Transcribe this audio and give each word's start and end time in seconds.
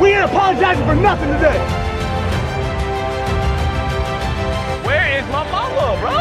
We 0.00 0.12
ain't 0.12 0.24
apologizing 0.24 0.86
for 0.86 0.94
nothing 0.94 1.30
today. 1.34 1.58
Where 4.86 5.18
is 5.18 5.26
my 5.28 5.44
mama, 5.52 6.00
bro? 6.00 6.16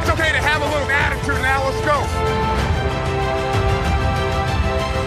It's 0.00 0.08
okay 0.08 0.32
to 0.32 0.40
have 0.40 0.62
a 0.62 0.68
little 0.72 0.90
attitude 0.90 1.42
now. 1.42 1.64
Let's 1.68 1.84
go. 1.84 1.98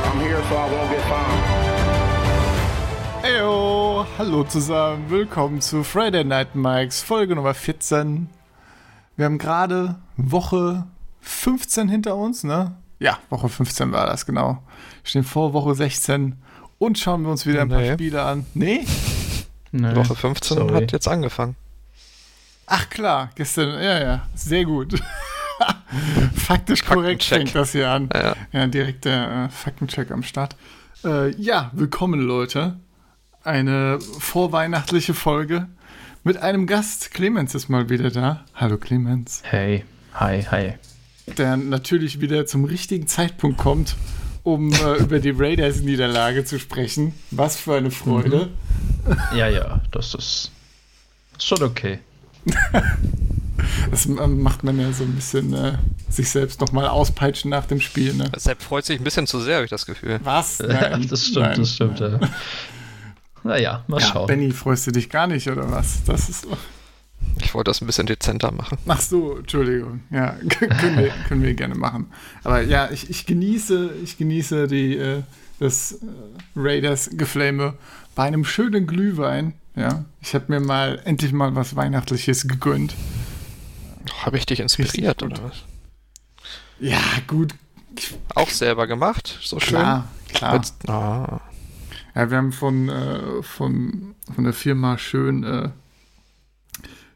I'm 0.06 0.20
here 0.20 0.44
so 0.48 0.56
I 0.56 0.70
won't 0.72 0.92
get 0.92 1.02
fined. 1.10 1.46
Heyo, 3.24 4.06
hallo 4.20 4.44
zusammen, 4.44 5.10
willkommen 5.10 5.62
zu 5.62 5.84
Friday 5.84 6.24
Night 6.24 6.54
Mikes, 6.54 7.02
Folge 7.02 7.34
Nummer 7.34 7.56
14. 7.56 8.30
Wir 9.18 9.26
haben 9.26 9.40
gerade 9.40 9.96
Woche 10.18 10.86
15 11.22 11.90
hinter 11.90 12.16
uns, 12.16 12.44
ne? 12.44 12.78
Ja, 13.00 13.18
Woche 13.30 13.48
15 13.50 13.92
war 13.92 14.06
das, 14.08 14.26
genau. 14.26 14.62
Wir 15.04 15.10
stehen 15.10 15.24
vor 15.24 15.54
Woche 15.54 15.74
16 15.74 16.36
und 16.78 17.00
schauen 17.00 17.24
wir 17.24 17.30
uns 17.32 17.46
wieder 17.46 17.62
ein 17.62 17.70
paar 17.70 17.80
Nee. 17.80 17.94
Spiele 17.94 18.22
an. 18.24 18.46
Nee? 18.54 18.86
Nee. 19.72 19.96
Woche 19.96 20.16
15 20.16 20.58
Sorry. 20.58 20.74
hat 20.74 20.92
jetzt 20.92 21.08
angefangen. 21.08 21.56
Ach 22.68 22.90
klar, 22.90 23.30
gestern, 23.36 23.82
ja, 23.82 24.00
ja, 24.00 24.28
sehr 24.36 24.66
gut. 24.66 25.02
Faktisch 26.36 26.86
korrekt 26.86 27.24
fängt 27.24 27.56
das 27.56 27.72
hier 27.72 27.90
an. 27.90 28.10
Ja. 28.14 28.36
Ja, 28.52 28.68
direkt 28.68 29.06
der 29.06 29.46
äh, 29.46 29.50
Faktencheck 29.50 30.12
am 30.12 30.24
Start. 30.24 30.56
Äh, 31.04 31.32
ja, 31.42 31.72
willkommen 31.74 32.20
Leute. 32.20 32.78
Eine 33.44 34.00
vorweihnachtliche 34.02 35.14
Folge 35.14 35.68
mit 36.24 36.38
einem 36.38 36.68
Gast. 36.68 37.12
Clemens 37.12 37.56
ist 37.56 37.70
mal 37.70 37.90
wieder 37.90 38.12
da. 38.12 38.44
Hallo 38.56 38.78
Clemens. 38.78 39.42
Hey, 39.46 39.86
hi, 40.14 40.44
hi. 40.44 40.74
Der 41.38 41.58
natürlich 41.58 42.22
wieder 42.22 42.46
zum 42.46 42.66
richtigen 42.66 43.08
Zeitpunkt 43.08 43.58
kommt, 43.58 43.96
um 44.44 44.72
äh, 44.74 44.98
über 45.00 45.20
die 45.20 45.32
Raiders-Niederlage 45.32 46.46
zu 46.46 46.60
sprechen. 46.60 47.14
Was 47.32 47.58
für 47.58 47.76
eine 47.76 47.92
Freude. 47.92 48.50
Ja, 49.36 49.48
ja, 49.48 49.82
das 49.92 50.14
ist, 50.16 50.52
schon 51.40 51.64
okay. 51.64 52.00
Das 53.92 54.06
ähm, 54.06 54.42
macht 54.42 54.64
man 54.64 54.80
ja 54.80 54.92
so 54.94 55.04
ein 55.04 55.14
bisschen 55.16 55.54
äh, 55.54 55.74
sich 56.10 56.30
selbst 56.30 56.62
nochmal 56.62 56.88
auspeitschen 56.88 57.50
nach 57.52 57.66
dem 57.66 57.82
Spiel. 57.82 58.14
Ne? 58.14 58.32
Sepp 58.38 58.62
freut 58.62 58.86
sich 58.86 59.00
ein 59.00 59.04
bisschen 59.04 59.28
zu 59.28 59.42
sehr, 59.42 59.56
habe 59.56 59.66
ich 59.66 59.70
das 59.70 59.86
Gefühl. 59.86 60.20
Was? 60.24 60.60
Nein, 60.66 61.08
das 61.10 61.26
stimmt, 61.26 61.46
nein, 61.46 61.60
das 61.60 61.74
stimmt. 61.76 62.00
nein. 62.00 62.20
Ja. 62.22 62.30
Naja, 63.44 63.84
mal 63.88 64.02
Ja, 64.02 64.08
schauen. 64.08 64.28
Benny, 64.28 64.52
freust 64.52 64.86
du 64.88 64.92
dich 64.92 65.10
gar 65.10 65.26
nicht, 65.26 65.48
oder 65.50 65.72
was? 65.72 66.04
Das 66.04 66.28
ist. 66.28 66.46
Ich 67.42 67.54
wollte 67.54 67.70
das 67.70 67.82
ein 67.82 67.88
bisschen 67.88 68.06
dezenter 68.06 68.52
machen. 68.52 68.78
Ach 68.88 69.00
so, 69.02 69.38
Entschuldigung. 69.38 70.02
Ja, 70.10 70.32
können 70.50 70.98
wir, 70.98 71.12
können 71.28 71.42
wir 71.44 71.54
gerne 71.54 71.76
machen. 71.76 72.08
Aber 72.44 72.62
ja, 72.62 72.90
ich, 72.92 73.10
ich 73.10 73.26
genieße, 73.26 73.92
ich 74.04 74.18
genieße 74.18 74.68
die, 74.68 74.98
äh, 74.98 75.24
das 75.60 75.94
äh, 75.94 75.98
Raiders-Geflame 76.56 77.74
bei 78.16 78.24
einem 78.24 78.46
schönen 78.46 78.88
Glühwein. 78.88 79.54
Ja, 79.76 80.04
ich 80.22 80.34
habe 80.36 80.46
mir 80.50 80.60
mal 80.60 81.02
endlich 81.06 81.32
mal 81.32 81.56
was 81.56 81.76
Weihnachtliches 81.76 82.48
gegönnt. 82.48 82.96
Habe 84.24 84.38
ich 84.38 84.46
dich 84.46 84.60
inspiriert 84.60 85.24
oder 85.24 85.42
was? 85.44 85.64
Ja, 86.80 87.00
gut, 87.28 87.54
Auch 88.36 88.50
selber 88.50 88.88
gemacht? 88.88 89.38
So 89.42 89.60
schön? 89.60 89.80
klar, 89.80 90.08
klar. 90.34 90.56
Jetzt, 90.56 90.90
ah, 90.90 91.42
Ja, 92.16 92.30
wir 92.30 92.38
haben 92.38 92.52
von, 92.52 92.90
äh, 92.90 93.44
von, 93.44 94.16
von 94.34 94.44
der 94.44 94.54
Firma 94.54 94.98
schön, 94.98 95.44
äh, 95.44 95.70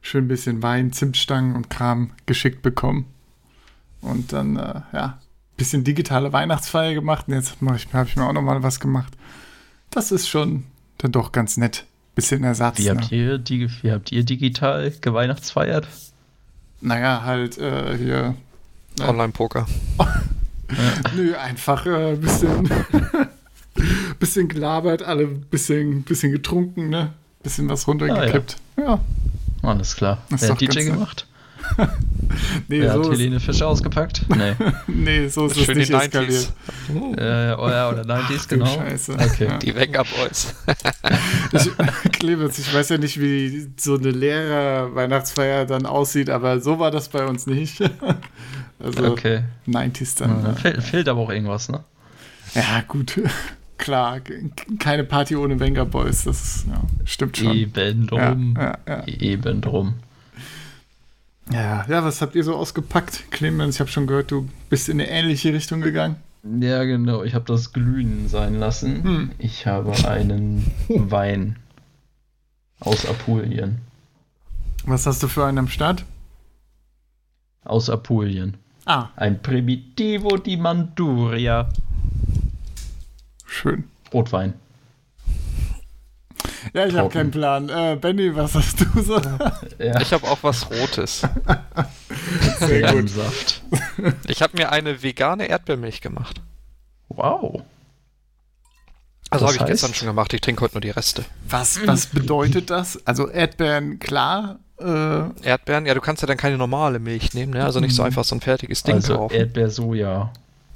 schön 0.03 0.25
ein 0.25 0.27
bisschen 0.27 0.61
Wein, 0.61 0.93
Zimtstangen 0.93 1.55
und 1.55 1.71
Kram 1.71 2.11
geschickt 2.27 2.61
bekommen. 2.61 3.05
Und 4.01 4.33
dann, 4.33 4.57
äh, 4.57 4.81
ja, 4.93 5.17
bisschen 5.57 5.83
digitale 5.83 6.31
Weihnachtsfeier 6.31 6.93
gemacht. 6.93 7.27
Und 7.27 7.33
jetzt 7.33 7.55
habe 7.59 7.75
ich, 7.75 7.87
hab 7.91 8.07
ich 8.07 8.15
mir 8.15 8.27
auch 8.27 8.33
noch 8.33 8.41
mal 8.41 8.61
was 8.61 8.79
gemacht. 8.79 9.13
Das 9.89 10.11
ist 10.11 10.27
schon 10.27 10.65
dann 10.99 11.11
doch 11.11 11.31
ganz 11.31 11.57
nett. 11.57 11.85
Bisschen 12.15 12.43
Ersatz. 12.43 12.77
Wie 12.77 12.89
habt, 12.89 13.11
ne? 13.11 13.17
ihr, 13.17 13.37
die, 13.39 13.69
wie 13.81 13.92
habt 13.92 14.11
ihr 14.11 14.23
digital 14.23 14.92
geweihnachtsfeiert? 15.02 15.87
Naja, 16.81 17.23
halt 17.23 17.58
äh, 17.58 17.97
hier. 17.97 18.36
Ja. 18.99 19.09
Online-Poker. 19.09 19.65
Nö, 21.15 21.36
einfach 21.36 21.83
äh, 21.87 22.15
bisschen, 22.15 22.69
bisschen 24.19 24.47
gelabert, 24.47 25.02
alle 25.02 25.25
bisschen, 25.25 26.03
bisschen 26.03 26.31
getrunken, 26.31 26.89
ne? 26.89 27.11
Bisschen 27.42 27.67
was 27.69 27.87
runtergekippt. 27.87 28.58
ja. 28.77 28.99
Alles 29.63 29.95
klar. 29.95 30.19
Das 30.29 30.41
ist 30.43 30.47
Wer 30.49 30.55
hat 30.55 30.61
DJ 30.61 30.83
gemacht? 30.91 31.27
Nee, 32.67 32.81
Wer 32.81 32.93
hat 32.93 33.03
so 33.05 33.11
ist, 33.11 33.19
Helene 33.19 33.39
Fischer 33.39 33.67
ausgepackt? 33.67 34.23
Nee. 34.35 34.53
nee, 34.87 35.27
so 35.29 35.45
ist 35.47 35.55
es 35.57 35.63
Schön 35.65 35.75
die 35.75 35.79
nicht 35.81 35.93
90s. 35.93 36.03
eskaliert. 36.05 36.47
äh, 37.17 37.55
oh 37.57 37.69
ja, 37.69 37.89
oder 37.89 38.01
90s, 38.03 38.49
du 38.49 38.55
genau. 38.57 38.65
Scheiße. 38.65 39.13
Okay. 39.13 39.45
Ja. 39.47 39.57
Die 39.59 39.73
Wenger 39.75 40.03
Boys. 40.03 40.53
Ich, 41.53 42.11
Clemens, 42.13 42.57
ich 42.59 42.73
weiß 42.73 42.89
ja 42.89 42.97
nicht, 42.97 43.19
wie 43.19 43.67
so 43.77 43.95
eine 43.95 44.09
Lehrer-Weihnachtsfeier 44.09 45.65
dann 45.65 45.85
aussieht, 45.85 46.30
aber 46.31 46.59
so 46.59 46.80
war 46.80 46.89
das 46.91 47.09
bei 47.09 47.25
uns 47.25 47.45
nicht. 47.47 47.80
Also 48.80 49.05
Okay. 49.11 49.43
90s 49.67 50.17
dann. 50.17 50.41
Ja, 50.43 50.49
Ja, 50.49 50.55
fehlt, 50.55 50.83
fehlt 50.83 51.07
aber 51.09 51.21
auch 51.21 51.30
irgendwas, 51.30 51.69
ne? 51.69 51.83
ja 52.55 52.81
gut. 52.87 53.19
Klar, 53.83 54.21
keine 54.80 55.04
Party 55.04 55.36
ohne 55.36 55.60
Wenger 55.60 55.83
Boys, 55.83 56.23
das 56.23 56.66
ja, 56.70 56.82
stimmt 57.04 57.36
schon. 57.36 57.54
Eben 57.54 58.08
drum. 58.08 58.55
Ja, 58.58 58.77
ja, 58.88 59.05
Eben 59.08 59.60
drum. 59.60 59.95
ja. 61.52 61.86
ja, 61.89 62.02
was 62.05 62.22
habt 62.22 62.33
ihr 62.36 62.45
so 62.45 62.55
ausgepackt, 62.55 63.30
Clemens? 63.30 63.76
Ich 63.76 63.80
habe 63.82 63.89
schon 63.89 64.08
gehört, 64.08 64.32
du 64.32 64.48
bist 64.70 64.88
in 64.88 65.02
eine 65.02 65.10
ähnliche 65.10 65.52
Richtung 65.54 65.82
gegangen. 65.82 66.16
Ja, 66.61 66.86
genau. 66.86 67.23
Ich 67.23 67.36
habe 67.36 67.43
das 67.43 67.73
Glühen 67.73 68.30
sein 68.30 68.55
lassen. 68.58 69.04
Hm. 69.04 69.32
Ich 69.38 69.67
habe 69.67 69.92
einen 70.08 70.72
Wein 70.88 71.58
aus 72.80 73.05
Apulien. 73.05 73.80
Was 74.86 75.05
hast 75.05 75.22
du 75.23 75.27
für 75.27 75.45
einen 75.45 75.58
am 75.58 75.67
Start? 75.67 76.05
Aus 77.66 77.89
Apulien. 77.89 78.55
Ah, 78.86 79.10
Ein 79.17 79.42
Primitivo 79.42 80.38
di 80.38 80.55
Manduria. 80.55 81.67
Schön. 83.53 83.86
Rotwein. 84.14 84.53
Ja, 86.73 86.86
ich 86.86 86.95
habe 86.95 87.09
keinen 87.09 87.31
Plan. 87.31 87.69
Äh, 87.69 87.97
Benny, 87.99 88.36
was 88.36 88.55
hast 88.55 88.80
du 88.81 89.02
so? 89.02 89.19
Ja, 89.80 89.99
Ich 90.02 90.14
habe 90.14 90.25
auch 90.27 90.39
was 90.41 90.69
Rotes. 90.69 91.21
Sehr 92.59 92.93
gut. 92.93 93.09
Saft. 93.09 93.61
Ich 94.27 94.42
habe 94.42 94.58
mir 94.58 94.71
eine 94.71 95.03
vegane 95.03 95.47
Erdbeermilch 95.47 96.02
gemacht. 96.02 96.42
Wow. 97.09 97.61
Also 99.30 99.45
habe 99.47 99.55
ich 99.58 99.65
gestern 99.65 99.89
heißt? 99.89 99.99
schon 99.99 100.08
gemacht. 100.08 100.33
Ich 100.33 100.42
trinke 100.42 100.61
heute 100.61 100.75
nur 100.75 100.81
die 100.81 100.89
Reste. 100.92 101.25
Was, 101.49 101.86
was 101.87 102.08
bedeutet 102.08 102.69
das? 102.69 103.05
Also 103.05 103.30
Erdbeeren, 103.30 103.99
klar. 103.99 104.59
Äh, 104.80 104.86
Erdbeeren, 105.47 105.86
ja, 105.86 105.93
du 105.93 106.02
kannst 106.02 106.21
ja 106.21 106.27
dann 106.27 106.37
keine 106.37 106.58
normale 106.58 106.99
Milch 106.99 107.33
nehmen, 107.33 107.53
ne? 107.53 107.63
Also 107.63 107.80
nicht 107.80 107.95
so 107.95 108.03
einfach 108.03 108.23
so 108.23 108.36
ein 108.36 108.42
fertiges 108.42 108.83
Ding 108.83 108.95
Also 108.95 109.15
kaufen. 109.17 109.36
Erdbeersoja. 109.36 110.31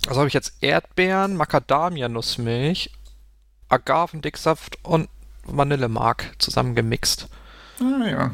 Also 0.07 0.19
habe 0.19 0.27
ich 0.27 0.33
jetzt 0.33 0.53
Erdbeeren, 0.61 1.35
Macadamia-Nussmilch, 1.35 2.91
Agavendicksaft 3.69 4.77
und 4.83 5.09
Vanillemark 5.43 6.35
zusammengemixt. 6.39 7.27
ah, 7.79 8.07
ja. 8.07 8.31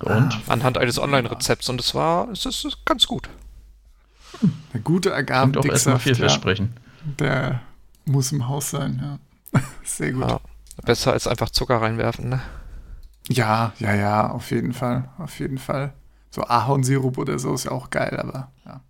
Und? 0.00 0.40
Anhand 0.46 0.78
eines 0.78 0.98
Online-Rezepts. 0.98 1.68
Und 1.68 1.80
es 1.80 1.94
war, 1.94 2.28
es 2.30 2.46
ist, 2.46 2.84
ganz 2.84 3.06
gut. 3.06 3.28
Der 4.72 4.80
gute 4.80 5.14
Agavendicksaft, 5.14 5.86
ja, 5.86 5.98
vielversprechend. 5.98 6.78
der 7.18 7.62
muss 8.04 8.30
im 8.32 8.46
Haus 8.46 8.70
sein, 8.70 9.00
ja. 9.52 9.60
Sehr 9.84 10.12
gut. 10.12 10.28
Ja. 10.28 10.40
Besser 10.84 11.12
als 11.12 11.26
einfach 11.26 11.50
Zucker 11.50 11.80
reinwerfen, 11.80 12.28
ne? 12.28 12.40
Ja, 13.28 13.72
ja, 13.78 13.94
ja, 13.94 14.30
auf 14.30 14.50
jeden 14.50 14.72
Fall. 14.72 15.10
Auf 15.18 15.38
jeden 15.40 15.58
Fall. 15.58 15.92
So 16.30 16.42
Ahornsirup 16.42 17.18
oder 17.18 17.38
so 17.38 17.54
ist 17.54 17.64
ja 17.64 17.72
auch 17.72 17.90
geil, 17.90 18.16
aber 18.18 18.52
ja. 18.64 18.80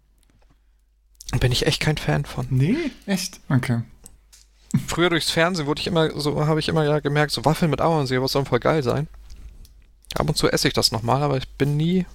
Bin 1.40 1.52
ich 1.52 1.66
echt 1.66 1.80
kein 1.80 1.98
Fan 1.98 2.24
von. 2.24 2.46
Nee, 2.50 2.90
echt? 3.06 3.40
Okay. 3.48 3.82
Früher 4.86 5.10
durchs 5.10 5.30
Fernsehen 5.30 5.66
wurde 5.66 5.80
ich 5.80 5.86
immer, 5.86 6.18
so 6.18 6.46
habe 6.46 6.60
ich 6.60 6.68
immer 6.68 6.84
ja 6.84 7.00
gemerkt, 7.00 7.32
so 7.32 7.44
Waffeln 7.44 7.70
mit 7.70 7.80
Ahornsirup, 7.80 8.24
was 8.24 8.32
soll 8.32 8.44
voll 8.44 8.60
geil 8.60 8.82
sein. 8.82 9.08
Ab 10.14 10.28
und 10.28 10.36
zu 10.36 10.48
esse 10.50 10.68
ich 10.68 10.74
das 10.74 10.92
nochmal, 10.92 11.22
aber 11.22 11.36
ich 11.36 11.48
bin 11.56 11.76
nie, 11.76 12.06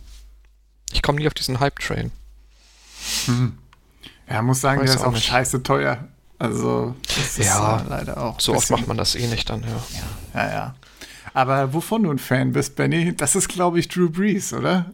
ich 0.92 1.02
komme 1.02 1.20
nie 1.20 1.28
auf 1.28 1.34
diesen 1.34 1.60
Hype-Train. 1.60 2.12
Hm. 3.26 3.58
Ja, 4.30 4.42
muss 4.42 4.62
sagen, 4.62 4.82
Weiß 4.82 4.92
der 4.92 4.96
ist 5.00 5.06
auch 5.06 5.14
auch 5.14 5.18
scheiße 5.18 5.64
teuer. 5.64 6.08
Also, 6.40 6.96
das 7.08 7.40
ist 7.40 7.46
Ja, 7.46 7.86
leider 7.88 8.22
auch. 8.22 8.40
So 8.40 8.54
oft 8.56 8.70
macht 8.70 8.88
man 8.88 8.98
das 8.98 9.16
eh 9.16 9.28
nicht 9.28 9.50
dann, 9.50 9.62
ja. 9.62 9.84
Ja, 10.34 10.52
ja. 10.52 10.76
Aber 11.34 11.74
wovon 11.74 12.04
du 12.04 12.12
ein 12.12 12.20
Fan 12.20 12.52
bist, 12.52 12.76
Benny, 12.76 13.16
das 13.16 13.36
ist, 13.36 13.48
glaube 13.48 13.80
ich, 13.80 13.88
Drew 13.88 14.10
Brees, 14.10 14.54
oder? 14.54 14.92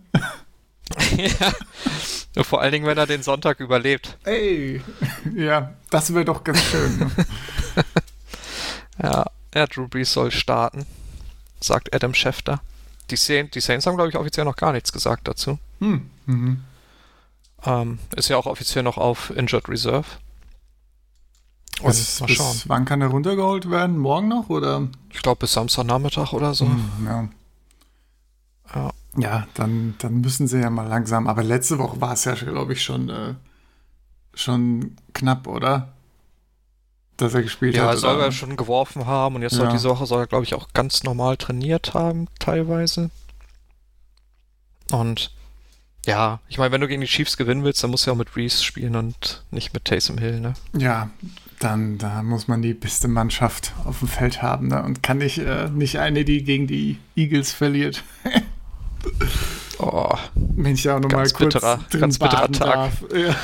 ja. 2.35 2.43
Vor 2.43 2.61
allen 2.61 2.71
Dingen, 2.71 2.85
wenn 2.85 2.97
er 2.97 3.07
den 3.07 3.23
Sonntag 3.23 3.59
überlebt. 3.59 4.17
Ey, 4.23 4.81
ja, 5.35 5.73
das 5.89 6.13
wäre 6.13 6.25
doch 6.25 6.43
ganz 6.43 6.61
schön. 6.63 6.97
Ne? 6.97 7.11
Ja, 9.01 9.25
ja, 9.55 9.65
Drew 9.65 9.87
Brees 9.87 10.11
soll 10.11 10.29
starten, 10.29 10.85
sagt 11.61 11.95
Adam 11.95 12.13
Schefter. 12.13 12.61
Die, 13.09 13.15
Saints, 13.15 13.51
die 13.51 13.61
Saints 13.61 13.87
haben, 13.87 13.95
glaube 13.95 14.09
ich, 14.09 14.17
offiziell 14.17 14.45
noch 14.45 14.55
gar 14.55 14.73
nichts 14.73 14.91
gesagt 14.91 15.27
dazu. 15.27 15.57
Hm. 15.79 16.09
Mhm. 16.25 16.63
Ähm, 17.63 17.99
ist 18.15 18.29
ja 18.29 18.37
auch 18.37 18.45
offiziell 18.45 18.83
noch 18.83 18.97
auf 18.97 19.31
Injured 19.35 19.67
Reserve. 19.69 20.05
Und 21.81 21.87
bis, 21.87 22.19
mal 22.19 22.27
bis 22.27 22.35
schauen. 22.35 22.61
wann 22.65 22.85
kann 22.85 23.01
er 23.01 23.07
runtergeholt 23.07 23.69
werden? 23.69 23.97
Morgen 23.97 24.27
noch 24.27 24.49
oder? 24.49 24.87
Ich 25.11 25.21
glaube 25.21 25.39
bis 25.39 25.53
Samstagnachmittag 25.53 26.33
oder 26.33 26.53
so. 26.53 26.65
Hm, 26.65 26.89
ja. 27.05 27.29
Ja. 28.75 28.91
Ja, 29.17 29.47
dann, 29.55 29.95
dann 29.99 30.21
müssen 30.21 30.47
sie 30.47 30.59
ja 30.61 30.69
mal 30.69 30.87
langsam. 30.87 31.27
Aber 31.27 31.43
letzte 31.43 31.79
Woche 31.79 31.99
war 31.99 32.13
es 32.13 32.25
ja, 32.25 32.35
glaube 32.35 32.73
ich, 32.73 32.83
schon, 32.83 33.09
äh, 33.09 33.33
schon 34.33 34.95
knapp, 35.13 35.47
oder? 35.47 35.93
Dass 37.17 37.33
er 37.33 37.41
gespielt 37.43 37.75
Ja, 37.75 37.83
hat. 37.83 37.95
er 37.95 37.97
soll 37.97 38.15
oder? 38.15 38.25
er 38.25 38.31
schon 38.31 38.55
geworfen 38.55 39.05
haben 39.07 39.35
und 39.35 39.41
jetzt 39.41 39.53
Ja. 39.53 39.59
soll 39.59 39.69
diese 39.69 39.89
Woche 39.89 40.05
soll 40.05 40.21
er, 40.23 40.27
glaube 40.27 40.45
ich, 40.45 40.53
auch 40.53 40.69
ganz 40.73 41.03
normal 41.03 41.37
trainiert 41.37 41.93
haben, 41.93 42.27
teilweise. 42.39 43.09
Und 44.91 45.31
ja, 46.05 46.39
ich 46.47 46.57
meine, 46.57 46.71
wenn 46.71 46.81
du 46.81 46.87
gegen 46.87 47.01
die 47.01 47.07
Chiefs 47.07 47.35
gewinnen 47.35 47.63
willst, 47.63 47.83
dann 47.83 47.91
musst 47.91 48.05
du 48.05 48.09
ja 48.11 48.13
auch 48.13 48.17
mit 48.17 48.35
Reese 48.35 48.63
spielen 48.63 48.95
und 48.95 49.43
nicht 49.51 49.73
mit 49.73 49.85
Taysom 49.85 50.17
Hill, 50.17 50.39
ne? 50.39 50.53
Ja, 50.77 51.09
dann 51.59 51.97
da 51.97 52.23
muss 52.23 52.47
man 52.47 52.61
die 52.61 52.73
beste 52.73 53.07
Mannschaft 53.09 53.73
auf 53.83 53.99
dem 53.99 54.07
Feld 54.07 54.41
haben. 54.41 54.69
Ne? 54.69 54.81
Und 54.81 55.03
kann 55.03 55.17
nicht, 55.17 55.39
äh, 55.39 55.67
nicht 55.69 55.99
eine, 55.99 56.23
die 56.23 56.43
gegen 56.43 56.67
die 56.67 56.97
Eagles 57.15 57.51
verliert. 57.51 58.03
Oh, 59.79 60.13
Wenn 60.35 60.73
ich 60.75 60.83
da 60.83 60.97
auch 60.97 60.99
noch 60.99 61.09
mal 61.09 61.17
Ganz 61.19 61.33
kurz 61.33 61.53
bitterer- 61.55 61.79
drin 61.89 62.01
ganz 62.01 62.19
bitterer 62.19 62.51
Tag. 62.51 62.91
Ja. 63.13 63.35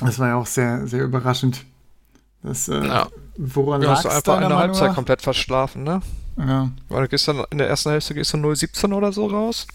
das 0.00 0.18
war 0.18 0.28
ja 0.28 0.36
auch 0.36 0.46
sehr, 0.46 0.86
sehr 0.86 1.02
überraschend. 1.04 1.64
Das, 2.42 2.68
äh, 2.68 2.84
Ja. 2.86 3.08
Woran 3.36 3.80
du 3.80 3.88
lag 3.88 3.96
hast 3.96 4.04
du 4.04 4.08
einfach 4.10 4.36
eine 4.36 4.54
Halbzeit 4.54 4.88
nach? 4.90 4.94
komplett 4.94 5.20
verschlafen, 5.22 5.82
ne? 5.82 6.02
Ja. 6.36 6.70
Weil 6.88 7.02
du 7.02 7.08
gehst 7.08 7.26
dann 7.26 7.42
in 7.50 7.58
der 7.58 7.68
ersten 7.68 7.90
Hälfte 7.90 8.14
gehst 8.14 8.32
du 8.32 8.36
0,17 8.36 8.92
oder 8.92 9.12
so 9.12 9.26
raus. 9.26 9.66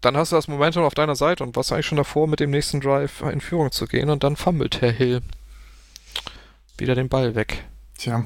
Dann 0.00 0.16
hast 0.16 0.32
du 0.32 0.36
das 0.36 0.48
Momentum 0.48 0.84
auf 0.84 0.94
deiner 0.94 1.16
Seite 1.16 1.44
und 1.44 1.54
warst 1.54 1.70
eigentlich 1.72 1.84
schon 1.86 1.98
davor, 1.98 2.28
mit 2.28 2.40
dem 2.40 2.50
nächsten 2.50 2.80
Drive 2.80 3.20
in 3.22 3.40
Führung 3.42 3.70
zu 3.72 3.86
gehen 3.86 4.08
und 4.10 4.24
dann 4.24 4.36
fummelt 4.36 4.80
Herr 4.80 4.90
Hill 4.92 5.20
wieder 6.78 6.94
den 6.94 7.08
Ball 7.10 7.34
weg. 7.34 7.62
Tja. 7.98 8.24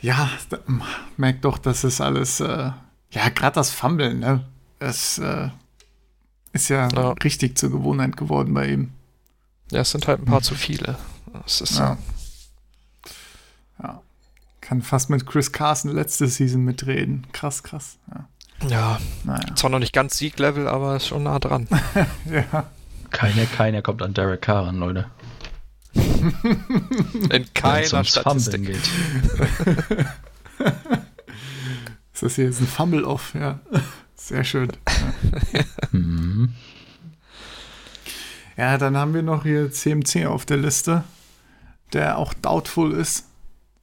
Ja, 0.00 0.30
merkt 1.16 1.44
doch, 1.44 1.58
dass 1.58 1.84
es 1.84 2.00
alles, 2.00 2.40
äh, 2.40 2.70
ja, 3.10 3.28
gerade 3.34 3.54
das 3.54 3.70
Fummeln, 3.70 4.20
ne? 4.20 4.44
Es 4.78 5.18
äh, 5.18 5.48
ist 6.52 6.68
ja, 6.68 6.88
Ja. 6.88 7.10
richtig 7.24 7.58
zur 7.58 7.70
Gewohnheit 7.70 8.16
geworden 8.16 8.54
bei 8.54 8.66
ihm. 8.68 8.92
Ja, 9.72 9.80
es 9.80 9.90
sind 9.90 10.06
halt 10.06 10.20
ein 10.20 10.24
paar 10.26 10.42
zu 10.42 10.54
viele. 10.54 10.96
Das 11.32 11.60
ist 11.60 11.78
Ja. 11.78 11.98
ja. 13.82 14.00
Kann 14.60 14.82
fast 14.82 15.10
mit 15.10 15.26
Chris 15.26 15.52
Carson 15.52 15.90
letzte 15.92 16.28
Season 16.28 16.62
mitreden. 16.62 17.26
Krass, 17.32 17.62
krass. 17.62 17.98
Ja. 18.12 18.68
ja, 18.68 18.98
Naja. 19.24 19.54
zwar 19.56 19.70
noch 19.70 19.78
nicht 19.78 19.92
ganz 19.92 20.16
Sieglevel, 20.18 20.68
aber 20.68 20.96
ist 20.96 21.06
schon 21.06 21.22
nah 21.24 21.38
dran. 21.38 21.66
Ja. 22.30 22.66
Keiner, 23.10 23.46
keiner 23.46 23.80
kommt 23.80 24.02
an 24.02 24.12
Derek 24.12 24.42
Carr 24.42 24.66
ran, 24.66 24.76
Leute. 24.76 25.06
In 27.30 27.46
keiner 27.54 28.04
Statistik. 28.04 28.66
geht. 28.66 28.90
Ist 32.12 32.22
das 32.22 32.34
hier 32.36 32.46
jetzt 32.46 32.60
ein 32.60 32.66
Fumble-Off? 32.66 33.34
Ja. 33.34 33.60
Sehr 34.16 34.44
schön. 34.44 34.72
Mhm. 35.90 36.54
Ja, 38.58 38.76
dann 38.76 38.96
haben 38.96 39.14
wir 39.14 39.22
noch 39.22 39.44
hier 39.44 39.70
CMC 39.70 40.26
auf 40.26 40.44
der 40.44 40.58
Liste, 40.58 41.02
der 41.94 42.18
auch 42.18 42.34
doubtful 42.34 42.92
ist. 42.92 43.24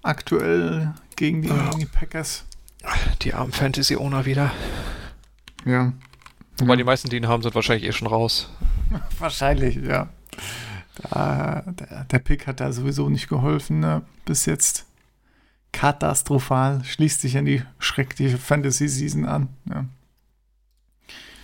Aktuell 0.04 0.94
gegen 1.16 1.42
die, 1.42 1.48
gegen 1.48 1.80
die 1.80 1.86
Packers. 1.86 2.44
Die 3.24 3.34
armen 3.34 3.54
Fantasy-Owner 3.54 4.26
wieder. 4.26 4.52
Ja. 5.66 5.94
Wobei 6.58 6.76
die 6.76 6.84
meisten, 6.84 7.10
die 7.10 7.18
ihn 7.18 7.28
haben, 7.28 7.42
sind 7.42 7.56
wahrscheinlich 7.56 7.88
eh 7.88 7.92
schon 7.92 8.08
raus. 8.08 8.50
Wahrscheinlich, 9.18 9.78
ja. 9.78 10.10
Da, 11.12 11.64
der, 11.68 12.04
der 12.06 12.20
Pick 12.20 12.48
hat 12.48 12.60
da 12.60 12.72
sowieso 12.72 13.10
nicht 13.10 13.28
geholfen, 13.28 13.80
ne? 13.80 14.02
bis 14.26 14.46
jetzt. 14.46 14.86
Katastrophal. 15.72 16.84
Schließt 16.84 17.22
sich 17.22 17.38
an 17.38 17.46
die 17.46 17.62
schreckliche 17.80 18.38
Fantasy-Season 18.38 19.26
an. 19.26 19.50
Ja. 19.70 19.86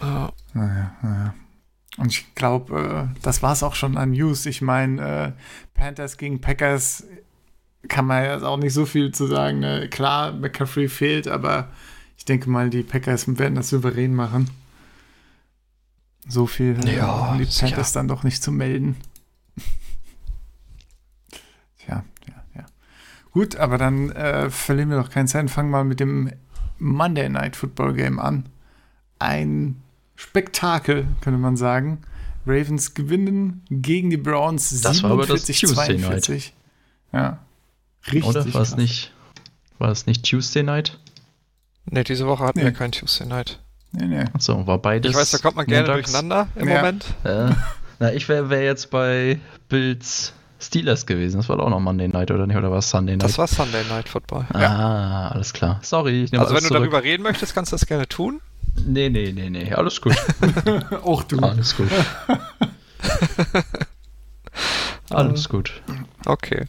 Ja. 0.02 0.32
Naja, 0.54 0.92
naja. 1.02 1.34
Und 1.98 2.08
ich 2.08 2.34
glaube, 2.36 3.10
äh, 3.14 3.20
das 3.22 3.44
war 3.44 3.54
es 3.54 3.64
auch 3.64 3.76
schon 3.76 3.98
an 3.98 4.12
News. 4.12 4.46
Ich 4.46 4.62
meine, 4.62 5.02
äh, 5.02 5.32
Panthers 5.74 6.18
gegen 6.18 6.40
Packers 6.40 7.04
kann 7.88 8.06
man 8.06 8.24
ja 8.24 8.42
auch 8.44 8.58
nicht 8.58 8.74
so 8.74 8.86
viel 8.86 9.12
zu 9.12 9.28
sagen. 9.28 9.60
Ne? 9.60 9.90
Klar, 9.90 10.32
McCaffrey 10.32 10.88
fehlt, 10.88 11.28
aber 11.28 11.68
ich 12.18 12.26
denke 12.26 12.50
mal, 12.50 12.70
die 12.70 12.84
Packers 12.84 13.28
werden 13.38 13.56
das 13.56 13.70
souverän 13.70 14.16
machen. 14.16 14.50
So 16.28 16.46
viel 16.48 16.78
Ja, 16.88 17.28
haben 17.28 17.40
die. 17.40 17.46
Panthers 17.46 17.92
dann 17.94 18.08
doch 18.08 18.24
nicht 18.24 18.42
zu 18.44 18.52
melden. 18.52 18.96
Tja, 21.80 22.04
ja, 22.28 22.34
ja. 22.56 22.66
Gut, 23.32 23.56
aber 23.56 23.78
dann 23.78 24.12
äh, 24.12 24.50
verlieren 24.50 24.90
wir 24.90 24.98
doch 25.02 25.10
keinen 25.10 25.28
Zeit. 25.28 25.50
Fangen 25.50 25.70
wir 25.70 25.78
mal 25.78 25.84
mit 25.86 26.00
dem 26.00 26.32
Monday 26.80 27.30
Night 27.30 27.56
Football 27.56 27.94
Game 27.94 28.20
an. 28.20 28.46
Ein 29.20 29.82
Spektakel, 30.16 31.08
könnte 31.22 31.40
man 31.40 31.56
sagen. 31.58 32.02
Ravens 32.46 32.94
gewinnen 32.96 33.64
gegen 33.70 34.10
die 34.10 34.18
Browns 34.18 34.82
Das 34.82 35.04
war 35.04 35.12
aber 35.12 35.28
das 35.28 35.46
47, 35.46 35.60
Tuesday 35.62 35.98
42. 36.00 36.54
Ja. 37.14 37.40
Richtig. 38.08 38.26
Oder? 38.26 38.54
War 38.54 38.62
es 38.62 38.76
nicht, 38.78 39.14
war 39.78 39.90
es 39.92 40.08
nicht 40.08 40.28
Tuesday 40.28 40.64
Night? 40.64 41.00
Ne, 41.86 42.04
diese 42.04 42.26
Woche 42.28 42.44
hatten 42.44 42.60
Nee. 42.60 42.66
wir 42.66 42.72
kein 42.72 42.92
Tuesday 42.92 43.28
Night. 43.28 43.60
Nee, 43.92 44.06
nee. 44.08 44.26
Achso, 44.34 44.66
war 44.66 44.80
beides. 44.80 45.12
Ich 45.12 45.16
weiß, 45.18 45.32
da 45.32 45.38
kommt 45.38 45.56
man 45.58 45.66
gerne 45.68 45.88
montags? 45.88 46.12
durcheinander 46.12 46.48
im 46.56 46.68
Ja. 46.68 46.76
Moment. 46.78 47.06
Äh, 47.24 47.52
na, 48.02 48.12
ich 48.14 48.28
wäre 48.28 48.50
wär 48.50 48.64
jetzt 48.64 48.90
bei 48.90 49.40
Bills 49.70 50.34
Steelers 50.60 51.06
gewesen. 51.06 51.38
Das 51.38 51.48
war 51.50 51.58
doch 51.58 51.66
auch 51.66 51.70
noch 51.70 51.80
Monday 51.80 52.08
Night, 52.08 52.32
oder 52.32 52.48
nicht? 52.48 52.58
Oder 52.58 52.72
war 52.72 52.80
es 52.80 52.90
Sunday 52.90 53.16
Night? 53.16 53.24
Das 53.24 53.38
war 53.38 53.46
Sunday 53.48 53.84
Night 53.90 54.10
Football. 54.10 54.46
ah, 54.54 55.28
alles 55.30 55.54
klar. 55.54 55.80
Sorry, 55.84 56.24
ich 56.24 56.32
nehme 56.32 56.44
Also 56.44 56.56
wenn 56.56 56.64
du 56.64 56.68
zurück. 56.70 56.82
darüber 56.82 57.04
reden 57.04 57.22
möchtest, 57.24 57.54
kannst 57.54 57.72
du 57.72 57.76
das 57.76 57.86
gerne 57.86 58.08
tun. 58.08 58.42
Nee, 58.88 59.10
nee, 59.10 59.32
nee, 59.32 59.50
nee. 59.52 59.72
Alles 59.74 60.02
gut. 60.02 60.16
Auch 61.04 61.24
du. 61.24 61.38
alles 61.40 61.76
gut. 61.78 61.90
alles 65.10 65.48
gut. 65.50 65.82
Okay. 66.26 66.66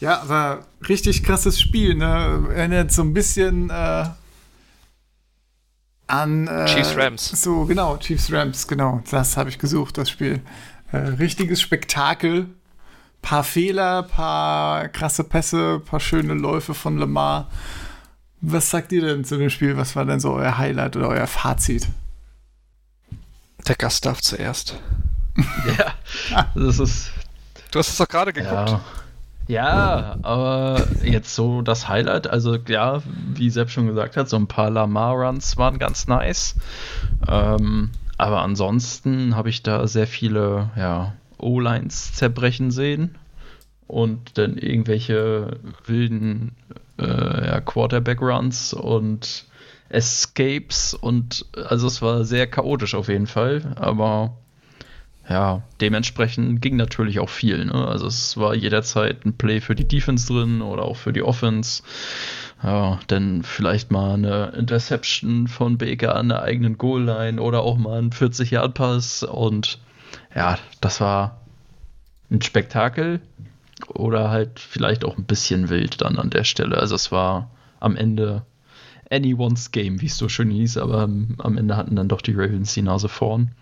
Ja, 0.00 0.20
aber 0.20 0.60
richtig 0.88 1.24
krasses 1.24 1.60
Spiel, 1.60 1.94
ne? 1.96 2.44
Erinnert 2.54 2.92
so 2.92 3.02
ein 3.02 3.14
bisschen 3.14 3.70
äh, 3.70 4.04
an 6.08 6.48
äh, 6.48 6.66
Chiefs 6.66 6.96
Rams. 6.96 7.28
So, 7.42 7.64
genau, 7.64 7.96
Chiefs 7.98 8.32
Rams, 8.32 8.66
genau. 8.66 9.02
Das 9.10 9.36
habe 9.36 9.50
ich 9.50 9.58
gesucht, 9.58 9.98
das 9.98 10.10
Spiel. 10.10 10.40
Äh, 10.92 10.96
richtiges 10.96 11.60
Spektakel. 11.60 12.46
Paar 13.22 13.44
Fehler, 13.44 14.04
paar 14.04 14.88
krasse 14.88 15.24
Pässe, 15.24 15.80
paar 15.80 16.00
schöne 16.00 16.34
Läufe 16.34 16.72
von 16.72 16.98
Lamar. 16.98 17.48
Was 18.40 18.70
sagt 18.70 18.92
ihr 18.92 19.02
denn 19.02 19.24
zu 19.24 19.36
dem 19.36 19.50
Spiel? 19.50 19.76
Was 19.76 19.96
war 19.96 20.04
denn 20.04 20.20
so 20.20 20.34
euer 20.34 20.56
Highlight 20.56 20.96
oder 20.96 21.08
euer 21.08 21.26
Fazit? 21.26 21.88
Der 23.66 23.74
Gast 23.74 24.06
darf 24.06 24.20
zuerst. 24.20 24.76
Ja, 26.30 26.50
das 26.56 26.80
ist. 26.80 27.10
Du 27.70 27.78
hast 27.78 27.90
es 27.90 27.96
doch 27.96 28.08
gerade 28.08 28.32
geguckt. 28.32 28.70
Ja. 28.70 28.80
Ja, 29.48 30.18
aber 30.20 30.86
jetzt 31.02 31.34
so 31.34 31.62
das 31.62 31.88
Highlight, 31.88 32.26
also 32.26 32.56
ja, 32.68 33.02
wie 33.34 33.48
Sepp 33.48 33.70
schon 33.70 33.86
gesagt 33.86 34.18
hat, 34.18 34.28
so 34.28 34.36
ein 34.36 34.46
paar 34.46 34.68
Lamar-Runs 34.68 35.56
waren 35.56 35.78
ganz 35.78 36.06
nice. 36.06 36.54
Ähm, 37.26 37.90
aber 38.18 38.42
ansonsten 38.42 39.34
habe 39.36 39.48
ich 39.48 39.62
da 39.62 39.86
sehr 39.86 40.06
viele 40.06 40.70
ja, 40.76 41.14
O-Lines 41.38 42.12
zerbrechen 42.12 42.70
sehen 42.70 43.16
und 43.86 44.36
dann 44.36 44.58
irgendwelche 44.58 45.58
wilden 45.86 46.54
äh, 46.98 47.46
ja, 47.46 47.60
Quarterback-Runs 47.62 48.74
und 48.74 49.46
Escapes 49.88 50.92
und 50.92 51.46
also 51.56 51.86
es 51.86 52.02
war 52.02 52.24
sehr 52.24 52.46
chaotisch 52.46 52.94
auf 52.94 53.08
jeden 53.08 53.26
Fall, 53.26 53.72
aber 53.76 54.36
ja, 55.28 55.62
dementsprechend 55.80 56.62
ging 56.62 56.76
natürlich 56.76 57.18
auch 57.20 57.28
viel. 57.28 57.66
Ne? 57.66 57.74
Also 57.74 58.06
es 58.06 58.36
war 58.36 58.54
jederzeit 58.54 59.26
ein 59.26 59.36
Play 59.36 59.60
für 59.60 59.74
die 59.74 59.86
Defense 59.86 60.26
drin 60.26 60.62
oder 60.62 60.84
auch 60.84 60.96
für 60.96 61.12
die 61.12 61.22
Offense. 61.22 61.82
Ja, 62.62 62.98
dann 63.06 63.42
vielleicht 63.42 63.92
mal 63.92 64.14
eine 64.14 64.52
Interception 64.56 65.46
von 65.46 65.78
Baker 65.78 66.16
an 66.16 66.30
der 66.30 66.42
eigenen 66.42 66.76
Goal-Line 66.76 67.40
oder 67.40 67.60
auch 67.60 67.76
mal 67.76 68.00
ein 68.00 68.10
40-Yard-Pass. 68.10 69.22
Und 69.22 69.78
ja, 70.34 70.58
das 70.80 71.00
war 71.00 71.42
ein 72.30 72.42
Spektakel 72.42 73.20
oder 73.86 74.30
halt 74.30 74.58
vielleicht 74.58 75.04
auch 75.04 75.16
ein 75.18 75.24
bisschen 75.24 75.68
wild 75.68 76.00
dann 76.00 76.18
an 76.18 76.30
der 76.30 76.44
Stelle. 76.44 76.78
Also 76.78 76.94
es 76.94 77.12
war 77.12 77.50
am 77.80 77.96
Ende 77.96 78.44
anyone's 79.10 79.70
game, 79.70 80.00
wie 80.00 80.06
es 80.06 80.18
so 80.18 80.28
schön 80.28 80.50
hieß, 80.50 80.78
aber 80.78 81.02
am 81.02 81.58
Ende 81.58 81.76
hatten 81.76 81.96
dann 81.96 82.08
doch 82.08 82.20
die 82.20 82.34
Ravens 82.34 82.74
die 82.74 82.82
Nase 82.82 83.08
vorn. 83.08 83.52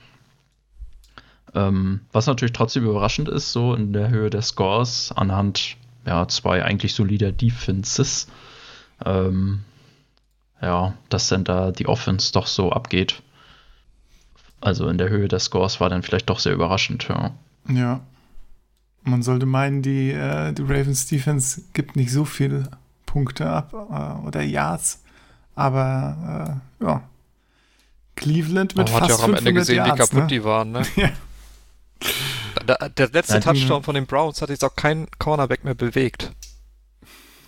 Ähm, 1.56 2.00
was 2.12 2.26
natürlich 2.26 2.52
trotzdem 2.52 2.84
überraschend 2.84 3.30
ist, 3.30 3.50
so 3.50 3.74
in 3.74 3.94
der 3.94 4.10
Höhe 4.10 4.28
der 4.28 4.42
Scores, 4.42 5.10
anhand 5.16 5.76
ja, 6.04 6.28
zwei 6.28 6.62
eigentlich 6.62 6.94
solider 6.94 7.32
Defenses. 7.32 8.28
Ähm, 9.04 9.60
ja, 10.60 10.94
dass 11.08 11.28
dann 11.28 11.44
da 11.44 11.70
die 11.70 11.88
Offense 11.88 12.32
doch 12.32 12.46
so 12.46 12.72
abgeht. 12.72 13.22
also 14.60 14.88
in 14.88 14.98
der 14.98 15.08
Höhe 15.08 15.28
des 15.28 15.44
Scores 15.44 15.80
war 15.80 15.88
dann 15.88 16.02
vielleicht 16.02 16.28
doch 16.30 16.38
sehr 16.38 16.52
überraschend, 16.52 17.08
ja. 17.08 17.32
Ja. 17.68 18.00
Man 19.02 19.22
sollte 19.22 19.46
meinen, 19.46 19.82
die, 19.82 20.10
äh, 20.10 20.52
die 20.52 20.62
Ravens 20.62 21.06
Defense 21.06 21.62
gibt 21.72 21.96
nicht 21.96 22.10
so 22.10 22.24
viele 22.24 22.70
Punkte 23.06 23.48
ab 23.48 23.72
äh, 23.72 24.26
oder 24.26 24.42
Yards, 24.42 25.02
aber 25.54 26.60
äh, 26.80 26.84
ja. 26.84 27.02
Cleveland 28.16 28.76
mit 28.76 28.88
Man 28.88 28.94
hat 28.94 29.08
fast 29.08 29.10
ja 29.10 29.16
auch 29.16 29.28
am 29.28 29.34
Ende 29.34 29.52
500 29.52 29.54
gesehen, 29.54 29.84
wie 29.84 29.88
Yards, 29.88 30.10
kaputt 30.10 30.22
ne? 30.22 30.26
die 30.26 30.44
waren, 30.44 30.72
ne? 30.72 30.82
Ja. 30.96 31.10
Da- 32.66 32.88
Der 32.88 33.08
letzte 33.10 33.38
die- 33.38 33.44
Touchdown 33.44 33.82
von 33.82 33.94
den 33.94 34.06
Browns 34.06 34.42
hat 34.42 34.50
jetzt 34.50 34.64
auch 34.64 34.76
kein 34.76 35.06
Cornerback 35.18 35.64
mehr 35.64 35.74
bewegt. 35.74 36.32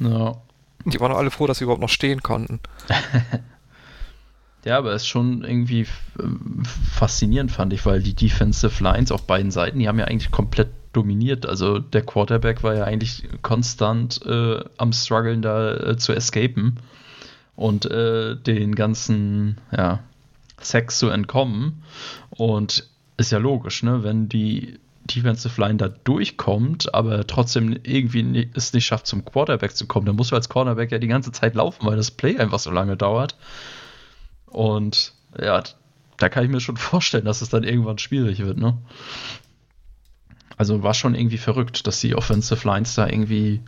ja. 0.00 0.36
Die 0.84 1.00
waren 1.00 1.12
alle 1.12 1.30
froh, 1.30 1.46
dass 1.46 1.58
sie 1.58 1.64
überhaupt 1.64 1.82
noch 1.82 1.88
stehen 1.90 2.22
konnten. 2.22 2.60
Ja, 4.64 4.76
aber 4.76 4.92
es 4.92 5.02
ist 5.02 5.08
schon 5.08 5.44
irgendwie 5.44 5.86
faszinierend, 6.92 7.52
fand 7.52 7.72
ich, 7.72 7.86
weil 7.86 8.02
die 8.02 8.14
Defensive 8.14 8.82
Lines 8.82 9.12
auf 9.12 9.22
beiden 9.26 9.50
Seiten, 9.50 9.78
die 9.78 9.88
haben 9.88 9.98
ja 9.98 10.06
eigentlich 10.06 10.32
komplett 10.32 10.68
dominiert. 10.92 11.46
Also 11.46 11.78
der 11.78 12.02
Quarterback 12.04 12.62
war 12.64 12.74
ja 12.74 12.84
eigentlich 12.84 13.26
konstant 13.42 14.20
äh, 14.26 14.62
am 14.76 14.92
struggeln 14.92 15.42
da 15.42 15.74
äh, 15.74 15.96
zu 15.96 16.12
escapen 16.12 16.80
und 17.54 17.86
äh, 17.86 18.34
den 18.36 18.74
ganzen 18.74 19.58
ja, 19.74 20.00
Sex 20.60 20.98
zu 20.98 21.08
entkommen. 21.08 21.82
Und 22.30 22.88
ist 23.18 23.32
ja 23.32 23.38
logisch, 23.38 23.82
ne? 23.82 24.02
Wenn 24.02 24.28
die 24.28 24.78
Defensive 25.04 25.60
Line 25.60 25.76
da 25.76 25.88
durchkommt, 25.88 26.94
aber 26.94 27.26
trotzdem 27.26 27.78
irgendwie 27.82 28.50
es 28.54 28.72
nicht 28.72 28.86
schafft, 28.86 29.06
zum 29.06 29.24
Quarterback 29.24 29.76
zu 29.76 29.86
kommen, 29.86 30.06
dann 30.06 30.16
musst 30.16 30.30
du 30.30 30.36
als 30.36 30.48
Cornerback 30.48 30.92
ja 30.92 30.98
die 30.98 31.08
ganze 31.08 31.32
Zeit 31.32 31.54
laufen, 31.54 31.86
weil 31.86 31.96
das 31.96 32.10
Play 32.10 32.38
einfach 32.38 32.58
so 32.58 32.70
lange 32.70 32.96
dauert. 32.96 33.36
Und 34.46 35.14
ja, 35.38 35.62
da 36.16 36.28
kann 36.28 36.44
ich 36.44 36.50
mir 36.50 36.60
schon 36.60 36.76
vorstellen, 36.78 37.24
dass 37.24 37.42
es 37.42 37.48
dann 37.48 37.64
irgendwann 37.64 37.98
schwierig 37.98 38.40
wird, 38.40 38.58
ne? 38.58 38.78
Also 40.56 40.82
war 40.82 40.94
schon 40.94 41.14
irgendwie 41.14 41.38
verrückt, 41.38 41.86
dass 41.86 42.00
die 42.00 42.16
Offensive 42.16 42.66
Lines 42.66 42.96
da 42.96 43.06
irgendwie 43.06 43.60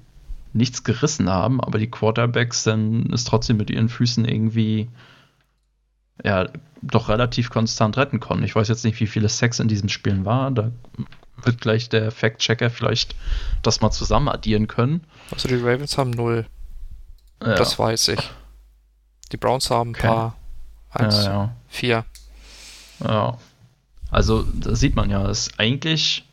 nichts 0.52 0.82
gerissen 0.82 1.30
haben, 1.30 1.60
aber 1.60 1.78
die 1.78 1.90
Quarterbacks 1.90 2.64
dann 2.64 3.08
es 3.12 3.24
trotzdem 3.24 3.56
mit 3.56 3.70
ihren 3.70 3.88
Füßen 3.88 4.24
irgendwie 4.24 4.88
ja 6.24 6.48
doch 6.82 7.08
relativ 7.08 7.50
konstant 7.50 7.96
retten 7.96 8.20
konnten. 8.20 8.44
Ich 8.44 8.54
weiß 8.54 8.68
jetzt 8.68 8.84
nicht, 8.84 8.98
wie 9.00 9.06
viele 9.06 9.28
Sex 9.28 9.60
in 9.60 9.68
diesen 9.68 9.88
Spielen 9.88 10.24
war. 10.24 10.50
Da 10.50 10.70
wird 11.42 11.60
gleich 11.60 11.88
der 11.88 12.10
Fact-Checker 12.10 12.70
vielleicht 12.70 13.14
das 13.62 13.80
mal 13.80 13.90
zusammen 13.90 14.28
addieren 14.28 14.66
können. 14.66 15.04
Also 15.30 15.48
die 15.48 15.56
Ravens 15.56 15.98
haben 15.98 16.10
null. 16.10 16.46
Ja, 17.42 17.54
Das 17.54 17.78
weiß 17.78 18.08
ich. 18.08 18.30
Die 19.32 19.36
Browns 19.36 19.70
haben 19.70 19.90
ein 19.90 19.94
Okay. 19.94 20.06
paar. 20.06 20.36
Eins, 20.92 21.24
ja, 21.24 21.30
ja. 21.32 21.54
vier. 21.68 22.04
Ja. 23.04 23.38
Also, 24.10 24.42
da 24.42 24.74
sieht 24.74 24.96
man 24.96 25.08
ja, 25.08 25.28
es 25.28 25.50
eigentlich 25.58 26.24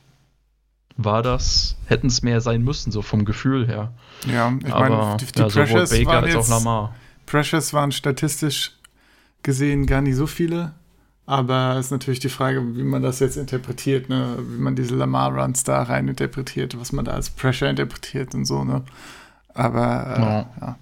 war 0.98 1.22
das, 1.22 1.76
hätten 1.86 2.08
es 2.08 2.24
mehr 2.24 2.42
sein 2.42 2.64
müssen, 2.64 2.92
so 2.92 3.04
vom 3.04 3.24
Gefühl 3.24 3.68
her. 3.68 3.94
Ja, 4.26 4.52
ich 4.60 4.74
meine, 4.74 5.16
die, 5.20 5.26
die 5.28 5.40
ja, 5.40 5.46
Pressures, 5.48 5.92
waren 6.06 6.28
jetzt. 6.28 6.68
Pressures 7.28 7.74
waren 7.74 7.92
statistisch 7.92 8.72
gesehen 9.48 9.86
gar 9.88 10.02
nicht 10.02 10.18
so 10.18 10.28
viele. 10.28 10.74
Aber 11.26 11.76
es 11.78 11.88
ist 11.88 11.92
natürlich 11.92 12.20
die 12.20 12.30
Frage, 12.30 12.76
wie 12.76 12.84
man 12.84 13.02
das 13.02 13.20
jetzt 13.20 13.38
interpretiert, 13.38 14.08
ne? 14.10 14.38
wie 14.40 14.60
man 14.62 14.76
diese 14.76 14.96
Lamar-Runs 14.96 15.64
da 15.64 15.84
rein 15.84 16.08
interpretiert, 16.10 16.80
was 16.80 16.92
man 16.92 17.06
da 17.06 17.14
als 17.14 17.30
Pressure 17.30 17.70
interpretiert 17.70 18.36
und 18.36 18.46
so. 18.46 18.64
Ne? 18.64 18.84
Aber 19.54 20.16
äh, 20.16 20.22
Ja. 20.22 20.50
ja. 20.62 20.78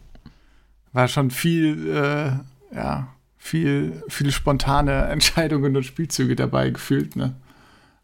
war 0.93 1.07
schon 1.07 1.29
viel, 1.31 1.88
äh, 1.89 2.75
ja, 2.75 3.07
viel, 3.38 4.03
viele 4.07 4.31
spontane 4.31 5.05
Entscheidungen 5.10 5.75
und 5.77 5.84
Spielzüge 5.84 6.36
dabei 6.36 6.72
gefühlt. 6.72 7.15
Ne? 7.15 7.36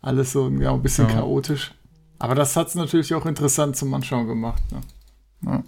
Alles 0.02 0.32
so 0.32 0.48
ja, 0.50 0.72
ein 0.74 0.82
bisschen 0.82 1.10
Ja. 1.10 1.16
chaotisch. 1.16 1.74
Aber 2.20 2.36
das 2.36 2.56
hat 2.56 2.68
es 2.68 2.76
natürlich 2.76 3.14
auch 3.16 3.26
interessant 3.26 3.76
zum 3.76 3.92
Anschauen 3.94 4.28
gemacht. 4.28 4.62
Ne? 4.72 4.82
Ja. 5.46 5.64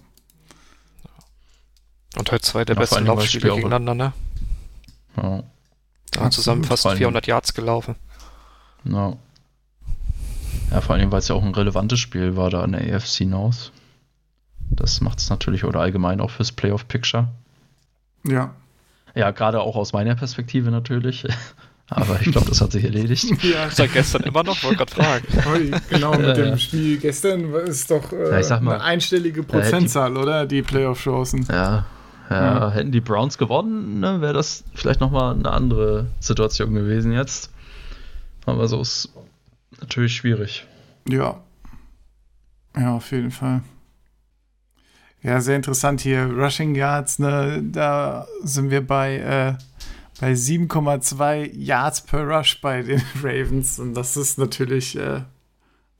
Und 2.16 2.30
halt 2.30 2.44
zwei 2.44 2.64
der 2.64 2.76
besten 2.76 3.06
Laufspiele 3.06 3.48
gegeneinander, 3.54 3.94
ne? 3.94 4.12
Ja. 5.16 5.42
Da 6.12 6.20
haben 6.20 6.30
zusammen 6.30 6.64
fast 6.64 6.82
vor 6.82 6.90
allem- 6.92 6.98
400 6.98 7.26
Yards 7.26 7.54
gelaufen. 7.54 7.96
Ja. 8.84 9.16
ja, 10.70 10.80
vor 10.80 10.94
allem, 10.94 11.10
weil 11.10 11.18
es 11.20 11.28
ja 11.28 11.34
auch 11.34 11.42
ein 11.42 11.54
relevantes 11.54 11.98
Spiel 12.00 12.36
war 12.36 12.50
da 12.50 12.64
in 12.64 12.72
der 12.72 12.82
AFC 12.94 13.22
North. 13.24 13.72
Das 14.70 15.00
macht 15.00 15.18
es 15.18 15.30
natürlich 15.30 15.64
oder 15.64 15.80
allgemein 15.80 16.20
auch 16.20 16.30
fürs 16.30 16.52
Playoff-Picture. 16.52 17.28
ja. 18.26 18.54
Ja, 19.16 19.30
gerade 19.30 19.60
auch 19.60 19.76
aus 19.76 19.92
meiner 19.92 20.16
Perspektive 20.16 20.72
natürlich. 20.72 21.24
Aber 21.88 22.20
ich 22.20 22.32
glaube, 22.32 22.48
das 22.48 22.60
hat 22.60 22.72
sich 22.72 22.82
erledigt. 22.82 23.26
Ja, 23.44 23.70
Seit 23.70 23.92
gestern 23.92 24.22
immer 24.24 24.42
noch, 24.42 24.60
wollte 24.64 24.78
gerade 24.78 24.90
fragen. 24.92 25.26
Ui, 25.52 25.70
genau, 25.88 26.16
mit 26.16 26.26
Ja, 26.26 26.32
dem 26.32 26.48
ja. 26.48 26.58
Spiel 26.58 26.98
gestern 26.98 27.54
ist 27.54 27.88
doch 27.92 28.10
äh, 28.12 28.42
Ja, 28.42 28.58
mal, 28.60 28.74
eine 28.74 28.82
einstellige 28.82 29.42
die- 29.42 29.46
Prozentzahl, 29.46 30.16
oder? 30.16 30.46
Die 30.46 30.62
Playoff-Chancen. 30.62 31.46
Ja, 31.48 31.86
ja, 32.30 32.54
Ja. 32.68 32.70
hätten 32.70 32.92
die 32.92 33.00
Browns 33.00 33.38
gewonnen, 33.38 34.00
ne, 34.00 34.20
wäre 34.20 34.32
das 34.34 34.64
vielleicht 34.74 35.00
nochmal 35.00 35.34
eine 35.34 35.50
andere 35.50 36.06
Situation 36.20 36.74
gewesen 36.74 37.12
jetzt. 37.12 37.50
Aber 38.46 38.68
so 38.68 38.80
ist 38.80 39.10
natürlich 39.80 40.14
schwierig. 40.16 40.66
Ja. 41.08 41.40
Ja, 42.76 42.94
auf 42.94 43.10
jeden 43.12 43.30
Fall. 43.30 43.62
Ja, 45.22 45.40
sehr 45.40 45.56
interessant 45.56 46.00
hier. 46.02 46.26
Rushing 46.26 46.74
Yards, 46.74 47.18
ne, 47.18 47.62
da 47.64 48.26
sind 48.42 48.70
wir 48.70 48.86
bei, 48.86 49.16
äh, 49.16 49.54
bei 50.20 50.32
7,2 50.34 51.50
Yards 51.54 52.02
per 52.02 52.24
Rush 52.28 52.60
bei 52.60 52.82
den 52.82 53.00
Ravens. 53.22 53.78
Und 53.78 53.94
das 53.94 54.16
ist 54.18 54.38
natürlich 54.38 54.98
äh, 54.98 55.22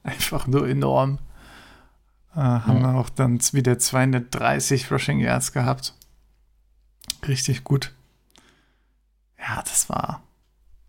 einfach 0.03 0.47
nur 0.47 0.69
enorm. 0.69 1.19
Äh, 2.37 2.41
haben 2.41 2.83
wir 2.83 2.95
auch 2.97 3.09
dann 3.09 3.39
wieder 3.53 3.79
230 3.79 4.91
Rushing 4.91 5.21
Yards 5.21 5.53
gehabt. 5.53 5.95
Richtig 7.27 7.65
gut. 7.65 7.93
Ja, 9.39 9.63
das 9.63 9.89
war, 9.89 10.23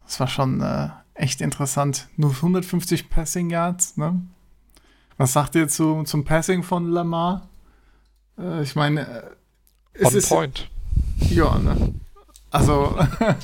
das 0.05 0.19
war 0.19 0.27
schon 0.27 0.61
äh, 0.61 0.89
echt 1.13 1.41
interessant. 1.41 2.07
Nur 2.17 2.31
150 2.31 3.09
Passing 3.09 3.49
Yards, 3.49 3.97
ne? 3.97 4.21
Was 5.17 5.33
sagt 5.33 5.55
ihr 5.55 5.67
zu, 5.67 6.03
zum 6.03 6.25
Passing 6.25 6.63
von 6.63 6.89
Lamar? 6.89 7.47
Äh, 8.37 8.63
ich 8.63 8.75
meine, 8.75 9.07
äh, 9.07 9.23
es 9.93 10.07
On 10.07 10.15
ist 10.15 10.29
point. 10.29 10.69
ja, 11.29 11.57
ne? 11.59 11.93
Also, 12.51 12.97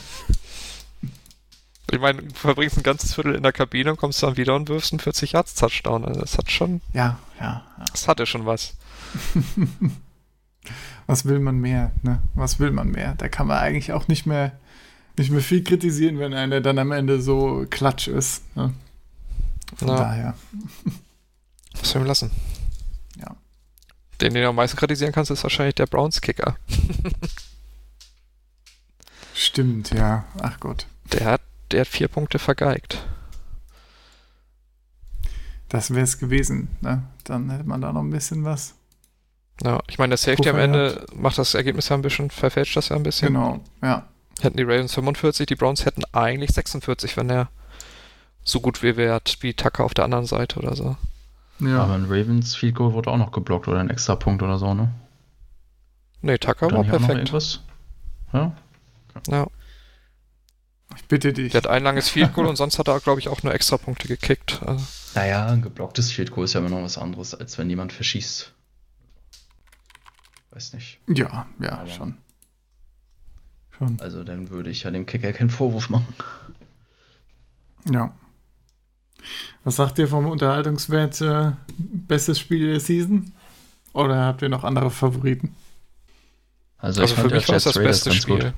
Ich 1.92 2.00
meine, 2.00 2.22
du 2.22 2.34
verbringst 2.34 2.78
ein 2.78 2.84
ganzes 2.84 3.14
Viertel 3.14 3.36
in 3.36 3.44
der 3.44 3.52
Kabine 3.52 3.92
und 3.92 3.98
kommst 3.98 4.24
dann 4.24 4.38
wieder 4.38 4.56
und 4.56 4.70
wirfst 4.70 4.94
einen 4.94 5.02
40 5.02 5.34
Yards 5.34 5.56
Touchdown. 5.56 6.06
Also 6.06 6.22
das 6.22 6.38
hat 6.38 6.50
schon, 6.50 6.80
ja, 6.94 7.20
ja, 7.38 7.66
ja. 7.78 7.86
das 7.92 8.08
hatte 8.08 8.26
schon 8.26 8.46
was. 8.46 8.76
Was 11.12 11.26
will 11.26 11.40
man 11.40 11.60
mehr, 11.60 11.92
ne? 12.04 12.22
Was 12.36 12.58
will 12.62 12.72
man 12.72 12.90
mehr? 12.90 13.16
Da 13.16 13.28
kann 13.28 13.46
man 13.48 13.58
eigentlich 13.58 13.92
auch 13.92 14.08
nicht 14.08 14.26
mehr, 14.26 14.54
nicht 15.18 15.30
mehr 15.30 15.42
viel 15.42 15.62
kritisieren, 15.62 16.20
wenn 16.20 16.34
einer 16.34 16.62
dann 16.62 16.80
am 16.80 16.94
Ende 16.94 17.22
so 17.22 17.66
klatsch 17.70 18.08
ist. 18.08 18.44
Ne? 18.56 18.74
Von 19.76 19.90
Ja. 19.90 19.96
daher, 19.98 20.36
Was 21.78 21.94
wir 21.94 22.00
ihm 22.02 22.08
lassen. 22.08 22.32
Ja. 23.18 23.36
Den, 24.22 24.34
den 24.34 24.44
du 24.44 24.48
am 24.48 24.56
meisten 24.56 24.78
kritisieren 24.78 25.12
kannst, 25.12 25.32
ist 25.32 25.44
wahrscheinlich 25.44 25.76
der 25.76 25.86
Browns-Kicker. 25.88 26.56
stimmt, 29.34 29.90
ja. 29.92 30.24
Ach 30.42 30.62
Gott. 30.62 30.88
Der 31.12 31.26
hat, 31.26 31.42
der 31.72 31.82
hat 31.82 31.88
vier 31.90 32.08
Punkte 32.08 32.40
vergeigt. 32.40 33.06
Das 35.68 35.92
wäre 35.92 36.04
es 36.06 36.20
gewesen, 36.20 36.70
ne? 36.80 37.04
Dann 37.26 37.50
hätte 37.50 37.66
man 37.66 37.82
da 37.82 37.92
noch 37.92 38.02
ein 38.02 38.12
bisschen 38.12 38.46
was. 38.46 38.76
Ja, 39.64 39.80
ich 39.88 40.00
meine, 40.00 40.12
der 40.12 40.18
Safety 40.18 40.50
am 40.50 40.58
Ende 40.58 41.06
macht 41.14 41.38
das 41.38 41.54
Ergebnis 41.54 41.90
ja 41.90 41.96
ein 41.96 42.02
bisschen, 42.02 42.30
verfälscht 42.32 42.76
das 42.76 42.90
ja 42.90 42.96
ein 42.96 43.04
bisschen. 43.04 43.28
Genau, 43.28 43.60
ja. 43.82 44.08
Hätten 44.42 44.58
die 44.58 44.64
Ravens 44.64 44.94
45, 44.94 45.46
die 45.46 45.56
Browns 45.56 45.86
hätten 45.86 46.04
eigentlich 46.14 46.52
46, 46.52 47.16
wenn 47.18 47.30
er 47.30 47.50
so 48.44 48.60
gut 48.60 48.82
wie 48.82 48.98
wert 48.98 49.38
wie 49.42 49.54
Tucker 49.54 49.84
auf 49.84 49.94
der 49.94 50.06
anderen 50.06 50.26
Seite 50.26 50.60
oder 50.60 50.76
so. 50.76 50.98
Ja. 51.60 51.84
Aber 51.84 51.94
ein 51.94 52.06
Ravens 52.06 52.56
Field 52.56 52.76
Goal 52.76 52.94
wurde 52.94 53.12
auch 53.12 53.18
noch 53.18 53.32
geblockt 53.32 53.68
oder 53.68 53.80
ein 53.80 53.92
extra 53.92 54.16
Punkt 54.16 54.42
oder 54.42 54.58
so, 54.58 54.74
ne? 54.74 54.92
Nee, 56.22 56.40
Tucker 56.40 56.72
war 56.72 56.84
perfekt. 56.84 57.32
Ja? 58.34 58.54
Ja, 59.28 59.48
ich 60.96 61.06
bitte 61.06 61.34
dich. 61.34 61.52
der 61.52 61.62
hat 61.62 61.68
ein 61.68 61.84
langes 61.84 62.10
Field 62.10 62.34
Goal 62.34 62.48
und 62.48 62.56
sonst 62.56 62.80
hat 62.80 62.88
er, 62.88 63.00
glaube 63.00 63.20
ich, 63.20 63.28
auch 63.30 63.44
nur 63.44 63.54
extra 63.54 63.78
Punkte 63.78 64.08
gekickt. 64.08 64.62
Also, 64.66 64.86
Naja, 65.16 65.48
ein 65.48 65.62
geblocktes 65.62 66.12
Field 66.12 66.32
Goal 66.32 66.46
ist 66.46 66.54
ja 66.54 66.60
immer 66.60 66.70
noch 66.70 66.84
was 66.84 66.98
anderes, 66.98 67.36
als 67.36 67.58
wenn 67.58 67.70
jemand 67.70 67.94
verschießt. 67.94 68.54
Weiß 70.52 70.74
nicht. 70.74 71.00
Ja, 71.08 71.48
ja, 71.60 71.72
Aber- 71.80 71.88
schon. 71.90 72.18
Schon. 73.78 74.00
Also 74.00 74.24
dann 74.24 74.50
würde 74.50 74.70
ich 74.70 74.84
ja 74.84 74.92
dem 74.92 75.06
Kicker 75.06 75.34
keinen 75.34 75.50
Vorwurf 75.50 75.90
machen. 75.90 76.14
Ja. 77.90 78.14
Was 79.64 79.76
sagt 79.78 79.98
ihr 80.00 80.08
vom 80.08 80.28
Unterhaltungswert? 80.28 81.22
Äh, 81.22 81.52
bestes 81.78 82.40
Spiel 82.40 82.68
der 82.72 82.80
Season? 82.80 83.32
Oder 83.94 84.26
habt 84.26 84.42
ihr 84.42 84.50
noch 84.50 84.64
andere 84.64 84.92
Favoriten? 84.92 85.56
Also, 86.78 87.02
also 87.02 87.14
ich 87.14 87.20
für 87.20 87.30
mich 87.30 87.48
war 87.48 87.56
es 87.56 87.64
das 87.66 87.78
Raiders 87.78 88.04
beste 88.04 88.14
Spiel. 88.14 88.40
gut. 88.40 88.54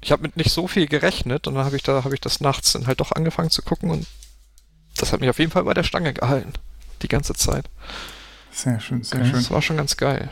Ich 0.00 0.12
habe 0.12 0.22
mit 0.22 0.36
nicht 0.36 0.50
so 0.52 0.68
viel 0.68 0.86
gerechnet 0.86 1.46
und 1.48 1.54
dann 1.54 1.64
habe 1.64 1.76
ich 1.76 1.82
da 1.82 2.04
habe 2.04 2.14
ich 2.14 2.20
das 2.20 2.40
nachts 2.40 2.72
dann 2.72 2.86
halt 2.86 3.00
doch 3.00 3.10
angefangen 3.12 3.50
zu 3.50 3.62
gucken 3.62 3.90
und 3.90 4.06
das 4.96 5.12
hat 5.12 5.20
mich 5.20 5.28
auf 5.30 5.38
jeden 5.40 5.50
Fall 5.50 5.64
bei 5.64 5.74
der 5.74 5.82
Stange 5.82 6.12
gehalten. 6.14 6.52
Die 7.02 7.08
ganze 7.08 7.34
Zeit. 7.34 7.68
Sehr 8.52 8.80
schön, 8.80 9.02
sehr 9.02 9.20
Okay. 9.20 9.28
schön. 9.30 9.38
Das 9.40 9.50
war 9.50 9.62
schon 9.62 9.76
ganz 9.76 9.96
geil. 9.96 10.28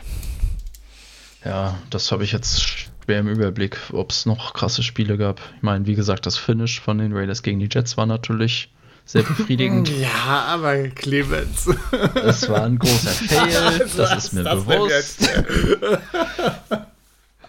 Ja, 1.45 1.77
das 1.89 2.11
habe 2.11 2.23
ich 2.23 2.31
jetzt 2.33 2.61
schwer 2.61 3.19
im 3.19 3.27
Überblick, 3.29 3.77
ob 3.93 4.11
es 4.11 4.25
noch 4.25 4.53
krasse 4.53 4.83
Spiele 4.83 5.17
gab. 5.17 5.39
Ich 5.55 5.61
meine, 5.63 5.85
wie 5.85 5.95
gesagt, 5.95 6.25
das 6.25 6.37
Finish 6.37 6.81
von 6.81 6.97
den 6.97 7.13
Raiders 7.15 7.41
gegen 7.43 7.59
die 7.59 7.69
Jets 7.71 7.95
war 7.95 8.05
natürlich 8.05 8.69
sehr 9.05 9.23
befriedigend. 9.23 9.89
Ja, 10.01 10.43
aber 10.47 10.89
Clemens. 10.89 11.69
Es 12.15 12.49
war 12.49 12.65
ein 12.65 12.77
großer 12.77 13.09
Fail, 13.29 13.87
das 13.95 14.25
ist 14.25 14.33
mir 14.33 14.43
bewusst. 14.43 15.29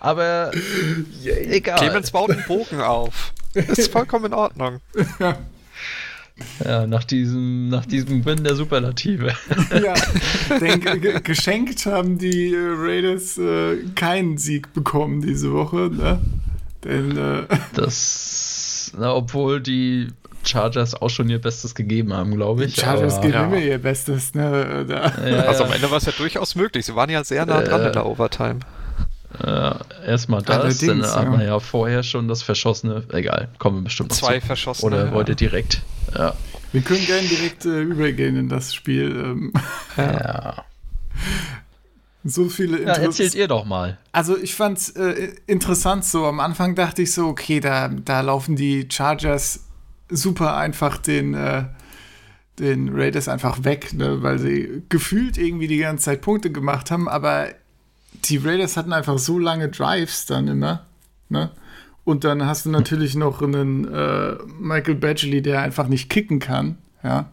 Aber 0.00 0.52
egal. 1.24 1.76
Clemens 1.78 2.12
baut 2.12 2.30
einen 2.30 2.44
Bogen 2.46 2.80
auf. 2.80 3.32
Ist 3.54 3.90
vollkommen 3.90 4.26
in 4.26 4.34
Ordnung. 4.34 4.80
Ja, 6.64 6.86
nach 6.86 7.04
diesem, 7.04 7.68
nach 7.68 7.86
diesem 7.86 8.24
Win 8.24 8.44
der 8.44 8.54
Superlative. 8.54 9.32
ja, 9.82 9.94
denn 10.60 10.80
ge- 11.00 11.20
geschenkt 11.22 11.86
haben 11.86 12.18
die 12.18 12.54
äh, 12.54 12.58
Raiders 12.76 13.38
äh, 13.38 13.78
keinen 13.94 14.38
Sieg 14.38 14.72
bekommen 14.72 15.20
diese 15.22 15.52
Woche, 15.52 15.90
ne? 15.92 16.20
Denn 16.84 17.16
äh, 17.16 17.42
Das, 17.74 18.92
na, 18.98 19.14
obwohl 19.14 19.60
die 19.60 20.08
Chargers 20.44 20.94
auch 20.94 21.10
schon 21.10 21.28
ihr 21.28 21.40
Bestes 21.40 21.74
gegeben 21.74 22.12
haben, 22.12 22.34
glaube 22.36 22.64
ich. 22.64 22.76
Chargers 22.76 23.14
aber- 23.14 23.22
geben 23.26 23.34
ja. 23.34 23.44
immer 23.46 23.58
ihr 23.58 23.78
Bestes, 23.78 24.34
ne? 24.34 24.86
Da. 24.88 25.12
Ja, 25.28 25.36
Also 25.42 25.64
am. 25.64 25.72
Ende 25.72 25.90
war 25.90 25.98
es 25.98 26.06
ja 26.06 26.12
durchaus 26.16 26.54
möglich. 26.54 26.86
Sie 26.86 26.94
waren 26.94 27.10
ja 27.10 27.22
sehr 27.24 27.44
nah 27.46 27.60
dran 27.62 27.82
Äh, 27.82 27.86
in 27.88 27.92
der 27.92 28.06
Overtime. 28.06 28.60
Äh, 29.42 29.74
erstmal 30.06 30.40
das, 30.42 30.78
dann 30.78 30.92
Allerdings, 30.92 31.14
haben 31.14 31.32
ja. 31.34 31.38
wir 31.38 31.46
ja 31.46 31.60
vorher 31.60 32.02
schon 32.02 32.28
das 32.28 32.42
verschossene, 32.42 33.04
egal, 33.12 33.48
kommen 33.58 33.78
wir 33.78 33.84
bestimmt 33.84 34.10
noch 34.10 34.16
Zwei 34.16 34.40
zu. 34.40 34.46
verschossene. 34.46 34.86
Oder 34.86 35.06
ja. 35.06 35.12
wollt 35.12 35.28
ihr 35.28 35.34
direkt? 35.34 35.82
Ja. 36.14 36.34
Wir 36.72 36.80
können 36.80 37.04
gerne 37.04 37.28
direkt 37.28 37.64
äh, 37.66 37.82
übergehen 37.82 38.36
in 38.36 38.48
das 38.48 38.74
Spiel. 38.74 39.10
Ähm, 39.10 39.52
ja. 39.96 40.64
so 42.24 42.48
viele 42.48 42.82
ja, 42.82 42.94
Interess- 42.94 43.04
erzählt 43.04 43.34
ihr 43.34 43.48
doch 43.48 43.64
mal. 43.64 43.98
Also 44.12 44.36
ich 44.36 44.54
fand's 44.54 44.90
äh, 44.90 45.32
interessant 45.46 46.04
so. 46.04 46.24
Am 46.26 46.40
Anfang 46.40 46.74
dachte 46.74 47.02
ich 47.02 47.12
so, 47.12 47.26
okay, 47.26 47.60
da, 47.60 47.88
da 47.88 48.22
laufen 48.22 48.56
die 48.56 48.88
Chargers 48.90 49.64
super 50.08 50.56
einfach 50.56 50.96
den, 50.96 51.34
äh, 51.34 51.64
den 52.58 52.88
Raiders 52.92 53.28
einfach 53.28 53.64
weg, 53.64 53.92
ne, 53.92 54.22
weil 54.22 54.38
sie 54.38 54.82
gefühlt 54.88 55.36
irgendwie 55.36 55.68
die 55.68 55.78
ganze 55.78 56.06
Zeit 56.06 56.22
Punkte 56.22 56.50
gemacht 56.50 56.90
haben, 56.90 57.08
aber 57.08 57.48
die 58.24 58.36
Raiders 58.38 58.76
hatten 58.76 58.92
einfach 58.92 59.18
so 59.18 59.38
lange 59.38 59.68
Drives 59.68 60.26
dann 60.26 60.48
immer, 60.48 60.86
ne? 61.28 61.50
Und 62.04 62.24
dann 62.24 62.46
hast 62.46 62.64
du 62.64 62.70
natürlich 62.70 63.16
noch 63.16 63.42
einen 63.42 63.86
äh, 63.92 64.36
Michael 64.58 64.94
Badgley, 64.94 65.42
der 65.42 65.60
einfach 65.60 65.88
nicht 65.88 66.08
kicken 66.08 66.38
kann, 66.38 66.78
ja. 67.02 67.30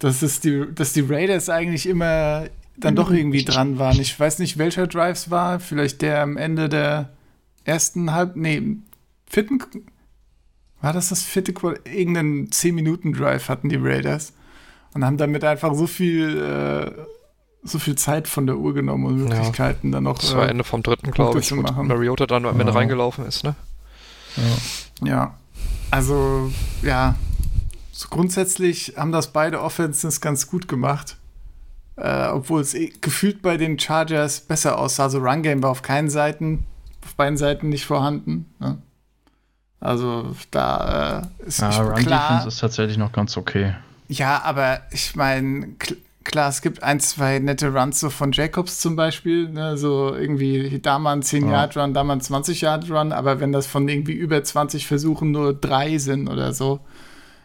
Dass, 0.00 0.22
es 0.22 0.40
die, 0.40 0.66
dass 0.74 0.92
die 0.92 1.02
Raiders 1.02 1.48
eigentlich 1.48 1.86
immer 1.86 2.46
dann 2.76 2.96
doch 2.96 3.10
irgendwie 3.10 3.44
dran 3.44 3.78
waren. 3.78 4.00
Ich 4.00 4.18
weiß 4.18 4.38
nicht, 4.38 4.58
welcher 4.58 4.86
Drives 4.86 5.30
war. 5.30 5.60
Vielleicht 5.60 6.02
der 6.02 6.22
am 6.22 6.36
Ende 6.36 6.68
der 6.68 7.10
ersten 7.64 8.12
halb. 8.12 8.36
Nee, 8.36 8.76
vierten. 9.26 9.60
War 10.80 10.92
das 10.92 11.10
das 11.10 11.22
vierte 11.22 11.52
Quartal? 11.52 11.80
Irgendeinen 11.84 12.48
10-Minuten-Drive 12.48 13.48
hatten 13.48 13.68
die 13.68 13.76
Raiders. 13.76 14.32
Und 14.94 15.04
haben 15.04 15.16
damit 15.16 15.44
einfach 15.44 15.74
so 15.74 15.86
viel, 15.86 16.36
äh, 16.38 16.90
so 17.64 17.78
viel 17.78 17.94
Zeit 17.96 18.26
von 18.28 18.46
der 18.46 18.56
Uhr 18.56 18.74
genommen 18.74 19.04
und 19.06 19.18
Ja. 19.28 19.34
Möglichkeiten 19.36 19.92
dann 19.92 20.04
noch. 20.04 20.18
Das 20.18 20.34
war 20.34 20.46
äh, 20.46 20.50
Ende 20.50 20.64
vom 20.64 20.82
dritten, 20.82 21.10
glaube 21.12 21.38
ich, 21.40 21.46
zu 21.46 21.56
wo 21.56 21.62
machen. 21.62 21.86
Mariota 21.86 22.26
dann 22.26 22.44
am 22.46 22.58
Ende 22.58 22.72
Ja. 22.72 22.78
reingelaufen 22.78 23.24
ist, 23.26 23.44
ne? 23.44 23.54
Ja, 25.02 25.34
also 25.90 26.50
ja, 26.82 27.14
so 27.92 28.08
grundsätzlich 28.08 28.94
haben 28.96 29.12
das 29.12 29.32
beide 29.32 29.60
Offenses 29.60 30.20
ganz 30.20 30.46
gut 30.48 30.68
gemacht. 30.68 31.16
Äh, 31.96 32.28
obwohl 32.28 32.62
es 32.62 32.72
eh 32.72 32.90
gefühlt 33.02 33.42
bei 33.42 33.58
den 33.58 33.78
Chargers 33.78 34.40
besser 34.40 34.78
aussah. 34.78 35.04
Also 35.04 35.18
Run 35.18 35.42
Game 35.42 35.62
war 35.62 35.68
auf 35.70 35.82
keinen 35.82 36.08
Seiten, 36.08 36.64
auf 37.04 37.14
beiden 37.16 37.36
Seiten 37.36 37.68
nicht 37.68 37.84
vorhanden. 37.84 38.46
Ne? 38.58 38.78
Also 39.78 40.34
da 40.50 41.28
äh, 41.42 41.46
ist 41.46 41.60
Ja, 41.60 41.68
Run 41.82 41.96
klar. 41.96 42.28
Defense 42.30 42.48
ist 42.48 42.60
tatsächlich 42.60 42.96
noch 42.96 43.12
ganz 43.12 43.36
okay. 43.36 43.74
Ja, 44.08 44.40
aber 44.42 44.80
ich 44.90 45.14
meine, 45.16 45.68
klar, 46.24 46.48
es 46.48 46.62
gibt 46.62 46.82
ein, 46.82 47.00
zwei 47.00 47.38
nette 47.38 47.72
Runs 47.72 48.00
so 48.00 48.10
von 48.10 48.32
Jacobs 48.32 48.80
zum 48.80 48.96
Beispiel, 48.96 49.48
ne, 49.48 49.76
so 49.76 50.14
irgendwie 50.14 50.78
da 50.80 50.98
mal 50.98 51.12
ein 51.12 51.22
10-Yard-Run, 51.22 51.94
da 51.94 52.04
mal 52.04 52.14
ein 52.14 52.20
20-Yard-Run, 52.20 53.12
aber 53.12 53.40
wenn 53.40 53.52
das 53.52 53.66
von 53.66 53.88
irgendwie 53.88 54.12
über 54.12 54.42
20 54.42 54.86
Versuchen 54.86 55.30
nur 55.30 55.54
drei 55.54 55.98
sind 55.98 56.28
oder 56.28 56.52
so, 56.52 56.80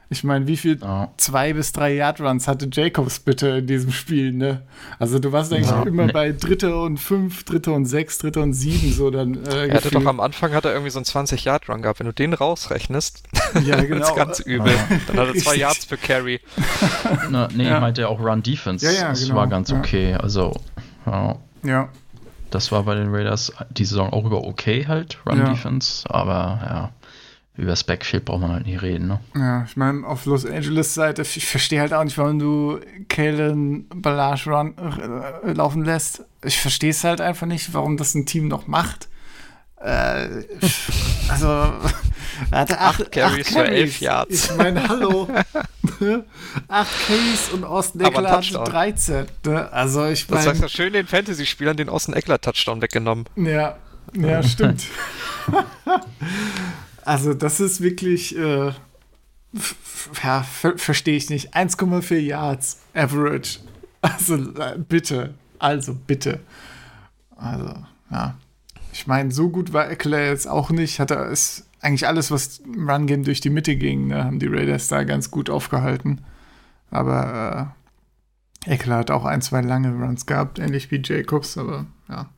ich 0.09 0.23
meine, 0.23 0.47
wie 0.47 0.55
viel 0.57 0.79
Ja. 0.79 1.11
zwei 1.17 1.53
bis 1.53 1.71
drei 1.73 1.93
Yard-Runs 1.95 2.47
hatte 2.47 2.69
Jacobs 2.71 3.19
bitte 3.19 3.47
in 3.49 3.67
diesem 3.67 3.91
Spiel, 3.91 4.31
ne? 4.31 4.61
Also 4.99 5.19
du 5.19 5.31
warst 5.31 5.51
eigentlich 5.51 5.67
Ja, 5.69 5.83
immer 5.83 6.07
bei 6.07 6.31
Dritter 6.31 6.81
und 6.83 6.97
fünf, 6.97 7.43
Dritter 7.43 7.73
und 7.73 7.85
sechs, 7.85 8.17
Dritter 8.17 8.41
und 8.41 8.53
sieben, 8.53 8.93
so 8.93 9.11
dann 9.11 9.43
äh, 9.45 9.67
Er 9.67 9.75
hatte 9.75 9.91
doch 9.91 10.05
am 10.05 10.19
Anfang 10.19 10.53
hat 10.53 10.65
er 10.65 10.71
irgendwie 10.71 10.91
so 10.91 10.99
einen 10.99 11.05
20-Yard-Run 11.05 11.81
gehabt. 11.81 11.99
Wenn 11.99 12.07
du 12.07 12.13
den 12.13 12.33
rausrechnest, 12.33 13.23
ja, 13.65 13.81
genau. 13.83 14.15
ganz 14.15 14.39
übel. 14.39 14.73
Dann 15.07 15.17
hat 15.17 15.27
er 15.27 15.33
zwei 15.35 15.51
Richtig. 15.51 15.57
Yards 15.57 15.85
per 15.85 15.97
Carry. 15.97 16.39
Na, 17.29 17.47
nee, 17.53 17.65
Ja. 17.65 17.75
ich 17.75 17.81
meinte 17.81 18.01
ja 18.01 18.07
auch 18.07 18.19
Run 18.19 18.41
Defense. 18.43 18.85
Ja, 18.85 18.91
ja, 18.91 19.09
das 19.09 19.23
genau, 19.23 19.35
war 19.35 19.47
ganz 19.47 19.69
ja. 19.71 19.77
okay. 19.79 20.13
Also, 20.13 20.53
ja, 21.05 21.35
Ja, 21.63 21.89
das 22.49 22.71
war 22.71 22.83
bei 22.83 22.95
den 22.95 23.13
Raiders 23.13 23.51
die 23.71 23.83
Saison 23.83 24.13
auch 24.13 24.23
über 24.25 24.45
okay 24.45 24.85
halt, 24.87 25.17
Run 25.25 25.39
Ja. 25.39 25.49
Defense. 25.49 26.09
Aber 26.09 26.59
ja, 26.63 26.89
über 27.57 27.71
das 27.71 27.83
Backfield 27.83 28.25
braucht 28.25 28.41
man 28.41 28.51
halt 28.51 28.65
nicht 28.67 28.81
reden, 28.83 29.07
ne? 29.07 29.19
Ja, 29.35 29.65
ich 29.67 29.75
meine, 29.75 30.05
auf 30.05 30.25
Los 30.25 30.45
Angeles 30.45 30.93
Seite, 30.93 31.23
ich 31.23 31.45
verstehe 31.45 31.79
halt 31.81 31.91
auch 31.91 32.03
nicht, 32.03 32.17
warum 32.17 32.37
du 32.37 32.79
Kalen 33.09 33.87
Balage 33.89 34.49
run, 34.49 34.75
äh, 35.43 35.53
laufen 35.53 35.83
lässt. 35.83 36.23
Ich 36.45 36.59
verstehe 36.61 36.91
es 36.91 37.03
halt 37.03 37.19
einfach 37.19 37.47
nicht, 37.47 37.73
warum 37.73 37.97
das 37.97 38.13
ein 38.13 38.27
Team 38.27 38.47
noch 38.47 38.67
macht. 38.67 39.09
Äh, 39.79 40.27
also, 41.29 41.47
er 42.51 42.59
hatte 42.59 42.79
acht, 42.79 43.01
Acht 43.01 43.11
Carries 43.11 43.49
für 43.49 43.67
elf 43.67 43.99
Yards. 44.01 44.51
Ich 44.51 44.55
meine, 44.55 44.87
hallo. 44.87 45.27
acht 46.67 47.07
Carries 47.07 47.49
und 47.53 47.63
Austin 47.63 48.01
Eckler 48.01 48.29
hatte 48.29 48.35
Touchdown. 48.35 48.65
13. 48.65 49.25
Ne? 49.47 49.71
Also, 49.71 50.05
ich 50.05 50.27
Das 50.27 50.43
sagst 50.43 50.61
meine, 50.61 50.69
du 50.71 50.75
schön 50.77 50.93
den 50.93 51.07
Fantasy-Spielern 51.07 51.75
den 51.75 51.89
Austin 51.89 52.13
Eckler-Touchdown 52.13 52.83
weggenommen. 52.83 53.25
ja, 53.35 53.77
ja, 54.13 54.43
stimmt. 54.43 54.83
Also, 57.07 57.33
das 57.33 57.61
ist 57.61 57.79
wirklich, 57.81 58.37
äh, 58.37 58.73
ja, 60.23 60.43
ver 60.43 60.77
verstehe 60.77 61.15
ich 61.15 61.29
nicht. 61.29 61.55
1,4 61.55 62.17
Yards 62.17 62.81
Average. 62.93 63.59
Also, 64.01 64.35
äh, 64.35 64.77
bitte. 64.77 65.33
Also, 65.57 65.95
bitte. 65.95 66.41
Also, 67.35 67.73
ja. 68.11 68.37
Ich 68.91 69.07
meine, 69.07 69.31
so 69.31 69.49
gut 69.49 69.71
war 69.71 69.89
Eckler 69.89 70.25
jetzt 70.25 70.47
auch 70.47 70.69
nicht. 70.69 70.99
Hatte 70.99 71.15
es 71.15 71.65
eigentlich 71.79 72.07
alles, 72.07 72.29
was 72.29 72.59
im 72.59 72.89
Run-Game 72.89 73.23
durch 73.23 73.39
die 73.39 73.49
Mitte 73.49 73.77
ging, 73.77 74.07
ne, 74.07 74.25
haben 74.25 74.39
die 74.39 74.47
Raiders 74.47 74.89
da 74.89 75.03
ganz 75.03 75.31
gut 75.31 75.49
aufgehalten. 75.49 76.21
Aber 76.91 77.73
äh, 78.65 78.73
Eckler 78.73 78.97
hat 78.97 79.11
auch 79.11 79.23
ein, 79.23 79.41
zwei 79.41 79.61
lange 79.61 79.93
Runs 79.93 80.25
gehabt, 80.25 80.59
ähnlich 80.59 80.91
wie 80.91 81.01
Jacobs, 81.03 81.57
aber 81.57 81.85
ja. 82.09 82.29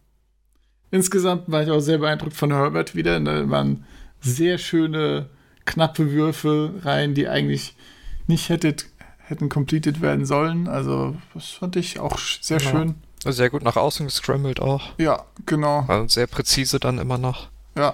Insgesamt 0.91 1.51
war 1.51 1.63
ich 1.63 1.71
auch 1.71 1.79
sehr 1.79 1.97
beeindruckt 1.97 2.35
von 2.35 2.51
Herbert 2.51 2.95
wieder. 2.95 3.19
Da 3.19 3.49
waren 3.49 3.85
sehr 4.21 4.57
schöne, 4.57 5.29
knappe 5.65 6.11
Würfe 6.11 6.73
rein, 6.83 7.13
die 7.13 7.27
eigentlich 7.27 7.75
nicht 8.27 8.49
hättet, 8.49 8.85
hätten 9.19 9.49
completed 9.49 10.01
werden 10.01 10.25
sollen. 10.25 10.67
Also, 10.67 11.15
das 11.33 11.49
fand 11.49 11.75
ich 11.75 11.99
auch 11.99 12.17
sehr 12.41 12.59
Ja. 12.59 12.69
schön. 12.69 12.95
Sehr 13.25 13.49
gut 13.49 13.63
nach 13.63 13.75
außen 13.75 14.05
gescrambled 14.05 14.61
auch. 14.61 14.93
Ja, 14.97 15.25
genau. 15.45 15.85
War 15.87 16.07
sehr 16.07 16.25
präzise 16.27 16.79
dann 16.79 16.99
immer 16.99 17.17
noch. 17.17 17.49
Ja. 17.77 17.93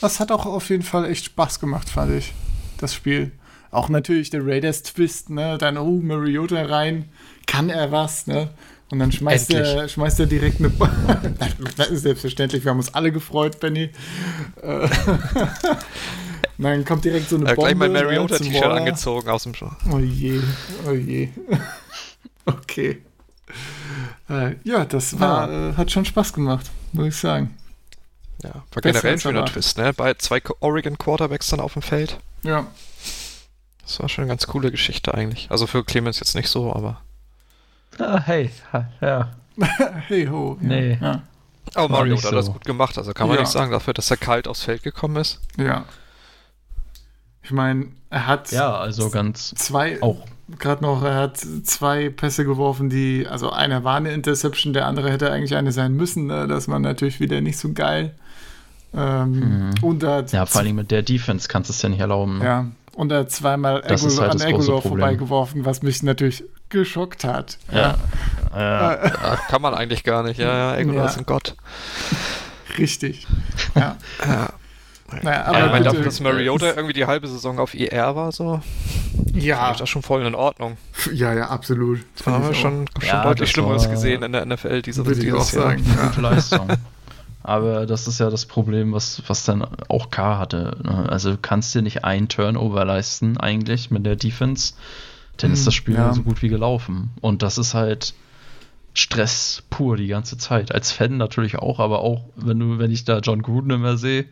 Das 0.00 0.20
hat 0.20 0.30
auch 0.32 0.46
auf 0.46 0.68
jeden 0.70 0.82
Fall 0.82 1.04
echt 1.10 1.26
Spaß 1.26 1.60
gemacht, 1.60 1.88
fand 1.88 2.12
ich. 2.12 2.32
Das 2.78 2.94
Spiel. 2.94 3.32
Auch 3.70 3.88
natürlich 3.88 4.30
der 4.30 4.44
Raiders-Twist, 4.46 5.30
ne? 5.30 5.58
Dann, 5.58 5.78
oh, 5.78 6.00
Mariota 6.00 6.62
rein. 6.64 7.08
Kann 7.46 7.70
er 7.70 7.90
was, 7.90 8.26
ne? 8.26 8.50
Und 8.92 8.98
dann 8.98 9.10
schmeißt 9.10 9.54
er, 9.54 9.88
schmeißt 9.88 10.20
er 10.20 10.26
direkt 10.26 10.58
eine. 10.60 10.68
das 11.78 11.88
ist 11.88 12.02
selbstverständlich, 12.02 12.62
wir 12.62 12.72
haben 12.72 12.76
uns 12.76 12.92
alle 12.92 13.10
gefreut, 13.10 13.58
Benny. 13.58 13.88
Äh, 14.60 14.88
dann 16.58 16.84
kommt 16.84 17.02
direkt 17.06 17.30
so 17.30 17.36
eine 17.36 17.46
Äh, 17.46 17.54
Bombe. 17.54 17.68
gleich 17.70 17.74
mein 17.74 17.92
ne, 17.92 18.02
Mariota-T-Shirt 18.02 18.62
angezogen 18.62 19.30
aus 19.30 19.44
dem 19.44 19.54
Show. 19.54 19.70
Oh 19.90 19.98
je, 19.98 20.42
oh 20.86 20.90
je. 20.92 21.30
okay. 22.44 23.00
Äh, 24.28 24.56
ja, 24.62 24.84
das 24.84 25.18
war, 25.18 25.50
äh, 25.50 25.74
hat 25.74 25.90
schon 25.90 26.04
Spaß 26.04 26.34
gemacht, 26.34 26.70
muss 26.92 27.06
ich 27.06 27.16
sagen. 27.16 27.56
Ja, 28.42 28.50
war 28.52 28.62
Besser 28.74 28.82
generell 28.82 29.12
ein 29.14 29.20
schöner. 29.20 29.46
Twist, 29.46 29.78
ne? 29.78 29.94
Bei 29.94 30.12
zwei 30.12 30.42
Oregon 30.60 30.98
Quarterbacks 30.98 31.48
dann 31.48 31.60
auf 31.60 31.72
dem 31.72 31.80
Feld. 31.80 32.18
Ja. 32.42 32.66
Das 33.86 34.00
war 34.00 34.10
schon 34.10 34.24
eine 34.24 34.28
ganz 34.28 34.46
coole 34.46 34.70
Geschichte 34.70 35.14
eigentlich. 35.14 35.50
Also 35.50 35.66
für 35.66 35.82
Clemens 35.82 36.20
jetzt 36.20 36.34
nicht 36.34 36.50
so, 36.50 36.70
aber 36.74 37.00
Ah, 37.98 38.20
hey, 38.24 38.50
ha, 38.72 38.88
ja. 39.00 39.30
Hey 40.08 40.26
ho. 40.26 40.56
Ja. 40.60 40.66
Nee. 40.68 40.98
Ja. 41.00 41.22
Aber 41.74 41.90
War 41.90 41.98
Mario 42.00 42.16
hat 42.16 42.32
das 42.32 42.46
so. 42.46 42.52
gut 42.52 42.64
gemacht, 42.64 42.96
also 42.98 43.12
kann 43.12 43.28
man 43.28 43.36
Ja. 43.36 43.42
nicht 43.42 43.52
sagen 43.52 43.70
dafür, 43.70 43.94
dass 43.94 44.10
er 44.10 44.16
kalt 44.16 44.48
aufs 44.48 44.62
Feld 44.62 44.82
gekommen 44.82 45.16
ist. 45.16 45.40
Ja. 45.58 45.84
Ich 47.42 47.50
meine, 47.50 47.86
er 48.10 48.26
hat 48.26 48.50
Ja, 48.52 48.74
also 48.76 49.10
ganz 49.10 49.54
zwei, 49.56 50.00
auch. 50.02 50.24
gerade 50.58 50.82
noch, 50.82 51.02
er 51.02 51.16
hat 51.16 51.38
zwei 51.38 52.08
Pässe 52.08 52.44
geworfen, 52.44 52.88
die, 52.88 53.26
also 53.28 53.50
einer 53.50 53.84
war 53.84 53.96
eine 53.96 54.12
Interception, 54.12 54.72
der 54.72 54.86
andere 54.86 55.10
hätte 55.10 55.30
eigentlich 55.32 55.54
eine 55.56 55.72
sein 55.72 55.94
müssen. 55.94 56.26
Ne? 56.26 56.46
Das 56.46 56.68
war 56.68 56.78
natürlich 56.78 57.20
wieder 57.20 57.40
nicht 57.40 57.58
so 57.58 57.72
geil. 57.72 58.14
Ähm, 58.94 59.70
Und 59.80 60.02
er 60.02 60.16
hat. 60.16 60.32
Ja, 60.32 60.44
vor 60.46 60.60
allem 60.60 60.76
mit 60.76 60.90
der 60.90 61.02
Defense 61.02 61.48
kannst 61.48 61.70
du 61.70 61.72
es 61.72 61.80
ja 61.82 61.88
nicht 61.88 62.00
erlauben. 62.00 62.38
ne? 62.38 62.44
Ja, 62.44 62.66
und 62.94 63.10
er 63.10 63.20
hat 63.20 63.30
zweimal 63.30 63.80
Das 63.86 64.04
Aguilar, 64.04 64.20
halt 64.22 64.32
an 64.32 64.38
das 64.38 64.46
Aguilar 64.46 64.82
vorbeigeworfen, 64.82 65.64
was 65.64 65.82
mich 65.82 66.02
natürlich 66.02 66.44
geschockt 66.72 67.22
hat. 67.24 67.58
Ja. 67.70 67.94
Ja. 68.54 69.04
Ja, 69.06 69.36
kann 69.48 69.62
man 69.62 69.72
eigentlich 69.74 70.02
gar 70.04 70.22
nicht. 70.24 70.38
Ja, 70.38 70.72
ja, 70.72 70.76
Egola 70.76 71.02
Ja. 71.02 71.06
ist 71.06 71.18
ein 71.18 71.26
Gott. 71.26 71.54
Richtig. 72.78 73.26
Ja. 73.74 73.96
Naja, 75.22 75.44
aber 75.44 75.56
Aber 75.58 75.66
ich 75.66 75.72
meine, 75.72 75.84
dafür, 75.84 76.04
dass 76.04 76.20
Mariota 76.20 76.68
irgendwie 76.72 76.94
die 76.94 77.04
halbe 77.06 77.28
Saison 77.28 77.58
auf 77.58 77.74
IR 77.74 78.16
war, 78.16 78.32
so, 78.32 78.60
ja, 79.34 79.70
ist 79.70 79.80
das 79.80 79.88
schon 79.90 80.00
voll 80.02 80.24
in 80.24 80.34
Ordnung. 80.34 80.78
ja, 81.12 81.34
ja, 81.34 81.48
absolut. 81.50 82.00
Da 82.16 82.24
Find 82.24 82.36
haben 82.36 82.44
wir 82.44 82.50
ich 82.52 82.58
schon, 82.60 82.86
schon 82.98 83.08
Ja, 83.08 83.22
deutlich 83.22 83.40
das 83.40 83.50
Schlimmeres 83.50 83.90
gesehen 83.90 84.22
in 84.22 84.32
der 84.32 84.46
NFL 84.46 84.80
diese 84.82 85.02
auch, 85.02 85.06
würde 85.06 85.20
ich 85.22 85.32
auch 85.32 85.36
Jahr. 85.36 85.44
sagen. 85.44 85.84
Ja. 85.96 86.06
gute 86.08 86.20
Leistung. 86.22 86.68
Aber 87.42 87.84
das 87.86 88.06
ist 88.08 88.20
ja 88.20 88.30
das 88.30 88.46
Problem, 88.46 88.92
was, 88.92 89.22
was 89.26 89.44
dann 89.44 89.66
auch 89.88 90.10
K 90.10 90.38
hatte. 90.38 90.78
ne? 90.82 91.06
Also 91.10 91.32
du 91.32 91.38
kannst 91.38 91.74
dir 91.74 91.82
nicht 91.82 92.04
einen 92.04 92.28
Turnover 92.28 92.84
leisten, 92.86 93.36
eigentlich, 93.36 93.90
mit 93.90 94.06
der 94.06 94.16
Defense. 94.16 94.72
Dann 95.38 95.52
ist 95.52 95.66
das 95.66 95.74
Spiel 95.74 95.94
ja. 95.94 96.12
so 96.12 96.22
gut 96.22 96.42
wie 96.42 96.48
gelaufen. 96.48 97.10
Und 97.20 97.42
das 97.42 97.58
ist 97.58 97.74
halt 97.74 98.14
Stress 98.94 99.62
pur 99.70 99.96
die 99.96 100.06
ganze 100.06 100.36
Zeit. 100.36 100.72
Als 100.72 100.92
Fan 100.92 101.16
natürlich 101.16 101.56
auch, 101.56 101.80
aber 101.80 102.00
auch, 102.00 102.24
wenn 102.36 102.58
du, 102.58 102.78
wenn 102.78 102.90
ich 102.90 103.04
da 103.04 103.18
John 103.18 103.42
Gruden 103.42 103.70
immer 103.70 103.96
sehe, 103.96 104.26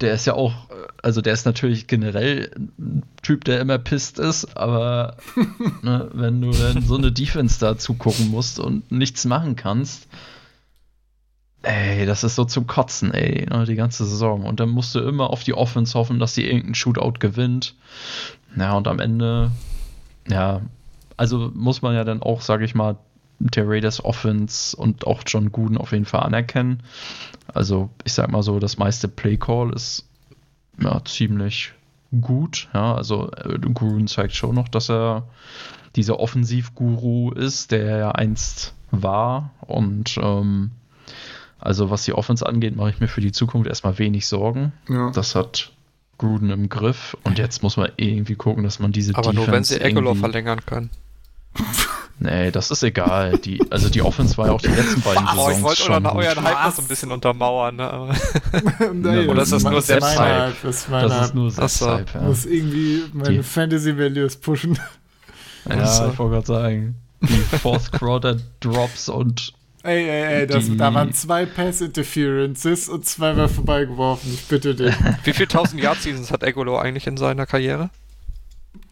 der 0.00 0.14
ist 0.14 0.26
ja 0.26 0.34
auch, 0.34 0.52
also 1.02 1.20
der 1.20 1.32
ist 1.32 1.46
natürlich 1.46 1.86
generell 1.86 2.50
ein 2.78 3.04
Typ, 3.22 3.44
der 3.44 3.60
immer 3.60 3.78
pisst 3.78 4.18
ist, 4.18 4.56
aber 4.56 5.16
ne, 5.82 6.10
wenn 6.12 6.40
du 6.40 6.50
dann 6.50 6.82
so 6.82 6.96
eine 6.96 7.12
Defense 7.12 7.60
da 7.60 7.78
zugucken 7.78 8.30
musst 8.30 8.58
und 8.58 8.90
nichts 8.90 9.24
machen 9.24 9.54
kannst, 9.54 10.08
ey, 11.62 12.04
das 12.06 12.24
ist 12.24 12.34
so 12.34 12.44
zum 12.44 12.66
Kotzen, 12.66 13.14
ey, 13.14 13.46
ne, 13.48 13.64
die 13.64 13.76
ganze 13.76 14.04
Saison. 14.04 14.44
Und 14.44 14.58
dann 14.58 14.68
musst 14.68 14.94
du 14.94 15.00
immer 15.00 15.30
auf 15.30 15.44
die 15.44 15.54
Offense 15.54 15.96
hoffen, 15.96 16.18
dass 16.18 16.34
sie 16.34 16.44
irgendeinen 16.44 16.74
Shootout 16.74 17.14
gewinnt. 17.20 17.76
Ja, 18.56 18.74
und 18.74 18.88
am 18.88 18.98
Ende, 18.98 19.52
ja, 20.28 20.60
also 21.16 21.50
muss 21.54 21.82
man 21.82 21.94
ja 21.94 22.04
dann 22.04 22.22
auch, 22.22 22.40
sage 22.40 22.64
ich 22.64 22.74
mal, 22.74 22.96
der 23.38 23.68
Raiders 23.68 24.04
Offense 24.04 24.76
und 24.76 25.06
auch 25.06 25.22
John 25.26 25.50
Gooden 25.50 25.76
auf 25.76 25.92
jeden 25.92 26.04
Fall 26.04 26.20
anerkennen. 26.20 26.82
Also, 27.52 27.90
ich 28.04 28.12
sag 28.12 28.30
mal 28.30 28.42
so, 28.42 28.60
das 28.60 28.78
meiste 28.78 29.08
Play 29.08 29.36
Call 29.36 29.72
ist 29.72 30.06
ja 30.80 31.04
ziemlich 31.04 31.72
gut. 32.20 32.68
Ja, 32.72 32.94
also 32.94 33.30
äh, 33.32 33.58
Gruden 33.58 34.06
zeigt 34.06 34.34
schon 34.34 34.54
noch, 34.54 34.68
dass 34.68 34.90
er 34.90 35.24
dieser 35.96 36.20
Offensivguru 36.20 37.32
ist, 37.32 37.72
der 37.72 37.84
er 37.84 37.98
ja 37.98 38.10
einst 38.12 38.74
war. 38.90 39.50
Und 39.60 40.18
ähm, 40.22 40.70
also 41.58 41.90
was 41.90 42.04
die 42.04 42.12
Offense 42.12 42.46
angeht, 42.46 42.76
mache 42.76 42.90
ich 42.90 43.00
mir 43.00 43.08
für 43.08 43.20
die 43.20 43.32
Zukunft 43.32 43.68
erstmal 43.68 43.98
wenig 43.98 44.26
Sorgen. 44.26 44.72
Ja. 44.88 45.10
Das 45.10 45.34
hat 45.34 45.72
Gruden 46.22 46.50
im 46.50 46.68
Griff. 46.68 47.16
Und 47.24 47.38
jetzt 47.38 47.62
muss 47.64 47.76
man 47.76 47.90
irgendwie 47.96 48.36
gucken, 48.36 48.62
dass 48.62 48.78
man 48.78 48.92
diese 48.92 49.14
Aber 49.16 49.32
nur 49.32 49.48
wenn 49.48 49.64
sie 49.64 49.76
irgendwie- 49.78 50.14
verlängern 50.20 50.64
können. 50.64 50.90
Nee, 52.20 52.52
das 52.52 52.70
ist 52.70 52.82
egal. 52.84 53.36
Die, 53.38 53.60
also 53.70 53.88
die 53.88 54.00
Offense 54.02 54.38
war 54.38 54.46
ja 54.46 54.52
auch 54.52 54.60
die 54.60 54.68
letzten 54.68 55.00
beiden 55.00 55.24
Oh, 55.24 55.46
Saisons 55.48 55.56
ich 55.58 55.62
wollte 55.64 55.82
schon 55.82 56.06
euren, 56.06 56.44
Hype 56.44 56.64
noch 56.66 56.72
so 56.74 56.82
ein 56.82 56.88
bisschen 56.88 57.10
untermauern, 57.10 57.76
ne? 57.76 57.90
Aber 57.90 58.14
Nein, 58.94 59.28
Oder 59.28 59.42
ist 59.42 59.52
das 59.52 59.62
nur 59.64 59.72
meine 59.72 59.82
Selbsthype? 59.82 60.18
Hype, 60.20 60.62
Das 60.62 60.86
Das 60.88 61.24
ist 61.26 61.34
nur 61.34 61.50
so. 61.50 61.66
Selbsthype, 61.66 62.04
Ich 62.08 62.14
ja. 62.14 62.20
muss 62.22 62.44
irgendwie 62.46 63.02
meine 63.12 63.30
Die- 63.38 63.42
Fantasy 63.42 63.98
Values 63.98 64.36
pushen. 64.36 64.78
Ja, 65.68 65.82
ich 66.12 66.18
wollte 66.18 66.34
gerade 66.34 66.46
sagen. 66.46 66.94
Die 67.22 67.56
Fourth 67.58 67.90
Quarter 67.92 68.36
Drops 68.60 69.08
und 69.08 69.52
Ey, 69.84 70.08
ey, 70.08 70.40
ey, 70.40 70.46
das, 70.46 70.64
da 70.76 70.94
waren 70.94 71.12
zwei 71.12 71.44
Pass 71.44 71.80
Interferences 71.80 72.88
und 72.88 73.04
zweimal 73.04 73.48
vorbeigeworfen. 73.48 74.32
Ich 74.32 74.44
bitte 74.46 74.76
dich. 74.76 74.94
wie 75.24 75.32
viel 75.32 75.46
1000 75.46 75.82
Yard 75.82 76.00
Seasons 76.00 76.30
hat 76.30 76.44
Aguilar 76.44 76.82
eigentlich 76.82 77.08
in 77.08 77.16
seiner 77.16 77.46
Karriere? 77.46 77.90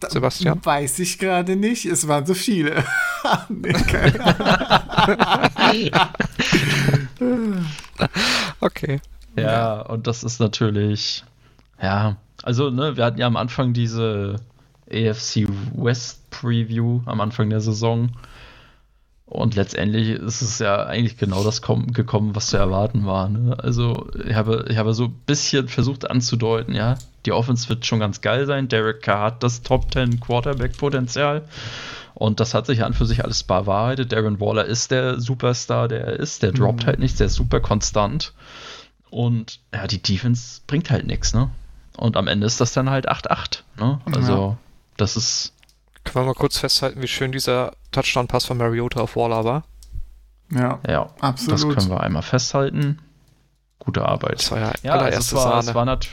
Sebastian? 0.09 0.59
Weiß 0.65 0.99
ich 0.99 1.17
gerade 1.17 1.55
nicht. 1.55 1.85
Es 1.85 2.07
waren 2.07 2.25
so 2.25 2.33
viele. 2.33 2.83
nee, 3.49 3.71
keine 3.71 4.19
Okay. 8.59 8.99
Ja, 9.37 9.81
und 9.81 10.07
das 10.07 10.23
ist 10.23 10.39
natürlich, 10.39 11.23
ja, 11.81 12.17
also, 12.43 12.69
ne, 12.69 12.97
wir 12.97 13.05
hatten 13.05 13.19
ja 13.19 13.27
am 13.27 13.37
Anfang 13.37 13.73
diese 13.73 14.41
AFC 14.91 15.47
West 15.73 16.29
Preview 16.31 17.01
am 17.05 17.21
Anfang 17.21 17.49
der 17.49 17.61
Saison. 17.61 18.11
Und 19.33 19.55
letztendlich 19.55 20.09
ist 20.09 20.41
es 20.41 20.59
ja 20.59 20.83
eigentlich 20.85 21.15
genau 21.17 21.41
das 21.41 21.63
kom- 21.63 21.93
gekommen, 21.93 22.35
was 22.35 22.47
zu 22.47 22.57
erwarten 22.57 23.05
war. 23.05 23.29
Ne? 23.29 23.55
Also, 23.57 24.09
ich 24.27 24.35
habe, 24.35 24.65
ich 24.67 24.75
habe 24.75 24.93
so 24.93 25.05
ein 25.05 25.15
bisschen 25.25 25.69
versucht 25.69 26.11
anzudeuten, 26.11 26.75
ja, 26.75 26.97
die 27.25 27.31
Offense 27.31 27.69
wird 27.69 27.85
schon 27.85 28.01
ganz 28.01 28.19
geil 28.19 28.45
sein. 28.45 28.67
Derek 28.67 29.01
Carr 29.01 29.27
hat 29.27 29.41
das 29.43 29.61
Top 29.61 29.89
10 29.93 30.19
Quarterback-Potenzial. 30.19 31.43
Und 32.13 32.41
das 32.41 32.53
hat 32.53 32.65
sich 32.65 32.83
an 32.83 32.93
für 32.93 33.05
sich 33.05 33.23
alles 33.23 33.43
bewahrheitet. 33.43 34.11
Darren 34.11 34.41
Waller 34.41 34.65
ist 34.65 34.91
der 34.91 35.21
Superstar, 35.21 35.87
der 35.87 36.01
er 36.07 36.19
ist. 36.19 36.43
Der 36.43 36.51
droppt 36.51 36.85
halt 36.85 36.99
nichts, 36.99 37.17
der 37.17 37.27
ist 37.27 37.35
super 37.35 37.61
konstant. 37.61 38.33
Und 39.09 39.59
ja, 39.73 39.87
die 39.87 40.01
Defense 40.01 40.59
bringt 40.67 40.91
halt 40.91 41.07
nichts, 41.07 41.33
ne? 41.33 41.49
Und 41.95 42.17
am 42.17 42.27
Ende 42.27 42.45
ist 42.47 42.59
das 42.59 42.73
dann 42.73 42.89
halt 42.89 43.09
8-8, 43.09 43.59
ne? 43.79 44.01
Also, 44.13 44.57
das 44.97 45.15
ist, 45.15 45.53
Können 46.03 46.25
wir 46.25 46.29
mal 46.29 46.33
kurz 46.35 46.57
festhalten, 46.57 47.01
wie 47.01 47.07
schön 47.07 47.31
dieser 47.31 47.73
Touchdown-Pass 47.91 48.45
von 48.45 48.57
Mariota 48.57 49.01
auf 49.01 49.15
Waller 49.15 49.43
war? 49.45 49.63
Ja, 50.51 50.79
ja, 50.87 51.09
absolut. 51.21 51.53
das 51.53 51.75
können 51.75 51.89
wir 51.89 52.01
einmal 52.01 52.23
festhalten. 52.23 52.99
Gute 53.79 54.05
Arbeit. 54.05 54.39
Das 54.39 54.51
war 54.51 54.59
ja, 54.59 54.71
Ja, 54.83 54.93
also 54.95 55.17
es 55.19 55.33
war, 55.33 55.41
Sahne. 55.43 55.59
es 55.69 55.73
war, 55.75 55.85
nat 55.85 56.07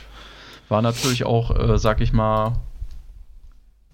war 0.68 0.82
natürlich 0.82 1.24
auch, 1.24 1.50
äh, 1.56 1.78
sag 1.78 2.00
ich 2.00 2.12
mal, 2.12 2.52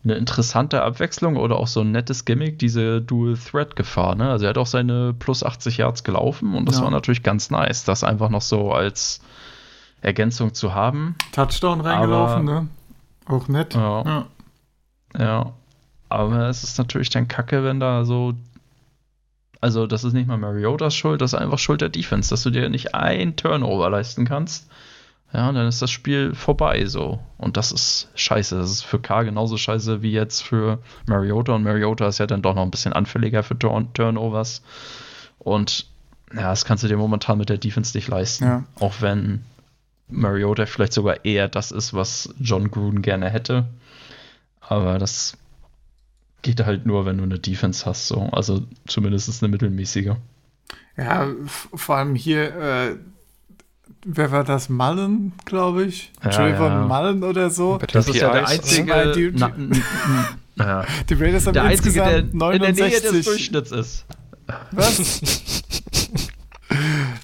eine 0.03 0.15
interessante 0.17 0.83
Abwechslung 0.83 1.37
oder 1.37 1.57
auch 1.57 1.67
so 1.69 1.81
ein 1.81 1.91
nettes 1.93 2.25
Gimmick, 2.27 2.59
diese 2.59 3.01
Dual-Threat-Gefahr. 3.01 4.17
Ne? 4.17 4.29
Also 4.31 4.45
er 4.45 4.51
hat 4.51 4.59
auch 4.59 4.67
seine 4.67 5.15
plus 5.15 5.43
80 5.43 5.79
Yards 5.79 6.05
gelaufen 6.05 6.55
und 6.55 6.67
das 6.69 6.77
Ja. 6.79 6.83
war 6.85 6.91
natürlich 6.91 7.23
ganz 7.23 7.51
nice, 7.51 7.85
das 7.85 8.05
einfach 8.05 8.29
noch 8.29 8.43
so 8.43 8.73
als 8.73 9.21
Ergänzung 10.03 10.53
zu 10.53 10.75
haben. 10.75 11.17
Touchdown 11.33 11.81
reingelaufen, 11.81 12.49
Aber- 12.49 12.61
ne? 12.63 12.69
Auch 13.27 13.49
nett. 13.49 13.75
Ja. 13.75 14.03
Ja. 14.05 14.27
Ja. 15.19 15.53
Aber 16.15 16.49
es 16.49 16.63
ist 16.63 16.79
natürlich 16.79 17.11
dann 17.11 17.27
kacke, 17.27 17.65
wenn 17.65 17.81
da 17.81 18.05
so. 18.05 18.35
Also, 19.61 19.87
das 19.87 20.05
ist 20.05 20.13
nicht 20.13 20.29
mal 20.29 20.37
Mariotas 20.37 20.95
Schuld, 20.95 21.21
das 21.21 21.33
ist 21.33 21.39
einfach 21.39 21.59
Schuld 21.59 21.81
der 21.81 21.89
Defense, 21.89 22.31
dass 22.31 22.43
du 22.43 22.51
dir 22.51 22.69
nicht 22.69 22.95
ein 22.95 23.35
Turnover 23.35 23.91
leisten 23.91 24.25
kannst. 24.25 24.69
Ja, 25.33 25.49
und 25.49 25.57
dann 25.57 25.67
ist 25.67 25.83
das 25.83 25.91
Spiel 25.91 26.35
vorbei 26.35 26.85
so. 26.85 27.19
Und 27.39 27.57
das 27.57 27.73
ist 27.73 28.09
scheiße. 28.15 28.57
Das 28.57 28.71
ist 28.71 28.83
für 28.83 29.01
K 29.01 29.25
genauso 29.25 29.57
scheiße 29.57 30.03
wie 30.03 30.13
jetzt 30.13 30.43
für 30.43 30.79
Mariota. 31.07 31.55
Und 31.55 31.65
Mariota 31.65 32.07
ist 32.07 32.19
ja 32.19 32.27
dann 32.27 32.43
doch 32.43 32.55
noch 32.55 32.63
ein 32.63 32.71
bisschen 32.71 32.93
anfälliger 32.93 33.43
für 33.43 33.59
Turn 33.59 33.93
Turnovers. 33.95 34.63
Und 35.41 35.87
ja, 36.33 36.51
das 36.51 36.65
kannst 36.65 36.85
du 36.85 36.89
dir 36.89 36.97
momentan 36.97 37.39
mit 37.39 37.49
der 37.49 37.59
Defense 37.59 37.97
nicht 37.97 38.07
leisten. 38.07 38.45
Ja. 38.45 38.65
Auch 38.79 38.95
wenn 39.01 39.45
Mariota 40.09 40.67
vielleicht 40.67 40.93
sogar 40.93 41.25
eher 41.25 41.49
das 41.49 41.73
ist, 41.73 41.93
was 41.93 42.33
John 42.39 42.71
Gruden 42.71 43.03
gerne 43.03 43.29
hätte. 43.29 43.65
Aber 44.61 44.99
das 45.01 45.37
geht 46.45 46.65
halt 46.65 46.87
nur, 46.87 47.05
wenn 47.07 47.19
du 47.19 47.25
eine 47.25 47.41
Defense 47.41 47.85
hast. 47.85 48.07
So. 48.07 48.29
Also 48.31 48.63
zumindest 48.87 49.43
eine 49.43 49.51
mittelmäßige. 49.51 50.13
Ja, 50.97 51.27
vor 51.75 51.97
allem 51.97 52.15
hier, 52.15 52.55
äh, 52.55 52.97
wer 54.05 54.31
war 54.31 54.45
das? 54.45 54.69
Mullen, 54.69 55.33
glaube 55.45 55.85
ich. 55.87 56.13
Ja, 56.23 56.31
Trayvon 56.31 56.71
ja. 56.71 56.87
Mullen 56.87 57.25
oder 57.25 57.51
so. 57.51 57.79
Das 57.79 58.07
den 58.07 58.15
ist 58.15 58.21
ja 58.21 58.31
der 58.33 58.47
einzige. 58.47 59.13
Die- 59.13 59.33
die- 59.33 59.39
na, 59.39 59.49
n- 59.49 59.73
n- 59.73 59.83
ja. 60.57 60.85
Die 61.09 61.15
Raiders 61.15 61.47
haben 61.47 61.55
Der 61.55 61.65
einzige, 61.65 61.95
der 62.01 62.19
in 62.19 62.39
der 62.39 62.51
Nähe 62.73 62.91
des 62.91 63.03
69. 63.03 63.25
Durchschnitts 63.25 63.73
ist. 63.73 64.05
Was? 64.71 65.63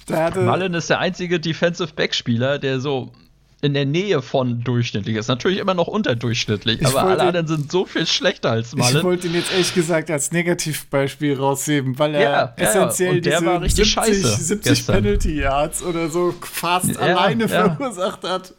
der 0.09 0.23
hatte, 0.25 0.41
Mullen 0.41 0.73
ist 0.73 0.89
der 0.89 0.99
einzige 0.99 1.39
Defensive 1.39 1.93
Backspieler, 1.93 2.59
der 2.59 2.79
so 2.81 3.13
in 3.61 3.73
der 3.75 3.85
Nähe 3.85 4.21
von 4.23 4.63
durchschnittlich 4.63 5.15
ist. 5.17 5.27
Natürlich 5.27 5.59
immer 5.59 5.73
noch 5.75 5.87
unterdurchschnittlich, 5.87 6.81
Ich 6.81 6.87
aber 6.87 6.95
wollte- 7.07 7.09
alle 7.09 7.21
anderen 7.29 7.47
sind 7.47 7.71
so 7.71 7.85
viel 7.85 8.07
schlechter 8.07 8.51
als 8.51 8.73
ich 8.73 8.79
Mullen. 8.79 9.03
wollte 9.03 9.27
ihn 9.27 9.35
jetzt 9.35 9.51
ehrlich 9.51 9.73
gesagt 9.75 10.09
als 10.09 10.31
Negativbeispiel 10.31 11.35
rausheben, 11.37 11.97
weil 11.99 12.15
er 12.15 12.21
Ja, 12.21 12.31
ja, 12.31 12.53
essentiell 12.57 13.15
und 13.17 13.25
der 13.25 13.39
diese 13.39 13.45
war 13.51 13.61
richtig 13.61 13.85
70, 13.85 13.93
scheiße 13.93 14.43
70 14.43 14.63
gestern. 14.73 14.95
Penalty 15.03 15.39
Yards 15.39 15.83
oder 15.83 16.09
so 16.09 16.33
fast 16.41 16.87
Ja, 16.89 16.99
alleine 16.99 17.43
ja. 17.45 17.75
verursacht 17.75 18.23
hat. 18.23 18.53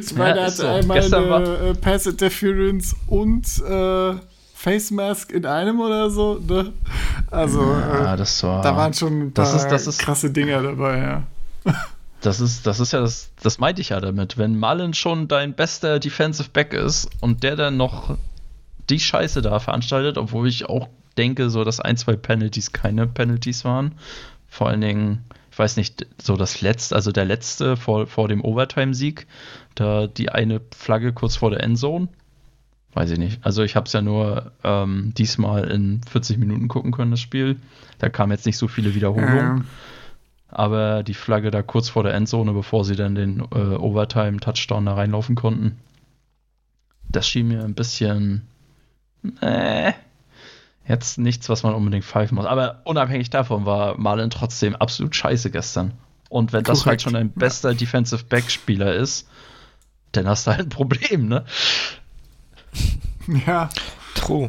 Ich 0.00 0.14
meine, 0.14 0.38
er 0.38 0.44
hatte 0.46 0.56
so. 0.56 0.66
einmal 0.66 1.00
Gestern 1.00 1.32
eine 1.32 1.56
äh, 1.70 1.74
Pass 1.74 2.06
Interference 2.06 2.94
und 3.08 3.46
äh, 3.68 4.14
Face 4.54 4.90
Mask 4.90 5.32
in 5.32 5.44
einem 5.44 5.80
oder 5.80 6.08
so. 6.10 6.40
Ne? 6.46 6.72
Also, 7.30 7.60
Ja, 7.62 8.14
äh, 8.14 8.18
war. 8.42 8.62
da 8.62 8.76
waren 8.76 8.94
schon 8.94 9.20
ein 9.22 9.32
paar 9.32 9.44
Das 9.44 9.54
ist- 9.54 9.68
das 9.70 9.86
ist- 9.86 9.98
krasse 9.98 10.30
Dinger 10.30 10.62
dabei, 10.62 10.98
ja. 11.64 11.74
Das 12.26 12.40
ist, 12.40 12.66
das 12.66 12.80
ist 12.80 12.92
ja 12.92 13.00
das, 13.00 13.30
das 13.40 13.60
meinte 13.60 13.80
ich 13.80 13.90
ja 13.90 14.00
damit. 14.00 14.36
Wenn 14.36 14.58
Mullen 14.58 14.94
schon 14.94 15.28
dein 15.28 15.54
bester 15.54 16.00
Defensive 16.00 16.50
Back 16.50 16.72
ist 16.72 17.08
und 17.20 17.44
der 17.44 17.54
dann 17.54 17.76
noch 17.76 18.18
die 18.90 18.98
Scheiße 18.98 19.42
da 19.42 19.60
veranstaltet, 19.60 20.18
obwohl 20.18 20.48
ich 20.48 20.68
auch 20.68 20.88
denke, 21.16 21.50
so 21.50 21.62
dass 21.62 21.78
ein, 21.78 21.96
zwei 21.96 22.16
Penalties 22.16 22.72
keine 22.72 23.06
Penalties 23.06 23.64
waren. 23.64 23.92
Vor 24.48 24.68
allen 24.68 24.80
Dingen, 24.80 25.24
ich 25.52 25.58
weiß 25.58 25.76
nicht, 25.76 26.04
so 26.20 26.36
das 26.36 26.62
letzte, 26.62 26.96
also 26.96 27.12
der 27.12 27.26
letzte 27.26 27.76
vor, 27.76 28.08
vor 28.08 28.26
dem 28.26 28.44
Overtime-Sieg, 28.44 29.28
da 29.76 30.08
die 30.08 30.28
eine 30.28 30.60
Flagge 30.76 31.12
kurz 31.12 31.36
vor 31.36 31.50
der 31.50 31.62
Endzone. 31.62 32.08
Weiß 32.92 33.08
ich 33.12 33.18
nicht. 33.18 33.38
Also 33.44 33.62
ich 33.62 33.76
habe 33.76 33.86
es 33.86 33.92
ja 33.92 34.02
nur 34.02 34.50
ähm, 34.64 35.12
diesmal 35.16 35.70
in 35.70 36.00
40 36.10 36.38
Minuten 36.38 36.66
gucken 36.66 36.90
können, 36.90 37.12
das 37.12 37.20
Spiel. 37.20 37.54
Da 37.98 38.08
kamen 38.08 38.32
jetzt 38.32 38.46
nicht 38.46 38.58
so 38.58 38.66
viele 38.66 38.96
Wiederholungen. 38.96 39.58
Ähm, 39.58 39.64
Aber 40.58 41.02
die 41.02 41.12
Flagge 41.12 41.50
da 41.50 41.60
kurz 41.60 41.90
vor 41.90 42.02
der 42.02 42.14
Endzone, 42.14 42.54
bevor 42.54 42.82
sie 42.82 42.96
dann 42.96 43.14
den 43.14 43.40
äh, 43.40 43.76
Overtime-Touchdown 43.76 44.86
da 44.86 44.94
reinlaufen 44.94 45.34
konnten, 45.34 45.78
das 47.10 47.28
schien 47.28 47.48
mir 47.48 47.62
ein 47.62 47.74
bisschen. 47.74 48.46
Äh, 49.42 49.92
jetzt 50.88 51.18
nichts, 51.18 51.50
was 51.50 51.62
man 51.62 51.74
unbedingt 51.74 52.06
pfeifen 52.06 52.36
muss. 52.36 52.46
Aber 52.46 52.80
unabhängig 52.84 53.28
davon 53.28 53.66
war 53.66 53.98
Marlin 53.98 54.30
trotzdem 54.30 54.74
absolut 54.74 55.14
scheiße 55.14 55.50
gestern. 55.50 55.92
Und 56.30 56.54
wenn 56.54 56.64
das 56.64 56.86
halt 56.86 57.02
schon 57.02 57.16
ein 57.16 57.32
bester 57.32 57.74
Defensive 57.74 58.24
Back-Spieler 58.24 58.94
ist, 58.94 59.28
dann 60.12 60.26
hast 60.26 60.46
du 60.46 60.52
halt 60.52 60.68
ein 60.68 60.68
Problem, 60.70 61.28
ne? 61.28 61.44
ja, 63.46 63.68
True. 64.14 64.48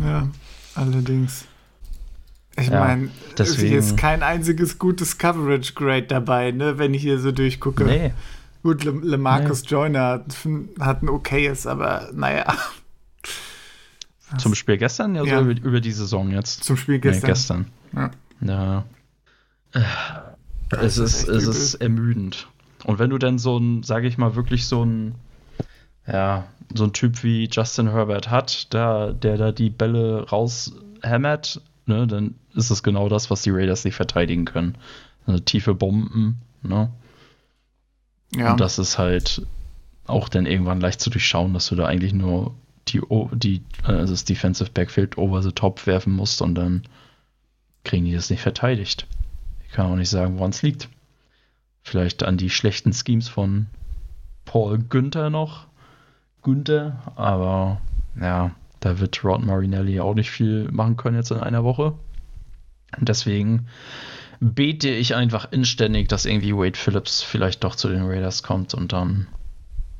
ja, 0.00 0.28
allerdings. 0.74 1.46
Ich 2.58 2.68
Ja, 2.68 2.80
meine, 2.80 3.08
deswegen- 3.38 3.68
hier 3.68 3.78
ist 3.78 3.96
kein 3.96 4.22
einziges 4.22 4.78
gutes 4.78 5.18
Coverage 5.18 5.72
Grade 5.74 6.02
dabei, 6.06 6.50
ne, 6.50 6.78
wenn 6.78 6.92
ich 6.94 7.02
hier 7.02 7.18
so 7.18 7.32
durchgucke. 7.32 7.84
Nee. 7.84 8.12
Gut, 8.62 8.84
Le 8.84 8.90
LeMarcus 8.92 9.62
Joyner 9.66 10.24
hat, 10.80 11.02
ein 11.02 11.08
okayes, 11.08 11.66
aber 11.66 12.10
naja, 12.12 12.54
Zum 14.38 14.54
Spiel 14.54 14.76
gestern, 14.78 15.14
ja, 15.16 15.24
Ja. 15.24 15.38
so 15.42 15.50
über, 15.50 15.60
über 15.64 15.80
die 15.80 15.90
Saison 15.92 16.30
jetzt. 16.30 16.62
zum 16.64 16.76
Spiel 16.76 16.96
Nee, 16.96 17.00
gestern. 17.00 17.26
gestern. 17.26 17.66
Ja. 17.94 18.10
Ja. 18.42 18.84
Es 20.80 20.98
ist, 20.98 21.22
echt 21.22 21.28
es 21.28 21.44
übel. 21.44 21.48
ist 21.56 21.74
ermüdend. 21.74 22.46
Und 22.84 22.98
wenn 22.98 23.10
du 23.10 23.18
dann 23.18 23.38
so 23.38 23.58
ein, 23.58 23.82
sage 23.82 24.06
ich 24.06 24.18
mal, 24.18 24.36
wirklich 24.36 24.66
so 24.66 24.84
ein, 24.84 25.14
ja, 26.06 26.44
so 26.74 26.84
ein 26.84 26.92
Typ 26.92 27.22
wie 27.24 27.48
Justin 27.50 27.90
Herbert 27.90 28.30
hat, 28.30 28.72
der, 28.72 29.12
der 29.14 29.36
da 29.36 29.50
die 29.52 29.70
Bälle 29.70 30.26
raushämmert, 30.30 31.60
ne, 31.90 32.06
dann 32.06 32.34
ist 32.54 32.70
es 32.70 32.82
genau 32.82 33.08
das, 33.08 33.30
was 33.30 33.42
die 33.42 33.50
Raiders 33.50 33.84
nicht 33.84 33.96
verteidigen 33.96 34.46
können. 34.46 34.76
Also 35.26 35.40
tiefe 35.40 35.74
Bomben, 35.74 36.40
ne? 36.62 36.90
Ja. 38.34 38.52
Und 38.52 38.60
das 38.60 38.78
ist 38.78 38.96
halt 38.96 39.42
auch 40.06 40.28
dann 40.28 40.46
irgendwann 40.46 40.80
leicht 40.80 41.00
zu 41.00 41.10
durchschauen, 41.10 41.52
dass 41.52 41.66
du 41.66 41.74
da 41.74 41.86
eigentlich 41.86 42.14
nur 42.14 42.54
die, 42.88 43.00
die 43.34 43.62
äh, 43.84 43.92
also 43.92 44.12
das 44.12 44.24
Defensive 44.24 44.70
Backfield 44.70 45.18
over 45.18 45.42
the 45.42 45.52
top 45.52 45.86
werfen 45.86 46.12
musst 46.12 46.40
und 46.40 46.54
dann 46.54 46.84
kriegen 47.84 48.04
die 48.04 48.14
das 48.14 48.30
nicht 48.30 48.40
verteidigt. 48.40 49.06
Ich 49.66 49.72
kann 49.72 49.86
auch 49.86 49.96
nicht 49.96 50.10
sagen, 50.10 50.38
woran 50.38 50.50
es 50.50 50.62
liegt. 50.62 50.88
Vielleicht 51.82 52.22
an 52.22 52.36
die 52.36 52.50
schlechten 52.50 52.92
Schemes 52.92 53.28
von 53.28 53.66
Paul 54.44 54.78
Günther 54.78 55.30
noch. 55.30 55.66
Günther, 56.42 57.12
aber 57.16 57.80
ja, 58.20 58.52
da 58.80 58.98
wird 58.98 59.22
Rod 59.24 59.44
Marinelli 59.44 60.00
auch 60.00 60.14
nicht 60.14 60.30
viel 60.30 60.68
machen 60.70 60.96
können 60.96 61.16
jetzt 61.16 61.30
in 61.30 61.38
einer 61.38 61.64
Woche. 61.64 61.94
Und 62.98 63.08
deswegen 63.08 63.66
bete 64.40 64.88
ich 64.88 65.14
einfach 65.14 65.52
inständig, 65.52 66.08
dass 66.08 66.24
irgendwie 66.24 66.54
Wade 66.54 66.78
Phillips 66.78 67.22
vielleicht 67.22 67.62
doch 67.62 67.76
zu 67.76 67.88
den 67.88 68.02
Raiders 68.02 68.42
kommt 68.42 68.74
und 68.74 68.92
dann 68.92 69.26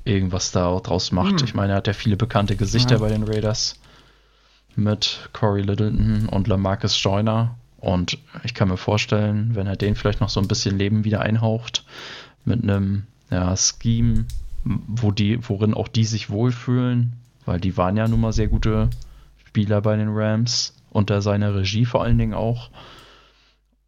irgendwas 0.05 0.51
da 0.51 0.67
auch 0.67 0.81
draus 0.81 1.13
macht. 1.13 1.41
Hm. 1.41 1.45
Ich 1.45 1.55
meine, 1.55 1.75
er 1.75 1.77
hat 1.77 1.87
ja 1.87 1.93
viele 1.93 2.17
bekannte 2.17 2.57
Gesichter 2.57 2.95
Ja. 2.95 3.01
bei 3.01 3.09
den 3.09 3.25
Raiders 3.25 3.79
mit 4.77 5.29
Corey 5.33 5.63
Littleton 5.63 6.29
und 6.29 6.49
Lamarcus 6.49 7.01
Joyner. 7.03 7.57
Und 7.79 8.19
ich 8.45 8.55
kann 8.55 8.69
mir 8.69 8.77
vorstellen, 8.77 9.55
wenn 9.55 9.67
er 9.67 9.77
den 9.77 9.95
vielleicht 9.95 10.21
noch 10.21 10.29
so 10.31 10.41
ein 10.41 10.49
bisschen 10.49 10.79
Leben 10.79 11.05
wieder 11.05 11.21
einhaucht, 11.21 11.85
mit 12.45 12.63
einem 12.63 13.05
ja, 13.31 13.55
Scheme, 13.57 14.25
wo 14.65 15.11
die, 15.11 15.49
worin 15.49 15.75
auch 15.75 15.89
die 15.89 16.05
sich 16.05 16.31
wohlfühlen, 16.31 17.13
weil 17.47 17.61
die 17.61 17.77
waren 17.77 17.97
ja 17.97 18.09
nun 18.09 18.21
mal 18.21 18.33
sehr 18.33 18.49
gute 18.49 18.91
Spieler 19.47 19.81
bei 19.81 19.97
den 19.97 20.11
Rams, 20.11 20.75
unter 20.91 21.23
seiner 21.23 21.55
Regie 21.55 21.85
vor 21.85 22.03
allen 22.03 22.19
Dingen 22.19 22.35
auch. 22.35 22.71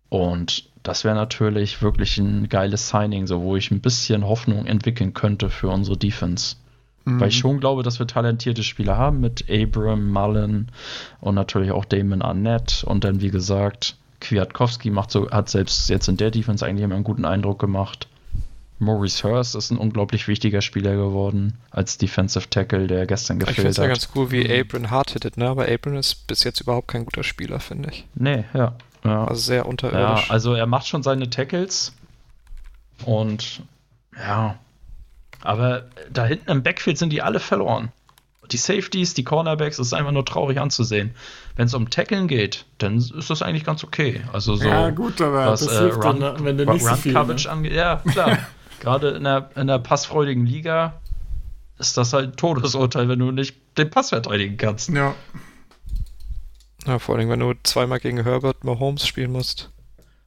Und 0.09 0.69
das 0.83 1.05
wäre 1.05 1.15
natürlich 1.15 1.81
wirklich 1.83 2.19
ein 2.19 2.49
geiles 2.49 2.89
Signing, 2.89 3.27
so 3.27 3.41
wo 3.43 3.57
ich 3.57 3.71
ein 3.71 3.81
bisschen 3.81 4.27
Hoffnung 4.27 4.67
entwickeln 4.67 5.15
könnte 5.15 5.49
für 5.49 5.69
unsere 5.69 5.97
Defense. 5.97 6.57
Mhm. 7.05 7.21
Weil 7.21 7.29
ich 7.29 7.39
schon 7.39 7.61
glaube, 7.61 7.83
dass 7.83 7.99
wir 7.99 8.07
talentierte 8.07 8.63
Spieler 8.63 8.97
haben 8.97 9.21
mit 9.21 9.47
Abram, 9.51 10.11
Mullen 10.11 10.71
und 11.21 11.35
natürlich 11.35 11.71
auch 11.71 11.85
Damon 11.85 12.23
Arnett. 12.23 12.85
Und 12.85 13.05
dann, 13.05 13.21
wie 13.21 13.31
gesagt, 13.31 13.97
Kwiatkowski 14.21 14.91
macht 14.91 15.11
so, 15.11 15.31
hat 15.31 15.49
selbst 15.49 15.89
jetzt 15.89 16.09
in 16.09 16.17
der 16.17 16.31
Defense 16.31 16.65
eigentlich 16.65 16.85
immer 16.85 16.95
einen 16.95 17.05
guten 17.05 17.25
Eindruck 17.25 17.59
gemacht. 17.59 18.09
Maurice 18.83 19.23
Hurst 19.23 19.55
ist 19.55 19.71
ein 19.71 19.79
unglaublich 19.79 20.29
wichtiger 20.29 20.61
Spieler 20.61 20.95
geworden 20.97 21.55
als 21.71 21.99
Defensive 21.99 22.51
Tackle, 22.51 22.87
der 22.89 23.07
gestern 23.07 23.39
Ich 23.41 23.45
finde 23.45 23.55
gefehlt 23.55 23.71
es 23.71 23.77
ja 23.79 23.85
hat. 23.85 23.91
ganz 23.91 24.09
cool, 24.15 24.31
wie 24.31 24.61
Abram 24.61 24.91
hart 24.91 25.13
hittet, 25.13 25.37
ne? 25.37 25.49
Aber 25.49 25.69
Abram 25.69 25.97
ist 25.97 26.27
bis 26.27 26.45
jetzt 26.45 26.61
überhaupt 26.61 26.89
kein 26.89 27.05
guter 27.05 27.23
Spieler, 27.23 27.61
finde 27.61 27.91
ich. 27.91 28.07
Nee, 28.15 28.45
ja. 28.55 28.75
ja. 29.05 29.25
Also 29.25 29.41
sehr 29.41 29.59
Ja, 29.59 29.63
unterirdisch. 29.65 30.31
also 30.31 30.55
er 30.55 30.67
macht 30.67 30.87
schon 30.89 31.03
seine 31.03 31.31
Tackles 31.31 31.93
und 33.05 33.63
ja, 34.17 34.57
aber 35.41 35.85
da 36.13 36.27
hinten 36.27 36.51
im 36.51 36.63
Backfield 36.63 36.99
sind 36.99 37.11
die 37.13 37.23
alle 37.23 37.41
verloren. 37.41 37.91
Die 38.51 38.57
Safeties, 38.59 39.15
die 39.15 39.25
Cornerbacks, 39.25 39.79
das 39.79 39.87
ist 39.87 39.93
einfach 39.95 40.13
nur 40.13 40.27
traurig 40.27 40.61
anzusehen. 40.61 41.15
Wenn 41.57 41.67
es 41.67 41.75
um 41.75 41.89
Tackeln 41.89 42.29
geht, 42.29 42.67
dann 42.79 42.99
ist 42.99 43.31
das 43.31 43.41
eigentlich 43.41 43.65
ganz 43.65 43.83
okay. 43.83 44.21
Also 44.33 44.57
so 44.57 44.69
ja, 44.69 44.91
gut, 44.91 45.21
aber 45.23 45.47
was 45.47 45.65
das 45.65 45.75
äh, 45.75 45.79
hilft 45.85 46.05
Run, 46.05 46.21
dann, 46.21 46.45
wenn 46.45 46.59
du 46.59 46.65
Run 46.65 46.75
nicht 46.75 46.85
so 46.85 46.95
viel, 46.97 47.15
Coverage 47.15 47.47
ne? 47.49 47.53
angeht. 47.53 47.73
Ja, 47.73 47.97
klar. 48.11 48.39
Gerade 48.83 49.11
in 49.11 49.23
der, 49.23 49.49
in 49.55 49.69
der 49.69 49.79
passfreudigen 49.79 50.45
Liga 50.45 50.95
ist 51.79 51.97
das 51.97 52.13
halt 52.13 52.31
ein 52.31 52.37
Todesurteil, 52.37 53.09
wenn 53.09 53.21
du 53.21 53.31
nicht 53.31 53.55
den 53.79 53.89
Pass 53.89 54.09
verteidigen 54.09 54.57
kannst. 54.57 54.89
Ja, 54.89 55.15
Ja, 56.85 56.99
vor 56.99 57.15
allem, 57.15 57.29
wenn 57.29 57.39
du 57.39 57.55
zweimal 57.63 58.01
gegen 58.01 58.25
Herbert 58.25 58.65
Mahomes 58.65 59.07
spielen 59.07 59.31
musst. 59.31 59.71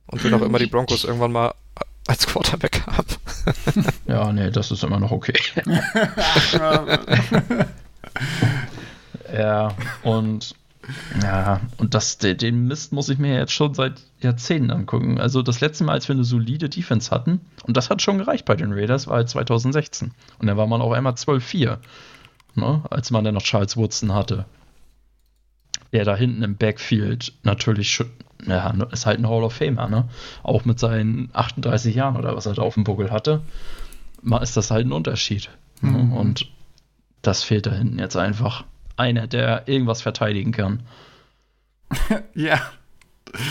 Und 0.08 0.24
will 0.24 0.34
auch 0.34 0.41
immer 0.41 0.58
die 0.58 0.68
Broncos 0.68 1.04
irgendwann 1.04 1.34
mal 1.34 1.54
als 2.08 2.28
Quarterback 2.28 2.82
haben. 2.88 3.08
Ja, 4.08 4.32
nee, 4.32 4.50
das 4.50 4.72
ist 4.72 4.86
immer 4.86 5.02
noch 5.02 5.12
okay. 5.12 5.38
Ja, 9.34 9.76
und 10.04 10.56
ja, 11.21 11.62
und 11.78 11.93
das, 11.93 12.17
de- 12.17 12.36
den 12.36 12.67
Mist 12.67 12.91
muss 12.93 13.10
ich 13.10 13.17
mir 13.17 13.36
jetzt 13.36 13.52
schon 13.54 13.74
seit 13.74 14.02
Jahrzehnten 14.21 14.71
angucken. 14.71 15.19
Also 15.19 15.41
das 15.41 15.62
letzte 15.62 15.84
Mal, 15.84 15.93
als 15.93 16.08
wir 16.08 16.15
eine 16.15 16.24
solide 16.24 16.69
Defense 16.69 17.12
hatten, 17.12 17.41
und 17.63 17.76
das 17.78 17.89
hat 17.89 18.02
schon 18.02 18.17
gereicht 18.17 18.45
bei 18.45 18.56
den 18.56 18.74
Raiders, 18.74 19.08
war 19.08 19.17
halt 19.17 19.30
2016. 19.30 20.12
Und 20.39 20.48
dann 20.48 20.58
war 20.58 20.67
man 20.67 20.82
auf 20.82 20.91
einmal 20.91 21.13
12-4, 21.13 21.78
ne, 22.56 22.82
als 22.89 23.12
man 23.12 23.24
dann 23.24 23.34
noch 23.34 23.43
Charles 23.43 23.78
Woodson 23.78 24.13
hatte. 24.13 24.45
Der 25.93 26.04
da 26.06 26.15
hinten 26.15 26.43
im 26.43 26.58
Backfield 26.58 27.34
natürlich 27.43 27.91
schon, 27.91 28.10
ja, 28.45 28.69
ist 28.91 29.06
halt 29.06 29.19
ein 29.19 29.30
Hall 29.30 29.43
of 29.43 29.54
Famer, 29.54 29.88
ne? 29.88 30.10
Auch 30.43 30.65
mit 30.65 30.78
seinen 30.80 31.30
38 31.34 31.95
Jahren 31.95 32.17
oder 32.17 32.36
was 32.36 32.45
er 32.45 32.54
da 32.54 32.63
auf 32.63 32.74
dem 32.74 32.84
Buckel 32.84 33.12
hatte, 33.12 33.41
ist 34.41 34.58
das 34.58 34.71
halt 34.71 34.86
ein 34.88 34.91
Unterschied. 34.91 35.50
Ne? 35.82 35.91
Mhm. 35.91 36.13
Und 36.13 36.48
das 37.21 37.43
fehlt 37.43 37.65
da 37.65 37.71
hinten 37.71 37.98
jetzt 38.00 38.17
einfach. 38.17 38.65
Einer, 38.98 39.28
der 39.28 39.68
irgendwas 39.68 40.02
verteidigen 40.02 40.52
kann. 40.52 40.84
ja. 42.34 42.60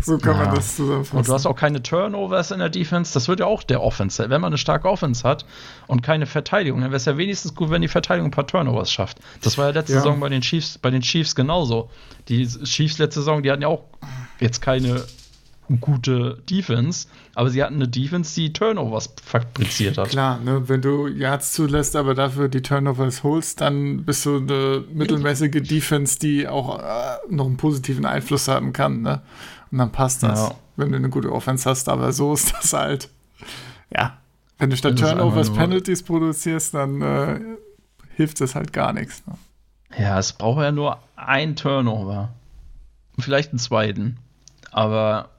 so 0.00 0.18
kann 0.18 0.36
Ja. 0.36 0.44
man 0.46 0.54
das 0.54 0.76
zusammenfassen. 0.76 1.16
Und 1.18 1.28
du 1.28 1.32
hast 1.32 1.46
auch 1.46 1.54
keine 1.56 1.82
Turnovers 1.82 2.50
in 2.50 2.58
der 2.58 2.68
Defense. 2.70 3.12
Das 3.14 3.28
wird 3.28 3.40
ja 3.40 3.46
auch 3.46 3.62
der 3.62 3.82
Offense. 3.82 4.28
Wenn 4.30 4.40
man 4.40 4.50
eine 4.50 4.58
starke 4.58 4.88
Offense 4.88 5.26
hat 5.26 5.44
und 5.86 6.02
keine 6.02 6.26
Verteidigung, 6.26 6.80
dann 6.80 6.90
wäre 6.90 6.96
es 6.96 7.04
ja 7.04 7.16
wenigstens 7.16 7.54
gut, 7.54 7.70
wenn 7.70 7.82
die 7.82 7.88
Verteidigung 7.88 8.28
ein 8.28 8.32
paar 8.32 8.46
Turnovers 8.46 8.90
schafft. 8.92 9.18
Das 9.42 9.58
war 9.58 9.66
ja 9.66 9.70
letzte 9.72 9.92
Ja. 9.94 10.00
Saison 10.00 10.20
bei 10.20 10.28
den 10.28 10.40
Chiefs, 10.42 10.78
bei 10.78 10.90
den 10.90 11.02
Chiefs 11.02 11.34
genauso. 11.34 11.90
Die 12.28 12.46
Chiefs 12.46 12.98
letzte 12.98 13.20
Saison, 13.20 13.42
die 13.42 13.50
hatten 13.50 13.62
ja 13.62 13.68
auch 13.68 13.84
jetzt 14.40 14.60
keine 14.60 15.04
gute 15.80 16.42
Defense, 16.48 17.08
aber 17.34 17.50
sie 17.50 17.62
hatten 17.62 17.74
eine 17.76 17.88
Defense, 17.88 18.34
die 18.34 18.52
Turnovers 18.52 19.14
fabriziert 19.24 19.98
hat. 19.98 20.08
Klar, 20.08 20.38
ne, 20.40 20.68
wenn 20.68 20.82
du 20.82 21.06
Yards 21.06 21.52
zulässt, 21.52 21.96
aber 21.96 22.14
dafür 22.14 22.48
die 22.48 22.62
Turnovers 22.62 23.22
holst, 23.22 23.60
dann 23.60 24.04
bist 24.04 24.24
du 24.26 24.36
eine 24.38 24.84
mittelmäßige 24.92 25.62
Defense, 25.62 26.18
die 26.18 26.48
auch 26.48 26.78
äh, 26.78 27.16
noch 27.30 27.46
einen 27.46 27.56
positiven 27.56 28.04
Einfluss 28.06 28.48
haben 28.48 28.72
kann, 28.72 29.02
ne? 29.02 29.22
Und 29.70 29.78
dann 29.78 29.90
passt 29.92 30.22
das, 30.22 30.40
Ja. 30.48 30.54
wenn 30.76 30.90
du 30.90 30.96
eine 30.98 31.08
gute 31.08 31.32
Offense 31.32 31.68
hast, 31.68 31.88
aber 31.88 32.12
so 32.12 32.34
ist 32.34 32.52
das 32.52 32.72
halt. 32.72 33.08
Ja. 33.94 34.18
Wenn 34.58 34.70
du 34.70 34.76
statt 34.76 34.98
Turnovers 34.98 35.52
Penalties 35.52 36.02
produzierst, 36.02 36.74
dann 36.74 37.00
äh, 37.02 37.26
hilft 37.26 37.42
hilft 38.16 38.40
das 38.42 38.54
halt 38.54 38.72
gar 38.72 38.92
nichts. 38.92 39.22
Ne? 39.26 39.34
Ja, 39.98 40.18
es 40.18 40.32
braucht 40.34 40.60
ja 40.62 40.70
nur 40.70 40.98
ein 41.16 41.56
Turnover. 41.56 42.28
Vielleicht 43.18 43.50
einen 43.50 43.58
zweiten. 43.58 44.18
Aber 44.70 45.30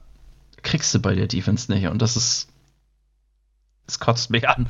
kriegst 0.64 0.92
du 0.94 0.98
bei 0.98 1.14
der 1.14 1.28
Defense 1.28 1.72
nicht. 1.72 1.86
Und 1.86 2.02
das 2.02 2.16
ist. 2.16 2.48
Es 3.86 4.00
kotzt 4.00 4.30
mich 4.30 4.48
an. 4.48 4.66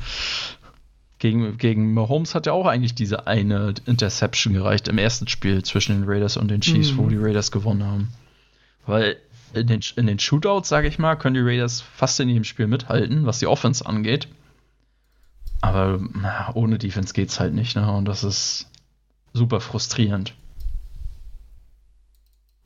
Gegen, 1.19 1.57
gegen 1.57 1.93
Mahomes 1.93 2.35
hat 2.35 2.45
ja 2.45 2.51
auch 2.51 2.67
eigentlich 2.67 2.93
diese 2.93 3.25
eine 3.27 3.73
Interception 3.85 4.53
gereicht 4.53 4.89
im 4.89 4.97
ersten 4.97 5.27
Spiel 5.29 5.63
zwischen 5.63 5.95
den 6.01 6.09
Raiders 6.09 6.35
und 6.37 6.49
den 6.49 6.59
Chiefs, 6.61 6.91
Mhm. 6.91 6.97
wo 6.97 7.07
die 7.07 7.17
Raiders 7.17 7.51
gewonnen 7.51 7.83
haben. 7.85 8.13
Weil 8.85 9.17
in 9.53 9.67
den, 9.67 9.79
in 9.95 10.05
den 10.07 10.19
Shootouts, 10.19 10.67
sage 10.67 10.89
ich 10.89 10.99
mal, 10.99 11.15
können 11.15 11.35
die 11.35 11.39
Raiders 11.49 11.79
fast 11.81 12.19
in 12.19 12.27
jedem 12.27 12.43
Spiel 12.43 12.67
mithalten, 12.67 13.25
was 13.25 13.39
die 13.39 13.47
Offense 13.47 13.85
angeht. 13.85 14.27
Aber 15.61 15.99
na, 16.13 16.51
ohne 16.53 16.77
Defense 16.77 17.13
geht's 17.13 17.39
halt 17.39 17.53
nicht, 17.53 17.75
ne? 17.77 17.89
Und 17.89 18.05
das 18.05 18.23
ist 18.25 18.67
super 19.33 19.61
frustrierend. 19.61 20.33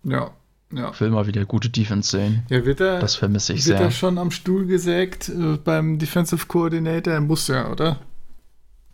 Ja, 0.03 0.31
ja. 0.73 0.91
Ich 0.93 1.01
will 1.01 1.09
mal 1.09 1.27
wieder 1.27 1.45
gute 1.45 1.69
Defense 1.69 2.11
sehen. 2.11 2.43
Ja, 2.49 2.65
wird 2.65 2.79
er, 2.81 2.99
Das 2.99 3.15
vermisse 3.15 3.53
ich 3.53 3.65
wird 3.65 3.77
sehr. 3.77 3.87
er 3.87 3.91
schon 3.91 4.17
am 4.17 4.31
Stuhl 4.31 4.65
gesägt 4.65 5.29
äh, 5.29 5.57
beim 5.57 5.97
Defensive 5.99 6.45
Coordinator? 6.47 7.13
Er 7.13 7.21
muss 7.21 7.47
ja, 7.47 7.69
oder? 7.69 7.99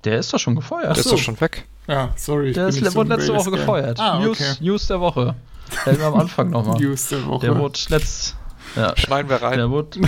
Der 0.03 0.19
ist 0.19 0.33
doch 0.33 0.39
schon 0.39 0.55
gefeuert. 0.55 0.95
Der 0.95 0.97
ist 0.97 1.11
doch 1.11 1.17
schon 1.17 1.39
weg. 1.41 1.65
Ja, 1.87 2.13
sorry. 2.15 2.51
Der 2.53 2.67
ist 2.67 2.95
wurde 2.95 3.09
letzte 3.15 3.33
Woche 3.33 3.51
gefeuert. 3.51 3.99
Ah, 3.99 4.19
News, 4.19 4.39
okay. 4.39 4.53
News 4.59 4.87
der 4.87 4.99
Woche. 4.99 5.35
Hätten 5.83 5.99
wir 5.99 6.05
am 6.07 6.15
Anfang 6.15 6.49
nochmal. 6.49 6.79
News 6.79 7.09
der 7.09 7.25
Woche. 7.25 7.45
Der 7.45 7.57
wurde 7.57 7.79
letzt. 7.89 8.35
Ja, 8.75 8.95
Schneiden 8.97 9.29
wir 9.29 9.41
rein 9.41 9.57
der 9.57 9.69
wurde. 9.69 9.99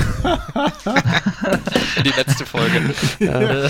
in 1.95 2.03
die 2.03 2.09
letzte 2.09 2.45
Folge. 2.45 2.93
äh, 3.19 3.69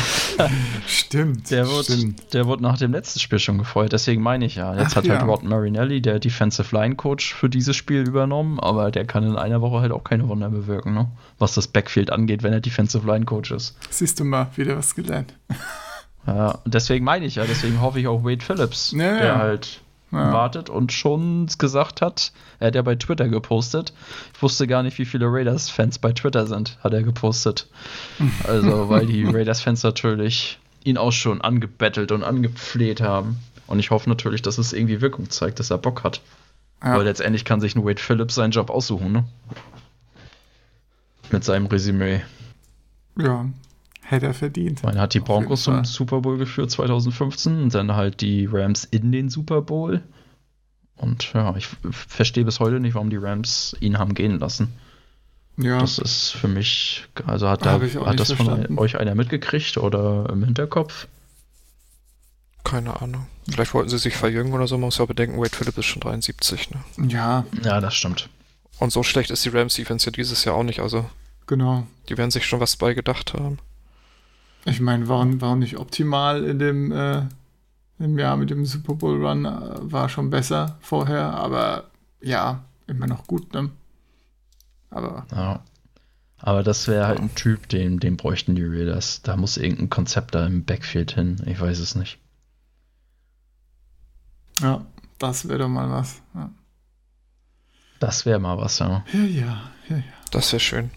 Stimmt. 0.87 1.51
der, 1.51 1.67
wurde 1.67 1.83
stimmt. 1.83 2.33
der 2.33 2.45
wurde 2.47 2.63
nach 2.63 2.77
dem 2.77 2.91
letzten 2.91 3.19
Spiel 3.19 3.39
schon 3.39 3.57
gefeuert. 3.57 3.93
Deswegen 3.93 4.21
meine 4.21 4.45
ich 4.45 4.55
ja. 4.55 4.73
Jetzt 4.75 4.93
Ach, 4.93 4.97
hat 4.97 5.09
halt 5.09 5.21
ja. 5.21 5.25
Rod 5.25 5.43
Marinelli, 5.43 6.01
der 6.01 6.19
Defensive 6.19 6.75
Line 6.75 6.95
Coach, 6.95 7.33
für 7.33 7.49
dieses 7.49 7.75
Spiel 7.75 8.07
übernommen. 8.07 8.59
Aber 8.59 8.91
der 8.91 9.05
kann 9.05 9.23
in 9.23 9.35
einer 9.35 9.61
Woche 9.61 9.81
halt 9.81 9.91
auch 9.91 10.03
keine 10.03 10.27
Wunder 10.27 10.49
bewirken, 10.49 10.93
ne? 10.93 11.07
Was 11.39 11.53
das 11.53 11.67
Backfield 11.67 12.11
angeht, 12.11 12.43
wenn 12.43 12.53
er 12.53 12.59
Defensive 12.61 13.05
Line 13.05 13.25
Coach 13.25 13.51
ist. 13.51 13.77
Siehst 13.89 14.19
du 14.19 14.23
mal, 14.25 14.47
wieder 14.55 14.77
was 14.77 14.95
gelernt. 14.95 15.33
Ja, 16.25 16.59
und 16.65 16.73
deswegen 16.73 17.05
meine 17.05 17.25
ich 17.25 17.35
ja. 17.35 17.45
Deswegen 17.47 17.81
hoffe 17.81 17.99
ich 17.99 18.07
auch 18.07 18.23
Wade 18.23 18.43
Phillips, 18.43 18.91
Ja, 18.91 19.17
der 19.17 19.25
ja. 19.25 19.37
halt 19.37 19.81
Ja. 20.09 20.31
wartet 20.31 20.69
und 20.69 20.93
schon 20.93 21.47
gesagt 21.57 22.01
hat, 22.01 22.31
er 22.59 22.67
hat 22.67 22.75
ja 22.75 22.81
bei 22.81 22.95
Twitter 22.95 23.27
gepostet. 23.27 23.91
Ich 24.33 24.41
wusste 24.41 24.65
gar 24.65 24.81
nicht, 24.81 24.97
wie 24.99 25.05
viele 25.05 25.25
Raiders-Fans 25.27 25.99
bei 25.99 26.13
Twitter 26.13 26.47
sind, 26.47 26.77
hat 26.81 26.93
er 26.93 27.03
gepostet. 27.03 27.67
Also, 28.45 28.87
weil 28.89 29.05
die 29.05 29.25
Raiders-Fans 29.25 29.83
natürlich 29.83 30.59
ihn 30.85 30.97
auch 30.97 31.11
schon 31.11 31.41
angebettelt 31.41 32.13
und 32.13 32.23
angefleht 32.23 33.01
haben. 33.01 33.37
Und 33.67 33.79
ich 33.79 33.91
hoffe 33.91 34.07
natürlich, 34.09 34.41
dass 34.41 34.57
es 34.57 34.71
irgendwie 34.71 35.01
Wirkung 35.01 35.29
zeigt, 35.29 35.59
dass 35.59 35.71
er 35.71 35.77
Bock 35.77 36.05
hat. 36.05 36.21
Ja. 36.81 36.95
Weil 36.95 37.03
letztendlich 37.03 37.43
kann 37.43 37.59
sich 37.59 37.75
ein 37.75 37.83
Wade 37.83 38.01
Phillips 38.01 38.35
seinen 38.35 38.51
Job 38.51 38.69
aussuchen, 38.69 39.11
ne? 39.11 39.25
Mit 41.31 41.43
seinem 41.43 41.65
Resümee. 41.65 42.21
Ja, 43.17 43.45
hätte 44.09 44.25
er 44.27 44.33
verdient. 44.33 44.83
Meine, 44.83 45.01
hat 45.01 45.13
die 45.13 45.19
Broncos 45.19 45.63
zum 45.63 45.83
Super 45.83 46.21
Bowl 46.21 46.37
geführt 46.37 46.71
2015 46.71 47.61
und 47.61 47.73
dann 47.73 47.93
halt 47.95 48.21
die 48.21 48.47
Rams 48.49 48.85
in 48.85 49.11
den 49.11 49.29
Super 49.29 49.61
Bowl. 49.61 50.01
Und 50.95 51.33
ja, 51.33 51.55
ich 51.55 51.67
verstehe 51.91 52.45
bis 52.45 52.59
heute 52.59 52.79
nicht, 52.79 52.95
warum 52.95 53.09
die 53.09 53.17
Rams 53.17 53.75
ihn 53.79 53.99
haben 53.99 54.13
gehen 54.13 54.39
lassen. 54.39 54.73
Ja, 55.57 55.79
Das 55.79 55.97
ist 55.97 56.31
für 56.31 56.47
mich, 56.47 57.05
also 57.25 57.49
hat, 57.49 57.65
da, 57.65 57.79
hat 57.81 58.19
das 58.19 58.31
von 58.31 58.45
verstanden. 58.45 58.77
euch 58.77 58.97
einer 58.97 59.15
mitgekriegt 59.15 59.77
oder 59.77 60.29
im 60.31 60.43
Hinterkopf? 60.43 61.07
Keine 62.63 63.01
Ahnung. 63.01 63.27
Vielleicht 63.49 63.73
wollten 63.73 63.89
sie 63.89 63.97
sich 63.97 64.15
verjüngen 64.15 64.53
oder 64.53 64.67
so. 64.67 64.75
Man 64.75 64.85
muss 64.85 64.97
ja 64.97 65.05
bedenken, 65.05 65.39
Wade 65.39 65.55
Phillips 65.55 65.77
ist 65.77 65.85
schon 65.85 66.01
73. 66.01 66.69
Ne? 66.71 67.09
ja, 67.09 67.45
Ja, 67.63 67.79
das 67.81 67.95
stimmt. 67.95 68.29
Und 68.79 68.91
so 68.91 69.03
schlecht 69.03 69.31
ist 69.31 69.43
die 69.45 69.49
Rams 69.49 69.75
Defense 69.75 70.05
ja 70.05 70.11
dieses 70.11 70.43
Jahr 70.43 70.55
auch 70.55 70.63
nicht. 70.63 70.79
Also, 70.79 71.09
genau. 71.47 71.87
die 72.09 72.17
werden 72.17 72.29
sich 72.31 72.45
schon 72.45 72.59
was 72.59 72.75
bei 72.75 72.93
gedacht 72.93 73.33
haben. 73.33 73.57
Ich 74.67 74.81
meine, 74.81 75.07
war, 75.07 75.25
war 75.41 75.55
nicht 75.55 75.77
optimal 75.77 76.43
in 76.43 76.59
dem 76.59 76.91
äh, 76.91 77.23
im 77.99 78.19
Jahr 78.19 78.37
mit 78.37 78.49
dem 78.49 78.65
Super 78.65 78.93
Bowl 78.95 79.25
Run, 79.25 79.45
äh, 79.45 79.91
war 79.91 80.09
schon 80.09 80.29
besser 80.29 80.77
vorher, 80.81 81.33
aber 81.33 81.85
ja, 82.21 82.63
immer 82.85 83.07
noch 83.07 83.25
gut, 83.27 83.53
ne? 83.53 83.71
Aber 84.89 85.25
Ja. 85.31 85.63
Aber 86.39 86.61
das 86.61 86.87
wäre 86.87 87.07
halt 87.07 87.19
ein 87.19 87.33
Typ, 87.33 87.67
den, 87.67 87.99
den 87.99 88.15
bräuchten 88.15 88.53
die 88.55 88.63
Raiders. 88.63 89.23
Da 89.23 89.35
muss 89.35 89.57
irgendein 89.57 89.89
Konzept 89.89 90.35
da 90.35 90.45
im 90.45 90.65
Backfield 90.65 91.13
hin. 91.13 91.41
Ich 91.47 91.59
weiß 91.59 91.79
es 91.79 91.95
nicht. 91.95 92.19
ja, 94.61 94.85
das 95.17 95.47
wäre 95.49 95.59
doch 95.59 95.67
mal 95.67 95.89
was. 95.89 96.21
Ja, 96.35 96.51
Das 97.99 98.27
wäre 98.27 98.37
mal 98.37 98.57
was, 98.59 98.77
ja. 98.77 99.03
ja, 99.11 99.19
ja. 99.19 99.71
ja, 99.89 99.97
ja. 99.97 100.03
Das 100.31 100.51
wäre 100.51 100.59
schön. 100.59 100.91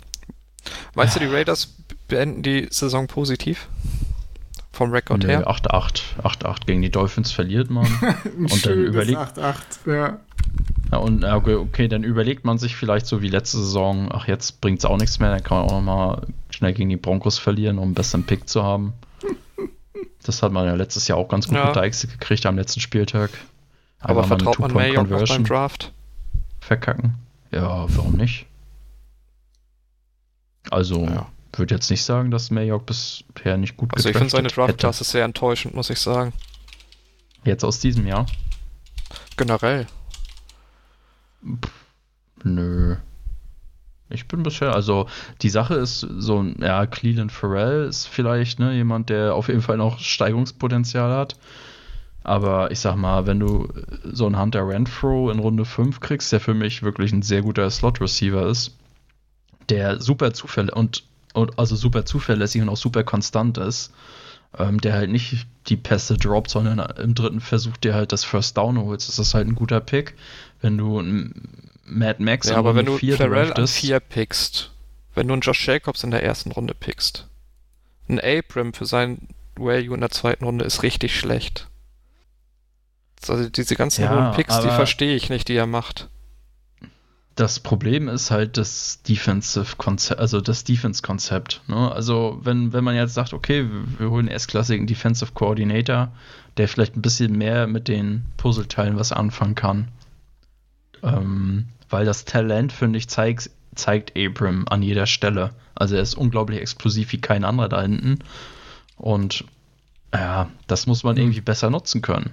Meinst 0.95 1.17
du, 1.17 1.21
die 1.21 1.27
Raiders 1.27 1.75
beenden 2.11 2.43
die 2.43 2.69
Saison 2.71 3.07
positiv? 3.07 3.69
Vom 4.73 4.93
Rekord 4.93 5.25
her? 5.27 5.49
8-8. 5.49 6.03
8-8 6.23 6.67
gegen 6.67 6.83
die 6.83 6.91
Dolphins 6.91 7.33
verliert 7.33 7.71
man. 7.71 7.87
Ein 7.87 8.47
Und 8.51 8.67
dann 8.67 8.79
überlegt- 8.85 9.19
8-8, 9.19 9.55
ja. 9.87 10.19
Ja, 10.93 10.99
und 10.99 11.23
okay, 11.25 11.55
okay, 11.55 11.87
dann 11.89 12.03
überlegt 12.03 12.45
man 12.45 12.59
sich 12.59 12.75
vielleicht 12.75 13.07
so 13.07 13.23
wie 13.23 13.29
letzte 13.29 13.59
Saison, 13.59 14.09
ach, 14.13 14.27
jetzt 14.27 14.61
bringt 14.61 14.81
es 14.81 14.85
auch 14.85 14.97
nichts 14.97 15.21
mehr, 15.21 15.31
dann 15.31 15.43
kann 15.45 15.59
man 15.59 15.67
auch 15.69 15.73
nochmal 15.73 16.27
schnell 16.51 16.73
gegen 16.73 16.89
die 16.89 16.97
Broncos 16.97 17.39
verlieren, 17.39 17.79
um 17.79 17.85
einen 17.85 17.95
besseren 17.95 18.25
Pick 18.25 18.49
zu 18.49 18.63
haben. 18.65 18.93
Das 20.25 20.43
hat 20.43 20.51
man 20.51 20.67
ja 20.67 20.75
letztes 20.75 21.07
Jahr 21.09 21.19
auch 21.19 21.29
ganz 21.29 21.47
gut 21.47 21.57
Ja. 21.57 21.67
mit 21.67 21.77
Dykes 21.77 22.09
gekriegt 22.09 22.45
am 22.47 22.57
letzten 22.57 22.81
Spieltag. 22.81 23.31
Aber 24.01 24.21
eine 24.21 24.29
vertraut 24.29 24.59
man 24.59 24.71
Two-Point 24.71 24.75
Mayock 24.75 24.97
noch 24.97 25.03
beim 25.03 25.11
Conversion 25.19 25.45
Draft? 25.45 25.93
verkacken. 26.61 27.15
Ja, 27.53 27.85
warum 27.89 28.15
nicht? 28.15 28.47
Also, 30.71 31.05
Ja. 31.07 31.27
Würde 31.59 31.75
jetzt 31.75 31.91
nicht 31.91 32.05
sagen, 32.05 32.31
dass 32.31 32.51
Mayock 32.51 32.87
bisher 32.87 33.57
nicht 33.57 33.77
gut 33.77 33.91
Also 33.95 34.09
ich 34.09 34.17
finde 34.17 34.31
seine. 34.31 34.49
Draft-Klasse 34.49 35.05
sehr 35.05 35.25
enttäuschend, 35.25 35.75
muss 35.75 35.91
ich 35.91 35.99
sagen. 35.99 36.33
Jetzt 37.45 37.65
aus 37.65 37.81
diesem 37.81 38.07
Jahr? 38.07 38.27
Generell. 39.37 39.87
Nö. 42.45 42.97
Ich 44.13 44.27
bin 44.27 44.43
bisher, 44.43 44.75
also 44.75 45.07
die 45.43 45.51
Sache 45.51 45.75
ist 45.75 46.01
so, 46.01 46.43
ein- 46.43 46.57
ja, 46.61 46.85
Cleveland 46.87 47.31
Farrell 47.31 47.85
ist 47.87 48.07
vielleicht 48.07 48.59
ne, 48.59 48.73
jemand, 48.75 49.09
der 49.09 49.35
auf 49.35 49.49
jeden 49.49 49.63
Fall 49.63 49.77
noch 49.77 50.01
Steigungspotenzial 50.01 51.13
hat. 51.13 51.37
Aber 52.23 52.71
ich 52.71 52.81
sag 52.81 52.97
mal, 52.97 53.27
wenn 53.27 53.41
du 53.41 53.69
so 54.05 54.27
einen 54.27 54.39
Hunter 54.39 54.67
Renfro 54.67 55.31
in 55.31 55.39
Runde 55.39 55.65
5 55.65 56.01
kriegst, 56.01 56.33
der 56.33 56.41
für 56.41 56.55
mich 56.55 56.83
wirklich 56.83 57.13
ein 57.13 57.23
sehr 57.23 57.43
guter 57.43 57.71
Slot-Receiver 57.71 58.47
ist, 58.47 58.77
der 59.69 60.01
super 60.01 60.33
zuverlässig 60.35 60.77
und, 60.77 61.05
und 61.35 61.59
also 61.59 61.77
super 61.77 62.05
zuverlässig 62.05 62.63
und 62.63 62.69
auch 62.69 62.77
super 62.77 63.05
konstant 63.05 63.59
ist, 63.59 63.93
ähm, 64.59 64.81
der 64.81 64.95
halt 64.95 65.11
nicht 65.11 65.47
die 65.69 65.77
Pässe 65.77 66.17
droppt, 66.17 66.51
sondern 66.51 66.79
im 66.99 67.15
dritten 67.15 67.41
Versuch 67.41 67.77
dir 67.77 67.95
halt 67.95 68.13
das 68.13 68.25
First 68.25 68.57
Down 68.57 68.79
holst, 68.79 69.09
ist 69.09 69.19
das 69.19 69.35
halt 69.35 69.47
ein 69.47 69.55
guter 69.55 69.81
Pick. 69.81 70.15
Wenn 70.61 70.77
du 70.77 70.99
einen 70.99 71.71
Mad 71.85 72.23
Max 72.23 72.49
Ja, 72.49 72.57
aber 72.57 72.75
wenn 72.75 72.87
du 72.87 72.97
vier 72.97 73.17
Farrell 73.17 73.53
an 73.53 73.67
4 73.67 74.01
pickst, 74.01 74.71
wenn 75.15 75.29
du 75.29 75.35
einen 75.35 75.43
Josh 75.43 75.67
Jacobs 75.67 76.05
in 76.05 76.11
der 76.11 76.23
ersten 76.23 76.53
Runde 76.53 76.75
pickst, 76.75 77.29
ein 78.09 78.21
Abram 78.21 78.73
für 78.73 78.87
sein 78.87 79.29
Value 79.57 79.95
in 79.95 80.01
der 80.01 80.11
zweiten 80.11 80.45
Runde 80.45 80.65
ist 80.65 80.83
richtig 80.83 81.17
schlecht. 81.19 81.69
Also 83.29 83.49
diese 83.49 83.77
ganzen 83.77 84.05
Ja, 84.05 84.11
hohen 84.11 84.33
Picks, 84.33 84.61
die 84.61 84.69
verstehe 84.69 85.15
ich 85.15 85.29
nicht, 85.29 85.49
die 85.49 85.55
er 85.55 85.67
macht. 85.67 86.09
Das 87.37 87.61
Problem 87.61 88.09
ist 88.09 88.31
halt 88.31 88.57
das 88.57 89.03
Defensive 89.03 89.77
Konzept, 89.77 90.21
also 90.21 90.41
das 90.41 90.65
Defense-Konzept. 90.65 91.63
Ne? 91.69 91.91
Also 91.91 92.39
wenn, 92.43 92.73
wenn 92.73 92.85
man 92.85 92.97
jetzt 92.97 93.15
sagt, 93.15 93.33
okay, 93.33 93.65
wir, 93.71 93.99
wir 93.99 94.11
holen 94.11 94.27
einen 94.27 94.35
erstklassigen 94.35 94.87
Defensive 94.87 95.33
Coordinator, 95.33 96.13
der 96.57 96.69
vielleicht 96.69 96.97
ein 96.97 97.03
bisschen 97.03 97.39
mehr 97.39 97.67
mit 97.67 97.89
den 97.89 98.27
Puzzleteilen 98.37 98.97
was 98.97 99.13
anfangen 99.13 99.55
kann. 99.55 99.89
Ähm, 101.03 101.69
weil 101.89 102.05
das 102.05 102.25
Talent, 102.25 102.73
finde 102.73 102.99
ich, 102.99 103.09
zeigt, 103.09 103.51
zeigt 103.75 104.19
Abram 104.19 104.67
an 104.69 104.83
jeder 104.83 105.07
Stelle. 105.07 105.51
Also 105.75 105.97
er 105.97 106.03
ist 106.03 106.15
unglaublich 106.15 106.61
explosiv 106.61 107.13
wie 107.13 107.21
kein 107.21 107.45
anderer 107.45 107.69
da 107.69 107.81
hinten. 107.81 108.19
Und 108.97 109.45
ja, 110.13 110.51
das 110.67 110.87
muss 110.87 111.05
man 111.05 111.17
irgendwie 111.17 111.41
besser 111.41 111.71
nutzen 111.71 112.03
können. 112.03 112.33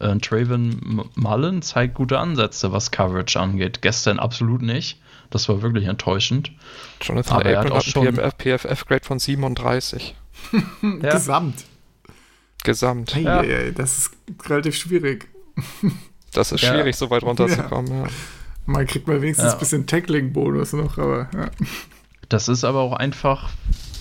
Äh, 0.00 0.16
Traven 0.18 1.02
Mullen 1.14 1.62
zeigt 1.62 1.94
gute 1.94 2.18
Ansätze, 2.18 2.72
was 2.72 2.90
Coverage 2.90 3.38
angeht. 3.38 3.82
Gestern 3.82 4.18
absolut 4.18 4.62
nicht. 4.62 5.00
Das 5.30 5.48
war 5.48 5.62
wirklich 5.62 5.84
enttäuschend. 5.86 6.50
Jonathan 7.00 7.36
Aber 7.36 7.44
er 7.48 7.58
hat 7.60 7.66
Abram 7.66 7.78
auch 7.78 7.82
schon- 7.82 8.06
einen 8.08 8.32
PFF-Grade 8.32 9.04
von 9.04 9.18
37 9.18 10.16
Ja. 10.82 11.10
Gesamt. 11.12 11.64
gesamt. 12.64 13.14
Hey, 13.14 13.24
Ja. 13.24 13.42
ey, 13.42 13.72
das 13.72 13.98
ist 13.98 14.10
relativ 14.48 14.76
schwierig. 14.76 15.28
Das 16.32 16.52
ist 16.52 16.62
Ja. 16.62 16.72
schwierig, 16.72 16.94
so 16.94 17.10
weit 17.10 17.24
runterzukommen. 17.24 17.90
Ja. 17.92 18.06
Man 18.64 18.86
kriegt 18.86 19.08
mal 19.08 19.20
wenigstens 19.20 19.46
Ja. 19.48 19.52
ein 19.54 19.58
bisschen 19.58 19.86
Tackling-Bonus 19.88 20.74
noch, 20.74 20.96
aber 20.96 21.28
ja. 21.34 21.50
Das 22.28 22.48
ist 22.48 22.62
aber 22.62 22.78
auch 22.82 22.92
einfach, 22.92 23.50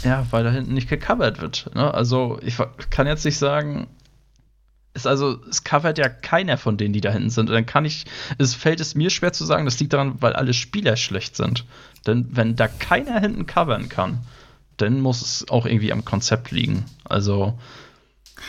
ja, 0.03 0.27
weil 0.29 0.43
da 0.43 0.51
hinten 0.51 0.75
nicht 0.75 0.87
gecovert 0.87 1.41
wird. 1.41 1.71
Ne? 1.73 1.91
Also 1.91 2.37
ich 2.43 2.57
kann 2.91 3.07
jetzt 3.07 3.25
nicht 3.25 3.39
sagen, 3.39 3.87
ist 4.93 5.07
also, 5.07 5.39
es 5.49 5.63
covert 5.63 5.97
ja 5.97 6.09
keiner 6.09 6.57
von 6.57 6.77
denen, 6.77 6.93
die 6.93 7.01
da 7.01 7.11
hinten 7.11 7.29
sind. 7.29 7.49
Und 7.49 7.55
dann 7.55 7.65
kann 7.65 7.85
ich, 7.85 8.05
es 8.37 8.55
fällt 8.55 8.79
es 8.79 8.95
mir 8.95 9.09
schwer 9.09 9.31
zu 9.33 9.45
sagen, 9.45 9.65
das 9.65 9.79
liegt 9.79 9.93
daran, 9.93 10.15
weil 10.21 10.33
alle 10.33 10.53
Spieler 10.53 10.97
schlecht 10.97 11.35
sind. 11.35 11.65
Denn 12.07 12.27
wenn 12.31 12.55
da 12.55 12.67
keiner 12.67 13.19
hinten 13.19 13.45
covern 13.45 13.89
kann, 13.89 14.19
dann 14.77 14.99
muss 15.01 15.21
es 15.21 15.49
auch 15.49 15.65
irgendwie 15.65 15.91
am 15.91 16.05
Konzept 16.05 16.51
liegen. 16.51 16.85
Also, 17.03 17.57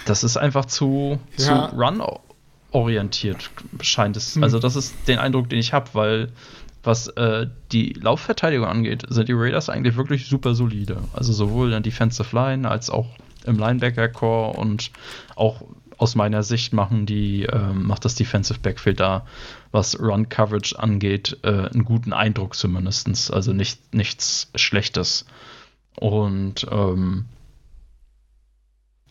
das 0.06 0.24
ist 0.24 0.36
einfach 0.36 0.64
zu, 0.64 1.18
Ja. 1.36 1.68
zu 1.70 1.76
run-orientiert, 1.76 3.50
scheint 3.80 4.16
es. 4.16 4.34
Hm. 4.34 4.42
Also, 4.42 4.58
das 4.58 4.76
ist 4.76 4.94
den 5.08 5.18
Eindruck, 5.18 5.48
den 5.50 5.58
ich 5.58 5.72
habe, 5.72 5.90
weil 5.92 6.28
was 6.82 7.08
äh, 7.08 7.46
die 7.72 7.92
Laufverteidigung 7.92 8.66
angeht, 8.66 9.04
sind 9.08 9.28
die 9.28 9.34
Raiders 9.34 9.68
eigentlich 9.68 9.96
wirklich 9.96 10.26
super 10.28 10.54
solide. 10.54 10.96
Also 11.12 11.32
sowohl 11.34 11.66
in 11.66 11.72
der 11.72 11.80
Defensive 11.80 12.34
Line 12.34 12.70
als 12.70 12.88
auch 12.88 13.06
im 13.44 13.58
Linebacker-Core 13.58 14.56
und 14.56 14.90
auch 15.36 15.62
aus 16.00 16.14
meiner 16.14 16.42
Sicht 16.42 16.72
machen 16.72 17.04
die, 17.04 17.42
ähm, 17.42 17.86
macht 17.86 18.06
das 18.06 18.14
Defensive 18.14 18.58
Backfield 18.58 19.00
da, 19.00 19.26
was 19.70 20.00
Run-Coverage 20.00 20.78
angeht, 20.78 21.36
äh, 21.42 21.68
einen 21.68 21.84
guten 21.84 22.14
Eindruck 22.14 22.54
zumindest. 22.54 23.30
Also 23.30 23.52
nicht, 23.52 23.92
nichts 23.92 24.50
Schlechtes. 24.54 25.26
Und, 25.96 26.66
ähm, 26.70 27.26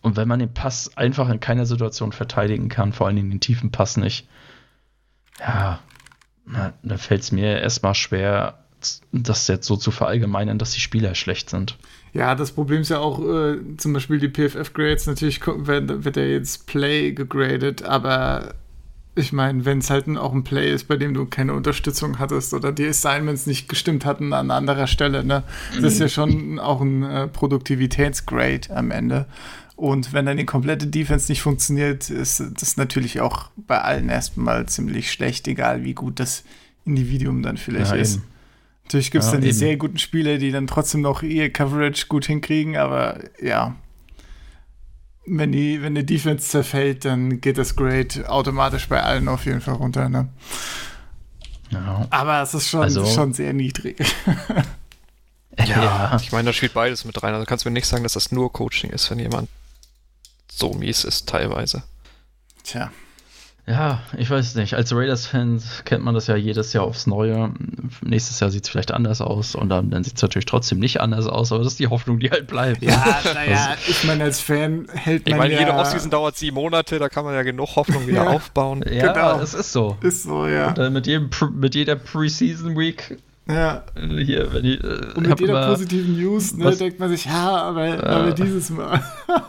und 0.02 0.16
wenn 0.16 0.26
man 0.26 0.40
den 0.40 0.52
Pass 0.52 0.96
einfach 0.96 1.28
in 1.28 1.38
keiner 1.38 1.64
Situation 1.64 2.10
verteidigen 2.10 2.68
kann, 2.68 2.92
vor 2.92 3.06
allen 3.06 3.16
Dingen 3.16 3.30
den 3.30 3.40
tiefen 3.40 3.70
Pass 3.70 3.96
nicht, 3.96 4.26
ja, 5.38 5.78
na, 6.44 6.72
da 6.82 6.96
fällt 6.96 7.22
es 7.22 7.30
mir 7.30 7.60
erstmal 7.60 7.94
schwer, 7.94 8.64
das 9.12 9.46
jetzt 9.46 9.66
so 9.68 9.76
zu 9.76 9.92
verallgemeinern, 9.92 10.58
dass 10.58 10.72
die 10.72 10.80
Spieler 10.80 11.14
schlecht 11.14 11.50
sind. 11.50 11.78
Ja, 12.12 12.34
das 12.34 12.52
Problem 12.52 12.80
ist 12.82 12.88
ja 12.90 12.98
auch, 12.98 13.20
äh, 13.20 13.58
zum 13.76 13.92
Beispiel 13.92 14.18
die 14.18 14.28
PFF-Grades, 14.28 15.06
natürlich 15.06 15.40
wird, 15.46 16.04
wird 16.04 16.16
ja 16.16 16.24
jetzt 16.24 16.66
Play 16.66 17.12
gegradet, 17.12 17.82
aber 17.84 18.54
ich 19.14 19.32
meine, 19.32 19.64
wenn 19.64 19.78
es 19.78 19.90
halt 19.90 20.06
ein- 20.06 20.16
auch 20.16 20.32
ein 20.32 20.44
Play 20.44 20.72
ist, 20.72 20.88
bei 20.88 20.96
dem 20.96 21.14
du 21.14 21.26
keine 21.26 21.52
Unterstützung 21.54 22.18
hattest 22.18 22.54
oder 22.54 22.72
die 22.72 22.86
Assignments 22.86 23.46
nicht 23.46 23.68
gestimmt 23.68 24.04
hatten 24.04 24.32
an 24.32 24.50
anderer 24.50 24.86
Stelle, 24.86 25.24
ne, 25.24 25.42
das 25.80 25.94
ist 25.94 25.98
ja 26.00 26.08
schon 26.08 26.58
auch 26.58 26.80
ein 26.80 27.02
äh, 27.02 27.28
Produktivitätsgrade 27.28 28.74
am 28.74 28.90
Ende. 28.90 29.26
Und 29.76 30.12
wenn 30.12 30.26
dann 30.26 30.36
die 30.36 30.44
komplette 30.46 30.86
Defense 30.86 31.30
nicht 31.32 31.42
funktioniert, 31.42 32.10
ist 32.10 32.42
das 32.60 32.76
natürlich 32.76 33.20
auch 33.20 33.50
bei 33.56 33.80
allen 33.80 34.08
erstmal 34.10 34.66
ziemlich 34.66 35.10
schlecht, 35.10 35.48
egal 35.48 35.84
wie 35.84 35.94
gut 35.94 36.20
das 36.20 36.44
Individuum 36.84 37.42
dann 37.42 37.56
vielleicht 37.56 37.92
Ja, 37.92 37.96
ist. 37.96 38.16
eben. 38.16 38.24
Natürlich 38.90 39.12
gibt 39.12 39.22
es 39.22 39.28
Ja, 39.28 39.34
dann 39.34 39.42
die 39.42 39.48
eben. 39.50 39.56
sehr 39.56 39.76
guten 39.76 39.98
Spieler, 39.98 40.38
die 40.38 40.50
dann 40.50 40.66
trotzdem 40.66 41.00
noch 41.00 41.22
ihr 41.22 41.52
Coverage 41.52 42.06
gut 42.08 42.26
hinkriegen, 42.26 42.76
aber 42.76 43.20
ja. 43.40 43.76
Wenn 45.26 45.52
die, 45.52 45.80
wenn 45.80 45.94
die 45.94 46.04
Defense 46.04 46.48
zerfällt, 46.48 47.04
dann 47.04 47.40
geht 47.40 47.56
das 47.56 47.76
Grade 47.76 48.28
automatisch 48.28 48.88
bei 48.88 49.00
allen 49.00 49.28
auf 49.28 49.44
jeden 49.46 49.60
Fall 49.60 49.74
runter. 49.74 50.08
Ne? 50.08 50.28
Ja. 51.70 52.04
Aber 52.10 52.42
es 52.42 52.52
ist 52.52 52.68
schon, 52.68 52.82
Also- 52.82 53.06
schon 53.06 53.32
sehr 53.32 53.52
niedrig. 53.52 53.96
Ja, 55.66 56.16
ich 56.22 56.32
meine, 56.32 56.46
da 56.46 56.52
spielt 56.54 56.72
beides 56.72 57.04
mit 57.04 57.22
rein. 57.22 57.34
Also 57.34 57.44
kannst 57.44 57.64
du 57.64 57.68
mir 57.68 57.74
nicht 57.74 57.86
sagen, 57.86 58.02
dass 58.02 58.14
das 58.14 58.32
nur 58.32 58.50
Coaching 58.50 58.90
ist, 58.90 59.10
wenn 59.10 59.18
jemand 59.18 59.48
so 60.50 60.72
mies 60.72 61.04
ist 61.04 61.28
teilweise. 61.28 61.82
Tja. 62.64 62.90
Ja, 63.66 64.00
ich 64.18 64.28
weiß 64.28 64.56
nicht. 64.56 64.74
Als 64.74 64.92
Raiders-Fan 64.92 65.62
kennt 65.84 66.02
man 66.02 66.14
das 66.14 66.26
ja 66.26 66.34
jedes 66.34 66.72
Jahr 66.72 66.82
aufs 66.84 67.06
Neue. 67.06 67.52
Nächstes 68.02 68.40
Jahr 68.40 68.50
sieht 68.50 68.64
es 68.64 68.70
vielleicht 68.70 68.90
anders 68.90 69.20
aus 69.20 69.54
und 69.54 69.68
dann, 69.68 69.90
dann 69.90 70.02
sieht 70.02 70.16
es 70.16 70.22
natürlich 70.22 70.46
trotzdem 70.46 70.78
nicht 70.80 71.00
anders 71.00 71.26
aus, 71.26 71.52
aber 71.52 71.62
das 71.62 71.74
ist 71.74 71.78
die 71.78 71.86
Hoffnung, 71.86 72.18
die 72.18 72.30
halt 72.30 72.48
bleibt. 72.48 72.82
Ja, 72.82 73.20
naja, 73.32 73.76
ich 73.86 74.02
meine, 74.04 74.24
als 74.24 74.40
Fan 74.40 74.88
hält 74.92 75.22
Ich 75.26 75.30
man 75.30 75.38
meine, 75.40 75.54
ja... 75.54 75.60
jede 75.60 75.74
Offseason 75.74 76.10
dauert 76.10 76.36
sieben 76.36 76.56
Monate, 76.56 76.98
da 76.98 77.08
kann 77.08 77.24
man 77.24 77.34
ja 77.34 77.42
genug 77.42 77.76
Hoffnung 77.76 78.06
wieder 78.08 78.24
Ja. 78.24 78.30
aufbauen. 78.30 78.84
Ja, 78.90 79.12
Genau. 79.12 79.40
es 79.40 79.54
ist 79.54 79.72
so. 79.72 79.96
Ist 80.00 80.24
so, 80.24 80.46
ja. 80.48 80.68
Und 80.68 80.78
dann 80.78 80.92
mit, 80.92 81.06
jedem, 81.06 81.30
mit 81.54 81.74
jeder 81.76 81.94
Preseason 81.96 82.76
Week 82.76 83.18
ja. 83.48 83.84
äh, 83.94 84.24
hier, 84.24 84.52
wenn 84.52 84.64
ich, 84.64 84.82
äh, 84.82 84.86
Und 85.14 85.24
ich 85.24 85.28
mit 85.30 85.40
jeder 85.40 85.52
immer, 85.62 85.68
positiven 85.68 86.18
News 86.20 86.54
ne, 86.54 86.64
Was- 86.64 86.78
denkt 86.78 86.98
man 86.98 87.08
sich, 87.10 87.26
ja, 87.26 87.56
aber, 87.56 88.02
aber 88.04 88.32
dieses 88.32 88.70
Mal. 88.70 89.00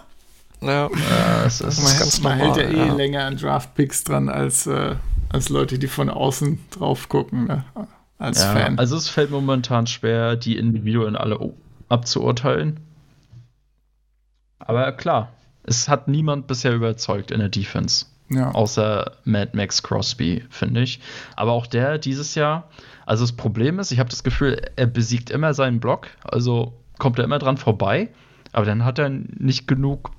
Ja, 0.61 0.89
Ja, 0.89 1.45
es 1.45 1.61
ist, 1.61 1.83
man, 1.83 1.97
ganz 1.97 2.21
man 2.21 2.37
hält 2.37 2.57
ja 2.57 2.63
normal, 2.69 2.85
eh 2.85 2.87
ja. 2.87 2.93
länger 2.93 3.25
an 3.25 3.37
Draft-Picks 3.37 4.03
dran 4.03 4.29
als, 4.29 4.67
äh, 4.67 4.95
als 5.29 5.49
Leute, 5.49 5.79
die 5.79 5.87
von 5.87 6.09
außen 6.09 6.59
drauf 6.69 7.09
gucken, 7.09 7.45
ne? 7.45 7.63
als 8.19 8.43
ja, 8.43 8.53
Fan. 8.53 8.77
also 8.77 8.95
es 8.95 9.09
fällt 9.09 9.31
momentan 9.31 9.87
schwer, 9.87 10.35
die 10.35 10.57
Individuen 10.57 11.15
alle 11.15 11.53
abzuurteilen. 11.89 12.79
Aber 14.59 14.91
klar, 14.91 15.29
es 15.63 15.89
hat 15.89 16.07
niemand 16.07 16.45
bisher 16.47 16.73
überzeugt 16.73 17.31
in 17.31 17.39
der 17.39 17.49
Defense. 17.49 18.05
ja. 18.29 18.51
Außer 18.51 19.13
Mad 19.23 19.51
Max 19.53 19.81
Crosby, 19.81 20.43
finde 20.49 20.81
ich. 20.81 20.99
Aber 21.35 21.51
auch 21.53 21.65
der 21.65 21.97
dieses 21.97 22.35
Jahr. 22.35 22.69
Also 23.05 23.23
das 23.23 23.33
Problem 23.33 23.79
ist, 23.79 23.91
ich 23.91 23.99
habe 23.99 24.09
das 24.09 24.23
Gefühl, 24.23 24.61
er 24.75 24.85
besiegt 24.85 25.31
immer 25.31 25.53
seinen 25.55 25.79
Block. 25.79 26.07
Also 26.23 26.73
kommt 26.99 27.17
er 27.17 27.25
immer 27.25 27.39
dran 27.39 27.57
vorbei. 27.57 28.09
Aber 28.53 28.65
dann 28.65 28.85
hat 28.85 28.99
er 28.99 29.09
nicht 29.09 29.67
genug 29.67 30.11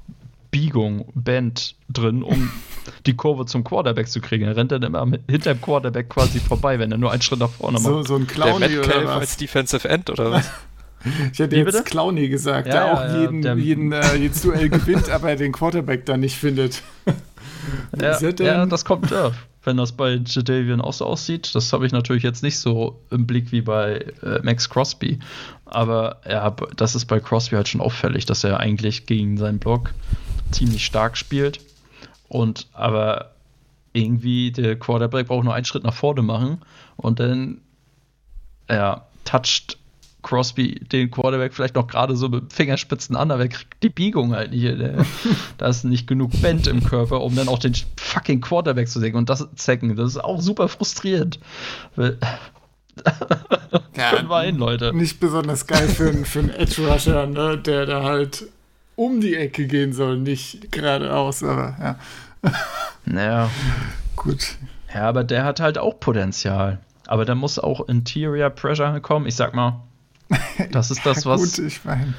Biegung, 0.53 1.11
Bend 1.15 1.75
drin, 1.89 2.23
um 2.23 2.49
die 3.07 3.15
Kurve 3.17 3.47
zum 3.47 3.65
Quarterback 3.65 4.07
zu 4.09 4.21
kriegen. 4.21 4.45
Er 4.45 4.55
rennt 4.57 4.71
dann 4.71 4.85
immer 4.85 5.05
mit, 5.05 5.23
hinterm 5.29 5.61
Quarterback 5.61 6.09
quasi 6.09 6.39
vorbei, 6.39 6.79
wenn 6.79 6.93
er 6.93 6.99
nur 6.99 7.11
einen 7.11 7.23
Schritt 7.23 7.41
nach 7.41 7.51
vorne 7.51 7.79
macht. 7.81 7.87
so, 7.87 8.03
so 8.05 8.15
ein 8.15 8.27
der 8.29 8.35
Clowny 8.35 8.55
oder 8.79 8.87
Metcalf 8.87 9.05
was? 9.07 9.21
als 9.21 9.37
Defensive 9.39 9.89
End 9.89 10.09
oder 10.11 10.31
was? 10.31 10.49
Ich 11.33 11.41
hätte 11.41 11.57
Wie 11.57 11.61
jetzt 11.61 11.73
bitte? 11.73 11.83
Clowny 11.83 12.29
gesagt, 12.29 12.69
Ja, 12.69 12.73
der 12.75 12.83
ja, 12.87 12.93
auch 12.95 13.01
ja, 13.01 13.21
jeden, 13.23 13.43
der- 13.43 13.57
jeden 13.57 13.91
äh, 13.91 14.15
jedes 14.15 14.43
Duell 14.43 14.69
gewinnt, 14.69 15.11
aber 15.11 15.35
den 15.35 15.51
Quarterback 15.51 16.07
dann 16.07 16.21
nicht 16.21 16.37
findet. 16.37 16.81
Ja, 18.01 18.19
er 18.21 18.35
ja, 18.41 18.67
das 18.67 18.85
kommt 18.85 19.11
ja. 19.11 19.31
Wenn 19.65 19.77
das 19.77 19.93
bei 19.93 20.21
Jadavian 20.25 20.81
auch 20.81 20.93
so 20.93 21.07
aussieht, 21.07 21.55
das 21.55 21.73
habe 21.73 21.87
ich 21.87 21.93
natürlich 21.93 22.23
jetzt 22.25 22.43
nicht 22.43 22.59
so 22.59 23.01
im 23.11 23.27
Blick 23.27 23.53
wie 23.53 23.61
bei 23.61 24.05
äh, 24.23 24.41
Max 24.43 24.69
Crosby. 24.69 25.21
Aber 25.65 26.17
ja, 26.29 26.55
das 26.77 26.95
ist 26.97 27.05
bei 27.07 27.21
Crosby 27.21 27.55
halt 27.57 27.69
schon 27.69 27.81
auffällig, 27.81 28.27
dass 28.27 28.43
er 28.43 28.59
eigentlich 28.59 29.07
gegen 29.07 29.37
seinen 29.39 29.59
Block 29.61 29.93
ziemlich 30.53 30.85
stark 30.85 31.17
spielt. 31.17 31.61
Und 32.29 32.67
aber 32.73 33.33
irgendwie 33.93 34.53
der 34.53 34.79
Quarterback 34.79 35.27
braucht 35.29 35.45
nur 35.45 35.55
einen 35.55 35.65
Schritt 35.67 35.85
nach 35.85 35.93
vorne 35.95 36.23
machen 36.23 36.63
und 36.97 37.21
dann 37.21 37.61
ja, 38.71 39.05
toucht 39.25 39.77
Crosby 40.23 40.77
den 40.81 41.11
Quarterback 41.11 41.53
vielleicht 41.53 41.75
noch 41.75 41.89
gerade 41.89 42.17
so 42.17 42.29
mit 42.29 42.53
Fingerspitzen 42.53 43.17
an, 43.17 43.31
aber 43.31 43.43
er 43.43 43.49
kriegt 43.49 43.83
die 43.83 43.89
Biegung 43.91 44.33
halt 44.35 44.53
nicht. 44.53 44.65
Da 45.59 45.67
ist 45.67 45.85
nicht 45.85 46.07
genug 46.07 46.31
Bend 46.41 46.67
im 46.69 46.83
Körper, 46.83 47.21
um 47.21 47.35
dann 47.37 47.49
auch 47.49 47.59
den 47.59 47.75
fucking 47.99 48.41
Quarterback 48.41 48.89
zu 48.89 48.99
decken 49.01 49.17
und 49.19 49.29
das 49.29 49.47
zecken. 49.57 49.95
Das 49.97 50.09
ist 50.13 50.19
auch 50.25 50.41
super 50.41 50.69
frustrierend. 50.69 51.39
Wir 51.97 52.17
hin, 54.43 54.57
Leute. 54.59 54.93
Nicht 54.95 55.21
besonders 55.21 55.67
geil 55.67 55.89
für, 55.89 56.09
einen- 56.09 56.25
für 56.25 56.39
einen 56.41 56.51
Edge-Rusher, 56.51 57.27
ne, 57.27 57.59
der 57.59 57.87
da 57.87 58.03
halt 58.03 58.47
um 59.07 59.21
die 59.21 59.37
Ecke 59.37 59.67
gehen 59.67 59.93
soll, 59.93 60.19
nicht 60.19 60.71
geradeaus, 60.73 61.43
aber 61.43 61.77
ja, 61.81 61.97
Naja. 63.05 63.51
gut. 64.17 64.57
Ja, 64.95 65.09
aber 65.09 65.25
der 65.25 65.45
hat 65.45 65.61
halt 65.61 65.79
auch 65.79 65.99
Potenzial. 66.01 66.79
Aber 67.07 67.25
da 67.25 67.35
muss 67.35 67.59
auch 67.59 67.89
Interior 67.89 68.51
Pressure 68.51 69.01
kommen. 69.01 69.27
Ich 69.27 69.37
sag 69.37 69.55
mal, 69.55 69.81
das 70.71 70.91
ist 70.91 71.01
das, 71.07 71.27
was. 71.27 71.57
Gut, 71.57 71.67
ich 71.67 71.85
meine, 71.85 72.15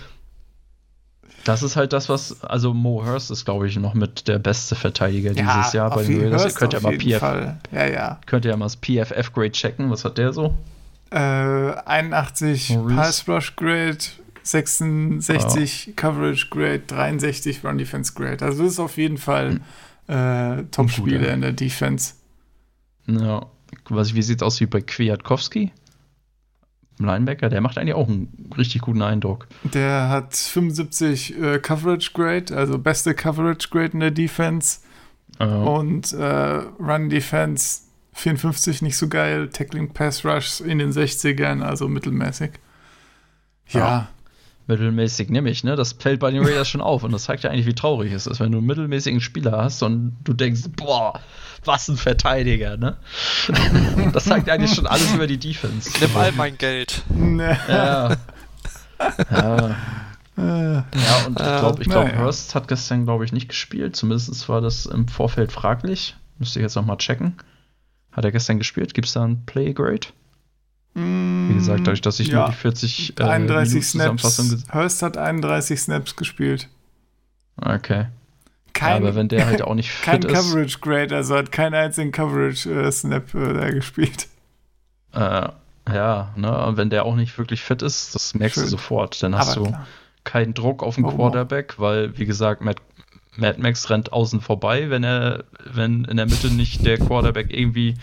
Das 1.46 1.64
ist 1.64 1.76
halt 1.76 1.94
das, 1.94 2.10
was. 2.10 2.44
Also 2.44 2.74
Mo 2.74 3.04
Hurst 3.06 3.32
ist, 3.32 3.46
glaube 3.46 3.68
ich, 3.68 3.78
noch 3.78 3.94
mit 3.94 4.28
der 4.28 4.40
beste 4.40 4.76
Verteidiger 4.76 5.34
dieses 5.34 5.74
Jahr 5.74 5.90
bei 5.90 6.04
den 6.04 6.22
Raiders. 6.24 6.46
Ihr 6.46 6.52
könnt 6.52 6.74
ja 6.74 6.80
mal 6.80 6.98
PF, 6.98 7.20
Fall. 7.20 7.58
Ja, 7.72 7.86
ja. 7.88 8.20
könnt 8.26 8.46
ihr 8.46 8.52
ja 8.52 8.58
mal 8.58 8.66
das 8.66 8.76
PFF-Grade 8.78 9.52
checken. 9.52 9.90
Was 9.92 10.04
hat 10.06 10.18
der 10.18 10.34
so? 10.34 10.54
Äh, 11.12 11.18
81 11.18 12.72
Maurice. 12.72 12.96
Pass 12.96 13.28
Rush 13.28 13.56
Grade, 13.56 13.98
66 14.44 15.94
Coverage 15.96 16.48
Grade, 16.50 16.84
63 16.88 17.64
Run 17.64 17.78
Defense 17.78 18.14
Grade. 18.14 18.44
Also 18.44 18.64
das 18.64 18.74
ist 18.74 18.80
auf 18.80 18.98
jeden 18.98 19.18
Fall 19.18 19.62
äh, 20.08 20.64
Top-Spieler 20.72 21.34
in 21.34 21.42
der 21.42 21.54
Defense. 21.54 22.14
Ja. 23.08 23.46
Was, 23.90 24.14
wie 24.14 24.22
sieht's 24.22 24.44
aus 24.44 24.60
wie 24.62 24.66
bei 24.66 24.82
Kwiatkowski? 24.82 25.72
Linebacker, 27.00 27.50
der 27.50 27.62
macht 27.62 27.78
eigentlich 27.78 27.96
auch 27.96 28.08
einen 28.08 28.52
richtig 28.56 28.82
guten 28.82 29.02
Eindruck. 29.02 29.48
Der 29.64 30.10
hat 30.10 30.36
75 30.36 31.42
äh, 31.42 31.60
Coverage 31.60 32.12
Grade, 32.14 32.56
also 32.56 32.78
beste 32.78 33.16
Coverage 33.16 33.70
Grade 33.70 33.94
in 33.94 34.00
der 34.00 34.12
Defense. 34.12 34.80
Äh, 35.40 35.46
Und 35.46 36.14
äh, 36.14 36.24
Run 36.80 37.10
Defense 37.10 37.82
54 38.14 38.84
nicht 38.84 38.96
so 38.96 39.08
geil, 39.08 39.50
Tackling 39.50 39.92
Pass 39.92 40.24
Rush 40.24 40.62
in 40.62 40.78
den 40.78 40.92
60ern, 40.92 41.62
also 41.62 41.88
mittelmäßig. 41.88 42.52
Ja. 43.70 44.08
Mittelmäßig 44.68 45.30
nämlich, 45.30 45.64
ne? 45.64 45.76
Das 45.76 45.94
fällt 45.94 46.20
bei 46.20 46.32
den 46.32 46.44
Raiders 46.46 46.70
schon 46.70 46.82
auf 46.82 47.04
und 47.04 47.12
das 47.12 47.24
zeigt 47.24 47.44
ja 47.44 47.50
eigentlich, 47.50 47.66
wie 47.66 47.76
traurig 47.76 48.12
es 48.14 48.28
ist, 48.28 48.40
wenn 48.40 48.52
du 48.52 48.60
einen 48.60 48.68
mittelmäßigen 48.68 49.22
Spieler 49.22 49.64
hast 49.64 49.84
und 49.84 50.16
du 50.24 50.34
denkst, 50.34 50.62
boah, 50.76 51.20
was 51.66 51.88
ein 51.88 51.98
Verteidiger, 51.98 52.78
ne? 52.78 52.98
das 54.14 54.26
zeigt 54.26 54.50
eigentlich 54.50 54.74
schon 54.74 54.88
alles 54.88 55.14
über 55.14 55.28
die 55.28 55.38
Defense. 55.38 55.92
Nimm 56.00 56.16
all 56.16 56.32
mein 56.34 56.58
Geld. 56.58 57.04
Ja. 57.38 58.18
ja. 59.32 59.76
Ja, 60.36 60.86
und 61.28 61.40
ich 61.40 61.46
glaube, 61.46 61.82
ich 61.84 61.90
glaub. 61.90 62.16
Hurst 62.18 62.56
hat 62.56 62.68
gestern, 62.68 63.06
glaube 63.06 63.24
ich, 63.24 63.32
nicht 63.32 63.50
gespielt. 63.50 63.96
Zumindest 63.96 64.50
war 64.50 64.62
das 64.62 64.88
im 64.88 65.08
Vorfeld 65.08 65.52
fraglich. 65.52 66.16
Müsste 66.40 66.60
ich 66.60 66.64
jetzt 66.64 66.76
nochmal 66.76 66.98
checken. 66.98 67.38
Hat 68.12 68.26
er 68.26 68.32
gestern 68.32 68.58
gespielt? 68.58 68.96
Gibt 68.96 69.08
es 69.08 69.14
da 69.14 69.24
ein 69.24 69.46
Playgrade? 69.46 70.08
Wie 70.96 71.54
gesagt, 71.56 71.82
dadurch, 71.82 72.02
dass 72.02 72.20
ich 72.20 72.32
nur 72.32 72.42
ja. 72.42 72.50
die 72.50 72.56
40 72.56 73.20
äh, 73.20 73.24
31 73.24 73.96
Minuten 73.96 74.20
Snaps. 74.20 74.66
Hurst 74.72 75.02
hat 75.02 75.18
31 75.18 75.80
Snaps 75.80 76.16
gespielt. 76.16 76.70
Okay. 77.58 78.08
Kein, 78.74 78.98
Aber 79.04 79.16
wenn 79.16 79.28
der 79.28 79.46
halt 79.46 79.62
auch 79.62 79.76
nicht 79.76 79.90
kein 80.04 80.22
fit 80.22 80.32
ist. 80.32 80.34
Coverage 80.34 80.80
Grade, 80.80 81.16
also 81.16 81.36
hat 81.36 81.52
keinen 81.52 81.76
einzigen 81.76 82.12
Coverage 82.12 82.70
äh, 82.70 82.92
Snap 82.92 83.34
äh, 83.34 83.54
da 83.54 83.70
gespielt. 83.72 84.28
Äh, 85.14 85.50
ja, 85.92 86.34
ne, 86.36 86.66
und 86.66 86.78
wenn 86.78 86.90
der 86.90 87.06
auch 87.06 87.16
nicht 87.16 87.38
wirklich 87.38 87.62
fit 87.62 87.82
ist, 87.82 88.16
das 88.16 88.34
merkst 88.36 88.56
Schön. 88.56 88.64
du 88.64 88.70
sofort. 88.70 89.22
Dann 89.22 89.36
hast 89.36 89.58
Aber 89.58 89.66
du 89.66 89.72
klar. 89.72 89.88
keinen 90.24 90.54
Druck 90.54 90.82
auf 90.84 90.96
den 90.96 91.06
Oh. 91.06 91.12
Quarterback, 91.12 91.80
weil, 91.80 92.18
wie 92.18 92.26
gesagt, 92.26 92.62
Matt, 92.62 92.78
Mad 93.36 93.60
Max 93.60 93.90
rennt 93.90 94.14
außen 94.14 94.42
vorbei, 94.42 94.90
wenn 94.92 95.04
er, 95.04 95.44
wenn 95.74 96.06
in 96.06 96.18
der 96.18 96.28
Mitte 96.28 96.48
nicht 96.54 96.86
der 96.86 97.00
Quarterback 97.00 97.48
irgendwie 97.50 97.96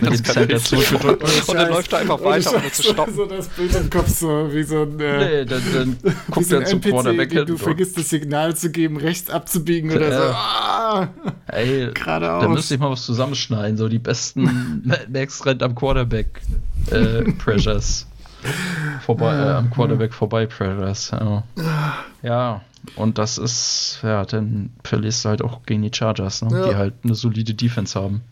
mit 0.00 0.10
das 0.10 0.22
dem 0.22 0.24
Center 0.24 0.58
zurückgedrückt 0.58 1.48
Und 1.48 1.54
dann 1.56 1.70
läuft 1.70 1.92
er 1.92 1.98
einfach 2.00 2.22
weiter, 2.22 2.54
ohne 2.54 2.70
zu 2.70 2.82
stoppen. 2.84 3.14
So 3.14 3.26
das 3.26 3.48
Bild 3.48 3.74
im 3.74 3.90
Kopf, 3.90 4.08
so 4.08 4.48
wie 4.52 4.62
so 4.62 4.82
ein, 4.82 5.00
äh, 5.00 5.18
Nee, 5.18 5.44
dann, 5.44 5.62
dann 5.74 5.96
guckt 6.30 6.52
er 6.52 6.64
zum 6.64 6.76
NPC, 6.78 6.90
Quarterback 6.90 7.32
hin. 7.32 7.46
du 7.46 7.58
vergisst 7.58 7.98
das 7.98 8.10
Signal 8.10 8.54
zu 8.56 8.70
geben, 8.70 8.96
rechts 8.96 9.28
abzubiegen 9.28 9.90
oder 9.90 10.12
so. 10.12 10.34
Ah, 10.34 11.08
Ey, 11.48 11.90
Geradeaus. 11.92 12.42
da 12.42 12.48
müsste 12.48 12.74
ich 12.74 12.80
mal 12.80 12.90
was 12.90 13.04
zusammenschneiden. 13.04 13.76
So 13.76 13.88
die 13.88 13.98
besten 13.98 14.82
Mad 14.84 15.06
Max 15.12 15.44
rennt 15.44 15.62
am 15.64 15.74
Quarterback 15.74 16.40
äh, 16.92 17.22
Pressures. 17.32 18.06
Vorbei, 19.04 19.34
äh, 19.34 19.50
am 19.50 19.70
Quarterback 19.70 20.14
vorbei 20.14 20.46
Pressures. 20.46 21.10
Ja. 21.10 21.42
ja, 22.22 22.60
und 22.94 23.18
das 23.18 23.38
ist, 23.38 23.98
ja, 24.02 24.24
dann 24.24 24.70
verlierst 24.84 25.24
du 25.24 25.28
halt 25.30 25.42
auch 25.42 25.62
gegen 25.64 25.82
die 25.82 25.90
Chargers, 25.92 26.42
ne? 26.42 26.48
Ja. 26.58 26.68
die 26.68 26.74
halt 26.76 26.94
eine 27.04 27.14
solide 27.14 27.54
Defense 27.54 27.98
haben. 28.00 28.22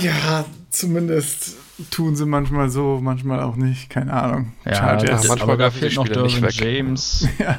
Ja, 0.00 0.44
zumindest 0.70 1.54
tun 1.92 2.16
sie 2.16 2.26
manchmal 2.26 2.70
so, 2.70 2.98
manchmal 3.00 3.40
auch 3.40 3.54
nicht. 3.54 3.88
Keine 3.88 4.12
Ahnung. 4.12 4.52
Ja, 4.64 4.74
Chargers. 4.74 5.10
das, 5.22 5.28
manchmal 5.28 5.50
aber 5.50 5.56
da 5.64 5.70
fehlt 5.70 5.94
noch 5.94 6.08
Derwin. 6.08 6.48
James. 6.50 7.26
Ja. 7.38 7.58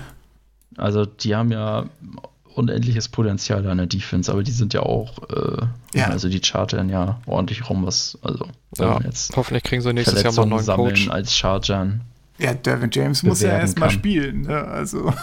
Also 0.78 1.05
die 1.05 1.36
haben 1.36 1.51
ja 1.51 1.86
unendliches 2.55 3.09
Potenzial 3.09 3.67
an 3.67 3.78
der 3.78 3.88
Defense, 3.88 4.32
aber 4.32 4.41
die 4.43 4.51
sind 4.51 4.74
ja 4.74 4.82
auch, 4.82 5.17
äh, 5.30 5.65
Ja. 5.97 6.07
also 6.07 6.28
die 6.30 6.39
chartern 6.39 6.89
ja 6.89 7.19
ordentlich 7.26 7.69
rum, 7.69 7.86
was, 7.86 8.17
also 8.22 8.47
Ja, 8.78 8.99
jetzt 9.01 9.36
hoffentlich 9.36 9.63
kriegen 9.63 9.82
sie 9.82 9.93
nächstes 9.93 10.22
Jahr 10.24 10.34
mal 10.34 10.41
einen 10.43 10.49
neuen 10.51 10.63
sammeln 10.63 10.89
Coach. 10.89 11.09
als 11.09 11.36
Chargern. 11.36 12.01
Ja, 12.41 12.53
Dervin 12.53 12.89
James 12.91 13.23
muss 13.23 13.41
ja 13.41 13.57
erstmal 13.59 13.91
spielen, 13.91 14.41
ne? 14.41 14.63
Also. 14.65 15.13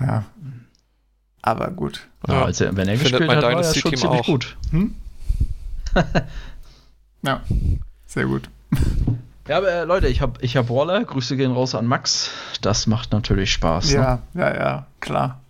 Ja. 0.00 0.24
Aber 1.42 1.70
gut. 1.70 2.06
Ja, 2.28 2.34
Ja. 2.34 2.44
also 2.44 2.64
wenn 2.76 2.88
er 2.88 2.96
Findet 2.96 3.18
gespielt 3.20 3.30
hat, 3.30 3.42
war 3.42 3.52
er 3.52 3.64
schon 3.74 3.96
ziemlich 3.96 4.04
auch. 4.20 4.26
gut. 4.26 4.56
Hm? 4.70 4.94
ja. 7.22 7.40
Sehr 8.06 8.26
gut. 8.26 8.48
Ja, 9.48 9.58
aber 9.58 9.68
äh, 9.72 9.84
Leute, 9.84 10.08
ich 10.08 10.20
habe 10.20 10.40
ich 10.40 10.56
hab 10.56 10.68
Waller. 10.70 11.04
Grüße 11.04 11.36
gehen 11.36 11.50
raus 11.52 11.74
an 11.74 11.86
Max. 11.86 12.30
Das 12.60 12.86
macht 12.86 13.12
natürlich 13.12 13.52
Spaß. 13.52 13.86
Ne? 13.90 13.94
Ja, 13.94 14.22
ja, 14.34 14.54
ja, 14.54 14.86
klar. 15.00 15.40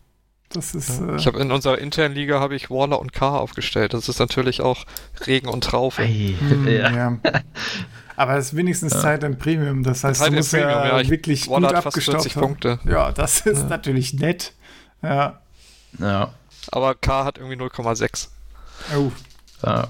Das 0.48 0.74
ist. 0.74 1.00
Äh, 1.00 1.16
Ich 1.16 1.26
habe 1.26 1.38
in 1.40 1.50
unserer 1.52 1.78
internen 1.78 2.14
Liga 2.14 2.40
habe 2.40 2.54
ich 2.54 2.70
Waller 2.70 2.98
und 3.00 3.12
Carr 3.12 3.40
aufgestellt. 3.40 3.92
Das 3.94 4.08
ist 4.08 4.18
natürlich 4.18 4.60
auch 4.62 4.84
Regen 5.26 5.48
und 5.48 5.64
Traufe. 5.64 6.02
Ey, 6.02 6.36
hm, 6.38 6.66
ja. 6.68 6.90
ja. 6.90 7.18
Aber 8.16 8.36
es 8.36 8.46
ist 8.48 8.56
wenigstens 8.56 8.92
Zeit 9.00 9.24
im 9.24 9.38
Premium. 9.38 9.82
Das 9.82 10.04
heißt, 10.04 10.20
Zeit 10.20 10.30
du 10.32 10.36
musst 10.36 10.50
Premium, 10.52 10.70
ja, 10.70 10.86
ja, 10.86 11.00
ich- 11.00 11.10
wirklich 11.10 11.46
gut 11.46 11.64
abgestaubt 11.64 12.18
40 12.22 12.36
haben. 12.36 12.42
Punkte. 12.42 12.78
Ja, 12.84 13.10
das 13.12 13.40
ist 13.40 13.68
natürlich 13.68 14.14
nett. 14.14 14.52
Ja. 15.02 15.40
ja. 15.98 16.30
Aber 16.70 16.94
Carr 16.94 17.24
hat 17.24 17.38
irgendwie 17.38 17.56
0,6. 17.56 18.28
Oh. 18.96 19.10
ja. 19.66 19.88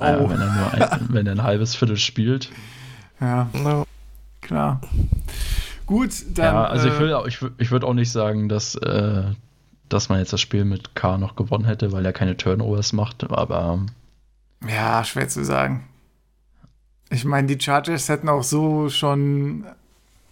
Oh. 0.00 0.28
wenn, 0.28 0.40
er 0.40 0.52
nur 0.52 0.74
ein, 0.74 1.06
wenn 1.10 1.26
er 1.26 1.32
ein 1.32 1.42
halbes 1.42 1.74
Viertel 1.76 1.96
spielt. 1.96 2.50
Ja, 3.20 3.48
Ja. 3.54 3.84
klar. 4.40 4.80
Gut, 5.86 6.12
dann. 6.34 6.54
ja, 6.54 6.64
also 6.64 6.88
ich 6.88 6.94
äh, 6.94 6.98
will, 6.98 7.12
auch- 7.14 7.26
ich, 7.26 7.38
ich 7.58 7.70
würde 7.70 7.86
auch 7.86 7.94
nicht 7.94 8.10
sagen, 8.10 8.48
dass, 8.48 8.74
äh, 8.74 9.22
dass 9.88 10.08
man 10.08 10.18
jetzt 10.18 10.32
das 10.32 10.40
Spiel 10.40 10.64
mit 10.64 10.94
K 10.94 11.18
noch 11.18 11.36
gewonnen 11.36 11.64
hätte, 11.66 11.92
weil 11.92 12.04
er 12.04 12.12
keine 12.12 12.36
Turnovers 12.36 12.92
macht, 12.92 13.30
aber 13.30 13.80
Ja, 14.66 15.04
schwer 15.04 15.28
zu 15.28 15.44
sagen. 15.44 15.86
Ich 17.14 17.24
meine, 17.24 17.46
die 17.46 17.62
Chargers 17.62 18.08
hätten 18.08 18.28
auch 18.28 18.42
so 18.42 18.88
schon 18.88 19.64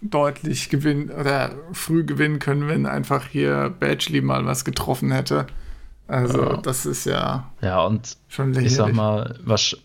deutlich 0.00 0.68
gewinnen 0.68 1.10
oder 1.10 1.52
früh 1.72 2.04
gewinnen 2.04 2.38
können, 2.40 2.66
wenn 2.68 2.86
einfach 2.86 3.26
hier 3.28 3.72
Badgley 3.78 4.20
mal 4.20 4.44
was 4.46 4.64
getroffen 4.64 5.12
hätte. 5.12 5.46
Also, 6.08 6.42
Ja. 6.42 6.56
das 6.56 6.84
ist 6.86 7.04
ja 7.06 7.50
ja, 7.60 7.84
und 7.86 8.16
schon 8.28 8.52
ich 8.58 8.74
sag 8.74 8.92
mal, 8.94 9.38
was, 9.44 9.76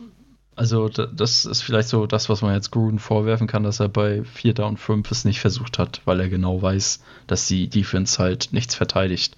also 0.55 0.89
da- 0.89 1.05
das 1.05 1.45
ist 1.45 1.61
vielleicht 1.61 1.87
so 1.89 2.07
das, 2.07 2.29
was 2.29 2.41
man 2.41 2.53
jetzt 2.55 2.71
Gruden 2.71 2.97
vorwerfen 2.99 3.45
kann, 3.47 3.61
dass 3.63 3.79
er 3.79 3.89
bei 3.89 4.23
Vierter 4.23 4.65
und 4.65 4.77
Fünf 4.79 5.11
es 5.11 5.23
nicht 5.23 5.39
versucht 5.39 5.77
hat, 5.77 6.01
weil 6.05 6.19
er 6.19 6.29
genau 6.29 6.61
weiß, 6.61 7.01
dass 7.27 7.45
die 7.47 7.69
Defense 7.69 8.17
halt 8.17 8.49
nichts 8.51 8.73
verteidigt. 8.73 9.37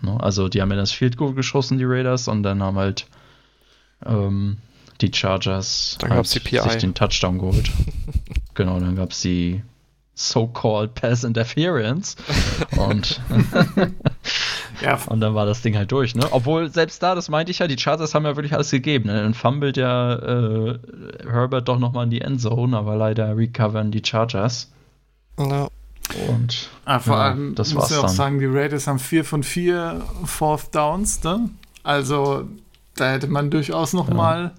Ne? 0.00 0.16
Also 0.20 0.48
die 0.48 0.62
haben 0.62 0.70
ja 0.70 0.76
das 0.76 0.92
Field 0.92 1.16
Goal 1.16 1.34
geschossen, 1.34 1.78
die 1.78 1.84
Raiders, 1.84 2.28
und 2.28 2.44
dann 2.44 2.62
haben 2.62 2.76
halt 2.76 3.06
ähm, 4.06 4.58
die 5.02 5.12
Chargers 5.12 5.96
Dann 6.00 6.10
halt 6.10 6.18
gab's 6.18 6.30
die 6.30 6.40
PI. 6.40 6.60
sich 6.60 6.76
den 6.78 6.94
Touchdown 6.94 7.38
geholt. 7.38 7.70
genau, 8.54 8.80
dann 8.80 8.96
gab 8.96 9.10
es 9.10 9.20
die 9.20 9.62
so-called 10.14 10.94
Pass 10.94 11.24
Interference 11.24 12.16
und 12.76 13.20
ja, 14.82 14.98
und 15.06 15.20
dann 15.20 15.34
war 15.34 15.46
das 15.46 15.62
Ding 15.62 15.76
halt 15.76 15.90
durch, 15.90 16.14
ne? 16.14 16.26
Obwohl, 16.32 16.70
selbst 16.70 17.02
da, 17.02 17.14
das 17.14 17.28
meinte 17.28 17.50
ich 17.50 17.60
ja, 17.60 17.66
die 17.66 17.78
Chargers 17.78 18.14
haben 18.14 18.24
ja 18.24 18.36
wirklich 18.36 18.52
alles 18.54 18.70
gegeben. 18.70 19.06
Ne? 19.06 19.22
Dann 19.22 19.34
fummelt 19.34 19.76
ja 19.76 20.14
äh, 20.14 20.78
Herbert 21.24 21.66
doch 21.68 21.78
nochmal 21.78 22.04
in 22.04 22.10
die 22.10 22.20
Endzone, 22.20 22.76
aber 22.76 22.94
leider 22.96 23.36
recovern 23.36 23.90
die 23.90 24.02
Chargers. 24.04 24.70
Ja. 25.38 25.68
Und 26.28 26.68
ah, 26.84 26.98
vor 26.98 27.16
ja, 27.16 27.22
allem 27.30 27.54
das 27.54 27.72
muss 27.72 27.90
ich 27.90 27.96
auch 27.96 28.02
dann. 28.02 28.10
sagen, 28.14 28.38
die 28.38 28.46
Raiders 28.46 28.86
haben 28.86 28.98
vier 28.98 29.24
von 29.24 29.42
vier 29.42 30.02
Fourth 30.24 30.74
Downs, 30.74 31.22
ne? 31.22 31.48
Also, 31.84 32.44
da 32.96 33.12
hätte 33.12 33.28
man 33.28 33.50
durchaus 33.50 33.92
noch 33.94 34.08
Ja. 34.08 34.14
mal 34.14 34.52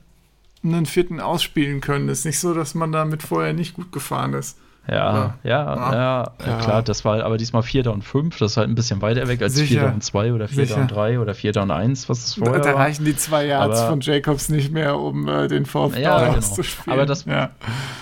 einen 0.64 0.86
vierten 0.86 1.20
ausspielen 1.20 1.82
können. 1.82 2.10
Ist 2.10 2.26
nicht 2.26 2.40
so, 2.40 2.54
dass 2.54 2.74
man 2.76 2.92
damit 2.92 3.24
vorher 3.24 3.54
nicht 3.54 3.74
gut 3.76 3.92
gefahren 3.92 4.34
ist. 4.34 4.58
ja, 4.86 4.96
ja, 4.96 5.36
ja, 5.44 5.92
ja, 5.94 6.32
Ja. 6.46 6.58
klar, 6.58 6.84
das 6.84 7.06
war 7.06 7.24
aber 7.24 7.38
diesmal 7.38 7.64
Vierter 7.64 7.94
und 7.94 8.02
Fünf, 8.04 8.38
das 8.40 8.52
ist 8.52 8.58
halt 8.58 8.68
ein 8.68 8.76
bisschen 8.76 9.02
weiter 9.02 9.30
weg 9.30 9.42
als 9.42 9.56
Sicher. 9.56 9.80
Vierter 9.80 9.94
und 9.94 10.04
Zwei 10.04 10.34
oder 10.34 10.50
Vierter 10.50 10.68
Sicher. 10.68 10.82
und 10.82 10.88
Drei 10.92 11.20
oder 11.22 11.34
Vierter 11.36 11.62
und 11.64 11.72
Eins, 11.72 12.10
was 12.10 12.26
es 12.26 12.36
Da, 12.36 12.44
vorher 12.46 12.62
da 12.62 12.74
war. 12.74 12.76
reichen 12.82 13.06
die 13.06 13.16
zwei 13.16 13.46
Yards 13.46 13.80
Aber- 13.80 13.90
von 13.92 14.02
Jacobs 14.02 14.50
nicht 14.50 14.74
mehr, 14.74 15.00
um 15.00 15.26
äh, 15.30 15.48
den 15.48 15.66
Fourth 15.66 15.98
Ja, 15.98 16.18
Down 16.18 16.26
genau. 16.26 16.38
auszuspielen. 16.40 17.00
Aber 17.00 17.06
das- 17.06 17.24
ja. 17.24 17.52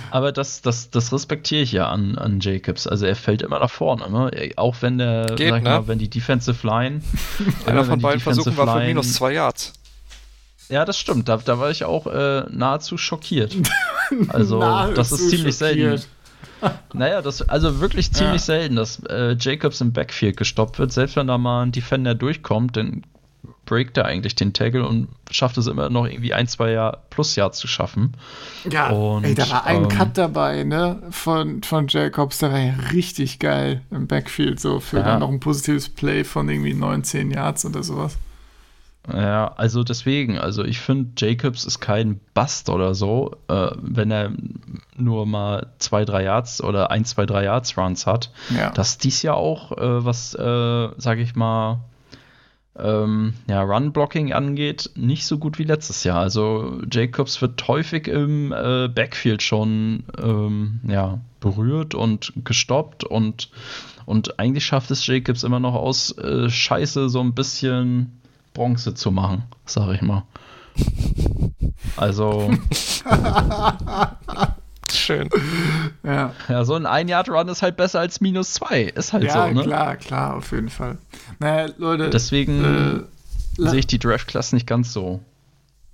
Aber 0.10 0.32
das, 0.32 0.64
das, 0.64 0.90
das 0.90 1.14
respektiere 1.14 1.62
ich 1.62 1.72
ja 1.72 1.88
an, 1.88 2.18
an 2.18 2.40
Jacobs. 2.40 2.88
Also 2.88 3.06
er 3.06 3.16
fällt 3.16 3.44
immer 3.44 3.60
nach 3.60 3.70
vorne, 3.70 4.10
ne? 4.10 4.32
Auch 4.58 4.76
wenn 4.82 4.98
der, 4.98 5.28
Geht, 5.36 5.50
sag 5.50 5.58
ich 5.60 5.64
ne? 5.64 5.70
mal, 5.70 5.88
wenn 5.88 6.00
die 6.00 6.10
Defensive 6.10 6.66
Line. 6.66 7.02
Einer 7.68 7.84
von 7.86 8.02
beiden 8.02 8.20
Versuchen 8.22 8.58
war 8.58 8.80
für 8.80 8.84
minus 8.86 9.14
zwei 9.14 9.34
Yards. 9.34 9.74
Ja, 10.72 10.86
das 10.86 10.98
stimmt. 10.98 11.30
Da, 11.30 11.38
da 11.38 11.60
war 11.60 11.70
ich 11.70 11.84
auch 11.84 12.08
äh, 12.08 12.44
nahezu 12.50 12.98
schockiert. 12.98 13.56
Also, 14.28 14.60
Nahezu 14.60 14.94
das 14.96 15.12
ist 15.14 15.30
ziemlich 15.30 15.56
schockiert. 15.56 16.00
selten. 16.02 16.06
Naja, 16.94 17.22
das, 17.22 17.42
also 17.48 17.80
wirklich 17.80 18.12
ziemlich 18.12 18.42
Ja. 18.42 18.46
selten, 18.46 18.76
dass 18.76 19.02
äh, 19.10 19.36
Jacobs 19.40 19.80
im 19.82 19.94
Backfield 19.94 20.36
gestoppt 20.38 20.78
wird. 20.80 20.92
Selbst 20.92 21.16
wenn 21.16 21.28
da 21.28 21.38
mal 21.38 21.64
ein 21.64 21.72
Defender 21.72 22.14
durchkommt, 22.14 22.76
dann 22.78 23.04
breakt 23.66 23.98
er 23.98 24.06
eigentlich 24.06 24.36
den 24.36 24.52
Tackle 24.54 24.86
und 24.86 25.08
schafft 25.32 25.58
es 25.58 25.68
immer 25.68 25.90
noch 25.90 26.06
irgendwie 26.06 26.34
ein, 26.34 26.48
zwei 26.48 26.72
Jahr 26.72 27.04
plus 27.10 27.36
Jahr 27.38 27.52
zu 27.54 27.68
schaffen. 27.68 28.14
Ja, 28.70 28.90
Und, 28.90 29.24
ey, 29.24 29.34
da 29.34 29.50
war 29.50 29.66
ein 29.66 29.84
ähm, 29.84 29.88
Cut 29.90 30.18
dabei, 30.18 30.64
ne, 30.66 31.02
von, 31.10 31.64
von 31.64 31.88
Jacobs, 31.88 32.40
der 32.40 32.52
war 32.52 32.60
ja 32.60 32.74
richtig 32.92 33.40
geil 33.40 33.82
im 33.92 34.08
Backfield, 34.08 34.60
so 34.60 34.80
für 34.82 34.98
Ja. 34.98 35.04
dann 35.04 35.20
noch 35.22 35.30
ein 35.30 35.40
positives 35.40 35.88
Play 35.90 36.24
von 36.26 36.50
irgendwie 36.50 36.74
19 36.74 37.32
Yards 37.32 37.66
oder 37.66 37.82
sowas. 37.82 38.18
Ja, 39.12 39.54
also 39.56 39.84
deswegen, 39.84 40.38
also 40.38 40.64
ich 40.64 40.80
finde, 40.80 41.12
Jacobs 41.18 41.66
ist 41.66 41.80
kein 41.80 42.20
Bust 42.36 42.70
oder 42.70 42.94
so, 42.94 43.36
äh, 43.48 43.72
wenn 43.82 44.12
er 44.12 44.32
nur 44.96 45.26
mal 45.26 45.74
zwei, 45.80 46.06
drei 46.06 46.24
Yards 46.24 46.64
oder 46.64 46.92
ein, 46.92 47.04
zwei, 47.04 47.26
drei 47.26 47.46
Yards 47.46 47.78
Runs 47.78 48.06
hat. 48.06 48.32
Ja. 48.56 48.70
dass 48.70 49.00
dies 49.00 49.24
ja 49.24 49.34
auch, 49.34 49.72
äh, 49.72 50.06
was, 50.06 50.36
äh, 50.36 50.90
sage 50.98 51.22
ich 51.22 51.36
mal, 51.36 51.80
ähm, 52.78 53.34
ja, 53.48 53.62
Run-Blocking 53.64 54.34
angeht, 54.34 54.92
nicht 54.96 55.26
so 55.26 55.38
gut 55.38 55.60
wie 55.60 55.64
letztes 55.64 56.04
Jahr. 56.04 56.20
Also 56.20 56.80
Jacobs 56.90 57.42
wird 57.42 57.68
häufig 57.68 58.08
im 58.08 58.54
äh, 58.54 58.88
Backfield 58.88 59.42
schon 59.42 60.04
ähm, 60.22 60.80
ja, 60.88 61.20
berührt 61.40 61.96
und 61.96 62.34
gestoppt 62.46 63.04
und, 63.04 63.50
und 64.06 64.40
eigentlich 64.40 64.66
schafft 64.66 64.92
es 64.92 65.06
Jacobs 65.06 65.44
immer 65.44 65.60
noch 65.60 65.76
aus 65.76 66.18
äh, 66.18 66.50
Scheiße 66.50 67.10
so 67.10 67.20
ein 67.20 67.34
bisschen 67.34 68.21
Bronze 68.54 68.94
zu 68.94 69.12
machen, 69.12 69.44
sage 69.66 69.96
ich 69.96 70.02
mal. 70.02 70.24
Also, 71.98 72.52
Schön. 74.92 75.30
Ja, 76.04 76.34
Ja, 76.50 76.66
so 76.66 76.76
ein 76.76 76.86
Ein-Yard-Run 76.86 77.48
ist 77.48 77.62
halt 77.62 77.78
besser 77.78 78.00
als 78.00 78.20
minus 78.22 78.54
zwei. 78.54 78.84
Ist 78.84 79.14
halt 79.14 79.24
ja 79.24 79.48
so, 79.48 79.54
ne? 79.54 79.64
klar, 79.64 79.96
klar, 79.96 80.36
auf 80.36 80.52
jeden 80.52 80.70
Fall. 80.70 80.98
Naja, 81.40 81.70
Leute. 81.78 82.10
Deswegen 82.10 83.08
äh, 83.58 83.68
sehe 83.70 83.80
ich 83.80 83.88
die 83.88 84.00
Draft-Class 84.00 84.54
nicht 84.54 84.68
ganz 84.68 84.92
so 84.92 85.22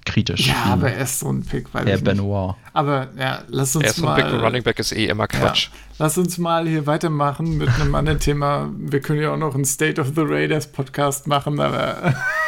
kritisch. 0.05 0.47
Ja, 0.47 0.53
wie 0.66 0.72
aber 0.72 0.91
er 0.91 1.03
ist 1.03 1.20
so 1.20 1.30
ein 1.30 1.43
Pick, 1.45 1.74
weil 1.74 1.86
nicht. 1.86 2.03
Benoit. 2.03 2.55
Aber 2.74 3.10
ja, 3.18 3.41
lass 3.47 3.76
uns 3.76 3.84
Er 3.86 3.89
ist 3.91 3.97
so 3.97 4.05
mal. 4.05 4.22
ein 4.24 4.32
Big 4.32 4.41
Running 4.41 4.64
Back 4.64 4.80
ist 4.80 4.93
eh 4.93 5.05
immer 5.05 5.28
Quatsch. 5.28 5.66
Ja. 5.66 5.72
Lass 5.99 6.18
uns 6.18 6.38
mal 6.38 6.68
hier 6.68 6.88
weitermachen 6.88 7.58
mit 7.58 7.70
einem 7.70 7.93
anderen 7.93 8.20
Thema. 8.20 8.70
Wir 8.78 9.01
können 9.01 9.22
ja 9.22 9.34
auch 9.34 9.38
noch 9.38 9.53
einen 9.53 9.66
State 9.66 9.99
of 9.99 10.14
the 10.16 10.22
Raiders 10.22 10.72
Podcast 10.72 11.28
machen, 11.28 11.60
aber 11.60 12.16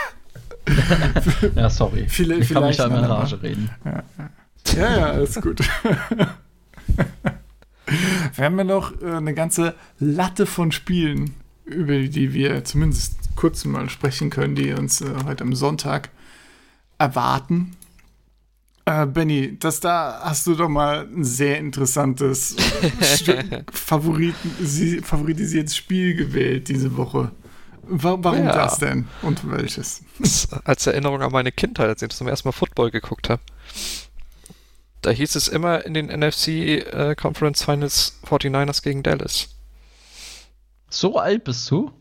Ja, 1.56 1.70
sorry. 1.70 2.06
Viele- 2.10 2.36
ich 2.38 2.50
kann 2.50 2.64
mich 2.66 2.78
ja 2.78 2.86
in 2.86 2.92
mal, 2.94 3.04
Rage 3.06 3.42
reden. 3.42 3.70
ja, 4.76 4.98
ja, 4.98 5.08
ist 5.12 5.42
gut. 5.42 5.60
wir 8.36 8.46
haben 8.46 8.58
ja 8.58 8.64
noch 8.64 9.02
äh, 9.02 9.06
eine 9.16 9.34
ganze 9.34 9.76
Latte 10.00 10.46
von 10.46 10.72
Spielen, 10.72 11.32
über 11.66 11.98
die 12.00 12.34
wir 12.34 12.64
zumindest 12.64 13.16
kurz 13.36 13.66
mal 13.66 13.90
sprechen 13.90 14.30
können, 14.30 14.56
die 14.56 14.74
uns 14.74 15.02
äh, 15.02 15.08
heute 15.26 15.44
am 15.44 15.56
Sonntag 15.56 16.10
erwarten. 16.98 17.76
Äh, 18.86 19.06
Benny, 19.06 19.58
das 19.60 19.80
da 19.80 20.20
hast 20.24 20.46
du 20.48 20.56
doch 20.56 20.70
mal 20.70 21.08
ein 21.08 21.24
sehr 21.24 21.58
interessantes 21.60 22.56
Favoriten, 23.72 24.52
sie- 24.62 25.00
favoritisiertes 25.02 25.76
Spiel 25.76 26.16
gewählt 26.16 26.68
diese 26.68 26.96
Woche. 26.98 27.32
Wa 27.90 28.18
warum 28.20 28.46
Ja. 28.46 28.54
das 28.54 28.78
denn? 28.78 29.08
Und 29.22 29.50
welches? 29.50 30.02
Als 30.64 30.86
Erinnerung 30.88 31.22
an 31.22 31.32
meine 31.32 31.52
Kindheit, 31.52 31.88
als 31.90 32.02
ich 32.02 32.10
zum 32.10 32.28
ersten 32.28 32.48
Mal 32.48 32.52
Football 32.54 32.92
geguckt 32.92 33.30
habe. 33.30 33.42
Da 35.02 35.12
hieß 35.12 35.36
es 35.36 35.48
immer 35.48 35.86
in 35.86 35.94
den 35.94 36.08
NFC 36.08 36.48
äh, 36.48 37.16
Conference 37.16 37.64
Finals 37.64 38.20
49ers 38.30 38.84
gegen 38.84 39.02
Dallas. 39.02 39.50
So 40.90 41.18
alt 41.18 41.44
bist 41.46 41.70
du? 41.72 41.92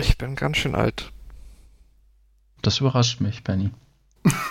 Ich 0.00 0.16
bin 0.16 0.34
ganz 0.36 0.56
schön 0.56 0.74
alt. 0.74 1.10
Das 2.62 2.80
überrascht 2.80 3.20
mich, 3.20 3.44
Benny. 3.44 3.70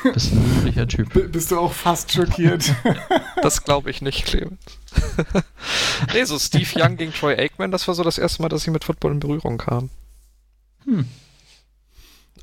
Bist 0.03 0.31
ein 0.31 0.57
üblicher 0.57 0.87
Typ. 0.87 1.11
B 1.11 1.21
bist 1.27 1.51
du 1.51 1.59
auch 1.59 1.73
fast 1.73 2.11
schockiert? 2.11 2.73
Das 3.41 3.63
glaube 3.63 3.91
ich 3.91 4.01
nicht, 4.01 4.25
Clemens. 4.25 4.59
nee, 6.13 6.23
so 6.23 6.39
Steve 6.39 6.67
Young 6.81 6.97
gegen 6.97 7.13
Troy 7.13 7.35
Aikman, 7.37 7.69
das 7.69 7.87
war 7.87 7.93
so 7.93 8.01
das 8.03 8.17
erste 8.17 8.41
Mal, 8.41 8.49
dass 8.49 8.63
ich 8.63 8.71
mit 8.71 8.83
Football 8.83 9.11
in 9.11 9.19
Berührung 9.19 9.57
kam. 9.59 9.91
Hm. 10.85 11.07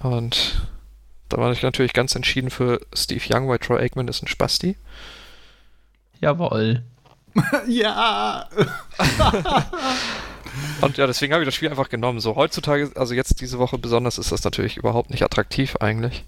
Und 0.01 0.66
da 1.28 1.36
war 1.38 1.53
ich 1.53 1.62
natürlich 1.62 1.93
ganz 1.93 2.14
entschieden 2.14 2.51
für 2.51 2.80
Steve 2.95 3.22
Young, 3.28 3.49
weil 3.49 3.59
Troy 3.59 3.80
Aikman 3.80 4.09
ist 4.09 4.22
ein 4.22 4.28
Spasti. 4.28 4.76
Jawohl. 6.20 6.82
ja. 7.68 8.49
Und 10.82 10.97
ja, 10.99 11.07
deswegen 11.07 11.32
habe 11.32 11.43
ich 11.43 11.47
das 11.49 11.55
Spiel 11.55 11.70
einfach 11.70 11.88
genommen. 11.88 12.20
So 12.20 12.36
heutzutage, 12.36 12.90
also 12.97 13.14
jetzt 13.14 13.40
diese 13.40 13.59
Woche 13.59 13.78
besonders, 13.78 14.18
ist 14.18 14.32
das 14.32 14.45
natürlich 14.45 14.76
überhaupt 14.76 15.11
nicht 15.11 15.22
attraktiv 15.22 15.76
eigentlich. 15.80 16.24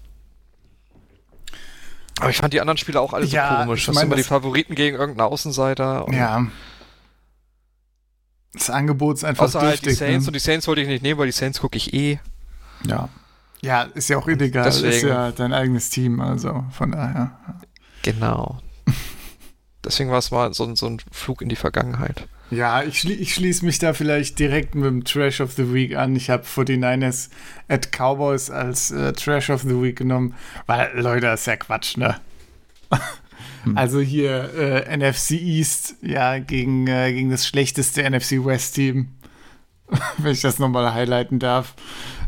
Aber 2.19 2.29
ich 2.29 2.37
fand 2.37 2.53
die 2.53 2.61
anderen 2.61 2.77
Spiele 2.77 2.99
auch 3.01 3.13
alle 3.13 3.27
so 3.27 3.35
Ja, 3.35 3.63
komisch. 3.65 3.81
ich 3.81 3.85
Das 3.87 3.95
mein, 3.95 4.01
sind 4.01 4.07
immer 4.07 4.15
die 4.15 4.21
das- 4.21 4.29
Favoriten 4.29 4.73
gegen 4.75 4.95
irgendeinen 4.97 5.29
Außenseiter. 5.29 6.07
Und 6.07 6.13
Ja. 6.15 6.47
Das 8.55 8.69
Angebot 8.69 9.17
ist 9.17 9.23
einfach 9.23 9.45
Außer 9.45 9.61
halt 9.61 9.79
die 9.81 9.85
dürftig. 9.85 9.97
Saints 9.99 10.25
ne? 10.25 10.29
und 10.29 10.33
die 10.33 10.39
Saints 10.39 10.67
wollte 10.67 10.81
ich 10.81 10.87
nicht 10.87 11.03
nehmen, 11.03 11.19
weil 11.19 11.25
die 11.27 11.31
Saints 11.31 11.59
gucke 11.59 11.77
ich 11.77 11.93
eh. 11.93 12.19
Ja. 12.85 13.09
Ja, 13.61 13.83
ist 13.93 14.09
ja 14.09 14.17
auch 14.17 14.27
illegal. 14.27 14.67
Ist 14.67 14.81
Deswegen- 14.83 15.07
ja 15.09 15.31
dein 15.31 15.53
eigenes 15.53 15.89
Team, 15.89 16.19
also 16.21 16.65
von 16.71 16.91
daher. 16.91 17.31
Genau. 18.03 18.59
Deswegen 19.83 20.09
war 20.09 20.19
es 20.19 20.31
mal 20.31 20.53
so, 20.53 20.65
ein- 20.65 20.75
so 20.75 20.87
ein 20.87 20.99
Flug 21.11 21.41
in 21.41 21.49
die 21.49 21.55
Vergangenheit. 21.55 22.27
Ja, 22.51 22.83
ich, 22.83 22.99
schli 22.99 23.13
ich 23.13 23.33
schließe 23.33 23.65
mich 23.65 23.79
da 23.79 23.93
vielleicht 23.93 24.37
direkt 24.37 24.75
mit 24.75 24.85
dem 24.85 25.03
Trash 25.03 25.41
of 25.41 25.53
the 25.53 25.73
Week 25.73 25.95
an. 25.95 26.15
Ich 26.15 26.29
habe 26.29 26.43
49ers 26.43 27.29
at 27.67 27.91
Cowboys 27.91 28.51
als 28.51 28.91
äh, 28.91 29.13
Trash 29.13 29.49
of 29.49 29.63
the 29.63 29.81
Week 29.81 29.95
genommen, 29.97 30.35
weil, 30.67 30.91
Leute, 30.95 31.25
das 31.25 31.39
ist 31.41 31.45
ja 31.47 31.55
Quatsch, 31.55 31.97
ne? 31.97 32.19
Also 33.73 33.99
hier 33.99 34.53
äh, 34.53 34.95
NFC 34.97 35.31
East, 35.31 35.95
ja, 36.01 36.37
gegen, 36.39 36.85
äh, 36.87 37.11
gegen 37.13 37.31
das 37.31 37.47
schlechteste 37.47 38.03
NFC 38.07 38.43
West 38.45 38.75
Team, 38.75 39.09
wenn 40.17 40.33
ich 40.33 40.41
das 40.41 40.59
nochmal 40.59 40.93
highlighten 40.93 41.39
darf. 41.39 41.73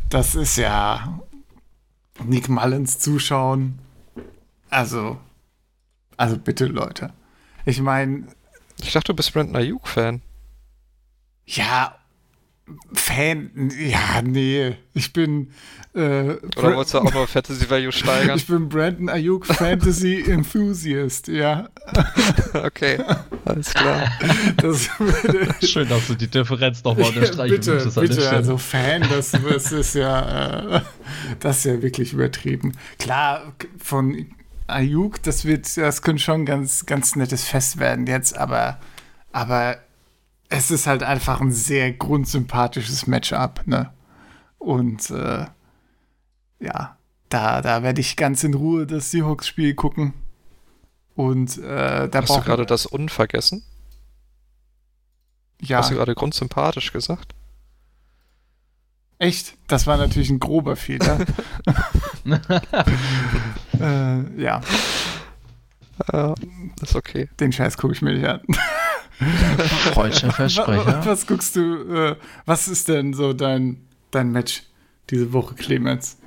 Das 0.09 0.35
ist 0.35 0.57
ja 0.57 1.19
Nick 2.23 2.49
Mullins 2.49 2.97
zuschauen. 2.99 3.77
Also, 4.69 5.19
also 6.17 6.38
bitte, 6.38 6.65
Leute. 6.65 7.13
Ich 7.65 7.81
meine, 7.81 8.23
Ich 8.81 8.93
dachte, 8.93 9.11
du 9.11 9.15
bist 9.15 9.33
Brandon 9.33 9.55
Ayuk-Fan. 9.57 10.21
ja, 11.45 11.96
Fan, 12.93 13.72
ja, 13.80 14.22
nee, 14.22 14.76
ich 14.93 15.13
bin, 15.13 15.51
äh, 15.95 15.99
Oder 15.99 16.36
Bra- 16.49 16.76
wolltest 16.76 16.93
du 16.95 16.99
auch 16.99 17.13
noch 17.13 17.30
Fantasy 17.30 17.70
Value 17.70 17.91
steigern? 17.93 18.38
ich 18.38 18.45
bin 18.45 18.68
Brandon 18.68 19.07
Ayuk 19.09 19.45
Fantasy 19.45 20.22
Enthusiast, 20.28 21.30
ja. 21.30 21.70
Okay, 22.53 22.99
alles 23.45 23.74
klar. 23.74 24.11
Das 24.57 24.89
würde, 24.99 25.55
Schön, 25.65 25.88
dass 25.88 26.07
du 26.07 26.15
die 26.15 26.28
Differenz 26.28 26.84
nochmal 26.84 27.07
unterstreichen 27.09 27.55
bitte, 27.55 27.74
möchtest 27.76 27.99
bitte, 27.99 28.30
also 28.30 28.57
Fan, 28.57 29.01
das, 29.09 29.32
das 29.32 29.72
ist 29.72 29.95
ja, 29.95 30.78
äh, 30.78 30.82
das 31.39 31.59
ist 31.59 31.63
ja 31.65 31.82
wirklich 31.82 32.11
übertrieben. 32.13 32.74
Klar, 32.99 33.53
von 33.82 34.26
Ayuk, 34.68 35.24
das 35.24 35.45
wird, 35.45 35.78
das 35.78 36.01
könnte 36.01 36.22
schon 36.22 36.45
ganz, 36.45 36.86
ganz 36.86 37.15
nettes 37.15 37.45
Fest 37.45 37.80
werden 37.80 38.05
jetzt, 38.07 38.38
aber, 38.38 38.80
aber 39.32 39.78
es 40.49 40.71
ist 40.71 40.87
halt 40.87 41.03
einfach 41.03 41.41
ein 41.41 41.51
sehr 41.51 41.91
grundsympathisches 41.91 43.07
Matchup, 43.07 43.61
ne? 43.65 43.91
Und, 44.57 45.09
äh, 45.11 45.45
ja, 46.59 46.97
da, 47.29 47.61
da 47.61 47.83
werde 47.83 48.01
ich 48.01 48.15
ganz 48.15 48.43
in 48.43 48.53
Ruhe 48.53 48.87
das 48.87 49.11
Seahawks-Spiel 49.11 49.75
gucken. 49.75 50.13
Und, 51.15 51.57
äh, 51.57 52.07
da 52.09 52.21
Hast 52.21 52.29
du 52.35 52.41
gerade 52.41 52.65
das 52.65 52.85
unvergessen? 52.85 53.63
ja, 55.61 55.79
Hast 55.79 55.91
du 55.91 55.95
gerade 55.95 56.15
grundsympathisch 56.15 56.93
gesagt? 56.93 57.33
Echt? 59.19 59.55
Das 59.67 59.87
war 59.87 59.97
natürlich 59.97 60.29
ein 60.29 60.39
grober 60.39 60.75
Fehler. 60.75 61.19
äh, 63.79 64.41
ja, 64.41 64.61
Ja, 66.13 66.35
ist 66.81 66.95
okay. 66.95 67.27
den 67.39 67.51
Scheiß 67.51 67.77
gucke 67.77 67.93
ich 67.93 68.01
mir 68.03 68.13
nicht 68.13 68.27
an. 68.27 68.41
Freudscher 69.93 70.32
Versprecher. 70.32 71.01
Was 71.05 71.26
guckst 71.28 71.55
du, 71.55 71.61
äh, 71.93 72.15
was 72.45 72.68
ist 72.68 72.88
denn 72.88 73.13
so 73.13 73.34
dein, 73.34 73.78
dein 74.11 74.32
Match 74.32 74.63
diese 75.09 75.34
Woche, 75.34 75.55
Clemens? 75.55 76.18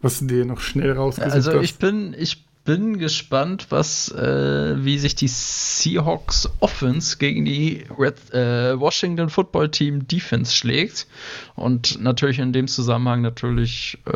Was 0.00 0.20
du 0.20 0.26
dir 0.26 0.44
noch 0.44 0.60
schnell 0.60 0.92
rausgesucht 0.92 1.32
Also 1.32 1.52
hast? 1.54 1.64
ich 1.64 1.78
bin, 1.78 2.14
ich 2.16 2.46
bin 2.68 2.98
gespannt, 2.98 3.68
was, 3.70 4.10
äh, 4.12 4.74
wie 4.84 4.98
sich 4.98 5.14
die 5.14 5.26
Seahawks 5.26 6.50
Offense 6.60 7.16
gegen 7.16 7.46
die 7.46 7.86
Red, 7.98 8.34
äh, 8.34 8.78
Washington 8.78 9.30
Football 9.30 9.70
Team 9.70 10.06
Defense 10.06 10.54
schlägt. 10.54 11.06
Und 11.54 11.98
natürlich 11.98 12.38
in 12.40 12.52
dem 12.52 12.68
Zusammenhang 12.68 13.22
natürlich 13.22 13.96
äh, 14.04 14.12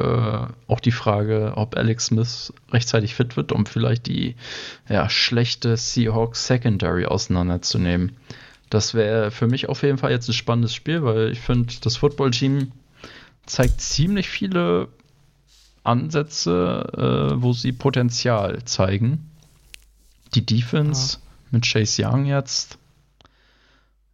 auch 0.68 0.80
die 0.80 0.90
Frage, 0.92 1.54
ob 1.56 1.78
Alex 1.78 2.06
Smith 2.08 2.52
rechtzeitig 2.70 3.14
fit 3.14 3.38
wird, 3.38 3.52
um 3.52 3.64
vielleicht 3.64 4.06
die 4.06 4.36
ja, 4.86 5.08
schlechte 5.08 5.78
Seahawks 5.78 6.46
Secondary 6.46 7.06
auseinanderzunehmen. 7.06 8.16
Das 8.68 8.92
wäre 8.92 9.30
für 9.30 9.46
mich 9.46 9.70
auf 9.70 9.82
jeden 9.82 9.96
Fall 9.96 10.10
jetzt 10.10 10.28
ein 10.28 10.34
spannendes 10.34 10.74
Spiel, 10.74 11.02
weil 11.02 11.32
ich 11.32 11.40
finde, 11.40 11.72
das 11.80 11.96
Football-Team 11.96 12.70
zeigt 13.46 13.80
ziemlich 13.80 14.28
viele 14.28 14.88
Ansätze, 15.84 17.32
äh, 17.36 17.42
wo 17.42 17.52
sie 17.52 17.72
Potenzial 17.72 18.64
zeigen. 18.64 19.30
Die 20.34 20.44
Defense 20.46 21.18
mit 21.50 21.64
Chase 21.64 22.02
Young 22.06 22.24
jetzt 22.24 22.78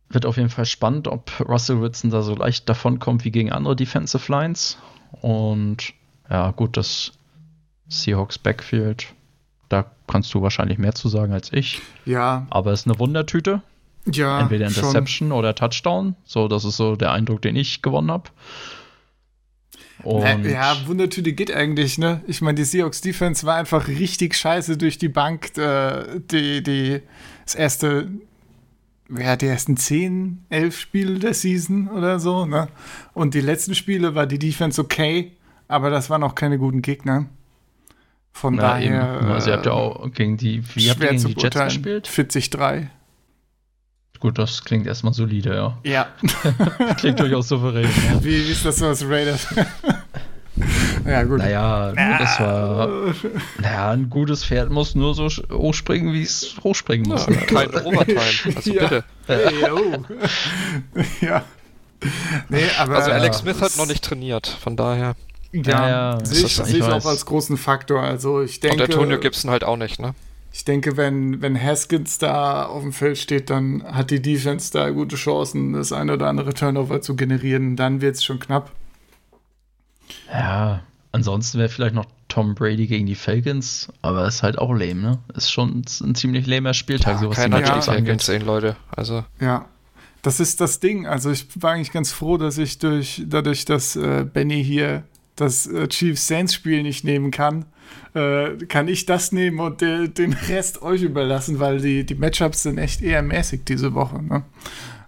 wird 0.09 0.25
auf 0.27 0.37
jeden 0.39 0.49
Fall 0.49 0.65
spannend, 0.65 1.07
ob 1.07 1.31
Russell 1.41 1.81
Wilson 1.81 2.11
da 2.11 2.23
so 2.23 2.35
leicht 2.35 2.69
davonkommt 2.69 3.25
wie 3.25 3.31
gegen 3.31 3.53
andere 3.53 3.77
Defensive 3.77 4.31
Lines. 4.33 4.79
Und 5.21 5.93
ja, 6.31 6.51
gut, 6.53 6.77
das 6.77 7.13
Seahawks 7.89 8.39
Backfield, 8.39 9.09
da 9.69 9.85
kannst 10.07 10.33
du 10.35 10.43
wahrscheinlich 10.43 10.79
mehr 10.79 10.95
zu 10.95 11.09
sagen 11.09 11.33
als 11.33 11.53
ich. 11.53 11.81
ja, 12.07 12.47
Aber 12.51 12.73
es 12.73 12.81
ist 12.81 12.87
eine 12.87 12.99
Wundertüte. 12.99 13.61
ja, 14.07 14.41
Entweder 14.41 14.71
schon. 14.71 14.85
Interception 14.85 15.33
oder 15.33 15.55
Touchdown. 15.55 16.17
So, 16.25 16.49
das 16.49 16.65
ist 16.65 16.77
so 16.79 16.97
der 16.97 17.13
Eindruck, 17.13 17.43
den 17.43 17.57
ich 17.57 17.83
gewonnen 17.83 18.11
habe. 18.11 18.31
Und 20.05 20.45
ja, 20.45 20.77
Wundertüte 20.87 21.33
geht 21.33 21.53
eigentlich, 21.53 21.99
ne? 21.99 22.21
Ich 22.27 22.41
meine, 22.41 22.55
die 22.55 22.65
Seahawks 22.65 23.01
Defense 23.01 23.45
war 23.45 23.57
einfach 23.57 23.89
richtig 23.89 24.37
scheiße 24.37 24.77
durch 24.77 24.99
die 24.99 25.09
Bank. 25.09 25.57
Äh, 25.59 26.21
die, 26.31 26.63
die, 26.63 27.03
das 27.45 27.55
erste, 27.57 28.09
ja, 29.17 29.37
die 29.37 29.47
ersten 29.47 29.77
10, 29.77 30.45
11 30.51 30.79
Spiele 30.79 31.19
der 31.19 31.35
Season 31.35 31.89
oder 31.89 32.21
so, 32.21 32.47
ne? 32.47 32.69
Und 33.13 33.35
die 33.35 33.41
letzten 33.41 33.75
Spiele 33.75 34.15
war 34.15 34.27
die 34.27 34.39
Defense 34.39 34.81
okay, 34.81 35.33
aber 35.67 35.91
das 35.91 36.11
waren 36.11 36.23
auch 36.23 36.35
keine 36.35 36.59
guten 36.59 36.83
Gegner. 36.83 37.27
Von 38.33 38.55
na, 38.55 38.63
daher. 38.63 39.19
eben. 39.21 39.31
Also, 39.33 39.51
ihr 39.51 39.57
habt 39.57 39.67
ja 39.67 39.73
äh, 39.73 39.75
auch 39.75 40.13
gegen 40.13 40.37
die, 40.37 40.63
wie 40.77 40.91
habt 40.91 41.03
ihr 41.03 41.09
gegen 41.09 41.25
die 41.25 41.41
Jets 41.41 41.57
gespielt? 41.57 42.09
40-3. 42.09 42.87
Gut, 44.21 44.37
das 44.39 44.65
klingt 44.65 44.87
erstmal 44.87 45.13
solide, 45.15 45.55
ja. 45.55 45.79
Ja. 45.85 46.09
Klingt 46.97 47.21
durchaus 47.21 47.49
souverän. 47.49 47.85
Ja. 47.85 48.23
Wie, 48.25 48.47
wie 48.47 48.51
ist 48.51 48.65
das 48.65 48.79
so 48.79 48.87
als 48.87 49.05
Raiders? 49.09 49.47
ja, 51.07 51.23
gut. 51.23 51.39
Naja, 51.39 51.93
das 52.19 52.41
war. 52.41 52.89
Naja, 53.61 53.91
ein 53.93 54.11
gutes 54.11 54.45
Pferd 54.45 54.71
muss 54.71 54.97
nur 54.97 55.15
so 55.15 55.29
hochspringen, 55.53 56.13
wie 56.13 56.23
es 56.23 56.57
hochspringen 56.65 57.09
muss. 57.09 57.29
ne? 57.29 57.37
Kein 57.37 57.69
Overtime. 57.75 58.21
Also 58.57 58.73
Ja. 58.73 58.83
bitte. 58.83 59.05
Hey, 59.29 59.71
oh. 59.71 60.05
ja. 61.25 61.45
Nee, 62.49 62.65
aber. 62.79 62.97
Also 62.97 63.11
Alex 63.13 63.37
Ja, 63.37 63.43
Smith 63.43 63.61
hat 63.63 63.77
noch 63.77 63.87
nicht 63.87 64.03
trainiert, 64.05 64.47
von 64.49 64.77
daher. 64.77 65.15
ja, 65.53 65.89
ja, 65.89 66.13
sehe 66.13 66.19
das 66.21 66.33
ich, 66.39 66.45
ist- 66.45 66.57
sehe 66.57 66.79
ich 66.79 66.87
ich 66.87 66.93
auch 66.93 67.07
als 67.07 67.25
großen 67.25 67.57
Faktor. 67.57 68.03
Also 68.03 68.43
ich 68.43 68.57
Und 68.57 68.65
denke, 68.65 68.83
Antonio 68.85 69.19
Gibson 69.21 69.51
halt 69.51 69.63
auch 69.63 69.77
nicht, 69.77 70.01
ne? 70.01 70.15
Ich 70.53 70.65
denke, 70.65 70.97
wenn, 70.97 71.43
wenn 71.43 71.61
Haskins 71.61 72.19
da 72.19 72.65
auf 72.67 72.83
dem 72.83 72.93
Feld 72.93 73.19
steht, 73.19 73.51
dann 73.51 73.85
hat 73.85 74.11
die 74.11 74.23
Defense 74.23 74.73
da 74.73 74.91
gute 74.91 75.17
Chancen, 75.17 75.75
das 75.75 75.93
eine 75.93 76.15
oder 76.15 76.27
andere 76.27 76.55
Turnover 76.55 77.01
zu 77.01 77.17
generieren. 77.17 77.77
Dann 77.77 78.01
wird 78.01 78.17
es 78.17 78.25
schon 78.25 78.39
knapp. 78.41 78.73
Ja, 80.33 80.83
ansonsten 81.13 81.59
wäre 81.59 81.69
vielleicht 81.69 81.95
noch 81.95 82.07
Tom 82.29 82.55
Brady 82.55 82.87
gegen 82.87 83.07
die 83.07 83.15
Falcons, 83.15 83.89
aber 84.03 84.27
ist 84.27 84.43
halt 84.43 84.59
auch 84.59 84.73
lame, 84.73 85.01
ne? 85.01 85.19
Ist 85.35 85.51
schon 85.51 85.85
ein 86.01 86.15
ziemlich 86.15 86.47
lamer 86.47 86.75
Spieltag, 86.75 87.19
so 87.19 87.31
was 87.31 87.37
die 87.37 87.43
Keiner 87.43 87.61
ja. 87.61 87.81
Falcons 87.81 88.27
sehen, 88.27 88.45
Leute. 88.45 88.77
Also, 88.91 89.25
Ja. 89.41 89.67
Das 90.23 90.41
ist 90.41 90.61
das 90.61 90.81
Ding. 90.81 91.07
Also 91.07 91.31
ich 91.31 91.47
war 91.63 91.75
eigentlich 91.75 91.93
ganz 91.93 92.11
froh, 92.11 92.39
dass 92.39 92.59
ich 92.59 92.79
durch, 92.79 93.23
dadurch, 93.25 93.65
dass 93.65 93.95
äh, 93.95 94.27
Benny 94.31 94.65
hier 94.65 95.05
das 95.37 95.69
äh, 95.69 95.87
Chiefs 95.87 96.27
Saints 96.27 96.55
Spiel 96.55 96.83
nicht 96.83 97.05
nehmen 97.05 97.31
kann, 97.31 97.67
äh, 98.15 98.57
kann 98.67 98.89
ich 98.89 99.07
das 99.07 99.33
nehmen 99.33 99.61
und 99.61 99.81
de, 99.81 100.09
den 100.09 100.33
Rest 100.33 100.83
euch 100.83 101.03
überlassen, 101.03 101.61
weil 101.61 101.81
die, 101.81 102.05
die 102.05 102.15
Matchups 102.15 102.63
sind 102.63 102.79
echt 102.79 103.03
eher 103.03 103.23
mäßig 103.23 103.65
diese 103.65 103.95
Woche. 103.95 104.23
Ne? 104.23 104.45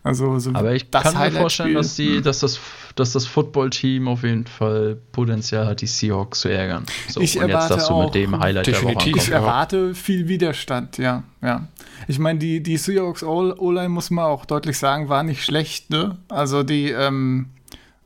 Also 0.03 0.39
so 0.39 0.51
Aber 0.55 0.73
ich 0.73 0.91
kann 0.91 1.15
mir 1.15 1.31
vorstellen, 1.31 1.75
dass, 1.75 1.95
die, 1.95 2.23
dass 2.23 2.41
das, 2.41 2.59
dass 2.97 3.13
das 3.13 3.27
Football-Team 3.27 4.09
auf 4.09 4.23
jeden 4.23 4.47
Fall 4.47 4.97
Potenzial 5.13 5.67
hat, 5.67 5.83
die 5.83 5.87
Seahawks 5.87 6.41
zu 6.41 6.49
ärgern. 6.49 6.87
So, 7.09 7.21
Ich 7.21 7.39
erwarte 7.39 7.75
auch 7.91 8.15
Ich 8.15 9.31
erwarte 9.31 9.95
viel 9.95 10.27
Widerstand, 10.29 10.97
ja, 10.97 11.25
ja. 11.43 11.69
Ich 12.09 12.19
meine, 12.19 12.39
die, 12.39 12.63
die 12.63 12.79
Seahawks 12.79 13.23
O-Line, 13.23 13.91
muss 13.91 14.11
man 14.11 14.25
auch 14.25 14.47
deutlich 14.47 14.79
sagen, 14.79 15.11
war 15.11 15.23
nicht 15.23 15.45
schlecht, 15.45 15.91
ne? 15.91 16.17
Also 16.29 16.63
die, 16.63 16.91
ähm, 16.91 17.51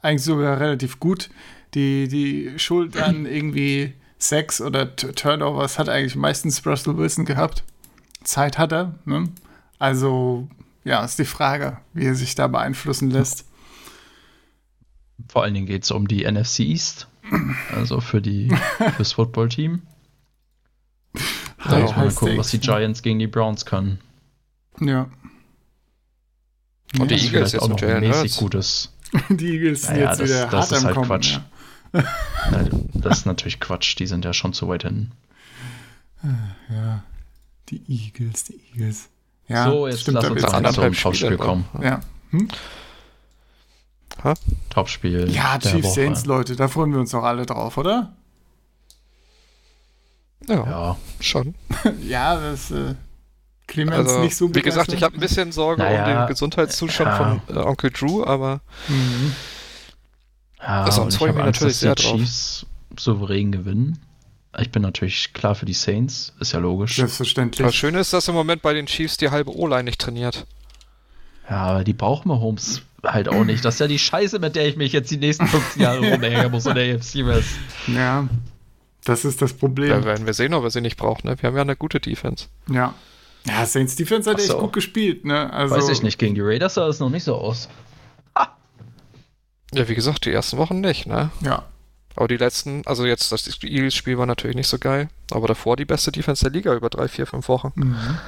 eigentlich 0.03 0.25
sogar 0.25 0.61
relativ 0.61 1.01
gut. 1.01 1.31
Die, 1.75 2.09
die 2.09 2.53
Schuld 2.57 2.97
an 2.97 3.27
irgendwie 3.27 3.95
Sex 4.19 4.61
oder 4.61 4.95
T 4.97 5.13
Turnovers 5.13 5.79
hat 5.79 5.89
eigentlich 5.89 6.17
meistens 6.17 6.65
Russell 6.67 6.97
Wilson 6.97 7.25
gehabt. 7.25 7.63
Zeit 8.23 8.57
hat 8.59 8.73
er, 8.73 8.95
ne? 9.05 9.29
Also, 9.79 10.49
ja, 10.85 11.05
ist 11.05 11.19
die 11.19 11.25
Frage, 11.25 11.79
wie 11.93 12.07
er 12.07 12.15
sich 12.15 12.35
da 12.35 12.47
beeinflussen 12.47 13.11
lässt. 13.11 13.45
Vor 15.29 15.43
allen 15.43 15.55
Dingen 15.55 15.67
geht 15.67 15.85
es 15.85 15.91
um 15.91 16.09
die 16.09 16.25
NFC 16.31 16.61
East, 16.61 17.07
also 17.75 18.01
für 18.01 18.21
die, 18.23 18.49
fürs 18.97 19.13
Football-Team. 19.13 19.83
Da 21.69 21.79
muss 21.79 21.97
man 21.97 22.15
gucken, 22.15 22.39
was 22.39 22.51
die? 22.51 22.59
Giants 22.61 23.03
gegen 23.03 23.19
die 23.19 23.27
Browns 23.27 23.65
können. 23.65 24.01
Ja. 24.81 25.09
Und 26.99 27.11
die 27.11 27.15
Eagles 27.15 27.53
jetzt 27.53 27.63
auch 27.63 27.69
noch 27.69 27.81
ein 27.83 27.89
Jalen 27.89 28.09
mäßig 28.09 28.23
Hurts. 28.23 28.37
gutes. 28.39 28.91
Die 29.29 29.55
Eagles 29.57 29.83
sind 29.83 29.95
Naja, 29.95 30.11
jetzt 30.11 30.21
das- 30.21 30.29
wieder 30.29 30.47
das 30.47 30.53
hart 30.53 30.73
ist 30.73 30.79
am 30.79 30.85
halt 30.85 30.95
Kommen. 30.95 31.07
Quatsch. 31.09 31.33
Ja. 31.35 31.45
Das 32.95 33.19
ist 33.19 33.27
natürlich 33.27 33.61
Quatsch, 33.61 33.99
die 33.99 34.07
sind 34.07 34.25
ja 34.25 34.33
schon 34.33 34.53
zu 34.53 34.69
weit 34.69 34.83
hin. 34.83 35.13
Ja, 36.71 37.03
die 37.69 37.83
Eagles, 37.89 38.45
die 38.45 38.61
Eagles. 38.73 39.09
Ja, 39.47 39.65
so, 39.71 39.87
jetzt 39.87 40.01
stimmt, 40.01 40.15
lass 40.17 40.25
da 40.25 40.31
uns 40.31 40.45
anderthalb 40.45 40.95
zum 40.95 41.03
Topspiel 41.03 41.37
kommen. 41.37 41.67
Ja, 41.83 42.01
Topspiel. 44.71 45.31
ja 45.31 45.59
Chiefs. 45.59 45.95
Saints, 45.95 46.25
Leute, 46.25 46.57
da 46.57 46.69
freuen 46.69 46.93
wir 46.93 47.01
uns 47.01 47.15
auch 47.15 47.25
alle 47.25 47.45
drauf, 47.47 47.77
oder? 47.77 48.15
ja, 50.49 50.55
Ja, 50.55 50.97
schon. 51.21 51.55
ja, 52.03 52.37
das 52.37 52.71
äh, 52.71 52.95
Clemens 53.67 53.97
Also, 54.09 54.21
nicht 54.21 54.37
so 54.37 54.55
wie 54.55 54.63
gesagt, 54.63 54.93
ich 54.93 55.03
habe 55.03 55.15
ein 55.15 55.21
bisschen 55.21 55.53
Sorge 55.53 55.83
Naja, 55.83 56.05
um 56.05 56.19
den 56.21 56.27
Gesundheitszustand 56.29 57.11
ja. 57.11 57.17
von 57.47 57.57
äh, 57.57 57.61
Onkel 57.61 57.91
Drew, 57.91 58.25
aber 58.25 58.61
Mhm. 58.89 59.35
Ja 60.67 60.85
Das 60.85 60.99
und 60.99 61.13
ich 61.13 61.19
freue 61.19 61.31
ich 61.31 61.35
habe 61.37 61.39
mich 61.39 61.47
Angst, 61.49 61.61
natürlich 61.61 61.73
dass 61.75 61.81
sehr 61.81 61.95
die 61.95 62.03
drauf. 62.03 62.17
Chiefs 62.21 62.67
souverän 62.99 63.53
gewinnen. 63.53 63.99
Ich 64.59 64.71
bin 64.71 64.83
natürlich 64.83 65.33
klar 65.33 65.55
für 65.57 65.67
die 65.67 65.73
Saints, 65.73 66.33
ist 66.39 66.53
ja 66.53 66.61
logisch. 66.61 66.97
Selbstverständlich. 66.97 67.67
das 67.67 67.75
Schöne 67.75 67.99
ist, 67.99 68.13
dass 68.13 68.29
im 68.29 68.35
Moment 68.35 68.63
bei 68.63 68.73
den 68.73 68.87
Chiefs 68.87 69.17
die 69.17 69.31
halbe 69.31 69.55
O-Line 69.57 69.85
nicht 69.85 70.01
trainiert. 70.01 70.47
Ja, 71.51 71.57
aber 71.57 71.85
die 71.85 71.93
brauchen 71.93 72.29
wir 72.31 72.41
Holmes 72.41 72.83
halt 73.03 73.29
auch 73.29 73.45
nicht. 73.45 73.65
Das 73.65 73.75
ist 73.75 73.81
ja 73.81 73.87
die 73.89 73.99
Scheiße, 73.99 74.39
mit 74.39 74.57
der 74.57 74.67
ich 74.69 74.77
mich 74.77 74.93
jetzt 74.93 75.11
die 75.11 75.17
nächsten 75.17 75.47
15 75.47 75.83
Jahre 75.83 75.99
rumhängen 76.13 76.51
muss 76.51 76.67
in 76.67 76.75
der 76.75 76.95
AFC 76.97 77.27
West. 77.27 77.49
Ja, 77.89 78.29
das 79.05 79.25
ist 79.25 79.43
das 79.43 79.53
Problem. 79.53 79.91
Da 79.91 80.05
werden 80.05 80.25
wir 80.25 80.33
sehen, 80.35 80.55
ob 80.55 80.63
wir 80.63 80.71
sie 80.71 80.81
nicht 80.81 80.97
brauchen. 80.97 81.29
Ne? 81.29 81.37
Wir 81.41 81.49
haben 81.49 81.57
ja 81.57 81.63
eine 81.63 81.77
gute 81.77 82.01
Defense. 82.01 82.47
Ja. 82.71 82.95
Ja, 83.47 83.67
Saints 83.67 83.95
Defense 83.97 84.31
hat 84.31 84.37
Ach 84.39 84.41
echt 84.41 84.53
so. 84.53 84.59
gut 84.59 84.73
gespielt, 84.73 85.27
ne? 85.27 85.53
Also, 85.53 85.75
Weiß 85.75 85.91
ich 85.91 86.03
nicht, 86.03 86.19
gegen 86.19 86.35
die 86.35 86.41
Raiders 86.41 86.75
sah 86.75 86.89
es 86.89 86.99
noch 86.99 87.11
nicht 87.11 87.25
so 87.25 87.35
aus. 87.35 87.69
Ja, 89.77 89.89
wie 89.89 89.95
gesagt, 89.95 90.25
die 90.25 90.33
ersten 90.33 90.57
Wochen 90.59 90.81
nicht, 90.81 91.07
ne? 91.07 91.31
Ja. 91.41 91.65
Aber 92.17 92.29
die 92.29 92.37
letzten, 92.37 92.83
also 92.87 93.05
jetzt 93.07 93.33
das 93.33 93.47
Eagles-Spiel 93.63 94.17
war 94.19 94.27
natürlich 94.27 94.57
nicht 94.57 94.69
so 94.69 94.79
geil, 94.79 95.09
aber 95.33 95.49
davor 95.49 95.77
die 95.77 95.85
beste 95.85 96.13
Defense 96.13 96.45
der 96.45 96.53
Liga 96.53 96.75
über 96.75 96.89
drei, 96.89 97.09
vier, 97.09 97.27
fünf 97.27 97.49
Wochen. 97.49 97.73
Mhm. 97.75 98.19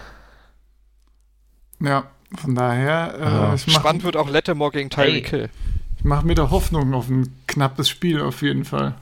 Ja, 1.80 2.05
von 2.34 2.55
daher, 2.55 3.14
äh, 3.18 3.22
Ja. 3.22 3.55
ich 3.55 3.66
mache 3.66 3.80
Spannend 3.80 4.05
wird 4.05 4.16
auch 4.16 4.28
Lettemore 4.28 4.72
gegen 4.72 4.90
Tyreek. 4.90 5.28
Hill. 5.28 5.51
ich 5.99 6.05
mach 6.05 6.22
mir 6.22 6.34
da 6.34 6.51
Hoffnung 6.51 6.94
auf 6.94 7.09
ein 7.09 7.32
knappes 7.47 7.88
Spiel 7.88 8.20
auf 8.20 8.42
jeden 8.42 8.64
Fall. 8.64 8.94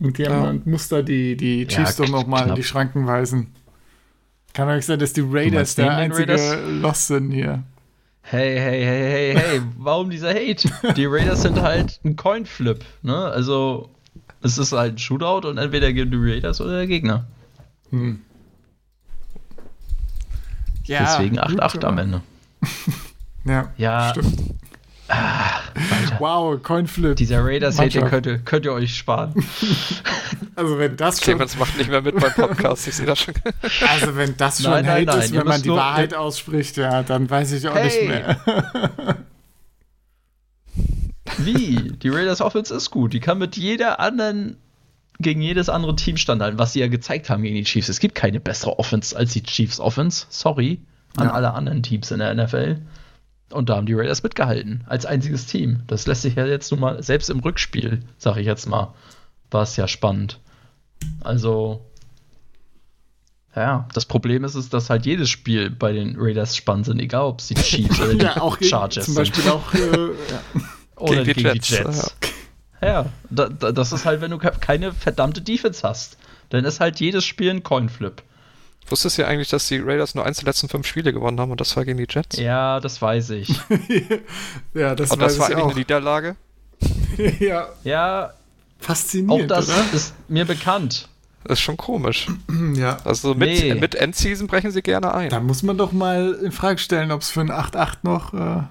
Und 0.00 0.18
jemand 0.18 0.66
muss 0.66 0.88
da 0.88 1.02
die, 1.02 1.36
die 1.36 1.62
Ja, 1.62 1.68
Chiefs 1.68 1.96
doch 1.96 2.08
noch 2.08 2.26
mal 2.26 2.48
in 2.48 2.54
die 2.56 2.64
Schranken 2.64 3.06
weisen. 3.06 3.54
Kann 4.52 4.68
doch 4.68 4.74
nicht 4.74 4.84
sein, 4.84 4.98
dass 4.98 5.12
die 5.12 5.22
Raiders 5.26 5.74
der 5.76 5.90
einzige 5.96 6.32
Raiders? 6.32 6.58
Loss 6.82 7.06
sind 7.06 7.30
hier. 7.30 7.62
Hey, 8.26 8.58
hey, 8.58 8.82
hey, 8.82 9.10
hey, 9.10 9.34
hey, 9.36 9.62
warum 9.76 10.08
dieser 10.08 10.30
Hate? 10.30 10.68
Die 10.96 11.04
Raiders 11.04 11.42
sind 11.42 11.60
halt 11.60 12.00
ein 12.04 12.16
Coinflip, 12.16 12.82
ne? 13.02 13.14
Also, 13.14 13.90
es 14.42 14.56
ist 14.56 14.72
halt 14.72 14.94
ein 14.94 14.98
Shootout 14.98 15.46
und 15.46 15.58
entweder 15.58 15.92
gegen 15.92 16.10
die 16.10 16.16
Raiders 16.16 16.60
oder 16.62 16.78
der 16.78 16.86
Gegner. 16.86 17.26
Hm. 17.90 18.22
Ja, 20.84 21.00
Deswegen 21.18 21.36
gut, 21.36 21.60
8-8 21.60 21.84
am 21.84 21.98
Ende. 21.98 22.22
Ja, 23.46 23.70
Ja, 23.76 24.08
stimmt. 24.08 24.53
Alter. 25.08 26.16
Wow, 26.18 26.62
Coinflip. 26.62 27.16
Dieser 27.16 27.44
Raiders-Hate, 27.44 27.88
den 27.90 28.00
Mannschaft. 28.02 28.10
könnt 28.10 28.26
ihr, 28.26 28.38
könnt 28.38 28.64
ihr 28.64 28.72
euch 28.72 28.96
sparen. 28.96 29.34
Also 30.56 30.78
wenn 30.78 30.96
das 30.96 31.16
schon, 31.16 31.24
Clemens 31.34 31.58
macht 31.58 31.76
nicht 31.78 31.90
mehr 31.90 32.00
mit 32.00 32.14
beim 32.14 32.32
Podcast, 32.32 32.86
ich 32.86 32.94
sehe 32.94 33.06
das 33.06 33.18
schon. 33.18 33.34
also 33.90 34.14
wenn 34.14 34.36
das 34.36 34.62
schon 34.62 34.70
Nein, 34.70 34.84
nein, 34.84 34.94
Hate 34.94 35.06
nein, 35.06 35.18
ist, 35.18 35.32
ihr 35.32 35.40
wenn 35.40 35.48
man 35.48 35.62
die 35.62 35.68
Wahrheit 35.70 36.14
ausspricht, 36.14 36.76
ja, 36.76 37.02
dann 37.02 37.28
weiß 37.28 37.50
ich 37.52 37.66
auch 37.66 37.74
Hey. 37.74 37.84
nicht 37.84 38.08
mehr. 38.08 38.38
Wie? 41.38 41.92
Die 42.00 42.08
Raiders 42.08 42.40
Offense 42.40 42.72
ist 42.72 42.90
gut. 42.90 43.12
Die 43.12 43.20
kann 43.20 43.38
mit 43.38 43.56
jeder 43.56 43.98
anderen, 43.98 44.56
gegen 45.18 45.40
jedes 45.40 45.68
andere 45.68 45.96
Team 45.96 46.16
standhalten, 46.16 46.58
was 46.58 46.72
sie 46.72 46.80
ja 46.80 46.86
gezeigt 46.88 47.30
haben 47.30 47.42
gegen 47.42 47.56
die 47.56 47.64
Chiefs. 47.64 47.88
Es 47.88 47.98
gibt 47.98 48.14
keine 48.14 48.38
bessere 48.38 48.78
Offense 48.78 49.16
als 49.16 49.32
die 49.32 49.42
Chiefs 49.42 49.80
Offense. 49.80 50.26
Sorry 50.28 50.80
an 51.16 51.26
Ja. 51.26 51.32
alle 51.32 51.52
anderen 51.54 51.82
Teams 51.82 52.10
in 52.12 52.18
der 52.20 52.32
NFL. 52.34 52.76
Und 53.54 53.68
da 53.68 53.76
haben 53.76 53.86
die 53.86 53.94
Raiders 53.94 54.22
mitgehalten. 54.22 54.84
Als 54.86 55.06
einziges 55.06 55.46
Team. 55.46 55.82
Das 55.86 56.06
lässt 56.06 56.22
sich 56.22 56.34
ja 56.34 56.44
jetzt 56.46 56.70
nun 56.70 56.80
mal, 56.80 57.02
selbst 57.02 57.30
im 57.30 57.38
Rückspiel, 57.40 58.02
sag 58.18 58.36
ich 58.36 58.46
jetzt 58.46 58.66
mal, 58.66 58.92
war 59.50 59.62
es 59.62 59.76
ja 59.76 59.86
spannend. 59.88 60.40
Also. 61.22 61.80
Ja, 63.56 63.86
das 63.94 64.04
Problem 64.06 64.42
ist, 64.42 64.56
ist, 64.56 64.74
dass 64.74 64.90
halt 64.90 65.06
jedes 65.06 65.30
Spiel 65.30 65.70
bei 65.70 65.92
den 65.92 66.16
Raiders 66.18 66.56
spannend 66.56 66.86
sind, 66.86 66.98
egal 67.00 67.22
ob 67.26 67.38
es 67.38 67.46
die 67.48 67.54
Chiefs 67.54 68.00
oder 68.00 68.14
die 68.14 68.24
ja, 68.24 68.40
auch 68.40 68.58
Chargers 68.60 69.04
zum 69.04 69.14
sind. 69.14 69.32
Beispiel 69.32 69.50
auch 69.50 69.72
äh, 69.74 70.06
ja. 70.08 70.62
Oder 70.96 71.24
Gegen 71.24 71.24
die 71.24 71.42
gegen 71.44 71.52
die 71.54 71.58
Jets, 71.58 71.70
Jets. 71.70 72.16
Ja, 72.80 73.06
da, 73.30 73.48
da, 73.48 73.72
das 73.72 73.92
ist 73.92 74.04
halt, 74.06 74.20
wenn 74.20 74.30
du 74.30 74.38
ke- 74.38 74.52
keine 74.60 74.92
verdammte 74.92 75.40
Defense 75.40 75.86
hast. 75.86 76.16
Dann 76.50 76.64
ist 76.64 76.78
halt 76.80 77.00
jedes 77.00 77.24
Spiel 77.24 77.50
ein 77.50 77.62
Coinflip. 77.62 78.22
Wusstest 78.88 79.16
du 79.18 79.22
ja 79.22 79.28
eigentlich, 79.28 79.48
dass 79.48 79.66
die 79.68 79.78
Raiders 79.78 80.14
nur 80.14 80.26
eins 80.26 80.38
der 80.38 80.46
letzten 80.46 80.68
fünf 80.68 80.86
Spiele 80.86 81.12
gewonnen 81.12 81.40
haben 81.40 81.50
und 81.50 81.60
das 81.60 81.74
war 81.76 81.84
gegen 81.84 81.98
die 81.98 82.06
Jets? 82.08 82.36
Ja, 82.38 82.80
das 82.80 83.00
weiß 83.00 83.30
ich. 83.30 83.48
ja, 84.74 84.94
das, 84.94 85.10
und 85.10 85.20
das 85.20 85.32
weiß 85.34 85.38
war 85.38 85.48
ich 85.50 85.54
eigentlich 85.56 85.64
auch. 85.64 85.70
eine 85.70 85.78
Niederlage? 85.78 86.36
ja, 87.40 87.68
Ja, 87.84 88.26
auch 88.26 88.84
faszinierend, 88.84 89.50
das 89.50 89.68
oder? 89.68 89.84
ist 89.94 90.14
mir 90.28 90.44
bekannt. 90.44 91.08
Das 91.44 91.58
ist 91.58 91.62
schon 91.64 91.76
komisch. 91.76 92.26
Ja. 92.74 92.98
Also 93.04 93.34
mit, 93.34 93.48
Nee. 93.48 93.74
mit 93.74 93.94
Endseason 93.94 94.46
brechen 94.46 94.70
sie 94.70 94.82
gerne 94.82 95.14
ein. 95.14 95.30
Da 95.30 95.40
muss 95.40 95.62
man 95.62 95.76
doch 95.78 95.92
mal 95.92 96.38
in 96.42 96.52
Frage 96.52 96.78
stellen, 96.78 97.10
ob 97.12 97.20
es 97.22 97.30
für 97.30 97.40
ein 97.40 97.50
8-8 97.50 97.98
noch, 98.02 98.32
äh, 98.34 98.62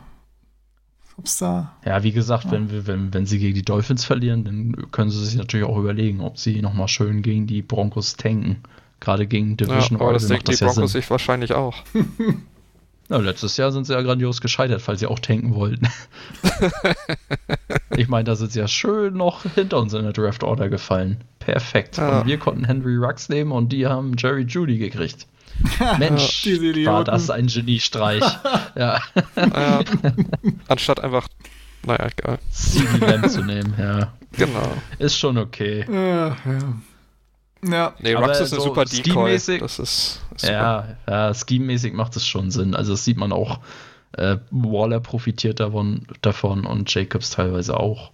ob 1.18 1.26
es 1.26 1.38
da, 1.38 1.74
Ja, 1.86 2.04
wie 2.04 2.12
gesagt, 2.12 2.50
wenn, 2.52 2.72
wir, 2.72 2.86
wenn, 2.88 3.14
wenn 3.14 3.26
sie 3.26 3.38
gegen 3.40 3.54
die 3.56 3.62
Dolphins 3.64 4.04
verlieren, 4.06 4.44
dann 4.44 4.92
können 4.92 5.10
sie 5.12 5.24
sich 5.24 5.36
natürlich 5.36 5.66
auch 5.66 5.78
überlegen, 5.78 6.22
ob 6.22 6.38
sie 6.40 6.62
nochmal 6.62 6.88
schön 6.88 7.22
gegen 7.22 7.46
die 7.48 7.62
Broncos 7.62 8.16
tanken. 8.18 8.64
Gerade 9.04 9.28
gegen 9.28 9.52
Ja, 9.52 9.56
Division 9.68 10.00
aber 10.00 10.14
das 10.14 10.28
denken 10.28 10.34
macht 10.40 10.48
die 10.48 10.52
das 10.52 10.60
ja 10.62 10.68
Broncos 10.68 10.92
Sinn. 10.94 11.02
sich 11.02 11.10
wahrscheinlich 11.10 11.54
auch. 11.54 11.76
Na, 13.10 13.18
letztes 13.18 13.58
Jahr 13.58 13.72
sind 13.74 13.86
sie 13.86 13.92
ja 13.94 14.02
grandios 14.02 14.40
gescheitert, 14.40 14.82
falls 14.82 15.02
sie 15.02 15.08
auch 15.08 15.20
tanken 15.20 15.54
wollten. 15.56 15.90
ich 17.98 18.08
meine, 18.08 18.24
da 18.24 18.36
sind 18.36 18.54
sie 18.54 18.60
ja 18.60 18.68
schön 18.68 19.16
noch 19.16 19.44
hinter 19.56 19.80
uns 19.80 19.94
in 19.94 20.04
der 20.04 20.14
Draft 20.14 20.44
Order 20.44 20.70
gefallen. 20.70 21.18
Perfekt. 21.40 21.98
Ja. 21.98 22.20
Und 22.22 22.28
wir 22.28 22.38
konnten 22.38 22.64
Henry 22.64 22.96
Rux 22.96 23.28
nehmen 23.28 23.52
und 23.52 23.74
die 23.74 23.86
haben 23.88 24.14
Jerry 24.18 24.44
Judy 24.44 24.78
gekriegt. 24.78 25.28
Mensch, 26.00 26.46
war 26.86 27.04
das 27.04 27.30
ein 27.30 27.48
Geniestreich. 27.48 28.24
ja, 28.76 29.00
Ja. 29.36 29.82
Anstatt 30.70 31.02
einfach, 31.02 31.28
naja, 31.86 32.08
egal. 32.18 32.40
CD 32.52 33.06
Lamb 33.06 33.30
zu 33.30 33.44
nehmen, 33.44 33.74
ja. 33.78 34.14
Genau. 34.32 34.74
Ist 34.98 35.20
schon 35.20 35.38
okay. 35.38 35.86
Ja, 35.92 36.28
ja. 36.30 36.36
Ja, 37.66 37.94
Nee, 38.00 38.14
Rux 38.14 38.40
ist 38.40 38.54
eine 38.54 38.62
so 38.62 38.68
super 38.70 38.86
Decoy. 38.86 39.32
scheme-mäßig- 39.36 39.60
Das 39.60 39.80
ist, 39.80 40.22
ist. 40.36 40.44
Ja, 40.46 40.96
ja 41.08 41.34
scheme-mäßig 41.34 41.94
macht 41.94 42.16
es 42.16 42.28
schon 42.28 42.52
Sinn. 42.52 42.76
Also 42.76 42.92
das 42.94 43.06
sieht 43.06 43.18
man 43.18 43.32
auch. 43.32 43.60
Äh, 44.14 44.38
Waller 44.52 45.00
profitiert 45.00 45.60
davon, 45.60 46.06
davon 46.22 46.66
und 46.66 46.94
Jacobs 46.94 47.32
teilweise 47.32 47.80
auch. 47.80 48.12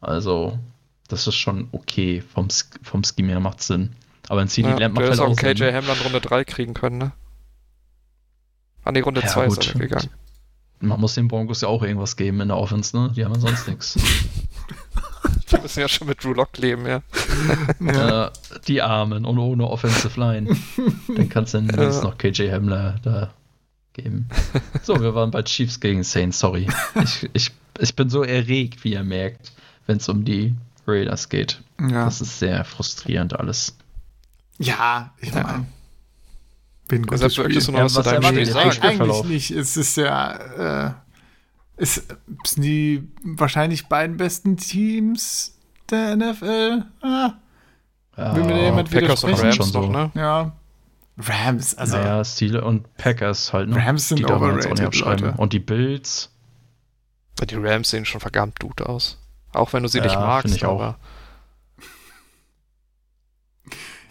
Also 0.00 0.58
das 1.08 1.26
ist 1.26 1.34
schon 1.34 1.68
okay. 1.72 2.22
Vom, 2.32 2.48
vom 2.82 3.02
Scheme 3.04 3.28
her 3.32 3.40
macht 3.40 3.62
Sinn. 3.62 3.92
Aber 4.28 4.40
ein 4.40 4.48
CD 4.48 4.68
Ja, 4.70 4.76
Lamb 4.78 4.94
du 4.94 5.00
macht 5.00 5.10
halt 5.10 5.20
hättest 5.20 5.20
auch 5.20 5.30
auch 5.32 5.38
Sinn. 5.38 5.56
KJ 5.56 5.72
Hamler 5.74 6.00
Runde 6.04 6.20
3 6.20 6.44
kriegen 6.44 6.74
können, 6.74 6.98
ne? 6.98 7.12
An 8.84 8.94
die 8.94 9.00
Runde 9.00 9.20
Ja, 9.20 9.26
2 9.28 9.46
ist 9.46 9.56
gut. 9.56 9.74
er 9.74 9.80
gegangen. 9.80 10.10
Man 10.80 10.98
muss 11.00 11.14
den 11.14 11.28
Broncos 11.28 11.60
ja 11.60 11.68
auch 11.68 11.82
irgendwas 11.82 12.16
geben 12.16 12.40
in 12.40 12.48
der 12.48 12.56
Offense, 12.56 12.96
ne? 12.96 13.12
Die 13.14 13.24
haben 13.24 13.34
ja 13.34 13.40
sonst 13.40 13.68
nichts. 13.68 13.94
Die 15.50 15.56
müssen 15.60 15.80
ja 15.80 15.88
schon 15.88 16.08
mit 16.08 16.24
Drew 16.24 16.32
Lock 16.32 16.56
leben, 16.58 16.86
ja. 16.86 17.02
Äh, 17.86 18.30
die 18.68 18.80
Armen 18.82 19.24
und 19.24 19.38
ohne 19.38 19.68
Offensive 19.68 20.18
Line. 20.18 20.56
Dann 21.16 21.28
kannst 21.28 21.54
du 21.54 21.58
dann 21.58 21.72
wenigstens 21.76 22.02
noch 22.04 22.16
KJ 22.16 22.50
Hamler 22.52 22.96
da 23.02 23.32
geben. 23.92 24.28
So, 24.82 25.00
wir 25.00 25.14
waren 25.14 25.30
bei 25.30 25.42
Chiefs 25.42 25.80
gegen 25.80 26.02
Saints, 26.04 26.38
sorry. 26.38 26.68
Ich, 27.02 27.28
ich, 27.32 27.50
ich 27.80 27.96
bin 27.96 28.08
so 28.08 28.22
erregt, 28.22 28.84
wie 28.84 28.92
ihr 28.92 29.02
merkt, 29.02 29.52
wenn 29.86 29.96
es 29.98 30.08
um 30.08 30.24
die 30.24 30.54
Raiders 30.86 31.28
geht. 31.28 31.60
ja. 31.80 32.04
Das 32.04 32.20
ist 32.20 32.38
sehr 32.38 32.64
frustrierend 32.64 33.38
alles. 33.38 33.76
ja 34.58 35.12
ich 35.20 35.32
Ja. 35.34 35.42
meine. 35.42 35.66
Bin 36.88 37.02
gut 37.06 37.20
Deshalb 37.20 37.46
möchtest 37.46 37.68
du 37.68 37.72
noch 37.72 37.78
Ja, 37.78 37.84
was 37.84 37.92
zu 37.94 37.98
was 38.00 38.04
deinem 38.06 38.24
Spiel 38.24 38.46
sagen. 38.46 38.82
Eigentlich 38.82 39.24
nicht. 39.24 39.50
Es 39.50 39.76
ist 39.76 39.96
ja, 39.96 40.88
äh, 40.88 40.92
es 41.76 42.02
sind 42.44 42.62
die 42.62 43.08
wahrscheinlich 43.24 43.86
beiden 43.86 44.16
besten 44.16 44.56
Teams 44.56 45.56
der 45.90 46.16
NFL. 46.16 46.84
Ah, 47.02 47.32
Will 48.16 48.44
mir 48.44 48.54
da 48.54 48.58
jemand 48.62 48.90
Packers 48.90 49.24
und? 49.24 49.34
Rams 49.34 49.56
Schon 49.56 49.66
noch, 49.72 49.82
so. 49.84 49.88
ne? 49.90 50.10
ja. 50.14 50.52
Rams, 51.18 51.74
also 51.74 51.96
naja, 51.98 52.24
Stile 52.24 52.64
und 52.64 52.94
Packers 52.96 53.52
halt, 53.52 53.68
ne? 53.68 53.76
Rams 53.76 54.08
sind 54.08 54.18
die 54.20 54.24
auch 54.26 54.40
nicht 54.40 54.66
overrated. 54.66 55.00
Leute. 55.00 55.34
Und 55.36 55.52
die 55.52 55.58
Bills, 55.58 56.30
Die 57.48 57.54
Rams 57.56 57.90
sehen 57.90 58.04
schon 58.04 58.20
verdammt 58.20 58.60
gut 58.60 58.80
aus. 58.82 59.18
Auch 59.52 59.72
wenn 59.72 59.82
du 59.82 59.88
sie 59.88 60.00
nicht 60.00 60.14
Ja, 60.14 60.20
magst, 60.20 60.44
find 60.48 60.56
ich 60.56 60.64
auch. 60.64 60.80
aber 60.80 60.98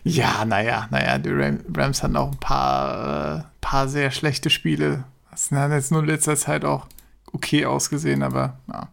ja, 0.04 0.46
naja, 0.46 0.88
naja, 0.90 1.18
die 1.20 1.30
Ram 1.30 1.60
Rams 1.76 2.02
hatten 2.02 2.16
auch 2.18 2.32
ein 2.32 2.40
paar, 2.40 3.38
äh, 3.40 3.44
paar 3.62 3.88
sehr 3.88 4.12
schlechte 4.12 4.50
Spiele. 4.50 5.04
Das 5.30 5.52
haben 5.52 5.72
jetzt 5.72 5.92
nur 5.92 6.02
in 6.02 6.08
letzter 6.08 6.36
Zeit 6.36 6.66
auch 6.66 6.88
okay 7.32 7.66
ausgesehen, 7.66 8.24
aber 8.24 8.58
ja. 8.72 8.90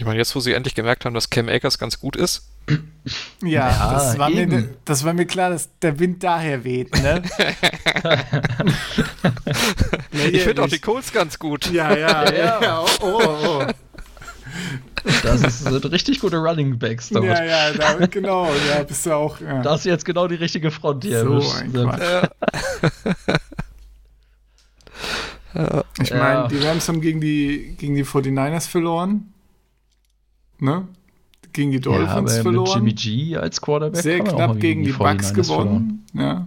Ich 0.00 0.06
meine, 0.06 0.16
jetzt 0.16 0.34
wo 0.34 0.40
sie 0.40 0.54
endlich 0.54 0.74
gemerkt 0.74 1.04
haben, 1.04 1.12
dass 1.12 1.28
Cam 1.28 1.50
Akers 1.50 1.78
ganz 1.78 2.00
gut 2.00 2.16
ist, 2.16 2.48
Ja, 3.42 3.68
Ja, 3.68 3.92
das, 3.92 4.18
war 4.18 4.30
mir, 4.30 4.40
eben. 4.40 4.70
das 4.86 5.04
war 5.04 5.12
mir 5.12 5.26
klar, 5.26 5.50
dass 5.50 5.68
der 5.80 5.98
Wind 5.98 6.24
daher 6.24 6.64
weht, 6.64 6.90
ne? 7.02 7.22
ich 10.32 10.42
finde 10.42 10.62
auch 10.62 10.68
die 10.68 10.78
Colts 10.78 11.12
ganz 11.12 11.38
gut. 11.38 11.70
Ja, 11.70 11.94
ja, 11.94 12.32
ja. 12.32 12.62
ja. 12.62 12.80
Oh, 12.80 12.86
oh, 13.02 13.20
oh. 13.44 13.66
das 15.22 15.42
ist, 15.42 15.64
sind 15.64 15.84
richtig 15.92 16.20
gute 16.20 16.38
Running 16.38 16.78
Backs 16.78 17.10
dort. 17.10 17.26
Ja, 17.26 17.44
ja, 17.44 17.72
da, 17.72 18.06
genau. 18.06 18.50
Ja, 18.70 18.82
bist 18.82 19.04
du 19.04 19.12
auch. 19.12 19.38
Ja. 19.38 19.60
Das 19.60 19.80
ist 19.80 19.84
jetzt 19.84 20.06
genau 20.06 20.28
die 20.28 20.36
richtige 20.36 20.70
Front 20.70 21.04
hier. 21.04 21.24
so 21.24 21.42
ein 21.58 21.74
Quatsch. 21.74 22.00
Ja. 25.52 25.84
Ich 26.00 26.08
Ja. 26.08 26.16
meine, 26.16 26.48
die 26.48 26.56
Rams 26.56 26.88
haben 26.88 27.02
gegen 27.02 27.20
die, 27.20 27.74
gegen 27.76 27.94
die 27.96 28.04
49ers 28.06 28.66
verloren. 28.66 29.34
Ne? 30.60 30.86
Gegen 31.52 31.70
die 31.72 31.78
Ja, 31.78 31.82
Dolphins 31.82 32.10
aber 32.10 32.22
mit 32.22 32.42
verloren. 32.42 32.78
Jimmy 32.78 32.92
G 32.92 33.36
als 33.36 33.60
Quarterback 33.60 34.02
Sehr 34.02 34.20
knapp 34.20 34.36
mal 34.50 34.56
gegen 34.58 34.84
die 34.84 34.92
Bucks 34.92 35.30
49ers 35.30 35.34
gewonnen. 35.34 36.06
Ja. 36.14 36.46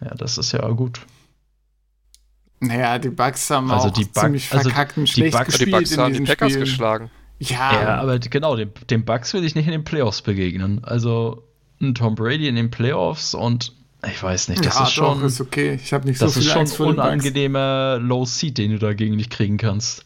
Ja, 0.00 0.14
das 0.14 0.36
ist 0.38 0.52
ja 0.52 0.68
gut. 0.70 1.00
Naja, 2.60 2.98
die 2.98 3.10
Bucks 3.10 3.48
haben 3.50 3.70
Also 3.70 3.88
auch 3.88 3.92
die 3.92 4.04
Buck- 4.04 4.14
ziemlich 4.22 4.50
also 4.52 4.70
verkackt 4.70 4.96
und 4.98 5.04
die 5.08 5.12
schlecht 5.12 5.32
Bucks- 5.36 5.44
Die 5.46 5.52
gespielt 5.52 5.70
Bucks 5.76 5.90
in 5.92 6.00
haben 6.00 6.12
die 6.14 6.20
Packers 6.20 6.50
Spielen. 6.52 6.64
geschlagen. 6.64 7.10
Ja, 7.38 7.72
Ja, 7.82 7.94
aber 8.00 8.18
genau, 8.18 8.56
dem, 8.56 8.70
dem 8.90 9.04
Bucks 9.04 9.34
will 9.34 9.44
ich 9.44 9.54
nicht 9.54 9.66
in 9.66 9.72
den 9.72 9.84
Playoffs 9.84 10.22
begegnen. 10.22 10.82
Also 10.82 11.42
ein 11.82 11.94
Tom 11.94 12.14
Brady 12.14 12.48
in 12.48 12.54
den 12.56 12.70
Playoffs 12.70 13.34
und 13.34 13.72
ich 14.06 14.22
weiß 14.22 14.48
nicht, 14.48 14.64
das 14.64 14.76
ja, 14.78 14.84
ist 14.84 14.92
schon, 14.92 15.18
doch, 15.20 15.26
ist 15.26 15.40
okay. 15.40 15.74
Ich 15.82 15.92
habe 15.92 16.06
nicht 16.06 16.20
das 16.20 16.34
so 16.34 16.40
ist 16.40 16.46
viel 16.46 16.52
schon 16.54 16.64
den 16.64 16.94
Bucks. 16.96 16.98
unangenehmer 17.04 17.98
Low 18.00 18.24
Seed, 18.24 18.56
den 18.58 18.70
du 18.72 18.78
dagegen 18.78 19.16
nicht 19.16 19.30
kriegen 19.30 19.58
kannst. 19.58 20.04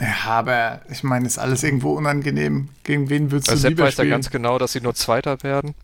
Ja, 0.00 0.14
aber 0.26 0.82
ich 0.90 1.02
meine, 1.02 1.26
ist 1.26 1.38
alles 1.38 1.62
irgendwo 1.62 1.92
unangenehm. 1.92 2.68
Gegen 2.82 3.10
wen 3.10 3.30
würdest 3.30 3.48
Weil 3.48 3.56
du 3.56 3.60
Sepp 3.60 3.70
lieber 3.70 3.84
weiß 3.84 3.96
ja 3.98 4.04
ganz 4.04 4.30
genau, 4.30 4.58
dass 4.58 4.72
sie 4.72 4.80
nur 4.80 4.94
Zweiter 4.94 5.42
werden. 5.42 5.74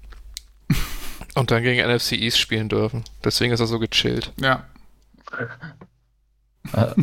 und 1.35 1.51
dann 1.51 1.63
gegen 1.63 1.81
NFC 1.81 2.13
East 2.13 2.39
spielen 2.39 2.69
dürfen. 2.69 3.05
Deswegen 3.25 3.53
ist 3.53 3.61
er 3.61 3.67
so 3.67 3.79
gechillt. 3.79 4.33
ja. 4.41 4.65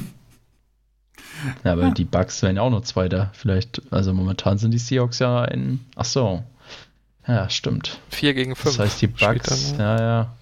Ja, 1.64 1.74
aber 1.74 1.92
die 1.92 2.04
Bucks 2.04 2.42
werden 2.42 2.56
ja 2.56 2.64
auch 2.64 2.70
nur 2.70 2.84
Zweiter. 2.84 3.32
Vielleicht, 3.34 3.82
also 3.92 4.14
momentan 4.14 4.58
sind 4.58 4.72
die 4.72 4.80
Seahawks 4.80 5.20
ja 5.20 5.46
in. 5.46 5.82
Ach 5.96 6.06
so. 6.06 6.44
Ja, 7.28 7.50
stimmt. 7.50 8.00
4 8.10 8.34
gegen 8.34 8.56
5. 8.56 8.76
Das 8.76 8.80
heißt, 8.80 9.02
die 9.02 9.08
Bucks, 9.08 9.76
ja, 9.78 10.00
ja. 10.00 10.36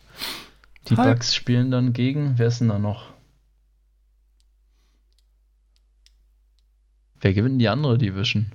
Die 0.88 0.98
Halb. 0.98 1.16
Bucks 1.16 1.34
spielen 1.34 1.72
dann 1.72 1.94
gegen. 1.94 2.38
Wer 2.38 2.48
ist 2.48 2.62
denn 2.62 2.70
da 2.70 2.80
noch? 2.80 3.08
Wer 7.22 7.34
gewinnt 7.34 7.60
die 7.62 7.68
andere 7.70 7.98
Division? 7.98 8.52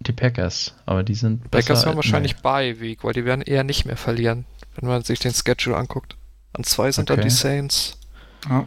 Die 0.00 0.12
Packers. 0.12 0.74
Aber 0.86 1.02
die 1.02 1.14
sind 1.14 1.50
besser. 1.50 1.62
Packers 1.68 1.80
haben 1.82 1.88
als- 1.90 1.96
wahrscheinlich 1.96 2.36
Bye 2.36 2.80
Week, 2.80 3.02
weil 3.04 3.12
die 3.12 3.24
werden 3.24 3.42
eher 3.42 3.64
nicht 3.64 3.84
mehr 3.86 3.96
verlieren, 3.96 4.44
wenn 4.76 4.88
man 4.88 5.02
sich 5.02 5.18
den 5.18 5.32
Schedule 5.32 5.76
anguckt. 5.76 6.16
An 6.52 6.64
zwei 6.64 6.90
sind 6.92 7.10
dann 7.10 7.18
Okay. 7.18 7.28
die 7.28 7.34
Saints, 7.34 7.98
ja. 8.48 8.66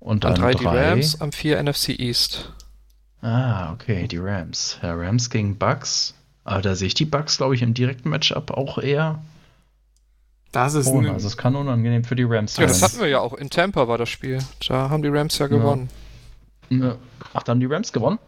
Und 0.00 0.24
an 0.24 0.32
dann 0.34 0.40
drei, 0.42 0.52
drei, 0.52 0.58
die 0.60 0.66
Rams, 0.90 1.20
am 1.20 1.32
vier 1.32 1.58
NFC 1.62 1.90
East. 1.98 2.52
Ah, 3.22 3.72
okay, 3.72 4.06
die 4.06 4.18
Rams. 4.18 4.78
Ja, 4.82 4.94
Rams 4.94 5.30
gegen 5.30 5.56
Bucks. 5.58 6.14
Aber 6.44 6.60
da 6.60 6.74
sehe 6.74 6.88
ich 6.88 6.94
die 6.94 7.06
Bucks, 7.06 7.38
glaube 7.38 7.54
ich, 7.54 7.62
im 7.62 7.72
direkten 7.72 8.10
Matchup 8.10 8.50
auch 8.50 8.76
eher 8.78 9.22
Das 10.52 10.74
ist 10.74 10.86
ohne. 10.88 11.10
Also 11.12 11.26
es 11.26 11.36
kann 11.36 11.56
unangenehm 11.56 12.04
für 12.04 12.14
die 12.16 12.22
Rams 12.24 12.56
Ja, 12.58 12.66
das 12.66 12.78
sein. 12.80 12.88
hatten 12.90 13.00
wir 13.00 13.08
ja 13.08 13.20
auch. 13.20 13.32
In 13.34 13.48
Tampa 13.50 13.88
war 13.88 13.96
das 13.98 14.08
Spiel. 14.10 14.38
Da 14.68 14.90
haben 14.90 15.02
die 15.02 15.08
Rams 15.08 15.38
ja 15.38 15.46
gewonnen. 15.46 15.88
Ja. 15.90 16.03
Ach, 17.34 17.42
da 17.42 17.50
haben 17.52 17.60
die 17.60 17.66
Rams 17.66 17.92
gewonnen? 17.92 18.18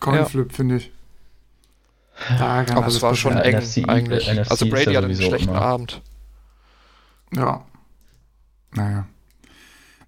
Coinflip, 0.00 0.52
finde 0.52 0.76
ich. 0.76 0.90
Da 2.38 2.64
kann 2.64 2.78
Aber 2.78 2.86
es 2.86 3.02
war 3.02 3.14
schon 3.14 3.36
eng 3.36 3.56
NFC 3.58 3.88
eigentlich. 3.88 4.26
NFC 4.32 4.50
also 4.50 4.66
Brady 4.68 4.90
ja 4.92 4.96
hatte 4.98 5.06
einen 5.06 5.16
schlechten 5.16 5.50
immer. 5.50 5.60
Abend. 5.60 6.00
Ja. 7.34 7.64
Naja. 8.72 9.06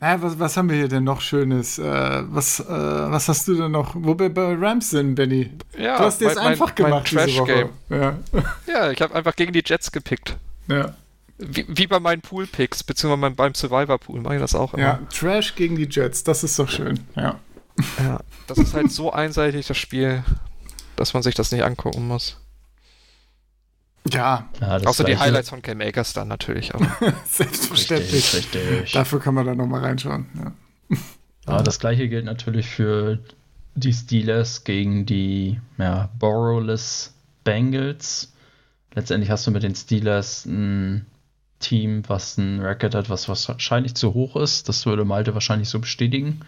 Naja, 0.01 0.23
was, 0.23 0.39
was 0.39 0.57
haben 0.57 0.71
wir 0.71 0.77
hier 0.77 0.89
denn 0.89 1.05
noch 1.05 1.21
Schönes? 1.21 1.79
Äh, 1.79 2.23
was, 2.29 2.61
äh, 2.61 2.65
was 2.69 3.29
hast 3.29 3.49
du 3.49 3.57
denn 3.57 3.73
noch? 3.73 3.95
Wo 3.97 4.17
wir 4.19 4.33
bei 4.33 4.55
Rams 4.55 4.91
sind, 4.91 5.17
Benny? 5.17 5.51
Ja, 5.77 5.99
du 5.99 6.05
hast 6.05 6.21
dir 6.21 6.27
jetzt 6.27 6.37
mein- 6.37 6.45
mein- 6.45 6.53
einfach 6.53 6.75
gemacht 6.75 7.13
mein 7.13 7.27
Woche. 7.29 7.45
Trash-Game. 7.47 7.71
Ja. 7.91 8.19
Ja, 8.67 8.91
ich 8.93 9.03
habe 9.03 9.15
einfach 9.15 9.35
gegen 9.35 9.53
die 9.53 9.63
Jets 9.65 9.91
gepickt. 9.93 10.37
ja. 10.69 10.95
Wie, 11.41 11.65
wie 11.69 11.87
bei 11.87 12.01
meinen 12.01 12.21
Pool-Picks, 12.21 12.83
beziehungsweise 12.83 13.21
beim, 13.21 13.37
beim 13.37 13.55
Survivor-Pool 13.55 14.21
mache 14.23 14.35
ich 14.35 14.41
das 14.41 14.57
auch 14.57 14.75
immer. 14.75 14.83
ja, 14.83 14.99
Trash 15.17 15.55
gegen 15.55 15.77
die 15.77 15.87
Jets, 15.89 16.25
das 16.25 16.43
ist 16.43 16.59
doch 16.59 16.69
schön. 16.69 16.99
Ja. 17.15 17.39
Ja, 17.99 18.21
das 18.47 18.59
ist 18.59 18.75
halt 18.75 18.91
so 18.91 19.13
einseitig, 19.13 19.67
das 19.67 19.77
Spiel, 19.77 20.25
dass 20.97 21.15
man 21.15 21.23
sich 21.23 21.35
das 21.35 21.53
nicht 21.53 21.65
angucken 21.65 22.07
muss. 22.07 22.39
Ja, 24.13 24.49
Ja, 24.61 24.79
Außer 24.79 25.05
die 25.05 25.19
Highlights 25.19 25.51
von 25.51 25.63
Cam 25.63 25.81
Akers 25.81 26.13
dann 26.13 26.29
natürlich. 26.29 26.75
Aber 26.75 26.91
selbstverständlich. 27.27 28.35
Richtig, 28.35 28.69
richtig. 28.71 28.93
Dafür 28.93 29.21
kann 29.21 29.35
man 29.35 29.47
da 29.47 29.55
nochmal 29.55 29.83
reinschauen. 29.83 30.27
Ja. 30.35 30.53
Ja, 31.47 31.63
das 31.63 31.79
gleiche 31.79 32.09
gilt 32.09 32.25
natürlich 32.25 32.67
für 32.67 33.19
die 33.75 33.93
Steelers 33.93 34.65
gegen 34.65 35.07
die 35.07 35.61
ja, 35.79 36.11
Borrowless 36.19 37.15
Bengals. 37.45 38.33
Letztendlich 38.95 39.31
hast 39.31 39.47
du 39.47 39.51
mit 39.51 39.63
den 39.63 39.75
Steelers 39.75 40.45
ein 40.47 41.07
Team, 41.61 42.03
was 42.07 42.37
ein 42.37 42.61
Record 42.61 42.95
hat, 42.95 43.11
was 43.11 43.29
wahrscheinlich 43.29 43.95
zu 43.95 44.15
hoch 44.15 44.37
ist. 44.37 44.69
Das 44.69 44.87
würde 44.87 45.05
Malte 45.05 45.35
wahrscheinlich 45.35 45.69
so 45.69 45.79
bestätigen. 45.79 46.41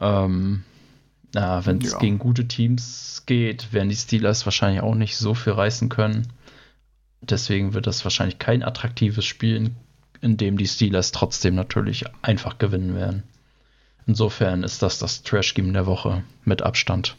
Ähm, 0.00 0.62
ja, 1.34 1.64
wenn 1.66 1.80
es 1.82 1.92
Ja. 1.92 1.98
gegen 1.98 2.18
gute 2.18 2.48
Teams 2.48 3.22
geht, 3.26 3.72
werden 3.72 3.88
die 3.88 3.96
Steelers 3.96 4.46
wahrscheinlich 4.46 4.82
auch 4.82 4.94
nicht 4.94 5.16
so 5.16 5.34
viel 5.34 5.52
reißen 5.52 5.88
können. 5.88 6.28
Deswegen 7.20 7.74
wird 7.74 7.86
das 7.86 8.04
wahrscheinlich 8.04 8.38
kein 8.38 8.62
attraktives 8.62 9.24
Spiel 9.24 9.70
in 10.20 10.36
dem 10.36 10.58
die 10.58 10.66
Steelers 10.66 11.12
trotzdem 11.12 11.54
natürlich 11.54 12.04
einfach 12.22 12.58
gewinnen 12.58 12.96
werden. 12.96 13.22
Insofern 14.06 14.64
ist 14.64 14.82
das 14.82 14.98
das 14.98 15.22
Trash-Game 15.22 15.72
der 15.72 15.86
Woche 15.86 16.24
mit 16.44 16.62
Abstand. 16.62 17.14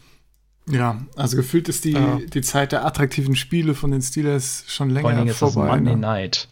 Ja, 0.68 1.02
also 1.16 1.38
gefühlt 1.38 1.70
ist 1.70 1.86
die, 1.86 1.94
Ja. 1.94 2.20
die 2.34 2.42
Zeit 2.42 2.72
der 2.74 2.86
attraktiven 2.86 3.36
Spiele 3.38 3.74
von 3.74 3.92
den 3.92 4.02
Steelers 4.02 4.66
schon 4.68 4.90
Vor 4.90 4.96
länger 4.96 5.16
Dingen 5.16 5.28
ist 5.30 5.42
das 5.42 5.54
vorbei. 5.54 5.76
Monday 5.78 5.96
ne? 5.96 6.02
Night. 6.02 6.48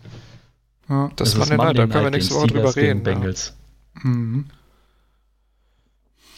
Ja. 0.88 1.12
Das 1.18 1.30
Es 1.30 1.34
ist 1.34 1.40
Monday 1.40 1.58
Night, 1.58 1.78
da 1.80 1.88
können 1.88 2.04
wir 2.06 2.12
nächste 2.12 2.36
Woche 2.36 2.48
drüber 2.48 2.76
reden. 2.76 3.00
Ja. 3.00 3.04
Bengals. 3.04 3.54
Mhm. 4.02 4.46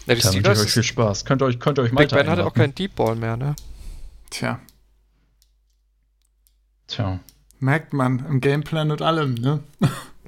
Ja, 0.09 0.31
die 0.31 0.41
Da 0.41 0.49
wünsche 0.49 0.61
ich 0.61 0.67
euch 0.67 0.73
viel 0.73 0.83
Spaß. 0.83 1.25
Könnt 1.25 1.41
ihr 1.41 1.45
euch, 1.45 1.59
könnt 1.59 1.79
ihr 1.79 1.83
euch 1.83 1.89
Big 1.91 1.99
Malta 1.99 2.15
Ben 2.15 2.27
hatte 2.27 2.41
auch 2.41 2.47
einladen. 2.47 2.61
keinen 2.61 2.75
Deep 2.75 2.95
Ball 2.95 3.15
mehr, 3.15 3.37
ne? 3.37 3.55
Tja, 4.29 4.59
Tja. 6.87 7.19
merkt 7.59 7.93
man 7.93 8.19
im 8.25 8.41
Gameplan 8.41 8.91
und 8.91 9.01
allem, 9.01 9.35
ne? 9.35 9.63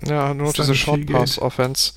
Ja, 0.04 0.34
nur 0.34 0.48
noch 0.48 0.54
diese 0.54 0.76
Short 0.76 1.06
Pass 1.06 1.38
Offense. 1.40 1.94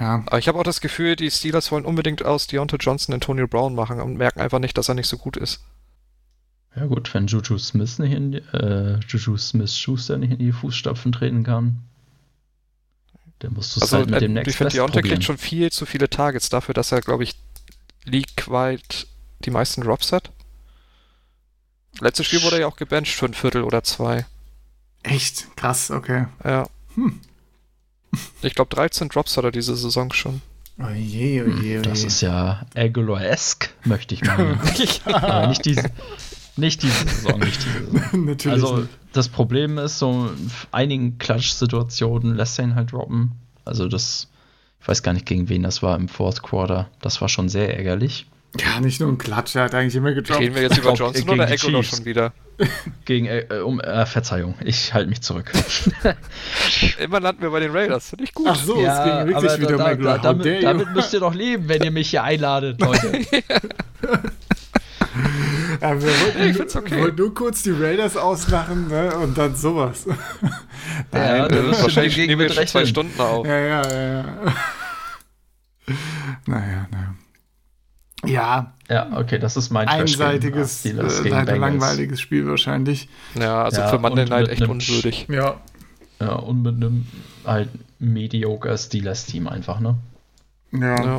Ja, 0.00 0.24
Aber 0.26 0.38
ich 0.38 0.48
habe 0.48 0.58
auch 0.58 0.64
das 0.64 0.80
Gefühl, 0.80 1.14
die 1.14 1.30
Steelers 1.30 1.70
wollen 1.70 1.84
unbedingt 1.84 2.24
aus 2.24 2.46
Deontay 2.48 2.78
Johnson 2.80 3.14
Antonio 3.14 3.46
Brown 3.46 3.74
machen 3.74 4.00
und 4.00 4.16
merken 4.16 4.40
einfach 4.40 4.58
nicht, 4.58 4.76
dass 4.76 4.88
er 4.88 4.94
nicht 4.94 5.06
so 5.08 5.16
gut 5.18 5.36
ist. 5.36 5.60
Ja 6.74 6.86
gut, 6.86 7.14
wenn 7.14 7.28
Juju 7.28 7.56
Smith 7.58 8.00
nicht 8.00 8.12
in 8.12 8.32
die, 8.32 8.38
äh, 8.38 8.98
Juju 9.06 9.36
Smith 9.36 9.76
Schuster 9.78 10.18
nicht 10.18 10.32
in 10.32 10.38
die 10.38 10.50
Fußstapfen 10.50 11.12
treten 11.12 11.44
kann, 11.44 11.84
dann 13.40 13.52
musst 13.52 13.76
du 13.76 13.80
es 13.80 13.82
Also 13.82 13.98
halt 13.98 14.10
mit 14.10 14.22
dem 14.22 14.32
äh, 14.32 14.34
Next 14.34 14.50
ich 14.50 14.56
finde, 14.56 14.72
Deontay 14.72 15.02
kriegt 15.02 15.24
schon 15.24 15.38
viel 15.38 15.70
zu 15.70 15.86
viele 15.86 16.08
Targets 16.08 16.48
dafür, 16.48 16.74
dass 16.74 16.92
er, 16.92 17.00
glaube 17.00 17.24
ich, 17.24 17.34
league-weit 18.04 19.06
die 19.44 19.50
meisten 19.50 19.82
Drops 19.82 20.12
hat. 20.12 20.30
Letztes 22.00 22.26
Spiel 22.26 22.42
wurde 22.42 22.56
er 22.56 22.62
ja 22.62 22.66
auch 22.66 22.76
gebencht 22.76 23.14
für 23.14 23.26
ein 23.26 23.34
Viertel 23.34 23.62
oder 23.62 23.82
zwei. 23.84 24.26
echt 25.02 25.56
krass, 25.56 25.90
okay. 25.90 26.26
Ja. 26.42 26.66
Hm. 26.94 27.20
Ich 28.42 28.54
glaube, 28.54 28.74
13 28.74 29.08
Drops 29.08 29.36
hat 29.36 29.44
er 29.44 29.50
diese 29.50 29.76
Saison 29.76 30.12
schon. 30.12 30.40
Oh 30.78 30.88
je, 30.88 31.42
oh 31.42 31.48
je, 31.48 31.78
oh 31.78 31.82
Das 31.82 32.02
ist 32.02 32.20
ja 32.20 32.66
Aguilar-esque, 32.74 33.70
möchte 33.84 34.14
ich 34.14 34.24
mal. 34.24 34.58
Aber 35.04 35.46
nicht 35.46 35.64
diese, 35.64 35.90
nicht 36.56 36.82
diese 36.82 37.08
Saison, 37.08 37.40
nicht 37.40 37.64
diese 37.64 37.84
Saison. 37.90 38.24
Natürlich 38.26 38.62
Also 38.62 38.76
nicht. 38.78 38.88
das 39.12 39.28
Problem 39.28 39.78
ist, 39.78 39.98
so 39.98 40.28
in 40.36 40.50
einigen 40.72 41.18
Klatsch-Situationen 41.18 42.36
lässt 42.36 42.58
er 42.58 42.66
ihn 42.66 42.74
halt 42.74 42.92
droppen. 42.92 43.32
Also 43.64 43.88
das, 43.88 44.28
ich 44.80 44.88
weiß 44.88 45.02
gar 45.02 45.12
nicht, 45.12 45.26
gegen 45.26 45.48
wen 45.48 45.62
das 45.62 45.82
war 45.82 45.96
im 45.96 46.08
Fourth 46.08 46.42
Quarter. 46.42 46.88
Das 47.00 47.20
war 47.20 47.28
schon 47.28 47.48
sehr 47.48 47.76
ärgerlich. 47.76 48.26
Ja, 48.60 48.78
nicht 48.80 49.00
nur 49.00 49.08
ein 49.08 49.18
Klatsch, 49.18 49.56
er 49.56 49.64
hat 49.64 49.74
eigentlich 49.74 49.96
immer 49.96 50.12
gedroppt. 50.12 50.38
Reden 50.40 50.54
wir 50.54 50.62
jetzt 50.62 50.78
über 50.78 50.92
Johnson 50.94 51.12
gegen 51.26 51.30
oder 51.30 51.46
die 51.46 51.52
Eckler 51.54 51.80
Chiefs. 51.80 51.96
schon 51.96 52.04
wieder? 52.04 52.32
Gegen, 53.04 53.26
äh, 53.26 53.40
äh, 53.40 53.60
um, 53.62 53.80
äh, 53.80 54.06
Verzeihung, 54.06 54.54
ich 54.64 54.94
halte 54.94 55.08
mich 55.10 55.22
zurück. 55.22 55.50
Immer 57.00 57.18
landen 57.18 57.42
wir 57.42 57.50
bei 57.50 57.58
den 57.58 57.72
Raiders. 57.72 58.10
Finde 58.10 58.22
ich 58.22 58.32
gut. 58.32 58.46
Ach 58.48 58.54
so, 58.54 58.74
es 58.76 59.04
ging 59.04 59.26
wirklich 59.26 59.58
wieder 59.60 59.74
um 59.74 59.80
Aguilar. 59.80 60.18
How 60.18 60.22
dare 60.22 60.36
damit, 60.38 60.62
damit 60.62 60.94
müsst 60.94 61.12
ihr 61.12 61.18
doch 61.18 61.34
leben, 61.34 61.68
wenn 61.68 61.82
ihr 61.82 61.90
mich 61.90 62.10
hier 62.10 62.22
einladet, 62.22 62.80
Leute. 62.80 63.26
Ja, 65.80 66.00
wir 66.00 66.08
wollten, 66.08 66.42
Ich 66.50 66.56
find's 66.56 66.76
okay. 66.76 67.00
wollten 67.00 67.16
nur 67.16 67.34
kurz 67.34 67.62
die 67.62 67.70
Raiders 67.70 68.16
auslachen 68.16 68.88
ne? 68.88 69.14
und 69.16 69.36
dann 69.38 69.54
sowas. 69.54 70.06
Ja, 70.06 70.14
Nein, 71.12 71.48
da 71.48 71.56
äh, 71.56 71.64
wirst 71.66 71.80
du 71.80 71.82
Wahrscheinlich 71.84 72.16
nehmen 72.16 72.38
wir 72.40 72.46
jetzt 72.46 72.56
schon 72.56 72.66
zwei. 72.66 72.86
Stunden 72.86 73.20
auf. 73.20 73.46
ja, 73.46 73.58
ja, 73.58 73.82
ja, 73.92 74.02
ja. 74.12 74.24
naja, 76.46 76.86
naja. 76.90 77.14
Ja, 78.26 78.72
Ja, 78.88 79.18
okay, 79.18 79.38
das 79.38 79.56
ist 79.56 79.70
mein 79.70 79.86
einseitiges, 79.88 80.84
äh, 80.86 80.92
langweiliges 80.92 82.20
Spiel 82.20 82.46
wahrscheinlich. 82.46 83.08
Ja, 83.34 83.64
also 83.64 83.82
Ja, 83.82 83.88
für 83.88 83.98
Monday 83.98 84.24
Night 84.26 84.48
echt 84.48 84.62
unwürdig. 84.62 85.26
Ja. 85.28 85.60
Ja, 86.20 86.32
und 86.34 86.62
mit 86.62 86.76
einem 86.76 87.06
halt 87.44 87.68
mediocre 87.98 88.76
Steelers-Team 88.78 89.46
einfach, 89.46 89.80
ne? 89.80 89.96
Ja, 90.72 91.04
Ja. 91.04 91.18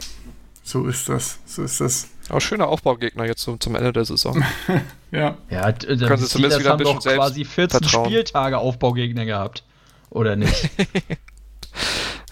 so 0.64 0.88
ist 0.88 1.08
das. 1.10 1.39
So 1.46 1.64
ist 1.64 1.80
das. 1.80 2.08
Aber 2.30 2.41
schöner 2.41 2.67
Aufbaugegner 2.67 3.26
jetzt 3.26 3.41
zum, 3.41 3.59
zum 3.59 3.76
Ende 3.76 3.93
der 3.93 4.05
Saison. 4.05 4.43
Ja. 5.11 5.38
Ja, 5.49 5.69
äh, 5.69 5.73
die 5.73 6.05
Können 6.05 6.17
sie 6.17 6.28
zumindest 6.28 6.59
wieder 6.59 6.71
ein 6.73 6.80
haben 6.80 6.84
doch 6.84 6.95
bisschen 6.95 7.15
quasi 7.17 7.45
14 7.45 7.69
Selbstvertrauen. 7.80 8.09
Spieltage 8.11 8.57
Aufbaugegner 8.57 9.26
gehabt. 9.26 9.63
Oder 10.09 10.36
nicht? 10.36 10.69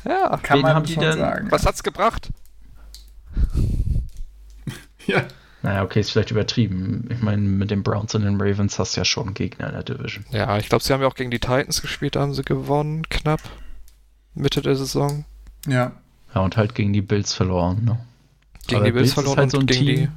Ja. 0.05 0.35
Kann 0.43 0.57
Wen 0.57 0.63
man 0.63 0.75
haben 0.75 0.85
die 0.85 0.95
denn- 0.97 1.17
sagen. 1.17 1.49
Was 1.49 1.65
hat's 1.65 1.81
gebracht? 1.83 2.29
Ja. 5.05 5.23
naja, 5.61 5.83
okay, 5.83 5.99
ist 5.99 6.11
vielleicht 6.11 6.31
übertrieben. 6.31 7.07
Ich 7.11 7.21
meine, 7.21 7.41
mit 7.41 7.71
den 7.71 7.83
Browns 7.83 8.15
und 8.15 8.23
den 8.23 8.39
Ravens 8.41 8.79
hast 8.79 8.95
du 8.95 9.01
ja 9.01 9.05
schon 9.05 9.33
Gegner 9.33 9.67
in 9.67 9.73
der 9.73 9.83
Division. 9.83 10.25
Ja, 10.31 10.57
ich 10.57 10.69
glaube, 10.69 10.83
sie 10.83 10.93
haben 10.93 11.01
ja 11.01 11.07
auch 11.07 11.15
gegen 11.15 11.31
die 11.31 11.39
Titans 11.39 11.81
gespielt, 11.81 12.15
da 12.15 12.21
haben 12.21 12.33
sie 12.33 12.43
gewonnen, 12.43 13.07
knapp. 13.09 13.41
Mitte 14.33 14.61
der 14.61 14.75
Saison. 14.75 15.25
Ja. 15.67 15.91
Ja, 16.33 16.41
und 16.41 16.57
halt 16.57 16.73
gegen 16.75 16.93
die 16.93 17.01
Bills 17.01 17.33
verloren, 17.33 17.83
ne? 17.85 17.99
Gegen 18.67 18.77
Aber 18.77 18.85
die 18.85 18.91
Bills 18.93 19.07
ist 19.09 19.13
verloren 19.13 19.37
halt 19.37 19.51
so 19.51 19.59
ein 19.59 19.65
gegen 19.65 19.85
Team. 19.85 20.09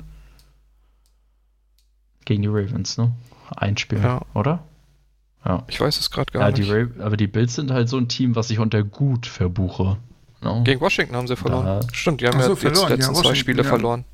Gegen 2.25 2.43
die 2.43 2.49
Ravens, 2.49 2.99
ne? 2.99 3.13
Ein 3.57 3.77
Spiel, 3.77 4.01
Ja. 4.01 4.23
oder? 4.35 4.65
Ja. 5.45 5.59
die. 5.59 5.65
Ich 5.69 5.81
weiß 5.81 5.99
es 5.99 6.11
gerade 6.11 6.33
gar 6.33 6.43
Ja, 6.43 6.49
nicht. 6.57 6.59
die 6.69 6.71
aber 7.01 7.17
die 7.17 7.29
Bills 7.29 7.55
sind 7.55 7.71
halt 7.71 7.89
so 7.89 7.97
ein 7.99 8.09
Team, 8.09 8.35
was 8.35 8.51
ich 8.51 8.59
unter 8.59 8.83
gut 8.83 9.27
verbuche. 9.27 9.97
Ne? 10.43 10.63
Gegen 10.65 10.81
Washington 10.81 11.15
haben 11.17 11.29
sie 11.29 11.37
verloren. 11.37 11.65
Da- 11.65 11.81
Stimmt, 11.93 12.21
die 12.21 12.27
haben 12.27 12.33
so, 12.41 12.41
ja 12.41 12.49
jetzt 12.49 12.59
die 12.63 12.67
verloren, 12.67 12.89
ja, 12.91 12.95
letzten 12.97 13.15
zwei 13.15 13.19
Washington, 13.21 13.37
Spiele 13.37 13.63
ja. 13.63 13.69
verloren. 13.69 14.05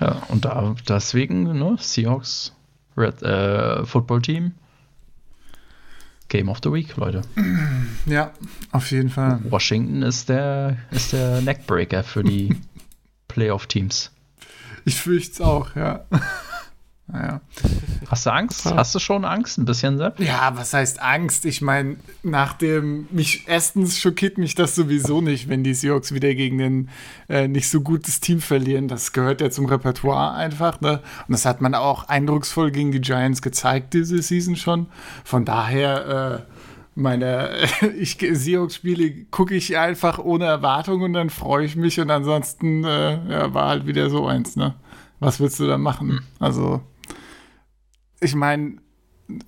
Ja, 0.00 0.22
und 0.28 0.44
da 0.44 0.76
deswegen, 0.88 1.42
ne, 1.58 1.74
Seahawks 1.80 2.52
Red, 2.96 3.20
äh, 3.22 3.84
Football 3.84 4.22
Team. 4.22 4.52
Game 6.28 6.48
of 6.48 6.58
the 6.62 6.70
Week, 6.70 6.94
Leute. 6.96 7.22
Ja, 8.06 8.30
auf 8.70 8.90
jeden 8.92 9.08
Fall. 9.08 9.40
Washington 9.50 10.02
ist 10.02 10.28
der, 10.28 10.76
ist 10.92 11.12
der 11.14 11.40
Neckbreaker 11.40 12.04
für 12.04 12.22
die 12.22 12.54
Playoff-Teams. 13.28 14.10
Ich 14.84 14.96
fürchte 14.96 15.32
es 15.32 15.40
auch, 15.40 15.76
ja. 15.76 16.04
naja. 17.06 17.40
Hast 18.08 18.24
du 18.24 18.30
Angst? 18.30 18.64
Hast 18.64 18.94
du 18.94 18.98
schon 18.98 19.24
Angst? 19.24 19.58
Ein 19.58 19.66
bisschen, 19.66 19.98
Sepp? 19.98 20.18
Ja, 20.18 20.52
was 20.56 20.72
heißt 20.72 21.02
Angst? 21.02 21.44
Ich 21.44 21.60
meine, 21.60 21.96
nach 22.22 22.54
dem, 22.54 23.06
mich, 23.10 23.44
erstens 23.46 23.98
schockiert 23.98 24.38
mich 24.38 24.54
das 24.54 24.74
sowieso 24.74 25.20
nicht, 25.20 25.48
wenn 25.48 25.62
die 25.62 25.74
Seahawks 25.74 26.12
wieder 26.14 26.34
gegen 26.34 26.60
ein 26.60 26.88
äh, 27.28 27.48
nicht 27.48 27.68
so 27.68 27.82
gutes 27.82 28.20
Team 28.20 28.40
verlieren. 28.40 28.88
Das 28.88 29.12
gehört 29.12 29.42
ja 29.42 29.50
zum 29.50 29.66
Repertoire 29.66 30.34
einfach, 30.34 30.80
ne? 30.80 31.02
Und 31.26 31.32
das 31.32 31.44
hat 31.44 31.60
man 31.60 31.74
auch 31.74 32.08
eindrucksvoll 32.08 32.70
gegen 32.70 32.92
die 32.92 33.00
Giants 33.00 33.42
gezeigt 33.42 33.92
diese 33.92 34.22
Season 34.22 34.56
schon. 34.56 34.86
Von 35.24 35.44
daher, 35.44 36.46
äh, 36.46 36.57
meine 36.98 37.50
ich, 37.98 38.18
Seahawks-Spiele 38.18 39.26
gucke 39.30 39.54
ich 39.54 39.78
einfach 39.78 40.18
ohne 40.18 40.44
Erwartung 40.44 41.02
und 41.02 41.12
dann 41.12 41.30
freue 41.30 41.64
ich 41.64 41.76
mich 41.76 42.00
und 42.00 42.10
ansonsten 42.10 42.84
äh, 42.84 43.30
ja, 43.30 43.54
war 43.54 43.68
halt 43.68 43.86
wieder 43.86 44.10
so 44.10 44.26
eins, 44.26 44.56
ne? 44.56 44.74
Was 45.20 45.40
willst 45.40 45.58
du 45.58 45.66
da 45.66 45.78
machen? 45.78 46.20
Also, 46.38 46.80
ich 48.20 48.34
meine, 48.34 48.76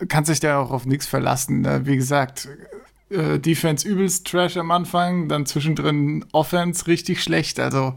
kannst 0.09 0.31
dich 0.31 0.41
da 0.41 0.59
auch 0.59 0.71
auf 0.71 0.85
nichts 0.85 1.07
verlassen. 1.07 1.61
Ne? 1.61 1.83
Wie 1.85 1.97
gesagt, 1.97 2.49
äh, 3.09 3.39
Defense 3.39 3.87
übelst 3.87 4.27
Trash 4.27 4.57
am 4.57 4.71
Anfang, 4.71 5.29
dann 5.29 5.47
zwischendrin 5.47 6.25
Offense 6.33 6.87
richtig 6.87 7.23
schlecht. 7.23 7.61
Also 7.61 7.95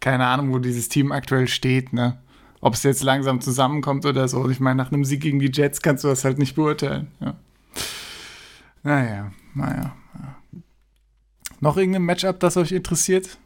keine 0.00 0.26
Ahnung, 0.26 0.52
wo 0.52 0.58
dieses 0.58 0.88
Team 0.88 1.12
aktuell 1.12 1.46
steht. 1.46 1.92
Ne? 1.92 2.20
Ob 2.60 2.74
es 2.74 2.82
jetzt 2.82 3.04
langsam 3.04 3.40
zusammenkommt 3.40 4.04
oder 4.04 4.26
so. 4.26 4.48
Ich 4.50 4.58
meine, 4.58 4.76
nach 4.76 4.90
einem 4.90 5.04
Sieg 5.04 5.20
gegen 5.20 5.38
die 5.38 5.50
Jets 5.52 5.80
kannst 5.80 6.02
du 6.02 6.08
das 6.08 6.24
halt 6.24 6.38
nicht 6.38 6.56
beurteilen. 6.56 7.08
Ja. 7.20 7.36
Naja, 8.82 9.30
naja. 9.54 9.92
Ja. 10.14 10.34
Noch 11.60 11.76
irgendein 11.76 12.02
Matchup, 12.02 12.40
das 12.40 12.56
euch 12.56 12.72
interessiert? 12.72 13.38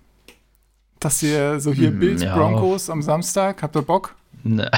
Dass 1.01 1.23
ihr 1.23 1.61
so 1.61 1.73
hier 1.73 1.89
Hm, 1.91 1.99
Bills, 2.01 2.23
ja. 2.23 2.35
Broncos 2.35 2.89
am 2.89 3.03
Samstag, 3.03 3.63
habt 3.63 3.77
ihr 3.77 3.83
Bock? 3.83 4.15
Ne. 4.45 4.71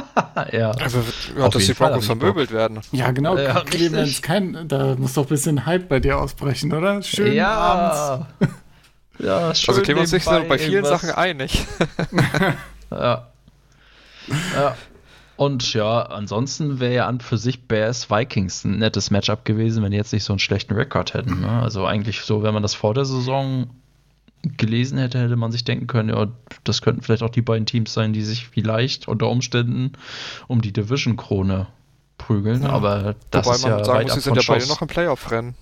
ja. 0.52 0.70
Also, 0.70 1.02
ja, 1.36 1.48
dass 1.48 1.66
die 1.66 1.74
Broncos 1.74 2.06
vermöbelt 2.06 2.50
werden. 2.50 2.80
Ja, 2.92 3.10
genau. 3.10 3.36
Ja, 3.36 3.60
Clemens, 3.62 4.22
kein, 4.22 4.66
da 4.68 4.94
muss 4.96 5.14
doch 5.14 5.24
ein 5.24 5.28
bisschen 5.28 5.66
Hype 5.66 5.88
bei 5.88 6.00
dir 6.00 6.18
ausbrechen, 6.18 6.72
oder? 6.72 7.02
Schön 7.02 7.38
abends. 7.40 8.26
ja. 8.40 8.48
Ja, 9.18 9.54
schön 9.54 9.70
Also 9.74 9.80
Clemens 9.82 10.12
und 10.12 10.18
ich 10.18 10.24
sind 10.24 10.32
nebenbei 10.34 10.56
bei 10.56 10.58
vielen 10.58 10.84
irgendwas- 10.84 11.00
Sachen 11.00 11.14
einig. 11.16 11.66
Ja. 12.90 13.28
ja. 14.54 14.76
Und 15.36 15.74
ja, 15.74 16.02
ansonsten 16.02 16.80
wäre 16.80 16.94
ja 16.94 17.06
an 17.06 17.20
für 17.20 17.36
sich 17.36 17.68
Bears 17.68 18.10
Vikings 18.10 18.64
ein 18.64 18.78
nettes 18.78 19.10
Matchup 19.10 19.44
gewesen, 19.44 19.82
wenn 19.82 19.90
die 19.90 19.98
jetzt 19.98 20.12
nicht 20.12 20.24
so 20.24 20.32
einen 20.32 20.38
schlechten 20.38 20.74
Rekord 20.74 21.12
hätten. 21.14 21.40
Ne? 21.40 21.48
Also 21.48 21.84
eigentlich 21.84 22.22
so, 22.22 22.42
wenn 22.42 22.54
man 22.54 22.62
das 22.62 22.74
vor 22.74 22.94
der 22.94 23.04
Saison 23.04 23.68
gelesen 24.42 24.98
hätte, 24.98 25.20
hätte 25.20 25.36
man 25.36 25.52
sich 25.52 25.64
denken 25.64 25.86
können, 25.86 26.08
ja, 26.08 26.28
das 26.64 26.80
könnten 26.80 27.02
vielleicht 27.02 27.22
auch 27.22 27.30
die 27.30 27.42
beiden 27.42 27.66
Teams 27.66 27.92
sein, 27.92 28.12
die 28.12 28.22
sich 28.22 28.46
vielleicht 28.46 29.08
unter 29.08 29.28
Umständen 29.28 29.92
um 30.46 30.62
die 30.62 30.72
Division-Krone 30.72 31.66
prügeln. 32.16 32.62
Ja. 32.62 32.70
Aber 32.70 33.16
das 33.30 33.46
Wobei 33.46 33.56
ist 33.56 33.62
man 33.62 33.70
ja 33.72 33.84
sagen 33.84 34.02
muss, 34.04 34.14
sie 34.14 34.20
sind 34.20 34.36
ja 34.36 34.42
beide 34.46 34.60
Schuss. 34.60 34.70
noch 34.70 34.82
im 34.82 34.88
Playoff-Rennen. 34.88 35.54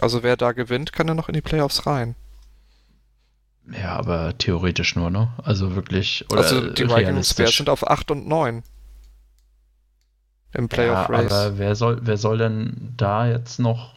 Also 0.00 0.22
wer 0.22 0.36
da 0.36 0.52
gewinnt, 0.52 0.92
kann 0.92 1.08
ja 1.08 1.14
noch 1.14 1.28
in 1.28 1.34
die 1.34 1.40
Playoffs 1.40 1.86
rein. 1.86 2.14
Ja, 3.72 3.96
aber 3.96 4.36
theoretisch 4.38 4.96
nur, 4.96 5.10
ne? 5.10 5.28
Also 5.42 5.74
wirklich. 5.76 6.24
Oder 6.30 6.40
also 6.42 6.60
die 6.70 6.84
Vikings 6.84 6.88
Bears 6.94 7.06
realistisch. 7.08 7.56
sind 7.58 7.68
auf 7.68 7.86
8 7.88 8.10
und 8.12 8.26
9. 8.26 8.62
im 10.54 10.62
Ja, 10.62 10.66
Playoff-Race. 10.68 11.32
aber 11.32 11.58
wer 11.58 11.74
soll, 11.74 11.98
wer 12.02 12.16
soll 12.16 12.38
denn 12.38 12.94
da 12.96 13.26
jetzt 13.28 13.58
noch 13.58 13.94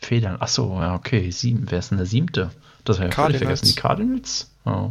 federn? 0.00 0.36
Achso, 0.40 0.80
ja, 0.80 0.94
okay. 0.94 1.30
Sieben. 1.30 1.66
Wer 1.70 1.78
ist 1.78 1.90
denn 1.92 1.98
der 1.98 2.06
siebte? 2.06 2.50
Das 2.84 2.98
habe 2.98 3.08
ich 3.10 3.16
ja 3.16 3.28
vergessen. 3.38 3.66
Die 3.66 3.74
Cardinals? 3.74 4.50
Oh. 4.64 4.90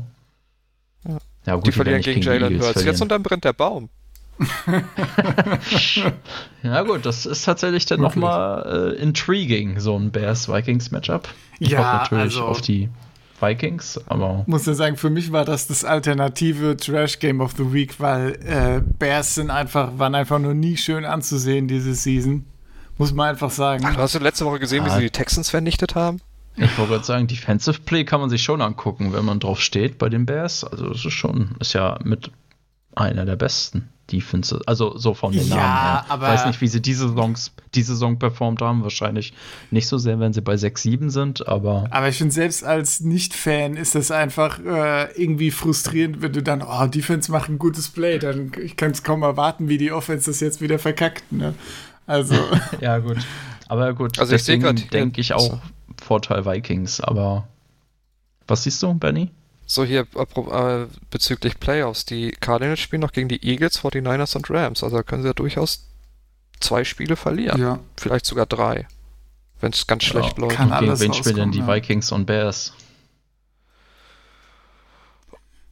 Ja. 1.08 1.18
Ja, 1.46 1.56
gut, 1.56 1.68
die 1.68 1.72
verlieren 1.74 2.02
gegen 2.02 2.22
Jalen 2.22 2.60
Hurts. 2.62 2.84
Jetzt 2.84 3.02
und 3.02 3.10
dann 3.12 3.22
brennt 3.24 3.44
der 3.44 3.54
Baum. 3.54 3.90
Ja, 6.64 6.82
gut, 6.84 7.06
das 7.06 7.26
ist 7.26 7.44
tatsächlich 7.44 7.86
dann 7.86 8.00
nochmal 8.02 8.94
äh, 8.98 9.02
intriguing, 9.02 9.80
so 9.80 9.98
ein 9.98 10.12
Bears-Vikings-Matchup. 10.12 11.28
Ich 11.60 11.70
Ja, 11.70 11.80
hoffe 11.80 12.16
natürlich 12.16 12.36
also- 12.38 12.46
auf 12.46 12.62
die 12.62 12.90
Vikings, 13.48 14.00
aber 14.08 14.44
muss 14.48 14.66
ja 14.66 14.74
sagen, 14.74 14.98
für 14.98 15.10
mich 15.10 15.32
war 15.32 15.46
das 15.46 15.68
das 15.68 15.84
alternative 15.84 16.78
Trash 16.78 17.20
Game 17.20 17.42
of 17.42 17.54
the 17.58 17.74
Week, 17.74 18.00
weil 18.00 18.32
äh, 18.46 18.82
Bears 19.00 19.36
sind 19.36 19.50
einfach, 19.50 19.92
waren 19.98 20.16
einfach 20.16 20.40
nur 20.40 20.54
nie 20.54 20.78
schön 20.78 21.06
anzusehen 21.06 21.68
diese 21.68 21.94
Season. 21.96 22.46
Muss 22.98 23.12
man 23.14 23.30
einfach 23.30 23.50
sagen. 23.52 23.84
Ach, 23.88 23.98
hast 23.98 24.16
du 24.16 24.20
letzte 24.20 24.46
Woche 24.46 24.60
gesehen, 24.60 24.86
wie 24.86 24.90
Ah. 24.90 24.96
sie 24.98 25.02
die 25.04 25.10
Texans 25.10 25.50
vernichtet 25.50 25.96
haben? 25.96 26.20
ich 26.56 26.78
wollte 26.78 26.92
gerade 26.94 27.04
sagen, 27.04 27.26
Defensive 27.28 27.80
Play 27.82 28.04
kann 28.06 28.22
man 28.22 28.30
sich 28.30 28.44
schon 28.44 28.62
angucken, 28.62 29.12
wenn 29.14 29.26
man 29.26 29.40
drauf 29.40 29.60
steht 29.60 29.98
bei 29.98 30.10
den 30.10 30.28
Bears. 30.28 30.64
Also, 30.64 30.90
das 30.90 31.04
ist 31.04 31.14
schon, 31.14 31.56
ist 31.60 31.74
ja 31.74 31.98
mit 32.04 32.30
einer 32.96 33.26
der 33.26 33.36
besten 33.36 33.90
Defenses, 34.12 34.60
also 34.68 34.98
so 34.98 35.14
von 35.14 35.32
den 35.32 35.48
Ja, 35.48 35.56
Namen 35.56 35.82
her. 36.04 36.06
aber- 36.10 36.28
weiß 36.28 36.46
nicht, 36.46 36.60
wie 36.62 36.68
sie 36.68 36.82
diese, 36.82 37.08
Saisons, 37.08 37.52
diese 37.74 37.94
Saison 37.94 38.20
performt 38.20 38.62
haben. 38.62 38.84
Wahrscheinlich 38.84 39.34
nicht 39.72 39.88
so 39.88 39.98
sehr, 39.98 40.20
wenn 40.20 40.34
sie 40.34 40.42
bei 40.42 40.56
6-7 40.56 41.10
sind, 41.10 41.48
aber 41.48 41.88
Aber 41.90 42.10
ich 42.10 42.18
finde, 42.18 42.34
selbst 42.34 42.64
als 42.66 43.00
Nicht-Fan 43.00 43.78
ist 43.78 43.96
das 43.96 44.12
einfach 44.12 44.60
äh, 44.60 45.12
irgendwie 45.14 45.52
frustrierend, 45.52 46.22
wenn 46.22 46.34
du 46.34 46.44
dann, 46.44 46.62
oh, 46.62 46.86
Defense 46.88 47.32
macht 47.32 47.50
ein 47.50 47.58
gutes 47.60 47.88
Play, 47.90 48.20
dann 48.20 48.52
ich 48.62 48.76
kann 48.76 48.92
es 48.92 49.04
kaum 49.04 49.24
erwarten, 49.24 49.70
wie 49.70 49.78
die 49.78 49.92
Offense 49.94 50.30
das 50.30 50.42
jetzt 50.42 50.60
wieder 50.60 50.80
verkackt. 50.80 51.32
Ne? 51.32 51.54
Also, 52.06 52.36
ja, 52.82 52.98
gut. 53.00 53.18
Aber 53.70 53.94
gut, 53.94 54.20
Also 54.20 54.32
deswegen 54.34 54.76
denke 54.92 55.22
ich 55.22 55.34
auch 55.34 55.60
Vorteil 56.04 56.46
Vikings, 56.46 57.00
aber 57.00 57.48
was 58.48 58.64
siehst 58.64 58.84
du, 58.84 58.94
Benny? 58.94 59.32
So 59.66 59.84
hier 59.86 60.06
äh, 60.16 60.86
bezüglich 61.10 61.60
Playoffs. 61.60 62.06
Die 62.06 62.32
Cardinals 62.32 62.80
spielen 62.80 63.02
noch 63.02 63.12
gegen 63.14 63.30
die 63.30 63.44
Eagles, 63.48 63.80
49ers 63.82 64.36
und 64.36 64.50
Rams. 64.50 64.84
Also 64.84 64.98
da 64.98 65.04
können 65.04 65.22
sie 65.24 65.30
ja 65.30 65.34
durchaus 65.34 65.88
zwei 66.60 66.84
Spiele 66.84 67.16
verlieren. 67.16 67.60
ja. 67.62 67.80
Vielleicht 67.98 68.26
sogar 68.26 68.46
drei. 68.46 68.88
Wenn 69.62 69.72
es 69.72 69.88
ganz 69.88 70.04
schlecht 70.04 70.38
Ja, 70.38 70.44
läuft. 70.44 70.56
kann 70.58 70.72
Und 70.74 70.80
gegen 70.80 71.00
wen 71.00 71.14
spielen 71.14 71.36
denn 71.38 71.52
die. 71.52 71.66
Vikings 71.66 72.12
und 72.12 72.26
Bears? 72.26 72.74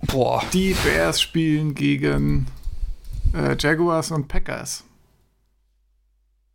Boah. 0.01 0.43
Die 0.53 0.73
Bears 0.73 1.21
spielen 1.21 1.75
gegen 1.75 2.47
äh, 3.33 3.55
Jaguars 3.59 4.11
und 4.11 4.27
Packers. 4.27 4.83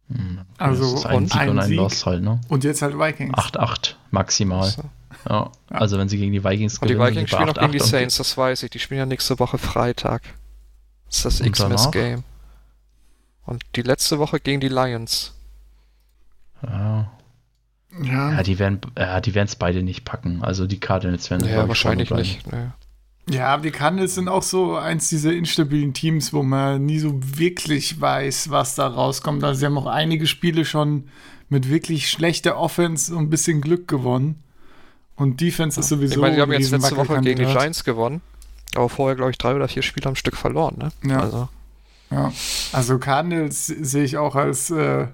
Hm, 0.09 0.41
Also, 0.59 1.05
ein 1.05 1.17
und 1.17 1.33
Sieg 1.33 1.49
und 1.49 1.59
ein 1.59 1.69
Sieg. 1.69 1.77
Loss 1.77 2.07
halt, 2.07 2.23
ne? 2.23 2.41
Und 2.49 2.65
jetzt 2.65 2.83
halt 2.83 2.99
Vikings. 2.99 3.35
8-8 3.35 3.95
maximal. 4.11 4.69
So. 4.69 4.83
Ja. 5.29 5.51
Also 5.71 5.99
wenn 5.99 6.09
sie 6.09 6.19
gegen 6.19 6.33
die 6.33 6.45
Vikings 6.45 6.79
Und 6.79 6.89
die 6.89 6.95
gewinnen, 6.95 7.11
Vikings 7.11 7.31
spielen 7.31 7.49
auch 7.51 7.55
gegen 7.55 7.73
die 7.73 7.79
8-8 7.79 7.83
und- 7.83 7.89
Saints, 7.89 8.17
das 8.17 8.37
weiß 8.37 8.63
ich. 8.63 8.71
Die 8.71 8.79
spielen 8.79 8.99
ja 8.99 9.07
nächste 9.07 9.39
Woche 9.39 9.59
Freitag. 9.59 10.23
Das 11.07 11.17
ist 11.17 11.25
das? 11.25 11.41
X-Mess-Game. 11.41 12.23
Und 13.45 13.63
die 13.77 13.83
letzte 13.83 14.19
Woche 14.19 14.41
gegen 14.41 14.61
die 14.61 14.69
Lions. 14.69 15.33
Ja. 16.63 17.11
Ja. 18.03 18.33
Ja, 18.33 18.43
die 18.43 18.59
werden 18.59 18.81
ja, 18.99 19.21
die 19.21 19.35
werden 19.35 19.47
es 19.47 19.57
beide 19.57 19.83
nicht 19.83 20.05
packen. 20.05 20.43
Also 20.43 20.67
die 20.67 20.81
Cardinals 20.81 21.31
werden 21.31 21.49
Ja, 21.49 21.67
wahrscheinlich 21.69 22.11
nicht. 22.11 22.47
Nee. 22.53 22.69
Ja, 23.35 23.49
aber 23.49 23.63
die 23.63 23.71
Cardinals 23.71 24.15
sind 24.15 24.29
auch 24.29 24.43
so 24.43 24.77
eins 24.77 25.09
dieser 25.09 25.33
instabilen 25.33 25.95
Teams, 25.95 26.33
wo 26.33 26.43
man 26.43 26.85
nie 26.85 26.99
so 26.99 27.19
wirklich 27.39 28.01
weiß, 28.01 28.51
was 28.51 28.75
da 28.77 28.87
rauskommt. 28.87 29.43
Also 29.43 29.61
sie 29.61 29.67
haben 29.67 29.79
auch 29.79 29.87
einige 29.87 30.27
Spiele 30.27 30.65
schon 30.65 31.09
mit 31.49 31.69
wirklich 31.69 32.11
schlechter 32.11 32.57
Offense 32.59 33.15
und 33.15 33.25
ein 33.25 33.31
bisschen 33.31 33.61
Glück 33.61 33.89
gewonnen. 33.89 34.43
Und 35.17 35.41
Defense 35.41 35.81
ist 35.81 35.89
sowieso 35.89 36.15
Ich 36.15 36.21
meine, 36.21 36.37
die 36.37 36.43
haben 36.43 36.53
jetzt 36.53 36.71
letzte 36.71 36.97
Woche 36.97 37.21
gegen 37.21 37.39
die. 37.41 37.47
Giants 37.53 37.85
gewonnen. 37.85 38.21
Aber 38.75 38.89
vorher, 38.89 39.17
glaube 39.17 39.31
ich, 39.31 39.39
drei 39.39 39.55
oder 39.55 39.69
vier 39.69 39.83
Spiele 39.83 40.07
am 40.09 40.17
Stück 40.17 40.37
verloren, 40.37 40.77
ne? 40.79 40.91
Ja. 41.11 41.21
Also, 41.21 41.49
Ja. 42.11 42.33
Also 42.73 42.99
Cardinals 42.99 43.67
sehe 43.67 44.05
ich 44.05 44.17
auch 44.19 44.35
als 44.37 44.71
äh, 44.71 45.07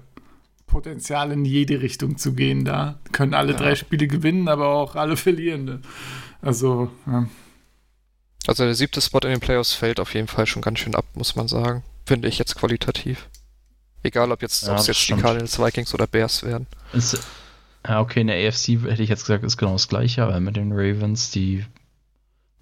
Potenzial 0.67 1.31
in 1.31 1.45
jede 1.45 1.81
Richtung 1.81 2.17
zu 2.17 2.33
gehen 2.33 2.65
da. 2.65 2.99
Können 3.11 3.33
alle 3.33 3.53
Ja. 3.53 3.57
drei 3.57 3.75
Spiele 3.75 4.07
gewinnen, 4.07 4.47
aber 4.49 4.67
auch 4.69 4.95
alle 4.95 5.15
verlieren. 5.17 5.65
ne? 5.65 5.81
Also, 6.41 6.91
ja. 7.07 7.27
also 8.47 8.65
der 8.65 8.75
siebte 8.75 8.99
Spot 8.99 9.19
in 9.19 9.29
den 9.29 9.39
Playoffs 9.39 9.73
fällt 9.73 9.99
auf 10.01 10.13
jeden 10.13 10.27
Fall 10.27 10.45
schon 10.45 10.61
ganz 10.61 10.79
schön 10.79 10.95
ab, 10.95 11.05
muss 11.13 11.35
man 11.37 11.47
sagen. 11.47 11.83
Finde 12.05 12.27
ich 12.27 12.37
jetzt 12.37 12.55
qualitativ. 12.55 13.29
Egal, 14.01 14.31
ob 14.33 14.41
jetzt, 14.41 14.63
Ja, 14.63 14.73
ob 14.73 14.79
es 14.79 14.87
jetzt 14.87 14.99
stimmt. 14.99 15.19
die 15.19 15.23
Cardinals, 15.23 15.57
Vikings 15.59 15.93
oder 15.93 16.07
Bears 16.07 16.43
werden. 16.43 16.67
Ist, 16.91 17.17
ja, 17.87 17.99
okay, 18.01 18.21
in 18.21 18.27
der 18.27 18.47
AFC 18.47 18.79
hätte 18.83 19.03
ich 19.03 19.09
jetzt 19.09 19.21
gesagt, 19.25 19.43
ist 19.43 19.57
genau 19.57 19.73
das 19.73 19.87
gleiche, 19.87 20.23
aber 20.23 20.39
mit 20.39 20.55
den 20.55 20.71
Ravens, 20.71 21.31
die 21.31 21.65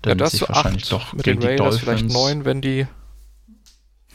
Ja, 0.06 0.16
dann 0.16 0.18
da 0.18 0.26
hast 0.26 0.32
sich 0.32 0.48
wahrscheinlich 0.50 0.84
acht. 0.86 0.92
doch 0.94 1.14
Mit 1.14 1.26
gegen 1.26 1.40
den 1.40 1.42
die 1.42 1.48
Raiders 1.48 1.80
Dolphins. 1.82 1.82
vielleicht 1.84 2.10
neun, 2.14 2.46
wenn 2.46 2.62
die 2.62 2.88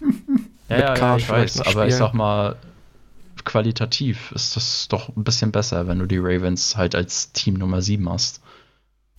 Ja, 0.68 0.78
ja, 0.78 0.96
ja, 0.96 1.16
ich 1.16 1.28
weiß, 1.28 1.60
aber 1.62 1.86
ich 1.86 1.94
sag 1.94 2.12
mal, 2.12 2.56
qualitativ 3.44 4.32
ist 4.32 4.56
das 4.56 4.88
doch 4.88 5.14
ein 5.16 5.22
bisschen 5.22 5.52
besser, 5.52 5.86
wenn 5.86 6.00
du 6.00 6.06
die 6.06 6.18
Ravens 6.18 6.76
halt 6.76 6.96
als 6.96 7.30
Team 7.32 7.54
Nummer 7.54 7.80
7 7.82 8.08
hast. 8.10 8.40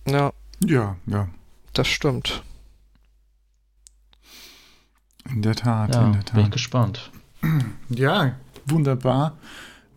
Ja, 0.06 0.32
ja, 0.62 0.96
ja, 1.06 1.28
das 1.72 1.88
stimmt. 1.88 2.42
in 5.30 5.42
der 5.42 5.54
Tat, 5.56 5.94
Ja, 5.94 6.06
in 6.06 6.12
der 6.12 6.18
bin 6.20 6.26
ich 6.40 6.42
Tat. 6.44 6.52
gespannt. 6.52 7.10
Ja, 7.88 8.34
wunderbar. 8.66 9.36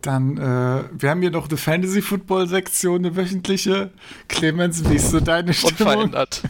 Dann, 0.02 0.36
äh, 0.36 0.84
wir 0.92 1.10
haben 1.10 1.20
hier 1.20 1.30
noch 1.30 1.48
eine 1.48 1.56
Fantasy-Football-Sektion, 1.56 3.04
eine 3.06 3.16
wöchentliche. 3.16 3.90
Clemens, 4.28 4.88
wie 4.90 4.96
ist 4.96 5.10
so 5.10 5.20
deine 5.20 5.54
Stimmung? 5.54 5.94
Unverändert. 5.94 6.42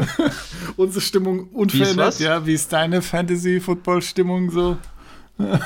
Unsere 0.76 1.00
Stimmung 1.00 1.38
Wie 1.38 1.42
ist 1.44 1.54
unverändert, 1.54 2.06
was? 2.06 2.18
ja. 2.18 2.46
Wie 2.46 2.54
ist 2.54 2.72
deine 2.72 3.02
Fantasy-Football-Stimmung 3.02 4.50
so? 4.50 4.76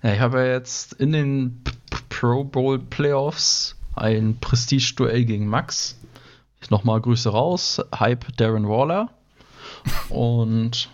Ja, 0.00 0.14
ich 0.14 0.20
habe 0.20 0.38
ja 0.38 0.52
jetzt 0.52 0.92
in 0.92 1.10
den 1.10 1.64
Pro 2.08 2.44
Bowl 2.44 2.78
Playoffs 2.78 3.74
ein 3.96 4.38
Prestige-Duell 4.40 5.24
gegen 5.24 5.48
Max. 5.48 5.98
Nochmal 6.70 7.00
Grüße 7.00 7.30
raus. 7.30 7.80
Hype 7.98 8.36
Darren 8.36 8.68
Waller. 8.68 9.10
Und 10.08 10.88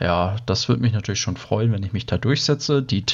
ja, 0.00 0.36
das 0.46 0.68
würde 0.68 0.82
mich 0.82 0.92
natürlich 0.92 1.20
schon 1.20 1.36
freuen, 1.36 1.72
wenn 1.72 1.82
ich 1.82 1.92
mich 1.92 2.06
da 2.06 2.16
durchsetze. 2.16 2.82
Die, 2.82 3.04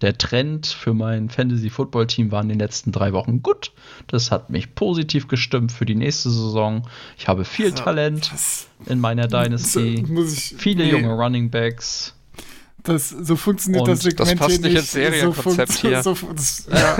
der 0.00 0.16
Trend 0.16 0.66
für 0.66 0.94
mein 0.94 1.28
Fantasy-Football-Team 1.28 2.30
war 2.32 2.42
in 2.42 2.48
den 2.48 2.58
letzten 2.58 2.90
drei 2.92 3.12
Wochen 3.12 3.42
gut. 3.42 3.72
Das 4.06 4.30
hat 4.30 4.48
mich 4.50 4.74
positiv 4.74 5.28
gestimmt 5.28 5.72
für 5.72 5.84
die 5.84 5.94
nächste 5.94 6.30
Saison. 6.30 6.88
Ich 7.18 7.28
habe 7.28 7.44
viel 7.44 7.70
Also, 7.70 7.84
Talent 7.84 8.30
Das, 8.32 8.66
in 8.86 8.98
meiner 8.98 9.28
Dynasty. 9.28 10.04
muss 10.08 10.32
ich, 10.32 10.54
Viele 10.58 10.84
nee, 10.84 10.90
junge 10.90 11.12
Running 11.12 11.50
Backs. 11.50 12.14
Das, 12.82 13.10
so 13.10 13.36
funktioniert 13.36 13.82
Und 13.82 13.88
das 13.88 13.98
das 13.98 14.04
Segment 14.04 14.38
passt 14.40 14.52
hier 14.52 14.60
nicht 14.60 14.78
ins 14.78 14.92
Serienkonzept 14.92 15.72
so 15.72 15.88
hier. 15.88 16.02
So, 16.02 16.16
das, 16.34 16.66
ja, 16.72 16.98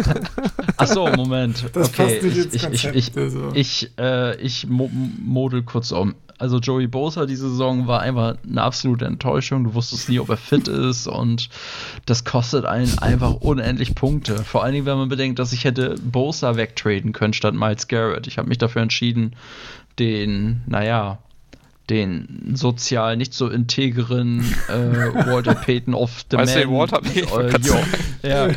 Ach 0.76 0.86
so, 0.86 1.06
Moment. 1.08 1.64
das 1.72 1.88
okay, 1.88 2.02
passt 2.02 2.22
nicht 2.22 2.36
ich, 2.36 2.44
ins 2.44 2.54
ich, 2.54 2.62
Konzept. 2.62 2.96
ich, 2.96 3.08
ich, 3.08 3.16
also. 3.16 3.50
Ich, 3.54 3.90
äh, 3.98 4.36
ich 4.42 4.66
mo 4.66 4.90
model 5.24 5.62
kurz 5.62 5.90
um. 5.92 6.14
Also 6.40 6.58
Joey 6.58 6.86
Bosa 6.86 7.26
diese 7.26 7.50
Saison 7.50 7.86
war 7.86 8.00
einfach 8.00 8.36
eine 8.48 8.62
absolute 8.62 9.04
Enttäuschung. 9.04 9.64
Du 9.64 9.74
wusstest 9.74 10.08
nie, 10.08 10.18
ob 10.18 10.30
er 10.30 10.38
fit 10.38 10.68
ist 10.68 11.06
und 11.06 11.50
das 12.06 12.24
kostet 12.24 12.64
einen 12.64 12.98
einfach 12.98 13.34
unendlich 13.34 13.94
Punkte. 13.94 14.42
Vor 14.42 14.64
allen 14.64 14.72
Dingen, 14.72 14.86
wenn 14.86 14.96
man 14.96 15.10
bedenkt, 15.10 15.38
dass 15.38 15.52
ich 15.52 15.64
hätte 15.64 15.96
Bosa 16.02 16.56
wegtraden 16.56 17.12
können 17.12 17.34
statt 17.34 17.54
Miles 17.54 17.88
Garrett. 17.88 18.26
Ich 18.26 18.38
habe 18.38 18.48
mich 18.48 18.56
dafür 18.56 18.80
entschieden, 18.80 19.36
den, 19.98 20.62
naja, 20.66 21.18
den 21.90 22.52
sozial 22.54 23.16
nicht 23.16 23.34
so 23.34 23.48
integren 23.48 24.40
äh, 24.68 24.72
Walter 25.26 25.54
Payton 25.54 25.94
of 25.94 26.24
the 26.30 26.36
Weißt 26.38 26.56
du, 26.56 26.66
Man 26.66 26.78
Walter 26.78 27.00
Payton? 27.00 27.90
Äh, 28.22 28.28
ja, 28.28 28.48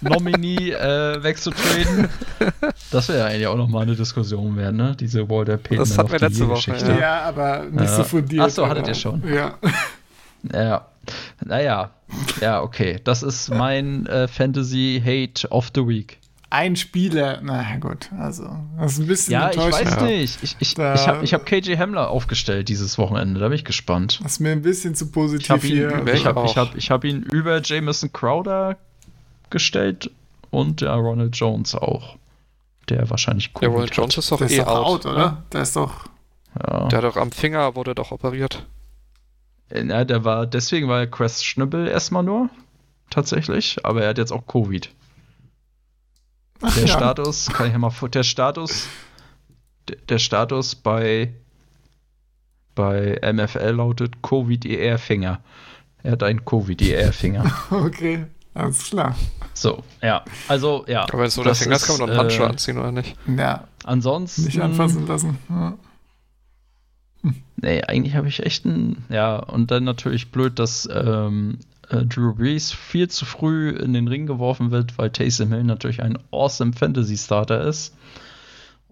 Nominee 0.00 0.72
äh, 0.72 1.22
wegzutraden. 1.22 2.08
Das 2.90 3.08
wäre 3.08 3.26
eigentlich 3.26 3.46
auch 3.46 3.56
nochmal 3.56 3.82
eine 3.82 3.94
Diskussion 3.96 4.56
werden, 4.56 4.76
ne? 4.76 4.96
Diese 4.98 5.28
Walter 5.30 5.56
Payton 5.56 5.78
Das 5.78 5.96
hatten 5.96 6.12
wir 6.12 6.18
letzte 6.18 6.48
Woche, 6.48 6.70
Geschichte. 6.72 6.92
ja. 6.92 6.98
ja. 7.00 7.20
aber 7.22 7.64
nicht 7.70 7.80
Ja. 7.84 7.96
so 7.96 8.04
fundiert. 8.04 8.42
Ach 8.44 8.50
so, 8.50 8.68
hattet 8.68 8.88
ihr 8.88 8.94
schon. 8.94 9.22
Ja. 9.32 9.54
Ja. 10.52 10.86
Naja. 11.44 11.90
Ja, 12.40 12.62
okay. 12.62 12.98
Das 13.04 13.22
ist 13.22 13.48
mein 13.54 14.06
äh, 14.06 14.26
Fantasy 14.28 15.00
Hate 15.04 15.48
of 15.50 15.70
the 15.74 15.86
Week. 15.86 16.18
Ein 16.54 16.76
Spieler, 16.76 17.40
na 17.42 17.76
gut, 17.78 18.10
also, 18.18 18.46
das 18.78 18.92
ist 18.92 18.98
ein 18.98 19.06
bisschen 19.06 19.32
Ja, 19.32 19.48
ich 19.50 19.56
enttäuschend. 19.56 19.90
weiß 19.96 20.02
nicht. 20.02 20.42
Ich, 20.42 20.56
ich, 20.58 20.74
Da- 20.74 20.94
ich 20.94 21.08
habe 21.08 21.24
ich 21.24 21.32
hab 21.32 21.46
KJ 21.46 21.76
Hamler 21.78 22.10
aufgestellt 22.10 22.68
dieses 22.68 22.98
Wochenende. 22.98 23.40
Da 23.40 23.48
bin 23.48 23.54
ich 23.56 23.64
gespannt. 23.64 24.20
Das 24.22 24.32
ist 24.32 24.40
mir 24.40 24.52
ein 24.52 24.60
bisschen 24.60 24.94
zu 24.94 25.06
Ich 25.06 25.12
positiv 25.12 25.48
habe 25.48 25.66
ihn, 25.66 25.72
hier. 25.74 26.04
Welcher 26.04 26.12
ich 26.14 26.24
hab, 26.26 26.44
ich 26.44 26.50
auch? 26.50 26.56
hab, 26.56 26.76
ich 26.76 26.90
hab 26.90 27.04
ihn 27.04 27.22
über 27.22 27.62
Jamison 27.62 28.12
Crowder 28.12 28.76
gestellt 29.48 30.10
und 30.50 30.82
der 30.82 30.92
Ronald 30.92 31.34
Jones 31.36 31.74
auch. 31.74 32.16
Der 32.90 33.08
wahrscheinlich 33.08 33.46
Der 33.54 33.60
Covid 33.60 33.74
Ronald 33.74 33.96
Jones 33.96 34.18
ist 34.18 34.30
doch 34.30 34.36
Der 34.38 34.46
ist 34.48 34.52
eh 34.52 34.58
doch 34.58 34.66
out, 34.66 35.06
out, 35.06 35.06
oder? 35.06 35.18
ne? 35.30 35.42
Der 35.54 35.62
ist 35.62 35.74
doch. 35.74 36.04
hat. 36.54 36.70
Ja. 36.70 36.88
Der 36.88 36.98
hat 36.98 37.04
doch 37.04 37.16
am 37.16 37.32
Finger 37.32 37.74
wurde 37.76 37.94
doch 37.94 38.10
operiert. 38.12 38.66
Ja, 39.74 40.04
der 40.04 40.24
war, 40.24 40.46
deswegen 40.46 40.86
war 40.88 40.98
er 41.00 41.06
questionable 41.06 41.88
erstmal 41.88 42.22
nur. 42.24 42.50
Tatsächlich. 43.08 43.78
Aber 43.86 44.02
er 44.02 44.10
hat 44.10 44.18
jetzt 44.18 44.32
auch 44.32 44.46
Covid. 44.46 44.90
Ach 46.62 46.74
Der 46.74 46.84
ja. 46.86 46.88
Status, 46.96 47.46
kann 47.46 47.66
ich 47.66 47.72
ja 47.72 47.78
mal 47.78 47.90
vor, 47.90 48.08
der 48.08 48.22
Status, 48.22 48.86
der, 49.88 49.96
der 50.08 50.18
Status 50.18 50.74
bei, 50.74 51.34
bei 52.74 53.18
MFL 53.32 53.70
lautet 53.70 54.22
Covid-ER-Finger. 54.22 55.40
Er 56.04 56.12
hat 56.12 56.22
einen 56.22 56.44
Covid-ER-Finger. 56.44 57.44
Okay, 57.70 58.26
alles 58.54 58.90
klar. 58.90 59.16
so, 59.54 59.82
ja. 60.00 60.24
Also, 60.48 60.84
ja. 60.86 61.02
Aber 61.02 61.16
nur 61.16 61.28
der 61.28 61.44
das 61.44 61.58
Finger 61.62 61.76
ist, 61.76 61.86
kann 61.86 61.98
man 61.98 62.06
doch 62.06 62.08
einen 62.14 62.18
Handschuh 62.20 62.42
äh, 62.42 62.46
anziehen, 62.46 62.78
oder 62.78 62.92
nicht? 62.92 63.16
Ja, 63.26 63.64
Ansonsten. 63.84 64.44
nicht 64.44 64.60
anfassen 64.60 65.06
lassen. 65.06 65.38
Ja. 65.48 65.74
Nee, 67.56 67.82
eigentlich 67.82 68.16
habe 68.16 68.28
ich 68.28 68.44
echt 68.44 68.64
ein. 68.64 69.04
Ja, 69.08 69.36
und 69.36 69.70
dann 69.70 69.84
natürlich 69.84 70.32
blöd, 70.32 70.58
dass 70.58 70.88
ähm, 70.92 71.58
äh, 71.92 72.04
Drew 72.06 72.34
Brees 72.34 72.72
viel 72.72 73.08
zu 73.08 73.24
früh 73.24 73.70
in 73.70 73.92
den 73.92 74.08
Ring 74.08 74.26
geworfen 74.26 74.70
wird, 74.70 74.98
weil 74.98 75.10
Taysom 75.10 75.52
Hill 75.52 75.64
natürlich 75.64 76.02
ein 76.02 76.18
awesome 76.30 76.72
Fantasy-Starter 76.72 77.62
ist. 77.62 77.94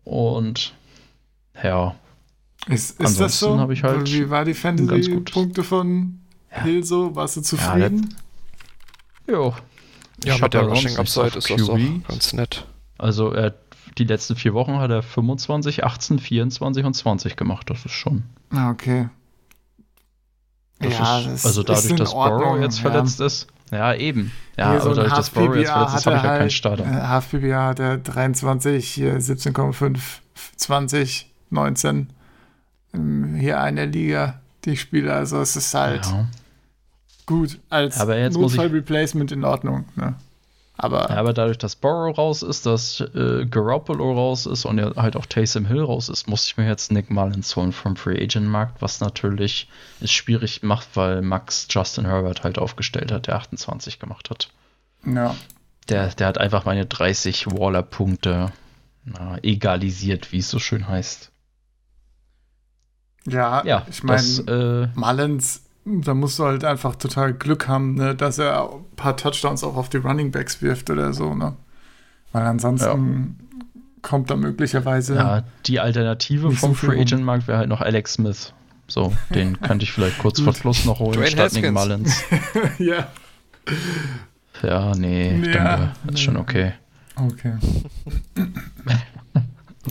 Und 0.04 0.74
ja, 1.62 1.94
Ist, 2.66 2.90
ist 2.92 3.00
das 3.00 3.06
Ansonsten 3.42 3.58
so? 3.58 3.70
ich 3.70 3.82
halt 3.82 4.12
Wie 4.12 4.30
war 4.30 4.44
die 4.44 4.54
Fantasy-Punkte 4.54 5.62
von 5.64 6.20
Hill 6.48 6.84
so? 6.84 7.14
Warst 7.14 7.36
du 7.36 7.40
zufrieden? 7.42 8.14
jo. 9.28 9.54
Ja, 10.24 10.34
Ich 10.34 10.40
mit 10.40 10.42
hab 10.42 10.50
der 10.50 10.62
ja 10.62 10.66
Rushing 10.68 10.96
Upside 10.98 11.38
ist 11.38 11.50
das 11.50 11.66
doch 11.66 11.78
ganz 12.08 12.32
nett. 12.34 12.66
Also 12.98 13.32
er 13.32 13.46
hat 13.46 13.56
die 13.98 14.04
letzten 14.04 14.36
vier 14.36 14.54
Wochen 14.54 14.78
hat 14.78 14.90
er 14.90 15.02
25, 15.02 15.84
18, 15.84 16.18
24 16.18 16.84
und 16.84 16.94
20 16.94 17.36
gemacht. 17.36 17.70
Das 17.70 17.84
ist 17.84 17.92
schon. 17.92 18.24
Ah, 18.50 18.70
okay. 18.70 19.08
Das 20.80 20.92
ja, 20.98 21.18
ist, 21.20 21.26
das 21.28 21.46
also 21.46 21.62
dadurch, 21.62 21.94
dass 21.96 22.12
Ordnung, 22.14 22.62
jetzt 22.62 22.80
ja. 22.82 22.90
verletzt 22.90 23.20
ist. 23.20 23.46
Ja, 23.70 23.94
eben. 23.94 24.32
Ja, 24.56 24.72
Hier 24.72 24.80
aber 24.82 24.94
dadurch, 24.94 25.14
dass 25.14 25.30
Burrow 25.30 25.54
jetzt 25.56 25.70
verletzt 25.70 25.94
ist, 25.96 26.06
habe 26.06 26.16
ich 26.16 26.22
ja 26.22 26.28
keinen 26.28 26.40
halt, 26.40 26.52
Starter. 26.52 26.84
äh, 26.84 27.06
Half-PPA 27.06 27.66
hat 27.68 27.78
er 27.80 27.98
23, 27.98 28.88
hier 28.88 29.20
17,5, 29.20 29.98
20, 30.56 31.30
19. 31.50 32.08
Ähm, 32.94 33.34
Hier 33.36 33.60
eine 33.60 33.86
Liga, 33.86 34.40
die 34.64 34.70
ich 34.70 34.80
spiele. 34.80 35.12
Also 35.12 35.40
es 35.40 35.54
ist 35.54 35.72
halt 35.74 36.06
ja. 36.06 36.26
gut 37.26 37.60
als 37.68 38.00
Aber 38.00 38.16
jetzt 38.18 38.36
muss 38.36 38.52
ich- 38.52 38.58
Notfall-Replacement 38.58 39.32
in 39.32 39.44
Ordnung. 39.44 39.84
Ne? 39.96 40.14
Aber 40.82 41.10
Ja, 41.10 41.16
aber 41.16 41.34
dadurch, 41.34 41.58
dass 41.58 41.76
Burrow 41.76 42.16
raus 42.16 42.42
ist, 42.42 42.64
dass 42.64 43.00
äh, 43.00 43.44
Garoppolo 43.44 44.12
raus 44.14 44.46
ist 44.46 44.64
und 44.64 44.78
ja 44.78 44.96
halt 44.96 45.14
auch 45.14 45.26
Taysom 45.26 45.66
Hill 45.66 45.82
raus 45.82 46.08
ist, 46.08 46.26
musste 46.26 46.48
ich 46.48 46.56
mir 46.56 46.66
jetzt 46.66 46.90
Nick 46.90 47.10
Mullins 47.10 47.54
holen 47.54 47.72
vom 47.72 47.96
Free 47.96 48.22
Agent 48.22 48.48
Markt, 48.48 48.80
was 48.80 49.00
natürlich 49.00 49.68
es 50.00 50.10
schwierig 50.10 50.62
macht, 50.62 50.88
weil 50.94 51.20
Max 51.20 51.66
Justin 51.68 52.06
Herbert 52.06 52.44
halt 52.44 52.58
aufgestellt 52.58 53.12
hat, 53.12 53.26
der 53.26 53.36
28 53.36 53.98
gemacht 53.98 54.30
hat. 54.30 54.48
ja. 55.04 55.34
Der, 55.88 56.08
der 56.08 56.28
hat 56.28 56.38
einfach 56.38 56.64
meine 56.64 56.86
30 56.86 57.48
Waller-Punkte 57.48 58.52
egalisiert, 59.42 60.30
wie 60.30 60.38
es 60.38 60.48
so 60.48 60.58
schön 60.58 60.86
heißt. 60.86 61.30
Ja, 63.26 63.64
Ja, 63.64 63.86
ich 63.90 64.02
meine, 64.02 64.22
äh, 64.94 64.98
Mullins, 64.98 65.62
da 65.84 66.14
musst 66.14 66.38
du 66.38 66.44
halt 66.44 66.64
einfach 66.64 66.94
total 66.96 67.32
Glück 67.32 67.66
haben, 67.68 67.94
ne, 67.94 68.14
dass 68.14 68.38
er 68.38 68.70
ein 68.70 68.84
paar 68.96 69.16
Touchdowns 69.16 69.64
auch 69.64 69.76
auf 69.76 69.88
die 69.88 69.96
Running 69.98 70.30
Backs 70.30 70.60
wirft 70.62 70.90
oder 70.90 71.12
so, 71.12 71.34
ne? 71.34 71.54
Weil 72.32 72.42
ansonsten 72.44 73.38
kommt 74.02 74.30
da 74.30 74.36
möglicherweise. 74.36 75.14
ja, 75.16 75.42
die 75.66 75.80
Alternative 75.80 76.48
so 76.50 76.54
vom 76.56 76.74
Free. 76.74 77.00
Agent 77.00 77.24
Markt 77.24 77.48
wäre 77.48 77.58
halt 77.58 77.68
noch 77.68 77.80
Alex 77.80 78.14
Smith. 78.14 78.52
So, 78.86 79.12
den 79.34 79.60
könnte 79.62 79.84
ich 79.84 79.92
vielleicht 79.92 80.18
kurz 80.18 80.40
vor 80.40 80.54
Schluss 80.54 80.84
noch 80.84 80.98
holen, 81.00 81.12
Dwayne 81.14 81.30
statt 81.30 81.52
Nick. 81.54 81.70
Mullins. 81.72 82.22
ja. 82.78 83.08
Ja, 84.62 84.94
nee, 84.96 85.36
Ja. 85.44 85.52
danke. 85.52 85.92
Ist 86.12 86.20
schon 86.20 86.36
okay. 86.36 86.72
Okay. 87.16 87.54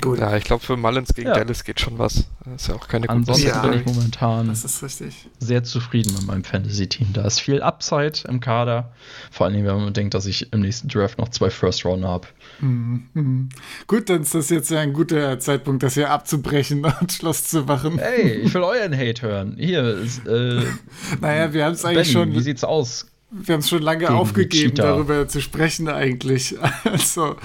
Gut. 0.01 0.19
Ja, 0.19 0.37
ich 0.37 0.43
glaube, 0.43 0.63
für 0.63 0.77
Mullins 0.77 1.15
gegen 1.15 1.29
Ja. 1.29 1.33
Dallas 1.33 1.63
geht 1.63 1.79
schon 1.79 1.97
was. 1.97 2.25
Das 2.45 2.61
ist 2.61 2.67
ja 2.67 2.75
auch 2.75 2.87
keine 2.87 3.07
gute 3.07 3.13
Ansonsten 3.17 3.47
Ja. 3.47 3.61
bin 3.65 3.73
ich 3.79 3.85
momentan 3.85 4.47
Das 4.47 4.63
ist 4.63 4.83
richtig. 4.83 5.27
sehr 5.39 5.63
zufrieden 5.63 6.13
mit 6.13 6.27
meinem 6.27 6.43
Fantasy-Team. 6.43 7.07
Da 7.13 7.25
ist 7.25 7.39
viel 7.41 7.63
Upside 7.63 8.13
im 8.27 8.39
Kader. 8.39 8.91
Vor 9.31 9.47
allem, 9.47 9.65
wenn 9.65 9.75
man 9.77 9.93
denkt, 9.93 10.13
dass 10.13 10.27
ich 10.27 10.53
im 10.53 10.61
nächsten 10.61 10.89
Draft 10.89 11.17
noch 11.17 11.29
zwei 11.29 11.49
First-Rounder 11.49 12.07
habe. 12.07 12.27
Mhm. 12.61 13.09
Mhm. 13.15 13.49
Gut, 13.87 14.09
dann 14.11 14.21
ist 14.21 14.35
das 14.35 14.49
jetzt 14.49 14.69
ja 14.69 14.79
ein 14.79 14.93
guter 14.93 15.39
Zeitpunkt, 15.39 15.81
das 15.81 15.95
hier 15.95 16.11
abzubrechen 16.11 16.85
und 17.01 17.11
Schluss 17.11 17.45
zu 17.45 17.63
machen. 17.63 17.97
Hey, 17.97 18.41
ich 18.43 18.53
will 18.53 18.61
euren 18.61 18.95
Hate 18.95 19.23
hören. 19.23 19.55
Hier, 19.57 19.97
ist, 19.97 20.25
äh, 20.27 20.61
Naja, 21.19 21.51
wir 21.51 21.65
haben 21.65 21.73
es 21.73 21.83
eigentlich 21.83 22.11
schon, 22.11 22.31
wie 22.33 22.41
sieht's 22.41 22.63
aus? 22.63 23.07
wir 23.31 23.53
haben 23.53 23.59
es 23.59 23.69
schon 23.69 23.83
lange 23.83 24.09
aufgegeben, 24.09 24.73
darüber 24.75 25.27
zu 25.27 25.39
sprechen 25.41 25.87
eigentlich. 25.87 26.55
Also, 26.83 27.35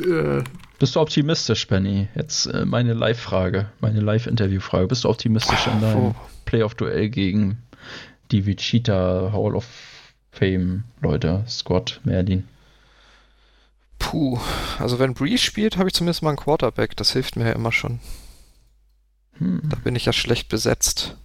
äh, 0.00 0.42
Bist 0.78 0.94
du 0.94 1.00
optimistisch, 1.00 1.66
Benny? 1.66 2.08
Jetzt 2.14 2.46
äh, 2.46 2.64
meine 2.64 2.94
Live-Frage, 2.94 3.70
meine 3.80 4.00
Live-Interview-Frage. 4.00 4.86
Bist 4.86 5.04
du 5.04 5.08
optimistisch 5.08 5.66
in 5.66 5.80
deinem 5.80 6.06
Oh. 6.06 6.14
Playoff-Duell 6.44 7.08
gegen 7.08 7.62
die 8.30 8.46
Vichita 8.46 9.32
Hall 9.32 9.56
of 9.56 9.66
Fame-Leute, 10.30 11.44
Scott, 11.48 12.00
Merlin? 12.04 12.46
Puh. 13.98 14.38
Also 14.78 15.00
wenn 15.00 15.14
Breeze 15.14 15.42
spielt, 15.42 15.76
habe 15.76 15.88
ich 15.88 15.94
zumindest 15.94 16.22
mal 16.22 16.30
einen 16.30 16.38
Quarterback. 16.38 16.96
Das 16.96 17.12
hilft 17.12 17.34
mir 17.36 17.46
ja 17.46 17.52
immer 17.52 17.72
schon. 17.72 17.98
Hm. 19.38 19.62
Da 19.64 19.76
bin 19.76 19.96
ich 19.96 20.04
ja 20.04 20.12
schlecht 20.12 20.48
besetzt. 20.48 21.16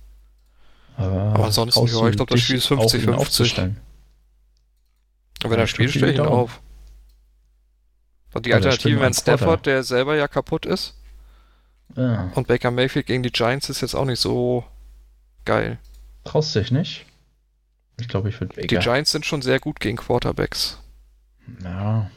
Aber, 0.98 1.34
Aber 1.36 1.46
ansonsten, 1.46 1.86
ja, 1.86 2.08
ich 2.08 2.16
glaub, 2.16 2.30
das 2.30 2.40
Spiel 2.42 2.58
ist 2.58 2.72
auch, 2.72 2.92
ihn 2.94 3.02
50-50. 3.02 3.14
aufzustellen? 3.14 3.78
Und 5.44 5.50
wenn 5.52 5.60
er 5.60 5.68
spielt, 5.68 5.92
stelle 5.92 6.12
ich 6.14 6.18
ihn 6.18 6.26
auf. 6.26 6.62
Und 8.34 8.46
die 8.46 8.54
Aber 8.54 8.62
der 8.62 8.72
Alternative 8.72 9.00
wäre. 9.00 9.14
Stafford, 9.14 9.66
der 9.66 9.84
selber 9.84 10.16
ja 10.16 10.28
kaputt 10.28 10.66
ist. 10.66 10.96
Ja. 11.96 12.32
Und 12.36 12.48
Baker 12.48 12.72
Mayfield 12.72 13.06
gegen 13.06 13.24
die 13.24 13.32
Giants 13.32 13.70
ist 13.70 13.82
jetzt 13.82 13.94
auch 13.96 14.06
nicht 14.06 14.20
so 14.20 14.66
geil. 15.46 15.78
Traust 16.24 16.56
dich 16.56 16.72
nicht? 16.72 17.06
Ich 18.00 18.08
glaube, 18.08 18.30
ich 18.30 18.40
würde 18.40 18.56
Die 18.56 18.62
Baker. 18.68 18.80
Giants 18.80 19.12
sind 19.12 19.26
schon 19.26 19.42
sehr 19.42 19.60
gut 19.60 19.80
gegen 19.80 19.98
Quarterbacks. 19.98 20.80
Ja, 21.64 22.10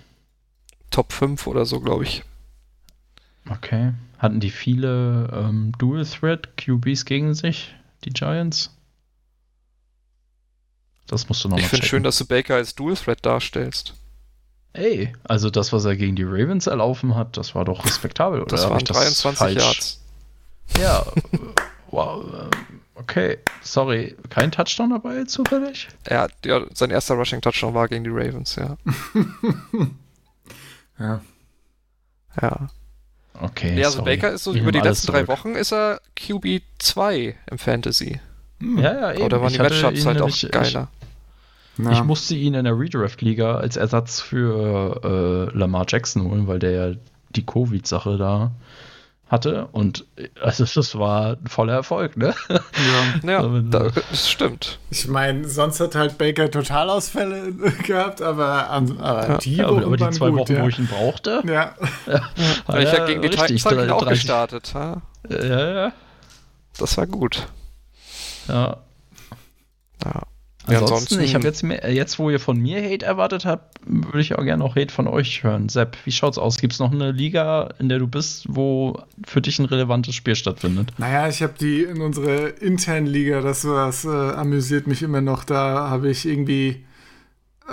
Top 0.90 1.12
5 1.12 1.47
oder 1.47 1.66
so, 1.66 1.80
glaube 1.80 2.05
ich. 2.05 2.22
okay. 3.51 3.93
Hatten 4.18 4.40
die 4.40 4.51
viele 4.51 5.28
ähm, 5.30 5.72
Dual-Threat 5.78 6.56
QBs 6.56 7.05
gegen 7.05 7.34
sich, 7.34 7.74
die 8.05 8.10
Giants? 8.10 8.74
Das 11.06 11.28
musst 11.28 11.44
du 11.44 11.48
nochmal 11.48 11.62
Ich 11.62 11.68
finde 11.68 11.86
schön, 11.86 12.02
dass 12.02 12.16
du 12.16 12.24
Baker 12.24 12.55
als 12.55 12.74
Dual 12.74 12.97
Threat 12.97 13.24
darstellst. 13.26 13.94
Ey, 14.77 15.12
also 15.24 15.48
das, 15.51 15.73
was 15.73 15.85
er 15.85 15.97
gegen 15.97 16.16
die 16.16 16.23
Ravens 16.24 16.66
erlaufen 16.66 17.15
hat, 17.15 17.36
das 17.36 17.55
war 17.55 17.65
doch 17.65 17.85
respektabel, 17.85 18.40
oder? 18.40 18.51
Das 18.57 18.69
waren 18.69 18.78
ich 18.78 18.85
23 18.85 19.39
falsch? 19.39 19.55
Yards. 19.62 20.01
Ja, 20.78 21.01
äh, 21.32 21.39
wow. 21.90 22.24
äh, 22.24 22.57
Okay, 22.98 23.39
sorry. 23.62 24.16
Kein 24.31 24.51
Touchdown 24.51 24.90
dabei 24.90 25.24
zufällig? 25.24 25.89
Hat, 26.11 26.32
ja, 26.47 26.62
sein 26.73 26.90
erster 26.90 27.15
Rushing 27.15 27.40
Touchdown 27.43 27.74
war 27.74 27.89
gegen 27.89 28.05
die 28.05 28.11
Ravens, 28.11 28.57
ja. 28.57 28.77
ja. 30.98 31.20
Ja. 32.40 32.69
Okay. 33.40 33.74
Nee, 33.74 33.85
also 33.85 33.98
sorry. 33.98 34.16
Baker 34.16 34.32
ist 34.32 34.44
so, 34.44 34.55
Ich 34.55 34.61
über 34.62 34.73
die 34.73 34.81
letzten 34.81 35.09
drei. 35.12 35.28
Wochen 35.28 35.55
ist 35.55 35.73
er 35.73 36.01
QB 36.16 36.62
2 36.78 37.36
im 37.51 37.59
Fantasy. 37.59 38.20
Ja, 38.62 38.81
ja, 38.94 39.12
eben. 39.12 39.23
Oder 39.24 39.40
waren 39.43 39.48
die 39.48 39.55
Ich 39.55 39.61
hatte 39.61 39.74
Matchups 39.74 40.07
halt 40.07 40.20
auch 40.23 40.27
nämlich- 40.27 40.51
geiler? 40.51 40.89
Na, 41.78 41.93
Ich, 41.93 41.98
ich 41.98 42.05
musste 42.05 42.35
ihn 42.35 42.55
in 42.55 42.65
der 42.65 42.78
Redraft-Liga 42.78 43.57
als 43.57 43.77
Ersatz 43.77 44.20
für 44.20 45.51
äh, 45.53 45.57
Lamar 45.59 45.85
Jackson 45.89 46.23
holen, 46.31 46.47
weil 46.47 46.59
der 46.59 46.70
ja 46.70 46.94
die 47.31 47.44
Covid-Sache 47.44 48.16
da 48.16 48.53
hatte. 49.28 49.66
Und 49.73 50.05
also 50.40 50.65
das 50.65 50.97
war 50.98 51.32
ein 51.32 51.48
voller 51.48 51.74
Erfolg, 51.74 52.16
ne? 52.16 52.32
ja. 52.48 52.59
Ja, 53.24 53.90
das 54.11 54.31
stimmt. 54.31 54.78
Ich 54.90 55.09
meine, 55.09 55.47
sonst 55.48 55.81
hat 55.81 55.94
halt 55.97 56.16
Baker 56.16 56.48
Totalausfälle 56.51 57.53
gehabt, 57.86 58.23
aber, 58.23 58.70
an- 58.70 58.98
aber 59.01 59.28
Ja, 59.28 59.39
die 59.39 59.57
Ja, 59.57 59.66
aber, 59.66 59.85
aber 59.85 59.97
die 59.97 60.11
zwei 60.11 60.31
gut, 60.31 60.39
Wochen, 60.39 60.53
ja. 60.55 60.62
wo 60.62 60.69
ich 60.69 60.78
ihn 60.78 60.86
brauchte, 60.86 61.43
ja. 61.44 61.74
hat 62.07 62.78
ich 62.78 62.89
er 62.89 62.93
habe 63.01 63.07
gegen 63.07 63.23
die 63.23 63.28
richtig 63.28 63.62
Titans 63.65 63.85
ich 63.85 63.90
auch 63.90 64.03
30 64.03 64.20
gestartet. 64.20 64.74
Ha? 64.74 65.03
Ja, 65.28 65.74
ja. 65.74 65.93
Das 66.78 66.97
war 66.97 67.07
gut. 67.07 67.48
ja. 68.48 68.77
Ja. 70.05 70.23
Ansonsten, 70.66 70.72
Ja, 70.74 70.80
ansonsten- 70.80 71.20
ich 71.22 71.34
habe 71.34 71.44
jetzt 71.44 71.62
mehr, 71.62 71.93
jetzt, 71.93 72.18
wo 72.18 72.28
ihr 72.30 72.40
von 72.40 72.59
mir 72.60 72.82
Hate 72.82 73.06
erwartet 73.06 73.44
habt, 73.44 73.76
würde 73.86 74.20
ich 74.20 74.34
auch 74.34 74.43
gerne 74.44 74.62
noch 74.64 74.74
Hate 74.76 74.93
von 74.93 75.06
euch 75.06 75.43
hören. 75.44 75.68
Sepp, 75.68 75.97
wie 76.05 76.12
schaut's 76.12 76.38
aus? 76.38 76.59
Gibt 76.59 76.72
es 76.72 76.78
noch 76.80 76.90
eine 76.93 77.12
Liga, 77.12 77.70
in 77.78 77.88
der 77.88 77.98
du 78.01 78.06
bist, 78.09 78.47
wo 78.48 78.98
für 79.24 79.40
dich 79.40 79.59
ein 79.59 79.64
relevantes 79.66 80.14
Spiel 80.14 80.34
stattfindet? 80.34 80.93
Naja, 80.98 81.28
ich 81.28 81.43
habe 81.43 81.55
die 81.60 81.82
in 81.82 82.01
unserer 82.01 82.60
internen 82.60 83.06
Liga, 83.06 83.40
das 83.40 83.64
was 83.64 84.05
äh, 84.05 84.09
amüsiert 84.09 84.86
mich 84.86 85.02
immer 85.02 85.20
noch. 85.20 85.44
Da 85.44 85.88
habe 85.88 86.10
ich 86.10 86.26
irgendwie 86.26 86.84
äh, 87.68 87.72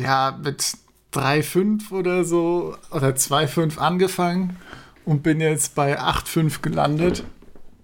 ja 0.00 0.38
mit 0.42 0.72
3-5 1.12 1.92
oder 1.92 2.24
so 2.24 2.74
oder 2.90 3.08
2-5 3.16 3.78
angefangen 3.78 4.56
und 5.04 5.22
bin 5.22 5.40
jetzt 5.40 5.74
bei 5.74 5.98
8-5 6.00 6.60
gelandet. 6.62 7.24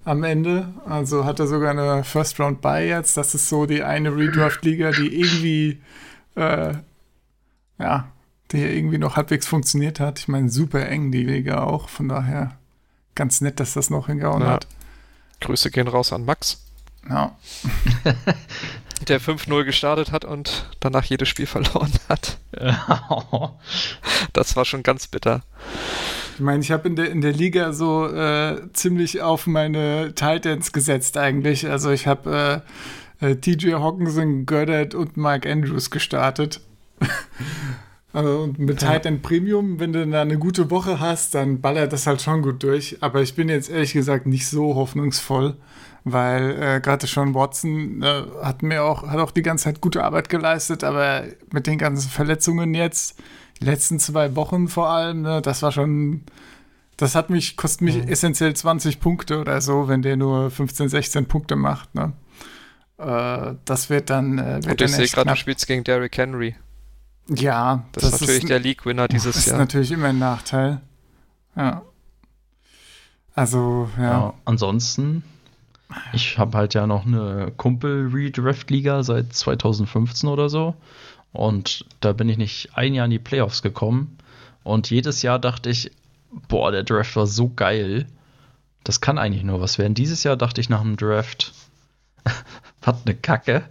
Am 0.05 0.24
Ende. 0.24 0.69
Also 0.87 1.24
hat 1.24 1.41
er 1.41 1.47
sogar 1.47 1.70
eine 1.70 2.05
First 2.05 2.39
Round 2.41 2.61
bei 2.61 2.87
jetzt. 2.87 3.16
Das 3.16 3.35
ist 3.35 3.49
so 3.49 3.66
die 3.66 3.83
eine 3.83 4.15
Redraft-Liga, 4.15 4.91
die 4.93 5.20
irgendwie, 5.20 5.81
äh, 6.37 6.74
ja, 7.79 8.09
die 8.51 8.59
irgendwie 8.62 8.99
noch 8.99 9.16
halbwegs 9.16 9.47
funktioniert 9.47 10.01
hat. 10.01 10.19
Ich 10.19 10.29
meine, 10.29 10.49
super 10.51 10.87
eng 10.89 11.11
die 11.12 11.23
Liga 11.24 11.62
auch. 11.65 11.89
Von 11.89 12.09
daher 12.09 12.57
ganz 13.15 13.41
nett, 13.41 13.61
dass 13.61 13.74
das 13.74 13.91
noch 13.91 14.07
hingehauen 14.07 14.43
Ja. 14.43 14.49
hat. 14.53 14.66
Grüße 15.41 15.70
gehen 15.70 15.89
raus 15.89 16.12
an 16.12 16.24
Max, 16.24 16.65
Ja. 17.09 17.37
der 19.09 19.20
5-0 19.20 19.65
gestartet 19.65 20.12
hat 20.12 20.24
und 20.24 20.70
danach 20.79 21.05
jedes 21.05 21.29
Spiel 21.29 21.47
verloren 21.47 21.91
hat. 22.09 22.39
Das 24.33 24.55
war 24.55 24.65
schon 24.65 24.83
ganz 24.85 25.09
bitter. 25.09 25.43
Ich 26.43 26.44
meine, 26.44 26.60
ich 26.60 26.73
habe 26.73 26.89
in 26.89 26.97
der, 26.97 27.09
in 27.09 27.20
der 27.20 27.32
Liga 27.32 27.73
so 27.73 28.05
äh, 28.05 28.62
ziemlich 28.73 29.23
auf 29.23 29.47
meine 29.47 30.12
Titans 30.12 30.73
gesetzt 30.73 31.16
eigentlich. 31.16 31.70
Also 31.70 31.93
ich 31.93 32.09
habe 32.09 32.64
äh, 33.20 33.31
äh, 33.31 33.36
TJ 33.36 33.74
Hawkinson, 33.74 34.44
Goddard 34.44 34.97
und 34.97 35.16
Mike 35.16 35.48
Andrews 35.48 35.93
gestartet. 35.93 36.60
Also, 38.12 38.40
und 38.43 38.59
mit 38.59 38.81
Titan 38.81 39.23
Premium, 39.23 39.78
wenn 39.78 39.93
du 39.93 40.05
da 40.05 40.23
eine 40.23 40.36
gute 40.36 40.69
Woche 40.73 40.98
hast, 40.98 41.36
dann 41.36 41.60
ballert 41.60 41.93
das 41.93 42.09
halt 42.09 42.20
schon 42.20 42.43
gut 42.43 42.60
durch. 42.64 42.97
Aber 43.02 43.23
ich 43.23 43.36
bin 43.36 43.48
jetzt 43.48 43.70
ehrlich 43.70 43.93
gesagt 43.93 44.27
nicht 44.27 44.48
so 44.48 44.74
hoffnungsvoll, 44.74 45.55
weil 46.02 46.60
äh, 46.60 46.81
gerade 46.81 47.06
schon 47.06 47.36
Watson 47.36 48.02
äh, 48.02 48.23
hat 48.43 48.64
mir 48.64 48.82
auch, 48.82 49.06
hat 49.06 49.20
auch 49.20 49.31
die 49.31 49.43
ganze 49.43 49.66
Zeit 49.66 49.81
gute 49.81 50.02
Arbeit 50.02 50.28
geleistet, 50.28 50.82
aber 50.82 51.23
mit 51.52 51.69
den 51.69 51.78
ganzen 51.78 52.10
Verletzungen 52.10 52.74
jetzt, 52.74 53.16
letzten 53.62 53.98
zwei 53.98 54.36
Wochen 54.36 54.68
vor 54.68 54.89
allem, 54.89 55.22
ne, 55.22 55.43
das 55.43 55.62
war 55.62 55.72
schon, 55.72 56.22
das 56.97 57.14
hat 57.14 57.30
mich, 57.30 57.56
kostet 57.56 57.82
mich 57.82 57.97
essentiell 58.09 58.55
20 58.55 59.01
Punkte 59.01 59.40
oder 59.40 59.60
so, 59.60 59.89
wenn 59.89 60.02
der 60.02 60.16
nur 60.16 60.51
15, 60.51 60.89
16 60.89 61.26
Punkte 61.26 61.56
macht, 61.56 61.94
ne. 61.94 62.12
Äh, 62.98 63.55
das 63.64 63.90
wird 63.90 64.10
dann, 64.10 64.39
äh, 64.39 64.60
wird 64.64 64.80
Und 64.80 64.82
ich 64.82 64.93
sehe 64.94 65.06
gerade, 65.09 65.30
du 65.30 65.36
spielst 65.36 65.66
gegen 65.66 65.84
Derrick 65.84 66.16
Henry. 66.16 66.55
Ja, 67.28 67.84
Das, 67.93 68.05
ist 68.05 68.20
natürlich 68.20 68.44
der 68.47 68.59
League-Winner 68.59 69.09
dieses 69.09 69.34
das 69.34 69.47
ist 69.47 69.51
Jahr. 69.51 69.59
natürlich 69.59 69.93
immer 69.93 70.09
ein 70.09 70.18
Nachteil. 70.18 70.80
Ja. 71.56 71.82
Also, 73.34 73.89
ja. 73.97 74.02
Ja, 74.02 74.34
ansonsten, 74.44 75.22
ich 76.12 76.39
habe 76.39 76.59
halt 76.59 76.74
ja 76.74 76.86
noch 76.86 77.06
eine 77.06 77.52
Kumpel-Redraft-Liga 77.56 79.02
seit 79.02 79.32
2015 79.32 80.28
oder 80.28 80.48
so. 80.48 80.74
Und 81.32 81.86
da 82.00 82.12
bin 82.12 82.28
ich 82.28 82.38
nicht 82.38 82.70
ein 82.74 82.94
Jahr 82.94 83.06
in 83.06 83.10
die 83.10 83.18
Playoffs 83.18 83.62
gekommen. 83.62 84.18
Und 84.64 84.90
jedes 84.90 85.22
Jahr 85.22 85.38
dachte 85.38 85.70
ich, 85.70 85.90
boah, 86.48 86.70
der 86.70 86.84
Draft 86.84 87.16
war 87.16 87.26
so 87.26 87.48
geil. 87.48 88.06
Das 88.84 89.00
kann 89.00 89.18
eigentlich 89.18 89.44
nur 89.44 89.60
was 89.60 89.78
werden. 89.78 89.94
Dieses 89.94 90.24
Jahr 90.24 90.36
dachte 90.36 90.60
ich 90.60 90.68
nach 90.68 90.82
dem 90.82 90.96
Draft, 90.96 91.52
hat 92.82 92.98
eine 93.04 93.14
Kacke. 93.14 93.64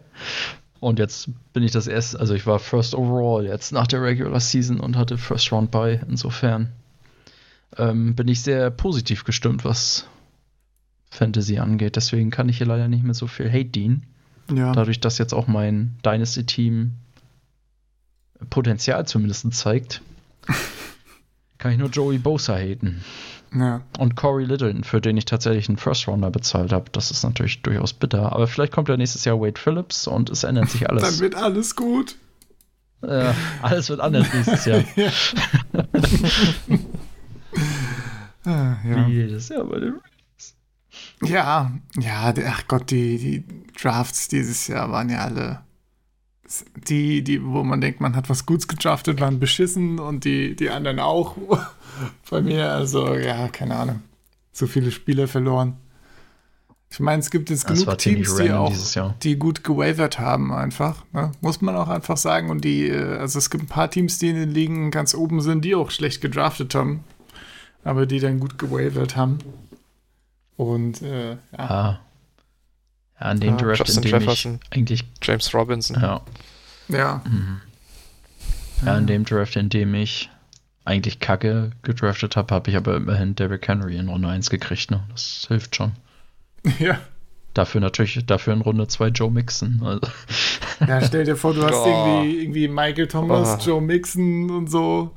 Und 0.80 0.98
jetzt 0.98 1.30
bin 1.54 1.62
ich 1.64 1.72
das 1.72 1.86
erste, 1.86 2.20
also 2.20 2.34
ich 2.34 2.48
war 2.48 2.58
First 2.58 2.96
Overall 2.96 3.46
jetzt 3.46 3.72
nach 3.72 3.86
der 3.86 4.02
Regular 4.02 4.40
Season 4.40 4.80
und 4.80 4.98
hatte 4.98 5.18
First 5.18 5.52
Round 5.52 5.70
bei. 5.70 6.02
Insofern 6.10 6.70
ähm, 7.78 8.16
bin 8.16 8.28
ich 8.28 8.42
sehr 8.42 8.72
positiv 8.72 9.24
gestimmt, 9.24 9.64
was 9.64 10.08
Fantasy 11.12 11.60
angeht. 11.60 11.98
Deswegen 11.98 12.32
kann 12.32 12.50
ich 12.50 12.58
hier 12.58 12.66
leider 12.68 12.88
nicht 12.88 13.04
mehr 13.04 13.14
so 13.14 13.28
viel 13.28 13.52
Hate 13.52 13.66
dienen. 13.66 14.08
ja. 14.52 14.72
Dadurch, 14.72 15.00
dass 15.00 15.20
jetzt 15.20 15.34
auch 15.34 15.48
mein 15.48 15.98
Dynasty-Team 16.04 16.94
Potenzial 18.50 19.06
zumindest 19.08 19.54
zeigt, 19.54 20.02
kann 21.58 21.72
ich 21.74 21.78
nur 21.78 21.90
Joey 21.90 22.18
Bosa 22.18 22.56
haten. 22.58 23.04
ja. 23.54 23.82
Und 24.00 24.16
Corey 24.16 24.46
Littleton, 24.46 24.84
für 24.84 25.00
den 25.02 25.18
ich 25.18 25.26
tatsächlich 25.26 25.68
einen 25.70 25.78
First-Rounder 25.78 26.32
bezahlt 26.32 26.72
habe. 26.72 26.86
Das 26.92 27.12
ist 27.12 27.24
natürlich 27.24 27.62
durchaus 27.62 27.94
bitter. 27.94 28.32
Aber 28.34 28.48
vielleicht 28.48 28.74
kommt 28.74 28.90
ja 28.90 28.98
nächstes 28.98 29.26
Jahr 29.26 29.40
Wade 29.40 29.60
Phillips 29.60 30.08
und 30.08 30.30
es 30.30 30.44
ändert 30.44 30.70
sich 30.70 30.82
Dann 30.88 30.98
alles. 30.98 31.20
wird 31.20 31.36
alles 31.36 31.76
gut. 31.76 32.16
äh, 33.04 33.34
alles 33.62 33.90
wird 33.90 34.00
anders 34.00 34.34
nächstes 34.34 34.66
Jahr. 34.66 34.84
Ah, 38.44 38.78
ja. 38.84 39.08
Wie 39.08 39.12
jedes 39.14 39.50
Jahr 39.50 39.64
bei 39.66 39.80
den 39.80 40.00
Ja, 41.24 41.72
ja, 42.00 42.32
der- 42.34 42.50
ach 42.50 42.68
Gott, 42.68 42.90
die, 42.90 43.18
die 43.18 43.44
Drafts 43.80 44.28
dieses 44.30 44.68
Jahr 44.68 44.92
waren 44.92 45.10
ja 45.10 45.20
alle. 45.20 45.60
Die, 46.88 47.24
die, 47.24 47.44
wo 47.44 47.64
man 47.64 47.82
denkt, 47.82 48.02
man 48.02 48.16
hat 48.16 48.30
was 48.30 48.46
Gutes 48.46 48.68
gedraftet, 48.68 49.22
waren 49.22 49.40
beschissen 49.40 50.00
und 50.00 50.26
die, 50.26 50.56
die 50.56 50.70
anderen 50.70 51.00
auch. 51.00 51.38
Bei 52.30 52.42
mir, 52.42 52.72
also, 52.72 53.16
ja, 53.16 53.48
keine 53.48 53.76
Ahnung. 53.76 54.02
So 54.52 54.68
viele 54.68 54.92
Spieler 54.92 55.28
verloren. 55.28 55.78
Ich 56.92 57.00
meine, 57.00 57.22
es 57.22 57.32
gibt 57.32 57.50
jetzt 57.50 57.70
Das 57.70 57.86
genug 57.86 57.98
Teams, 58.00 58.36
die 58.36 58.52
auch, 58.52 58.74
die 59.24 59.38
gut 59.38 59.64
gewavert 59.64 60.20
haben, 60.20 60.52
einfach. 60.52 61.06
Ne? 61.14 61.32
Muss 61.40 61.62
man 61.62 61.78
auch 61.78 61.88
einfach 61.88 62.18
sagen. 62.18 62.50
Und 62.50 62.66
die, 62.66 62.90
äh, 62.90 63.18
also 63.18 63.40
es 63.40 63.50
gibt 63.50 63.64
ein 63.64 63.68
paar 63.68 63.90
Teams, 63.90 64.18
die 64.18 64.30
in 64.30 64.36
den 64.36 64.52
Ligen 64.52 64.92
ganz 64.92 65.16
oben 65.16 65.40
sind, 65.42 65.64
die 65.64 65.74
auch 65.74 65.90
schlecht 65.90 66.20
gedraftet 66.20 66.76
haben, 66.76 67.06
aber 67.86 68.06
die 68.06 68.20
dann 68.20 68.42
gut 68.42 68.60
gewavert 68.60 69.16
haben. 69.16 69.40
Und 70.58 71.02
äh, 71.02 71.32
ja. 71.32 71.38
Ah. 71.58 72.00
Ja, 73.22 73.28
an 73.28 73.40
dem 73.40 73.58
Ja, 73.58 73.58
Draft, 73.58 73.80
in 73.82 73.86
Justin 73.86 74.02
dem 74.04 74.12
Jefferson. 74.12 74.60
ich 74.72 74.78
eigentlich, 74.78 75.04
James 75.22 75.54
Robinson. 75.54 76.02
ja, 76.02 76.22
Ja, 76.90 77.22
ja, 78.86 78.98
in 78.98 79.08
dem 79.08 79.26
Draft, 79.26 79.56
in 79.56 79.70
dem 79.70 79.94
ich 79.94 80.30
eigentlich 80.86 81.20
Kacke 81.20 81.72
gedraftet 81.84 82.36
habe, 82.36 82.54
habe 82.56 82.70
ich 82.72 82.76
aber 82.76 82.96
immerhin 82.96 83.36
Derrick 83.36 83.68
Henry 83.68 83.98
in 83.98 84.10
Runde 84.10 84.28
1 84.28 84.50
gekriegt. 84.50 84.90
Ne? 84.92 85.04
Das 85.12 85.46
hilft 85.48 85.76
schon. 85.76 85.92
ja. 86.80 87.00
Dafür 87.54 87.82
natürlich, 87.82 88.26
dafür 88.26 88.54
in 88.54 88.62
Runde 88.62 88.88
2 88.88 89.10
Joe 89.10 89.30
Mixon. 89.30 89.82
Also, 89.84 90.02
Ja, 90.88 91.02
stell 91.06 91.26
dir 91.26 91.36
vor, 91.36 91.54
du 91.54 91.64
hast 91.64 91.74
Oh. 91.86 91.86
irgendwie, 91.88 92.42
irgendwie 92.42 92.68
Michael 92.68 93.08
Thomas, 93.08 93.58
Oh. 93.62 93.70
Joe 93.70 93.82
Mixon 93.82 94.50
und 94.50 94.68
so. 94.72 95.12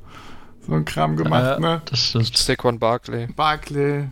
So 0.67 0.73
ein 0.73 0.83
Kram 0.85 1.15
gemacht, 1.15 1.57
äh, 1.57 1.61
ne? 1.61 1.81
das, 1.85 2.11
das, 2.13 2.27
Saquon 2.45 2.77
Barkley. 2.79 3.27
Barkley. 3.27 4.09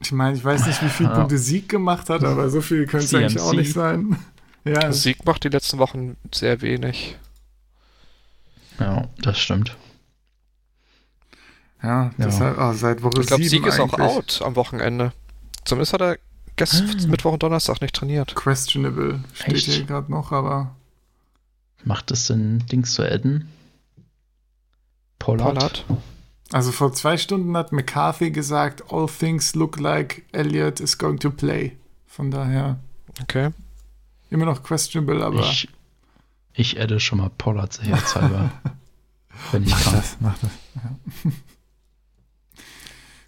Ich 0.00 0.12
meine, 0.12 0.36
ich 0.36 0.44
weiß 0.44 0.66
nicht, 0.66 0.82
wie 0.82 0.88
viele 0.88 1.08
Ja. 1.10 1.14
Punkte 1.16 1.38
Sieg 1.38 1.68
gemacht 1.68 2.08
hat, 2.08 2.24
aber 2.24 2.48
so 2.50 2.60
viel 2.60 2.86
könnte 2.86 3.06
es 3.06 3.14
eigentlich 3.14 3.40
auch 3.40 3.52
nicht 3.52 3.72
sein. 3.72 4.16
Ja, 4.64 4.92
Sieg 4.92 5.24
macht 5.24 5.44
die 5.44 5.48
letzten 5.48 5.78
Wochen 5.78 6.16
sehr 6.34 6.60
wenig. 6.60 7.16
ja, 8.78 9.08
das 9.22 9.38
stimmt. 9.38 9.74
ja, 11.82 12.10
deshalb, 12.18 12.58
oh, 12.58 12.72
seit 12.74 13.02
Woche 13.02 13.20
Ich 13.20 13.26
glaube, 13.28 13.42
7 13.44 13.48
Sieg 13.48 13.66
ist 13.66 13.80
auch 13.80 13.98
out 13.98 14.42
am 14.44 14.56
Wochenende. 14.56 15.12
Zumindest 15.64 15.94
hat 15.94 16.02
er 16.02 16.18
gestern 16.56 17.08
Mittwoch 17.08 17.32
und 17.32 17.42
Donnerstag 17.42 17.80
nicht 17.80 17.94
trainiert. 17.94 18.34
Questionable 18.34 19.20
steht 19.32 19.54
Echt? 19.54 19.66
hier 19.66 19.84
gerade 19.84 20.10
noch, 20.12 20.32
aber 20.32 20.74
Macht 21.84 22.10
es 22.10 22.26
Sinn, 22.26 22.64
Dings 22.70 22.92
zu 22.92 23.02
adden? 23.08 23.48
Pollard? 25.18 25.54
Pollard. 25.54 25.84
Also 26.52 26.72
vor 26.72 26.92
zwei 26.92 27.16
Stunden 27.16 27.56
hat 27.56 27.72
McCarthy 27.72 28.30
gesagt, 28.30 28.84
all 28.92 29.06
things 29.08 29.54
look 29.54 29.78
like 29.78 30.24
Elliott 30.32 30.80
is 30.80 30.96
going 30.98 31.18
to 31.20 31.30
play. 31.30 31.76
Von 32.06 32.30
daher 32.30 32.78
Okay. 33.22 33.50
immer 34.30 34.44
noch 34.46 34.62
questionable, 34.62 35.24
aber 35.24 35.40
Ich, 35.40 35.68
ich 36.54 36.80
adde 36.80 37.00
schon 37.00 37.18
mal 37.18 37.30
Pollard 37.36 37.72
sicherheitshalber. 37.72 38.50
wenn 39.52 39.62
ich 39.64 39.70
mach 39.70 39.82
kann. 39.84 39.94
das, 39.94 40.16
mach 40.20 40.38
das. 40.38 40.50
Ja. 40.76 41.30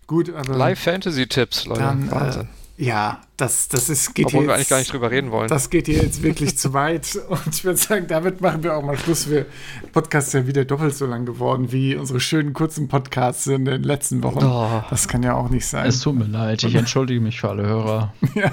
Gut, 0.06 0.32
aber 0.34 0.56
Live-Fantasy-Tipps, 0.56 1.66
Leute. 1.66 1.80
Dann, 1.80 2.10
Wahnsinn. 2.10 2.42
äh, 2.42 2.46
ja, 2.80 3.20
das, 3.36 3.68
das 3.68 3.90
ist, 3.90 4.14
geht 4.14 4.26
Obwohl 4.26 4.40
hier 4.40 4.48
wir 4.48 4.52
jetzt, 4.52 4.58
eigentlich 4.58 4.68
gar 4.68 4.78
nicht 4.78 4.92
drüber 4.92 5.10
reden 5.10 5.30
wollen. 5.30 5.48
Das 5.48 5.68
geht 5.68 5.86
hier 5.86 6.02
jetzt 6.02 6.22
wirklich 6.22 6.56
zu 6.56 6.72
weit. 6.72 7.14
Und 7.28 7.54
ich 7.54 7.62
würde 7.62 7.78
sagen, 7.78 8.06
damit 8.08 8.40
machen 8.40 8.62
wir 8.62 8.74
auch 8.74 8.82
mal 8.82 8.96
Schluss. 8.96 9.28
Wir 9.28 9.44
Podcast 9.92 10.28
ist 10.28 10.34
ja 10.34 10.46
wieder 10.46 10.64
doppelt 10.64 10.94
so 10.94 11.04
lang 11.04 11.26
geworden 11.26 11.72
wie 11.72 11.94
unsere 11.94 12.20
schönen 12.20 12.54
kurzen 12.54 12.88
Podcasts 12.88 13.46
in 13.46 13.66
den 13.66 13.82
letzten 13.82 14.22
Wochen. 14.22 14.42
Oh. 14.42 14.82
Das 14.88 15.08
kann 15.08 15.22
ja 15.22 15.34
auch 15.34 15.50
nicht 15.50 15.66
sein. 15.66 15.86
Es 15.86 16.00
tut 16.00 16.16
mir 16.16 16.24
leid, 16.24 16.62
ich 16.64 16.74
entschuldige 16.74 17.20
mich 17.20 17.38
für 17.40 17.50
alle 17.50 17.66
Hörer. 17.66 18.14
ja. 18.34 18.52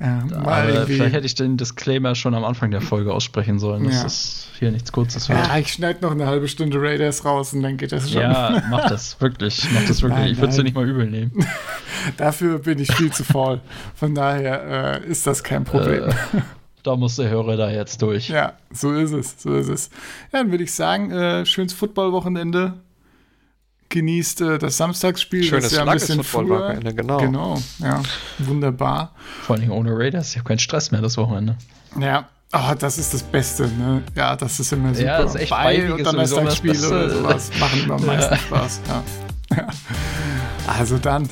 Ja, 0.00 0.24
Aber 0.36 0.86
vielleicht 0.86 1.14
hätte 1.14 1.26
ich 1.26 1.34
den 1.34 1.56
Disclaimer 1.56 2.14
schon 2.14 2.34
am 2.34 2.44
Anfang 2.44 2.70
der 2.70 2.80
Folge 2.80 3.12
aussprechen 3.14 3.58
sollen, 3.58 3.84
dass 3.84 3.94
Ja. 4.00 4.06
es 4.06 4.46
hier 4.58 4.70
nichts 4.70 4.92
Kurzes 4.92 5.28
wird. 5.28 5.38
ja, 5.38 5.58
ich 5.58 5.72
schneide 5.72 6.02
noch 6.02 6.10
eine 6.12 6.26
halbe 6.26 6.48
Stunde 6.48 6.78
Raiders 6.80 7.24
raus 7.24 7.52
und 7.52 7.62
dann 7.62 7.76
geht 7.76 7.92
das 7.92 8.10
schon. 8.10 8.22
Ja, 8.22 8.62
mach 8.70 8.88
das 8.88 9.20
wirklich. 9.20 9.66
Mach 9.72 9.84
das 9.86 10.02
wirklich. 10.02 10.20
Nein, 10.20 10.32
ich 10.32 10.38
würde 10.38 10.50
es 10.50 10.56
dir 10.56 10.64
nicht 10.64 10.74
mal 10.74 10.88
übel 10.88 11.06
nehmen. 11.08 11.32
Dafür 12.16 12.58
bin 12.58 12.78
ich 12.78 12.92
viel 12.94 13.12
zu 13.12 13.24
faul. 13.24 13.60
Von 13.94 14.14
daher 14.14 15.00
äh, 15.02 15.06
ist 15.08 15.26
das 15.26 15.42
kein 15.44 15.64
Problem. 15.64 16.04
Äh, 16.08 16.12
da 16.82 16.96
muss 16.96 17.16
der 17.16 17.28
Hörer 17.30 17.56
da 17.56 17.70
jetzt 17.70 18.02
durch. 18.02 18.28
Ja, 18.28 18.54
so 18.72 18.92
ist 18.92 19.12
es, 19.12 19.40
so 19.40 19.54
ist 19.54 19.68
es. 19.68 19.90
Ja, 20.32 20.40
dann 20.40 20.50
würde 20.50 20.64
ich 20.64 20.72
sagen, 20.74 21.10
äh, 21.12 21.46
schönes 21.46 21.72
Footballwochenende. 21.72 22.74
Genießt 23.92 24.40
äh, 24.40 24.58
das 24.58 24.78
Samstagsspiel. 24.78 25.44
Schönes 25.44 25.64
das 25.64 25.72
ist 25.72 25.78
ja 25.78 25.84
ein 25.84 25.92
bisschen 25.92 26.24
früher. 26.24 26.74
Genau. 26.94 27.18
Genau, 27.18 27.62
ja, 27.78 28.02
wunderbar. 28.38 29.12
Vor 29.42 29.56
allem 29.56 29.70
ohne 29.70 29.92
Raiders. 29.94 30.30
Ich 30.30 30.38
habe 30.38 30.48
keinen 30.48 30.58
Stress 30.58 30.90
mehr 30.90 31.02
das 31.02 31.18
Wochenende. 31.18 31.56
Ja, 32.00 32.26
oh, 32.54 32.72
das 32.78 32.96
ist 32.96 33.12
das 33.12 33.22
Beste, 33.22 33.64
ne? 33.68 34.02
Ja, 34.14 34.34
das 34.34 34.58
ist 34.58 34.72
immer 34.72 34.94
super. 34.94 35.06
Ja, 35.06 35.18
ist 35.18 35.36
echt 35.36 35.50
Bei- 35.50 35.92
und 35.92 36.00
ist 36.00 36.06
sowieso 36.10 36.36
Donnerstagsspiel 36.36 36.72
das 36.72 36.86
oder 36.86 37.02
Beste. 37.04 37.18
sowas 37.18 37.50
machen 37.60 37.82
immer 37.84 37.94
am 37.96 38.06
meisten 38.06 38.36
Spaß. 38.36 38.80
Ja. 38.88 39.56
Ja. 39.56 39.66
Also 40.66 40.96
dann, 40.96 41.28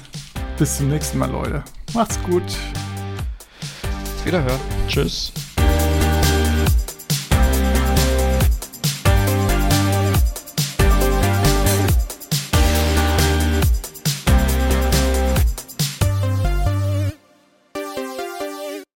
bis 0.58 0.78
zum 0.78 0.88
nächsten 0.88 1.16
Mal, 1.18 1.30
Leute. 1.30 1.62
Macht's 1.94 2.20
gut. 2.24 2.42
Wiederhören. 4.24 4.58
Tschüss. 4.88 5.32